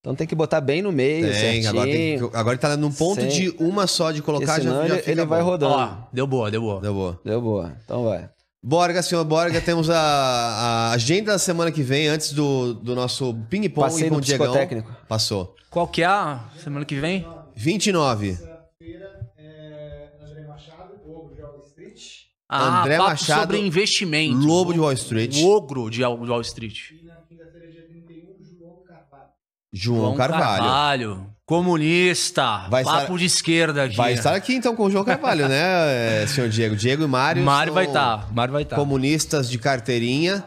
[0.00, 1.70] Então tem que botar bem no meio, Tem, certinho.
[1.70, 4.62] agora, tem que- agora ele tá num ponto Sem- de uma só de colocar, já,
[4.62, 5.46] senão já ele, fica ele vai bom.
[5.48, 5.72] rodando.
[5.74, 6.80] Ó, deu boa, deu boa.
[6.80, 7.20] Deu boa.
[7.24, 7.72] Deu boa.
[7.84, 8.28] Então vai.
[8.66, 13.34] Borga, senhor Borga, temos a, a agenda da semana que vem, antes do, do nosso
[13.50, 14.46] ping-pong Passei com no o Diegão.
[14.46, 14.90] psicotécnico.
[15.06, 15.54] Passou.
[15.68, 17.26] Qual que é a semana que vem?
[17.54, 18.28] 29.
[18.38, 22.00] Terça-feira, é, André Machado, o Ogro de Wall Street.
[22.48, 24.38] Ah, André papo Machado, sobre investimento.
[24.38, 25.36] Lobo de Wall Street.
[25.36, 26.90] O ogro de Wall Wall Street.
[26.92, 29.30] E na quinta-feira, dia 31, João Carvalho.
[29.74, 30.62] João, Carvalho.
[30.64, 31.33] Carvalho.
[31.46, 32.66] Comunista.
[32.70, 33.96] Vai papo estar- de esquerda aqui.
[33.96, 36.74] Vai estar aqui então com o João Carvalho, né, senhor Diego?
[36.74, 37.42] Diego e Mário.
[37.42, 38.32] Mário vai estar.
[38.32, 38.76] Mário vai estar.
[38.76, 40.44] Comunistas de carteirinha.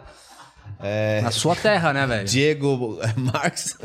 [1.23, 2.27] Na sua terra, né, velho?
[2.27, 3.75] Diego Marx.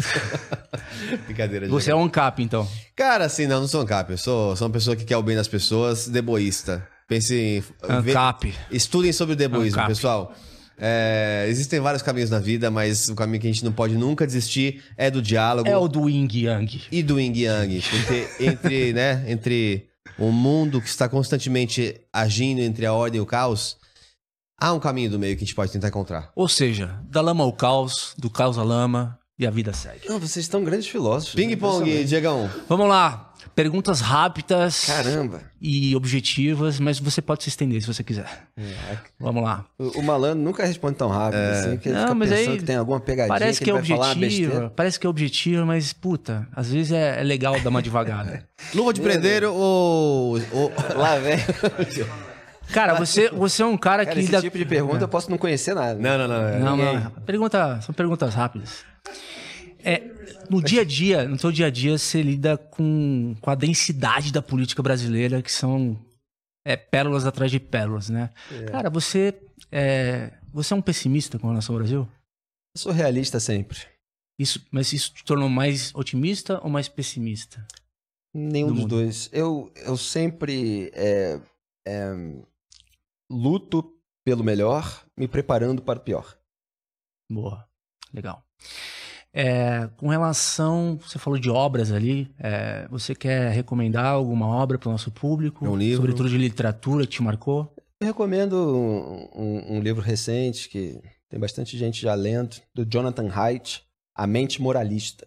[1.26, 1.68] Brincadeira.
[1.68, 2.66] Você é um cap, então.
[2.96, 4.10] Cara, assim, não, não sou um cap.
[4.10, 6.86] Eu sou, sou uma pessoa que quer o bem das pessoas, deboísta.
[7.08, 7.60] Pense em...
[8.00, 8.54] vê- Ancap.
[8.70, 9.88] Estudem sobre o deboísmo, Ancap.
[9.94, 10.34] pessoal.
[10.78, 14.26] É, existem vários caminhos na vida, mas o caminho que a gente não pode nunca
[14.26, 16.82] desistir é do diálogo É o do Yin Yang.
[16.90, 17.82] e do yin yang.
[17.82, 23.26] Porque entre, né, entre o mundo que está constantemente agindo entre a ordem e o
[23.26, 23.76] caos,
[24.60, 26.30] há um caminho do meio que a gente pode tentar encontrar.
[26.34, 30.08] Ou seja, da lama ao caos, do caos à lama e a vida segue.
[30.08, 31.34] Não, vocês estão grandes filósofos.
[31.34, 32.08] Ping pong, Impressionante.
[32.08, 32.50] Diegão.
[32.68, 33.31] Vamos lá.
[33.54, 35.40] Perguntas rápidas Caramba.
[35.60, 38.26] e objetivas, mas você pode se estender se você quiser.
[39.20, 39.64] Vamos lá.
[39.78, 42.58] O, o malandro nunca responde tão rápido assim, porque ele Não, fica mas pensando aí
[42.58, 44.70] que tem alguma pegadinha Parece que que, ele é vai falar uma objetiva, besteira.
[44.74, 48.42] parece que é objetiva, mas puta, às vezes é, é legal dar uma devagada.
[48.74, 50.38] Luva de prender ou...
[50.50, 50.72] ou...
[50.96, 51.36] Lá vem.
[52.72, 55.36] Cara, você, você é um cara, Cara, que esse tipo de pergunta eu posso não
[55.36, 55.94] conhecer nada.
[55.94, 56.48] Não, não, não.
[56.48, 57.10] é- Não, não.
[57.26, 58.84] Pergunta, são perguntas rápidas.
[59.84, 60.00] É,
[60.48, 64.32] no dia a dia, no seu dia a dia, você lida com, com a densidade
[64.32, 65.98] da política brasileira, que são
[66.64, 68.30] é, pérolas atrás de pérolas, né?
[68.70, 69.34] Cara, você
[69.70, 72.08] é, você é um pessimista com relação ao Brasil?
[72.74, 73.78] Eu sou realista sempre.
[74.38, 77.66] Isso, mas isso te tornou mais otimista ou mais pessimista?
[78.34, 78.96] Nenhum Do dos mundo.
[78.96, 79.28] dois.
[79.32, 81.40] Eu, eu sempre é,
[81.86, 82.12] é,
[83.30, 86.38] luto pelo melhor, me preparando para o pior.
[87.30, 87.68] Boa,
[88.12, 88.44] legal.
[89.34, 94.88] É, com relação, você falou de obras ali, é, você quer recomendar alguma obra para
[94.88, 95.64] o nosso público?
[95.64, 95.96] É um livro.
[96.02, 97.74] Sobretudo de literatura que te marcou?
[98.00, 103.30] Eu recomendo um, um- um livro recente que tem bastante gente já lendo, do Jonathan
[103.32, 103.82] Haidt,
[104.14, 105.26] A Mente Moralista,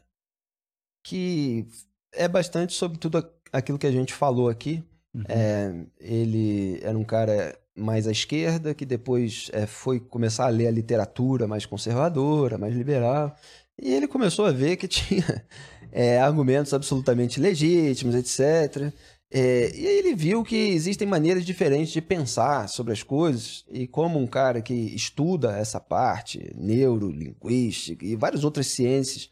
[1.04, 1.66] que
[2.14, 4.84] é bastante sobre tudo aquilo que a gente falou aqui.
[5.14, 5.24] Uhum.
[5.28, 10.68] É, ele era um cara mais à esquerda, que depois é, foi começar a ler
[10.68, 13.36] a literatura mais conservadora, mais liberal,
[13.82, 15.46] e ele começou a ver que tinha
[15.92, 18.94] é, argumentos absolutamente legítimos, etc.
[19.32, 23.88] É, e aí ele viu que existem maneiras diferentes de pensar sobre as coisas, e
[23.88, 29.30] como um cara que estuda essa parte, neurolinguística e várias outras ciências,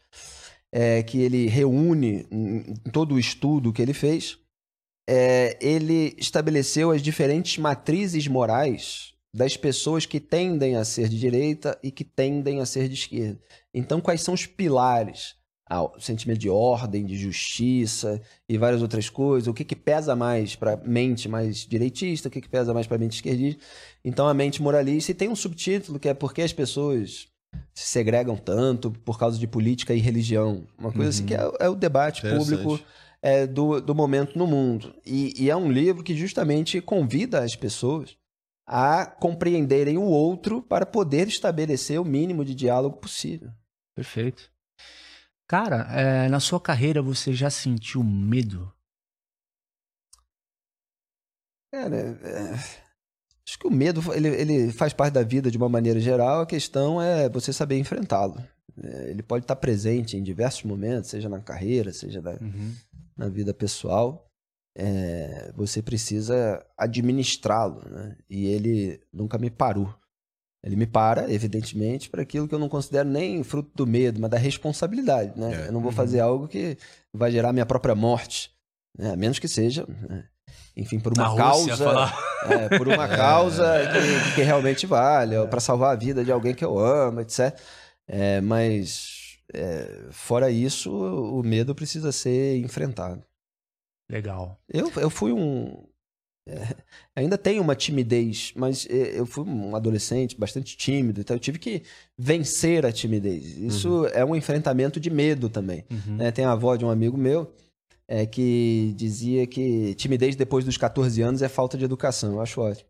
[0.72, 4.38] é, que ele reúne em todo o estudo que ele fez,
[5.08, 11.76] é, ele estabeleceu as diferentes matrizes morais das pessoas que tendem a ser de direita
[11.82, 13.40] e que tendem a ser de esquerda.
[13.74, 15.34] Então, quais são os pilares?
[15.68, 19.48] Ah, o sentimento de ordem, de justiça e várias outras coisas.
[19.48, 22.96] O que, que pesa mais para mente mais direitista, o que, que pesa mais para
[22.96, 23.60] mente esquerdista.
[24.04, 25.10] Então, a mente moralista.
[25.10, 27.26] E tem um subtítulo que é Por que as pessoas
[27.72, 30.64] se segregam tanto por causa de política e religião.
[30.78, 32.78] Uma coisa assim que é, é o debate público
[33.20, 34.94] é, do, do momento no mundo.
[35.04, 38.16] E, e é um livro que justamente convida as pessoas
[38.66, 43.50] a compreenderem o outro para poder estabelecer o mínimo de diálogo possível.
[43.94, 44.50] Perfeito.
[45.46, 48.72] Cara, é, na sua carreira você já sentiu medo?
[51.72, 52.54] Cara, é,
[53.46, 56.40] acho que o medo ele, ele faz parte da vida de uma maneira geral.
[56.40, 58.42] A questão é você saber enfrentá-lo.
[58.82, 62.38] É, ele pode estar presente em diversos momentos, seja na carreira, seja na,
[63.16, 64.30] na vida pessoal.
[64.76, 68.16] É, você precisa administrá-lo, né?
[68.28, 69.94] E ele nunca me parou.
[70.64, 74.30] Ele me para, evidentemente, para aquilo que eu não considero nem fruto do medo, mas
[74.30, 75.64] da responsabilidade, né?
[75.64, 75.68] É.
[75.68, 76.78] Eu não vou fazer algo que
[77.12, 78.50] vai gerar minha própria morte,
[78.98, 79.12] né?
[79.12, 80.24] a menos que seja, né?
[80.76, 82.18] enfim, por uma Na Rússia, causa, falar.
[82.48, 86.64] é, por uma causa que, que realmente vale, para salvar a vida de alguém que
[86.64, 87.56] eu amo, etc.
[88.08, 93.22] É, mas é, fora isso, o medo precisa ser enfrentado.
[94.10, 94.58] Legal.
[94.68, 95.84] Eu, eu fui um.
[96.48, 96.76] é,
[97.16, 101.58] ainda tenho uma timidez, mas é, eu fui um adolescente bastante tímido, então eu tive
[101.58, 101.82] que
[102.18, 103.56] vencer a timidez.
[103.56, 105.84] Isso é um enfrentamento de medo também.
[105.90, 106.16] Uhum.
[106.16, 106.30] né?
[106.30, 107.52] Tem a avó de um amigo meu
[108.06, 112.32] é, que dizia que timidez depois dos 14 anos é falta de educação.
[112.34, 112.88] Eu acho ótimo.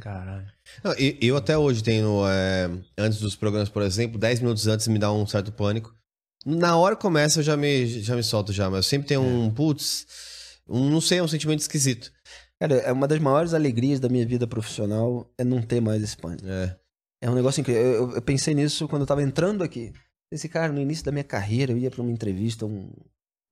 [0.00, 0.46] Caralho.
[0.82, 4.88] Não, e- eu até hoje tenho, é, antes dos programas, por exemplo, 10 minutos antes
[4.88, 5.94] me dá um certo pânico.
[6.46, 9.22] Na hora que começa eu já me, já me solto já, mas eu sempre tenho
[9.22, 10.06] um, putz,
[10.68, 12.12] um, não sei, um sentimento esquisito.
[12.60, 16.16] Cara, é uma das maiores alegrias da minha vida profissional é não ter mais esse
[16.16, 16.46] pânico.
[16.46, 16.76] É.
[17.22, 17.82] É um negócio incrível.
[17.82, 19.92] Eu, eu- eu pensei nisso quando eu tava entrando aqui.
[20.32, 22.90] Esse cara, no início da minha carreira, eu ia pra uma entrevista, um.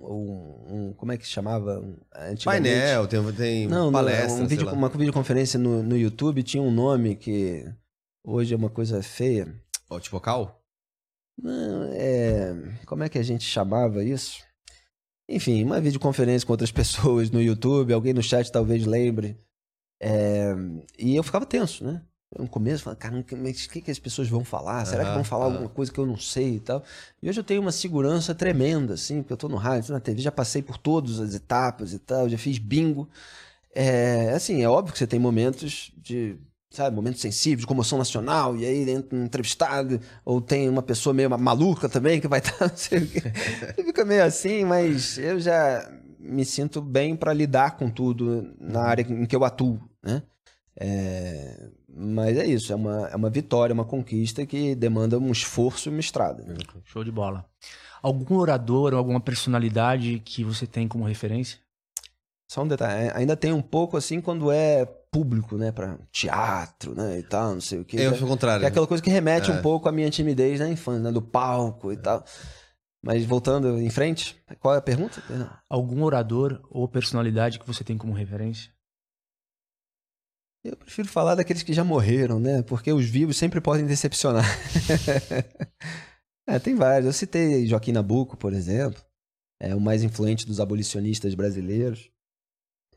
[0.01, 1.81] um, um- como é que chamava?
[1.81, 2.45] Um, antigamente?
[2.45, 7.17] Painel, tem, tem Não, palestra, um vídeo, uma videoconferência no, no YouTube tinha um nome
[7.17, 7.65] que
[8.25, 9.53] hoje é uma coisa feia.
[9.89, 10.43] Ó, tipo vocal?
[10.45, 10.56] Não,
[11.93, 12.55] é.
[12.87, 14.43] Como é que a gente chamava isso?
[15.29, 19.39] Enfim, uma videoconferência com outras pessoas no YouTube, alguém no chat talvez lembre.
[20.01, 20.55] É,
[20.99, 22.03] e eu ficava tenso, né?
[22.39, 24.85] no começo, eu falava, cara, mas o que, que as pessoas vão falar?
[24.85, 26.83] Será que vão falar alguma coisa que eu não sei e tal?
[27.23, 30.01] E hoje eu tenho uma segurança tremenda, assim, porque eu tô no rádio, tô na
[30.01, 33.09] TV, já passei por todas as etapas e tal, já fiz bingo.
[33.75, 36.37] É, assim, é óbvio que você tem momentos de,
[36.77, 41.15] sabe, momentos sensíveis, de comoção nacional, e aí entra um entrevistado, ou tem uma pessoa
[41.15, 43.23] meio ma- maluca também que vai estar, não sei o quê.
[43.83, 49.03] Fica meio assim, mas eu já me sinto bem para lidar com tudo na área
[49.03, 50.23] em que eu atuo, né?
[50.79, 55.89] É, mas é isso, é uma, é uma vitória, uma conquista que demanda um esforço
[55.89, 56.43] e uma estrada.
[56.45, 56.55] né?
[56.85, 57.47] Show de bola.
[58.03, 61.59] Algum orador ou alguma personalidade que você tem como referência?
[62.49, 67.19] Só um detalhe, ainda tem um pouco assim quando é público, né, para teatro, né,
[67.19, 67.97] e tal, não sei o quê.
[67.97, 68.65] Eu Que acho o contrário.
[68.65, 69.55] é aquela coisa que remete É.
[69.55, 72.25] um pouco à minha timidez na infância, né, do palco e tal.
[73.03, 75.23] Mas voltando em frente, qual é a pergunta?
[75.29, 75.49] Perdão.
[75.71, 78.71] Algum orador ou personalidade que você tem como referência?
[80.65, 82.63] Eu prefiro falar daqueles que já morreram, né?
[82.63, 84.45] Porque os vivos sempre podem decepcionar.
[86.49, 87.07] é, tem vários.
[87.07, 89.01] Eu citei Joaquim Nabuco, por exemplo.
[89.61, 92.11] É o mais influente dos abolicionistas brasileiros.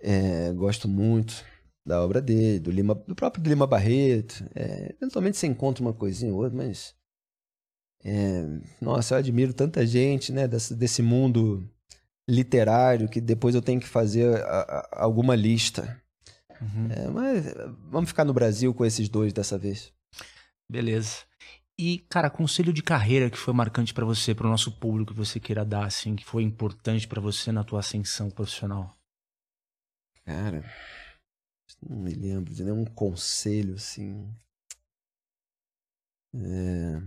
[0.01, 1.43] É, gosto muito
[1.85, 4.43] da obra dele, do, Lima, do próprio Lima Barreto.
[4.55, 6.95] É, eventualmente você encontra uma coisinha ou outra, mas.
[8.03, 8.43] é,
[8.81, 10.47] nossa, eu admiro tanta gente, né?
[10.47, 11.67] Desse, desse mundo
[12.29, 15.99] literário que depois eu tenho que fazer a- a- alguma lista.
[16.61, 16.91] Uhum.
[16.91, 17.45] É, mas
[17.89, 19.91] vamos ficar no Brasil com esses dois dessa vez.
[20.69, 21.23] Beleza.
[21.79, 25.39] E, cara, conselho de carreira que foi marcante pra você, pro nosso público que você
[25.39, 28.95] queira dar, assim, que foi importante pra você na tua ascensão profissional?
[30.25, 30.63] Cara,
[31.81, 34.33] não me lembro de nenhum conselho assim.
[36.33, 37.01] É,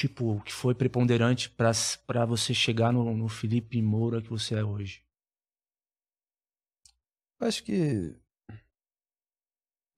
[0.00, 4.64] Tipo, o que foi preponderante pra você chegar no, no Felipe Moura que você é
[4.64, 5.04] hoje?
[7.38, 8.16] acho que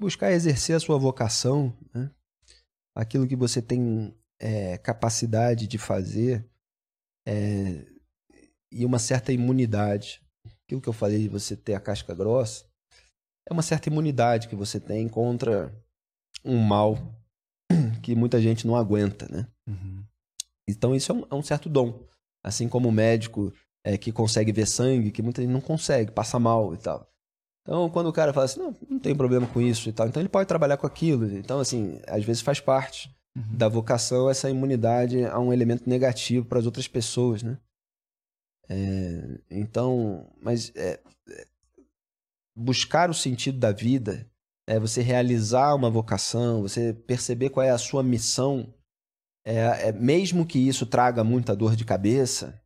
[0.01, 2.11] buscar exercer a sua vocação, né?
[2.97, 6.51] aquilo que você tem é, capacidade de fazer
[7.25, 7.87] é,
[8.73, 10.21] e uma certa imunidade.
[10.65, 12.69] Aquilo que eu falei de você ter a casca grossa
[13.49, 15.73] é uma certa imunidade que você tem contra
[16.45, 16.99] um mal
[18.03, 19.47] que muita gente não aguenta, né?
[19.69, 20.05] Uhum.
[20.69, 22.07] Então isso é um, é um certo dom.
[22.45, 23.53] Assim como o médico
[23.85, 27.09] é, que consegue ver sangue, que muita gente não consegue, passa mal e tal.
[27.63, 30.21] Então, quando o cara fala assim, não, não tem problema com isso e tal, então
[30.21, 31.27] ele pode trabalhar com aquilo.
[31.37, 33.57] Então, assim, às vezes faz parte Uhum.
[33.57, 37.59] da vocação essa imunidade a um elemento negativo para as outras pessoas, né?
[38.69, 41.01] É, então, mas é,
[42.55, 44.27] buscar o sentido da vida,
[44.67, 48.73] é você realizar uma vocação, você perceber qual é a sua missão,
[49.45, 52.61] é, é, mesmo que isso traga muita dor de cabeça,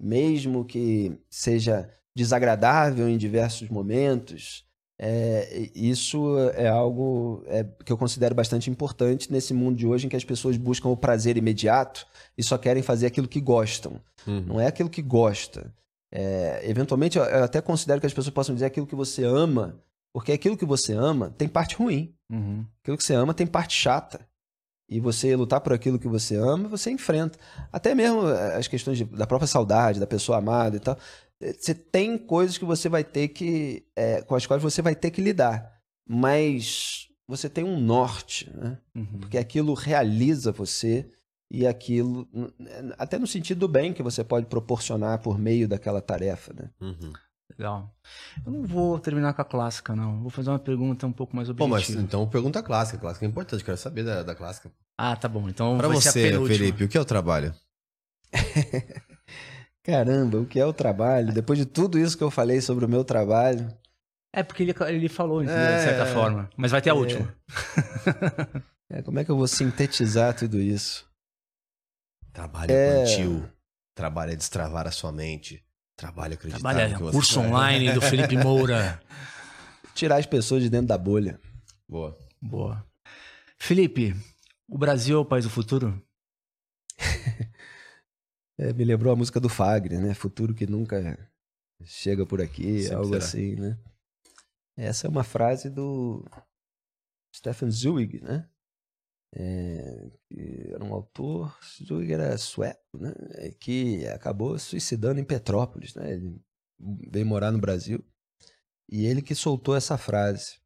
[0.00, 4.64] mesmo que seja desagradável em diversos momentos,
[5.04, 10.08] é, isso é algo é, que eu considero bastante importante nesse mundo de hoje em
[10.08, 12.06] que as pessoas buscam o prazer imediato
[12.38, 14.00] e só querem fazer aquilo que gostam.
[14.26, 14.40] Uhum.
[14.42, 15.74] Não é aquilo que gosta.
[16.12, 19.82] É, eventualmente, eu eu até considero que as pessoas possam dizer aquilo que você ama,
[20.14, 22.14] porque aquilo que você ama tem parte ruim.
[22.30, 22.66] Uhum.
[22.82, 24.20] Aquilo que você ama tem parte chata.
[24.90, 27.38] E você lutar por aquilo que você ama, você enfrenta.
[27.72, 30.98] Até mesmo eh, as questões de- da própria saudade, da pessoa amada e tal.
[31.40, 33.86] Eh, Você tem coisas que você vai ter que.
[33.96, 35.72] eh, com as quais você vai ter que lidar.
[36.06, 38.76] Mas você tem um norte, né?
[38.94, 39.20] Uhum.
[39.20, 41.08] Porque aquilo realiza você
[41.54, 42.26] e aquilo.
[42.98, 46.70] Até no sentido do bem que você pode proporcionar por meio daquela tarefa, né?
[46.80, 47.12] Uhum.
[47.58, 47.94] Legal.
[48.46, 50.22] Eu não vou terminar com a clássica, não.
[50.22, 52.00] Vou fazer uma pergunta um pouco mais Pô, mas objetiva.
[52.02, 52.96] então pergunta clássica.
[52.98, 54.72] Clássica é importante, quero saber da, da clássica.
[54.96, 55.46] Ah, tá bom.
[55.50, 56.54] Então Pra vai ser a você.
[56.54, 57.54] Felipe, o que é o trabalho?
[59.84, 61.32] Caramba, o que é o trabalho?
[61.34, 63.68] Depois de tudo isso que eu falei sobre o meu trabalho.
[64.32, 65.60] É porque ele, ele falou, entendeu?
[65.60, 66.48] É, de certa forma.
[66.56, 66.96] Mas vai ter a É.
[66.96, 67.34] última.
[68.94, 71.06] É, como é que eu vou sintetizar tudo isso?
[72.32, 73.02] Trabalho É.
[73.02, 73.48] infantil.
[73.94, 75.64] Trabalho é destravar a sua mente.
[75.96, 77.46] Trabalho é acreditar Trabalha no que você curso faz.
[77.46, 79.00] online do Felipe Moura.
[79.94, 81.38] Tirar as pessoas de dentro da bolha.
[81.88, 82.18] Boa.
[82.40, 82.86] Boa.
[83.58, 84.14] Felipe,
[84.68, 86.02] o Brasil é o país do futuro?
[88.58, 90.12] É, me lembrou a música do Fagner, né?
[90.14, 91.18] Futuro que nunca
[91.84, 93.24] chega por aqui, Sempre algo será.
[93.24, 93.78] assim, né?
[94.76, 96.22] Essa é uma frase do
[97.34, 98.46] Stefan Zweig, né?
[99.34, 103.12] É, que era um autor, Zweig era sueco, né?
[103.36, 106.12] É, Que acabou suicidando em Petrópolis, né?
[106.12, 106.38] Ele
[107.10, 108.04] veio morar no Brasil
[108.90, 110.60] e ele que soltou essa frase.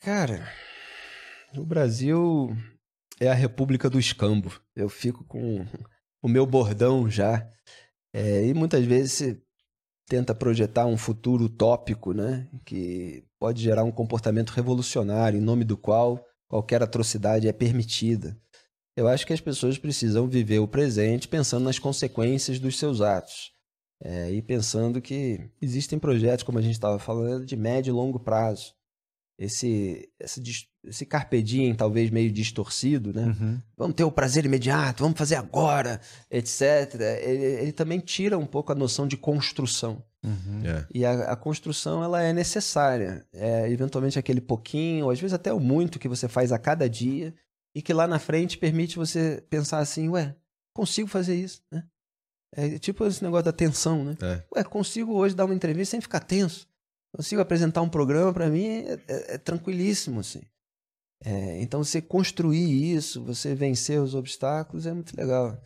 [0.00, 0.48] Cara,
[1.56, 2.48] o Brasil
[3.20, 4.52] é a República do Escambo.
[4.74, 5.64] Eu fico com
[6.20, 7.48] o meu bordão já.
[8.12, 9.42] É, e muitas vezes se-
[10.08, 12.48] tenta projetar um futuro utópico, né?
[12.64, 18.38] Que pode gerar um comportamento revolucionário, em nome do qual qualquer atrocidade é permitida.
[18.94, 23.52] Eu acho que as pessoas precisam viver o presente pensando nas consequências dos seus atos.
[24.04, 28.20] É, e pensando que existem projetos, como a gente estava falando, de médio e longo
[28.20, 28.74] prazo.
[29.38, 30.42] Esse, esse,
[30.84, 33.28] esse carpe diem, talvez meio distorcido, né?
[33.28, 33.62] Uhum.
[33.74, 37.00] Vamos ter o prazer imediato, vamos fazer agora, etc.
[37.22, 40.04] Ele, ele também tira um pouco a noção de construção.
[40.24, 40.62] Uhum.
[40.64, 40.86] É.
[40.94, 43.26] E a, a construção ela é necessária.
[43.32, 46.88] É, eventualmente aquele pouquinho, ou às vezes até o muito que você faz a cada
[46.88, 47.34] dia
[47.74, 50.36] e que lá na frente permite você pensar assim, ué,
[50.74, 51.84] consigo fazer isso, né?
[52.54, 54.16] É tipo esse negócio da tensão, né?
[54.22, 54.42] É.
[54.54, 56.68] Ué, consigo hoje dar uma entrevista sem ficar tenso.
[57.16, 60.42] Consigo apresentar um programa, para mim é, é- é tranquilíssimo, assim.
[61.24, 65.58] É, então você construir isso, você vencer os obstáculos é muito legal.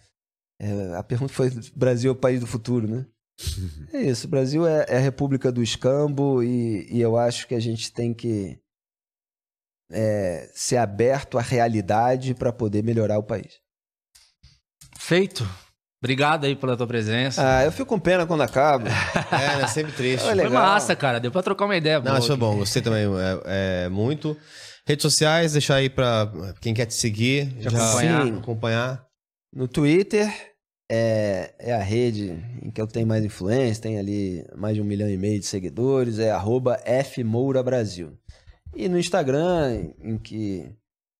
[0.60, 3.06] É, a pergunta foi: Brasil é o país do futuro, né?
[3.92, 7.54] É isso, o Brasil é, é a república do escambo e, e eu acho que
[7.54, 8.58] a gente tem que
[9.90, 13.60] é, ser aberto à realidade para poder melhorar o país.
[14.98, 15.48] Feito.
[16.02, 17.42] Obrigado aí pela tua presença.
[17.42, 18.88] Ah, eu fico com pena quando acaba.
[19.32, 19.66] É, né?
[19.66, 20.24] Sempre triste.
[20.24, 20.52] Foi legal.
[20.52, 21.18] massa, cara.
[21.18, 22.00] Deu pra trocar uma ideia.
[22.00, 22.36] Não, foi aqui.
[22.36, 22.56] bom.
[22.56, 24.36] Gostei também é, é, muito.
[24.86, 27.52] Redes sociais, deixar aí pra quem quer te seguir.
[27.58, 28.24] Te acompanhar.
[28.24, 28.38] Sim.
[28.38, 29.06] acompanhar.
[29.52, 30.55] No Twitter
[30.90, 34.84] é, é a rede em que eu tenho mais influência, tem ali mais de um
[34.84, 38.16] milhão e meio de seguidores, é arroba fmourabrasil.
[38.74, 40.70] E no Instagram, em que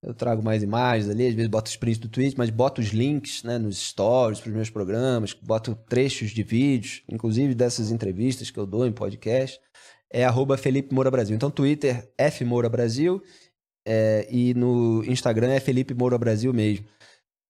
[0.03, 2.89] eu trago mais imagens ali, às vezes boto os prints do tweet, mas boto os
[2.89, 8.51] links né, nos stories para os meus programas, boto trechos de vídeos, inclusive dessas entrevistas
[8.51, 9.59] que eu dou em podcast,
[10.13, 11.35] é arroba Felipe Moura Brasil.
[11.35, 13.21] Então, Twitter, F Moura Brasil,
[13.87, 16.87] é, e no Instagram é Felipe Moura Brasil mesmo.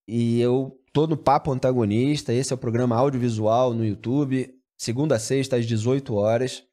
[0.07, 5.19] E eu tô no Papo Antagonista, esse é o programa audiovisual no YouTube, segunda a
[5.19, 6.63] sexta às 18 horas.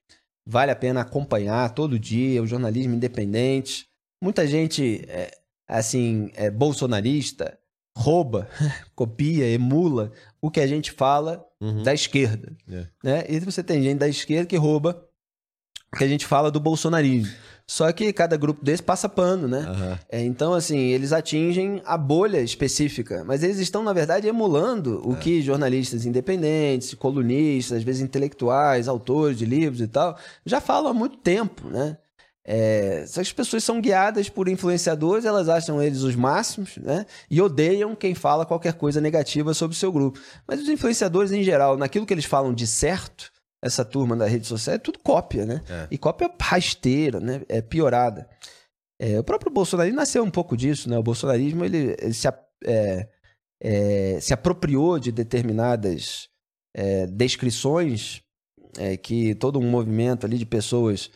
[0.46, 3.86] Vale a pena acompanhar todo dia, o jornalismo independente.
[4.22, 5.30] Muita gente, é,
[5.68, 7.58] assim, é bolsonarista,
[7.94, 8.48] rouba,
[8.96, 11.82] copia, emula o que a gente fala Uhum.
[11.82, 12.56] da esquerda.
[12.66, 12.86] É.
[13.04, 13.24] Né?
[13.28, 15.06] E você tem gente da esquerda que rouba
[15.92, 17.30] o que a gente fala do bolsonarismo.
[17.66, 19.60] Só que cada grupo desse passa pano, né?
[19.60, 19.98] Aham.
[20.10, 25.16] É, então, assim, eles atingem a bolha específica, mas eles estão, na verdade, emulando o
[25.16, 30.94] que jornalistas independentes, colunistas, às vezes intelectuais, autores de livros e tal, já falam há
[30.94, 31.96] muito tempo, né?
[32.46, 37.06] É, essas pessoas são guiadas por influenciadores, elas acham eles os máximos, né?
[37.30, 40.20] E odeiam quem fala qualquer coisa negativa sobre o seu grupo.
[40.46, 43.32] Mas os influenciadores, em geral, naquilo que eles falam de certo,
[43.64, 45.62] essa turma da rede social, é tudo cópia, né?
[45.68, 45.88] É.
[45.90, 47.40] E cópia rasteira, né?
[47.48, 48.28] É piorada.
[49.00, 50.98] É, o próprio bolsonarismo nasceu um pouco disso, né?
[50.98, 52.28] O bolsonarismo ele, ele se,
[52.66, 53.08] é,
[53.62, 56.28] é, se apropriou de determinadas
[56.76, 58.22] é, descrições
[58.76, 61.10] é, que todo um movimento ali de pessoas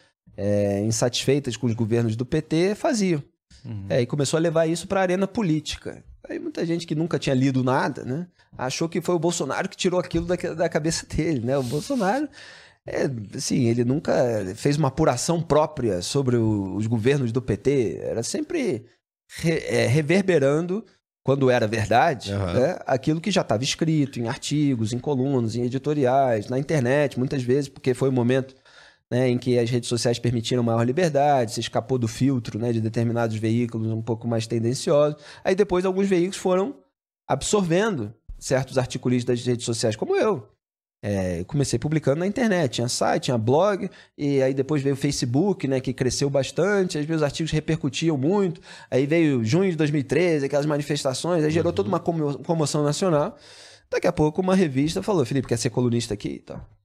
[0.87, 3.21] insatisfeitas com os governos do PT faziam.
[3.65, 3.89] Uhum.
[3.91, 6.05] E começou a levar isso para a arena política.
[6.29, 8.27] Aí muita gente que nunca tinha lido nada, né?
[8.57, 11.57] Achou que foi o Bolsonaro que tirou aquilo da, da cabeça dele, né?
[11.57, 12.29] O Bolsonaro,
[12.87, 14.13] é, assim, ele nunca
[14.57, 17.99] fez uma apuração própria sobre o- os governos do PT.
[18.03, 18.85] Era sempre
[19.41, 20.85] re- é, reverberando,
[21.25, 22.53] quando era verdade, Aham.
[22.55, 22.79] né?
[22.87, 27.69] aquilo que já estava escrito em artigos, em colunas, em editoriais, na internet, muitas vezes,
[27.69, 28.55] porque foi o momento
[29.11, 32.81] né, em que as redes sociais permitiram maior liberdade, se escapou do filtro né, de
[32.81, 35.21] determinados veículos um pouco mais tendenciosos.
[35.43, 36.77] Aí depois alguns veículos foram
[37.27, 40.47] absorvendo certos articulistas das redes sociais, como eu.
[41.01, 45.69] É, comecei publicando na internet, tinha site, tinha blog, e aí depois veio o Facebook,
[45.69, 50.67] né, que cresceu bastante, aí meus artigos repercutiam muito, aí veio junho de 2013, aquelas
[50.67, 53.37] manifestações, aí gerou toda uma como- comoção nacional.
[53.89, 56.78] Daqui a pouco uma revista falou, Felipe, quer ser colunista aqui e tal.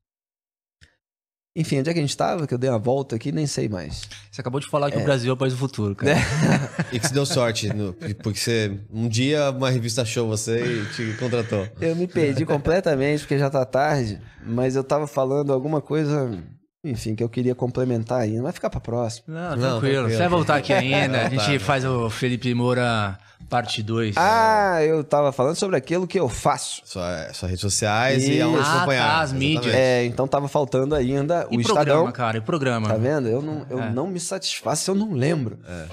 [1.56, 2.48] Enfim, onde é que a gente estava?
[2.48, 4.01] Que eu dei uma volta aqui, nem sei mais.
[4.32, 6.15] Você acabou de falar que o Brasil é o país do futuro, cara.
[6.91, 10.85] E que se deu sorte, no- porque você, um dia uma revista achou você e
[10.95, 11.67] te contratou.
[11.80, 16.32] Eu me perdi completamente porque já tá tarde, mas eu tava falando alguma coisa,
[16.83, 18.41] enfim, que eu queria complementar ainda.
[18.43, 19.25] Vai ficar pra próxima.
[19.27, 19.79] Não, Não, tranquilo.
[19.79, 20.09] tranquilo.
[20.09, 21.21] Você vai voltar aqui ainda.
[21.25, 21.59] A gente vai.
[21.59, 23.17] faz o Felipe Moura
[23.49, 24.15] parte 2.
[24.17, 26.81] Ah, eu tava falando sobre aquilo que eu faço.
[26.85, 28.43] Sua, suas redes sociais e Isso.
[28.43, 29.07] aonde Ah, acompanhar.
[29.07, 29.73] tá, as mídias.
[29.75, 31.83] É, então tava faltando ainda o e Estadão.
[31.85, 32.87] programa, cara, e programa.
[32.87, 33.27] Tá vendo?
[33.27, 33.89] Eu não, eu É.
[33.91, 35.59] não me satisfaço se eu não lembro.
[35.67, 35.85] É.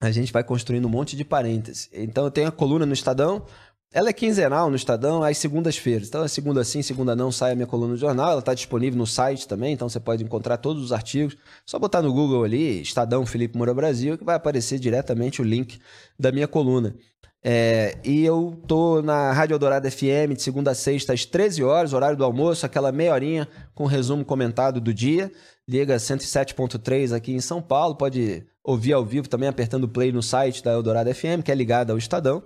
[0.00, 1.88] A gente vai construindo um monte de parênteses.
[1.92, 3.42] Então eu tenho a coluna no Estadão.
[3.90, 6.08] Ela é quinzenal no Estadão, às segundas-feiras.
[6.08, 8.30] Então, é segunda sim, segunda não, sai a minha coluna no jornal.
[8.32, 11.36] Ela está disponível no site também, então você pode encontrar todos os artigos.
[11.64, 15.78] Só botar no Google ali, Estadão Felipe Moura Brasil, que vai aparecer diretamente o link
[16.18, 16.94] da minha coluna.
[17.42, 21.92] É, e eu tô na Rádio Eldorado FM de segunda a sexta às 13 horas,
[21.94, 25.32] horário do almoço, aquela meia horinha com resumo comentado do dia.
[25.66, 30.62] Liga 107.3 aqui em São Paulo, pode ouvir ao vivo também apertando play no site
[30.62, 32.42] da Eldorado FM, que é ligado ao Estadão.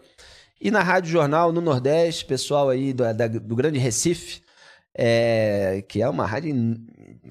[0.65, 4.43] E na Rádio Jornal no Nordeste, pessoal aí do, da, do Grande Recife,
[4.97, 6.55] é, que é uma rádio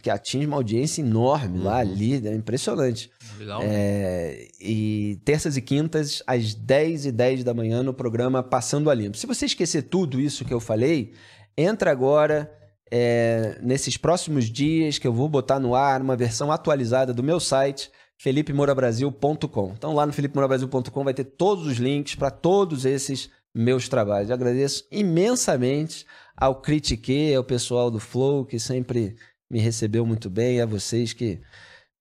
[0.02, 3.10] que atinge uma audiência enorme lá ali, é impressionante.
[3.40, 3.62] Legal.
[3.64, 8.94] É, e terças e quintas, às 10 e 10 da manhã, no programa Passando a
[8.94, 9.16] Limpo.
[9.16, 11.14] Se você esquecer tudo isso que eu falei,
[11.56, 12.52] entra agora
[12.92, 17.40] é, nesses próximos dias que eu vou botar no ar uma versão atualizada do meu
[17.40, 17.90] site,
[18.22, 19.74] felipemorabrasil.com.
[19.76, 24.30] Então lá no felipemorabrasil.com vai ter todos os links para todos esses meus trabalhos.
[24.30, 26.06] Eu agradeço imensamente
[26.38, 29.16] ao Critique, ao pessoal do Flow, que sempre
[29.50, 31.42] me recebeu muito bem, a vocês que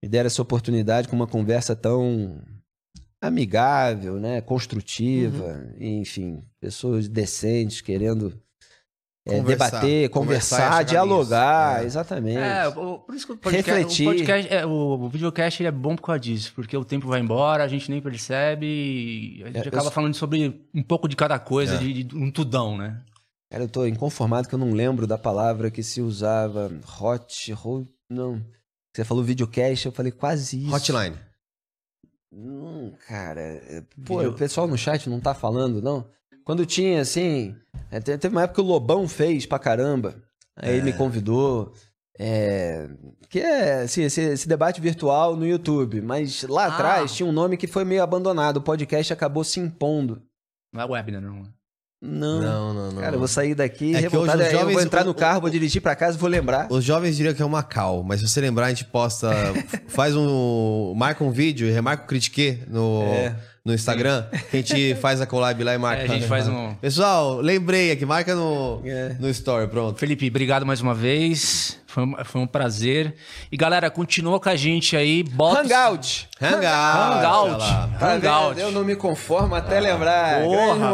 [0.02, 2.40] me deram essa oportunidade com uma conversa tão
[3.20, 6.00] amigável, né, construtiva, Uhum.
[6.00, 8.40] enfim, pessoas decentes querendo
[9.26, 9.66] Conversar.
[9.70, 10.90] debater, Conversar conversar, chegar nisso.
[10.90, 11.84] dialogar, É.
[11.86, 12.39] exatamente.
[12.39, 14.07] É, o- por isso que o podcast, Refletir.
[14.07, 17.07] o, podcast é, o, o videocast ele é bom por causa disso, porque o tempo
[17.07, 20.66] vai embora, a gente nem percebe e a gente É, eu acaba só- falando sobre
[20.74, 21.78] um pouco de cada coisa, É.
[21.78, 23.02] de, de um tudão, né?
[23.52, 26.70] Cara, eu tô inconformado que eu não lembro da palavra que se usava.
[27.00, 28.40] Hot, hot não.
[28.97, 30.74] Você falou videocast, eu falei quase isso.
[30.74, 31.16] Hotline.
[32.32, 33.40] Não, cara.
[33.40, 36.07] é- Pô, Video- o pessoal no chat não tá falando, não?
[36.51, 37.55] Quando tinha, assim.
[37.93, 40.17] é, te- Teve uma época que o Lobão fez pra caramba.
[40.57, 41.73] Aí ele me convidou.
[42.19, 42.89] É,
[43.29, 46.01] que é assim, esse, esse debate virtual no YouTube.
[46.01, 46.75] Mas lá Ah.
[46.75, 48.57] atrás tinha um nome que foi meio abandonado.
[48.57, 50.20] O podcast acabou se impondo.
[50.75, 51.20] Não é web, né?
[51.20, 51.45] Não.
[52.03, 52.41] Não.
[52.41, 53.03] Não, não, não.
[53.03, 54.39] Cara, eu vou sair daqui É revoltado.
[54.39, 56.31] hoje os aí eu vou jovens- entrar no carro, vou dirigir pra casa e vou
[56.31, 56.67] lembrar.
[56.70, 59.31] Os jovens diriam que é uma cal, mas se você lembrar, a gente posta.
[59.89, 60.95] faz um.
[60.97, 63.37] Marca um vídeo e remarca o Critique no, É.
[63.65, 64.25] no Instagram.
[64.51, 66.03] Que a gente faz a collab lá e marca.
[66.03, 69.17] É, a gente faz um- Pessoal, lembrei aqui, marca no, É.
[69.20, 69.99] no story, pronto.
[69.99, 71.77] Felipe, obrigado mais uma vez.
[71.91, 73.17] Foi um, foi um prazer.
[73.51, 75.25] E galera, continua com a gente aí.
[75.25, 76.28] Bota Hangout!
[76.41, 76.65] Hangout.
[76.65, 77.99] Hangout.
[77.99, 78.60] Tá Hangout.
[78.60, 80.39] Eu não me conformo até lembrar.
[80.39, 80.93] Grande Porra.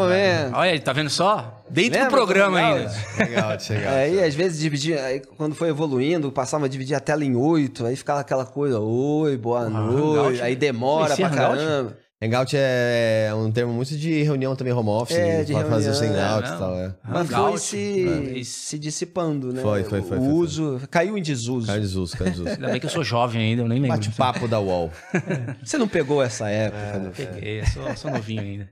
[0.54, 1.62] Olha aí, tá vendo só?
[1.68, 2.90] Dentro Lembra do programa do ainda.
[3.20, 3.34] Hangout?
[3.34, 3.88] Hangout, hangout.
[3.88, 5.04] Aí, às vezes, dividia.
[5.04, 7.84] Aí, quando foi evoluindo, passava a dividir a tela em oito.
[7.84, 10.18] Aí ficava aquela coisa: Oi, boa noite.
[10.18, 10.42] Hangout.
[10.42, 11.58] Aí demora pra Hangout?
[11.58, 12.05] caramba.
[12.22, 15.16] Hangout é um termo muito de reunião também, home office.
[15.18, 16.74] É, de pra fazer os reunião, hangouts é, e tal.
[16.74, 16.94] É.
[17.04, 18.44] Mas foi Hangout, se, é.
[18.44, 19.60] se dissipando, né?
[19.60, 20.28] Foi, foi, foi, O foi, foi.
[20.28, 21.66] uso caiu em desuso.
[21.66, 22.48] Cara de uso, cara de uso.
[22.48, 23.98] Ainda bem que eu sou jovem ainda, eu nem lembro.
[23.98, 24.90] Bate-papo da UOL.
[25.62, 27.12] Você não pegou essa época, né?
[27.14, 28.68] Peguei, eu sou, sou novinho ainda.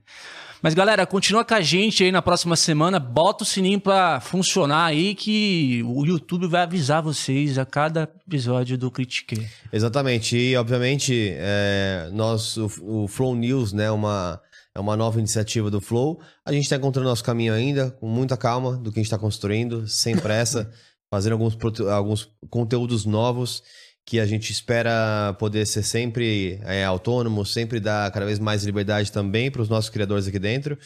[0.65, 2.99] Mas galera, continua com a gente aí na próxima semana.
[2.99, 8.75] Bota o sininho pra funcionar aí que o YouTube vai avisar vocês a cada episódio
[8.75, 9.47] do Critique.
[9.71, 10.35] Exatamente.
[10.35, 14.41] E, obviamente, é, nós, o, o Flow News, né, uma,
[14.73, 16.19] é uma nova iniciativa do Flow.
[16.43, 19.19] A gente está encontrando nosso caminho ainda, com muita calma do que a gente está
[19.19, 20.71] construindo, sem pressa,
[21.13, 21.55] fazendo alguns,
[21.91, 23.61] alguns conteúdos novos
[24.05, 29.11] que a gente espera poder ser sempre é, autônomo, sempre dar cada vez mais liberdade
[29.11, 30.77] também para os nossos criadores aqui dentro.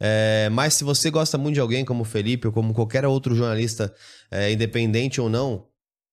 [0.00, 3.34] É, mas se você gosta muito de alguém como o Felipe ou como qualquer outro
[3.34, 3.94] jornalista,
[4.30, 5.66] é, independente ou não,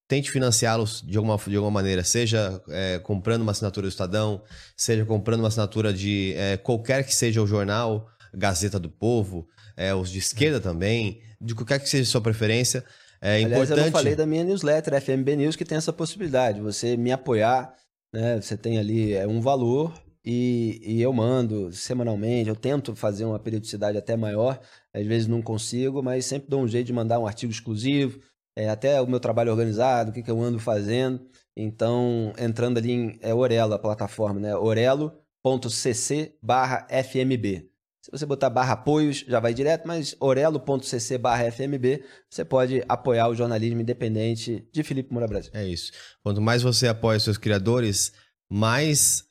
[0.08, 4.44] tente financiá-los de alguma, de alguma maneira, seja é, comprando uma assinatura do Estadão,
[4.78, 9.94] seja comprando uma assinatura de é, qualquer que seja o jornal, Gazeta do Povo, é,
[9.94, 12.84] os de esquerda também, de qualquer que seja a sua preferência.
[13.26, 13.80] É Aliás, importante.
[13.80, 16.60] eu não falei da minha newsletter, FMB News, que tem essa possibilidade.
[16.60, 17.74] Você me apoiar,
[18.14, 18.42] né?
[18.42, 19.94] Você tem ali é, um valor
[20.26, 22.50] e, e eu mando semanalmente.
[22.50, 24.60] Eu tento fazer uma periodicidade até maior.
[24.94, 28.20] Às vezes não consigo, mas sempre dou um jeito de mandar um artigo exclusivo.
[28.58, 31.26] é, até o meu trabalho organizado, o que, que eu ando fazendo.
[31.56, 34.56] Então, entrando ali em é Orelo, a plataforma, né?
[34.56, 37.70] orelo.cc barra FMB.
[37.70, 37.73] Se
[38.14, 43.36] você botar barra apoios, já vai direto, mas orelo.cc barra FMB, você pode apoiar o
[43.36, 45.52] jornalismo independente de Felipe Moura Brasil.
[45.54, 45.92] É isso.
[46.22, 48.14] Quanto mais você apoia seus criadores,
[48.48, 49.24] mais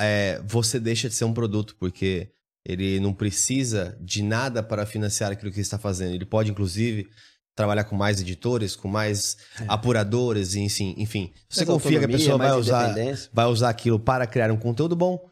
[0.00, 2.30] é, você deixa de ser um produto, porque
[2.64, 6.14] ele não precisa de nada para financiar aquilo que está fazendo.
[6.14, 7.08] Ele pode, inclusive,
[7.56, 9.36] trabalhar com mais editores, com mais
[9.66, 10.94] apuradores, e, enfim.
[10.96, 11.32] enfim.
[11.48, 12.94] Você confia que a autonomia, pessoa vai usar,
[13.32, 15.28] vai usar aquilo para criar um conteúdo bom,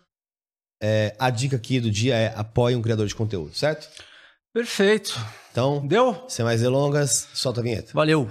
[0.82, 3.88] é, a dica aqui do dia é apoie um criador de conteúdo, certo?
[4.52, 5.18] Perfeito.
[5.52, 6.24] Então, Deu?
[6.28, 7.92] sem mais delongas, solta a vinheta.
[7.92, 8.30] Valeu.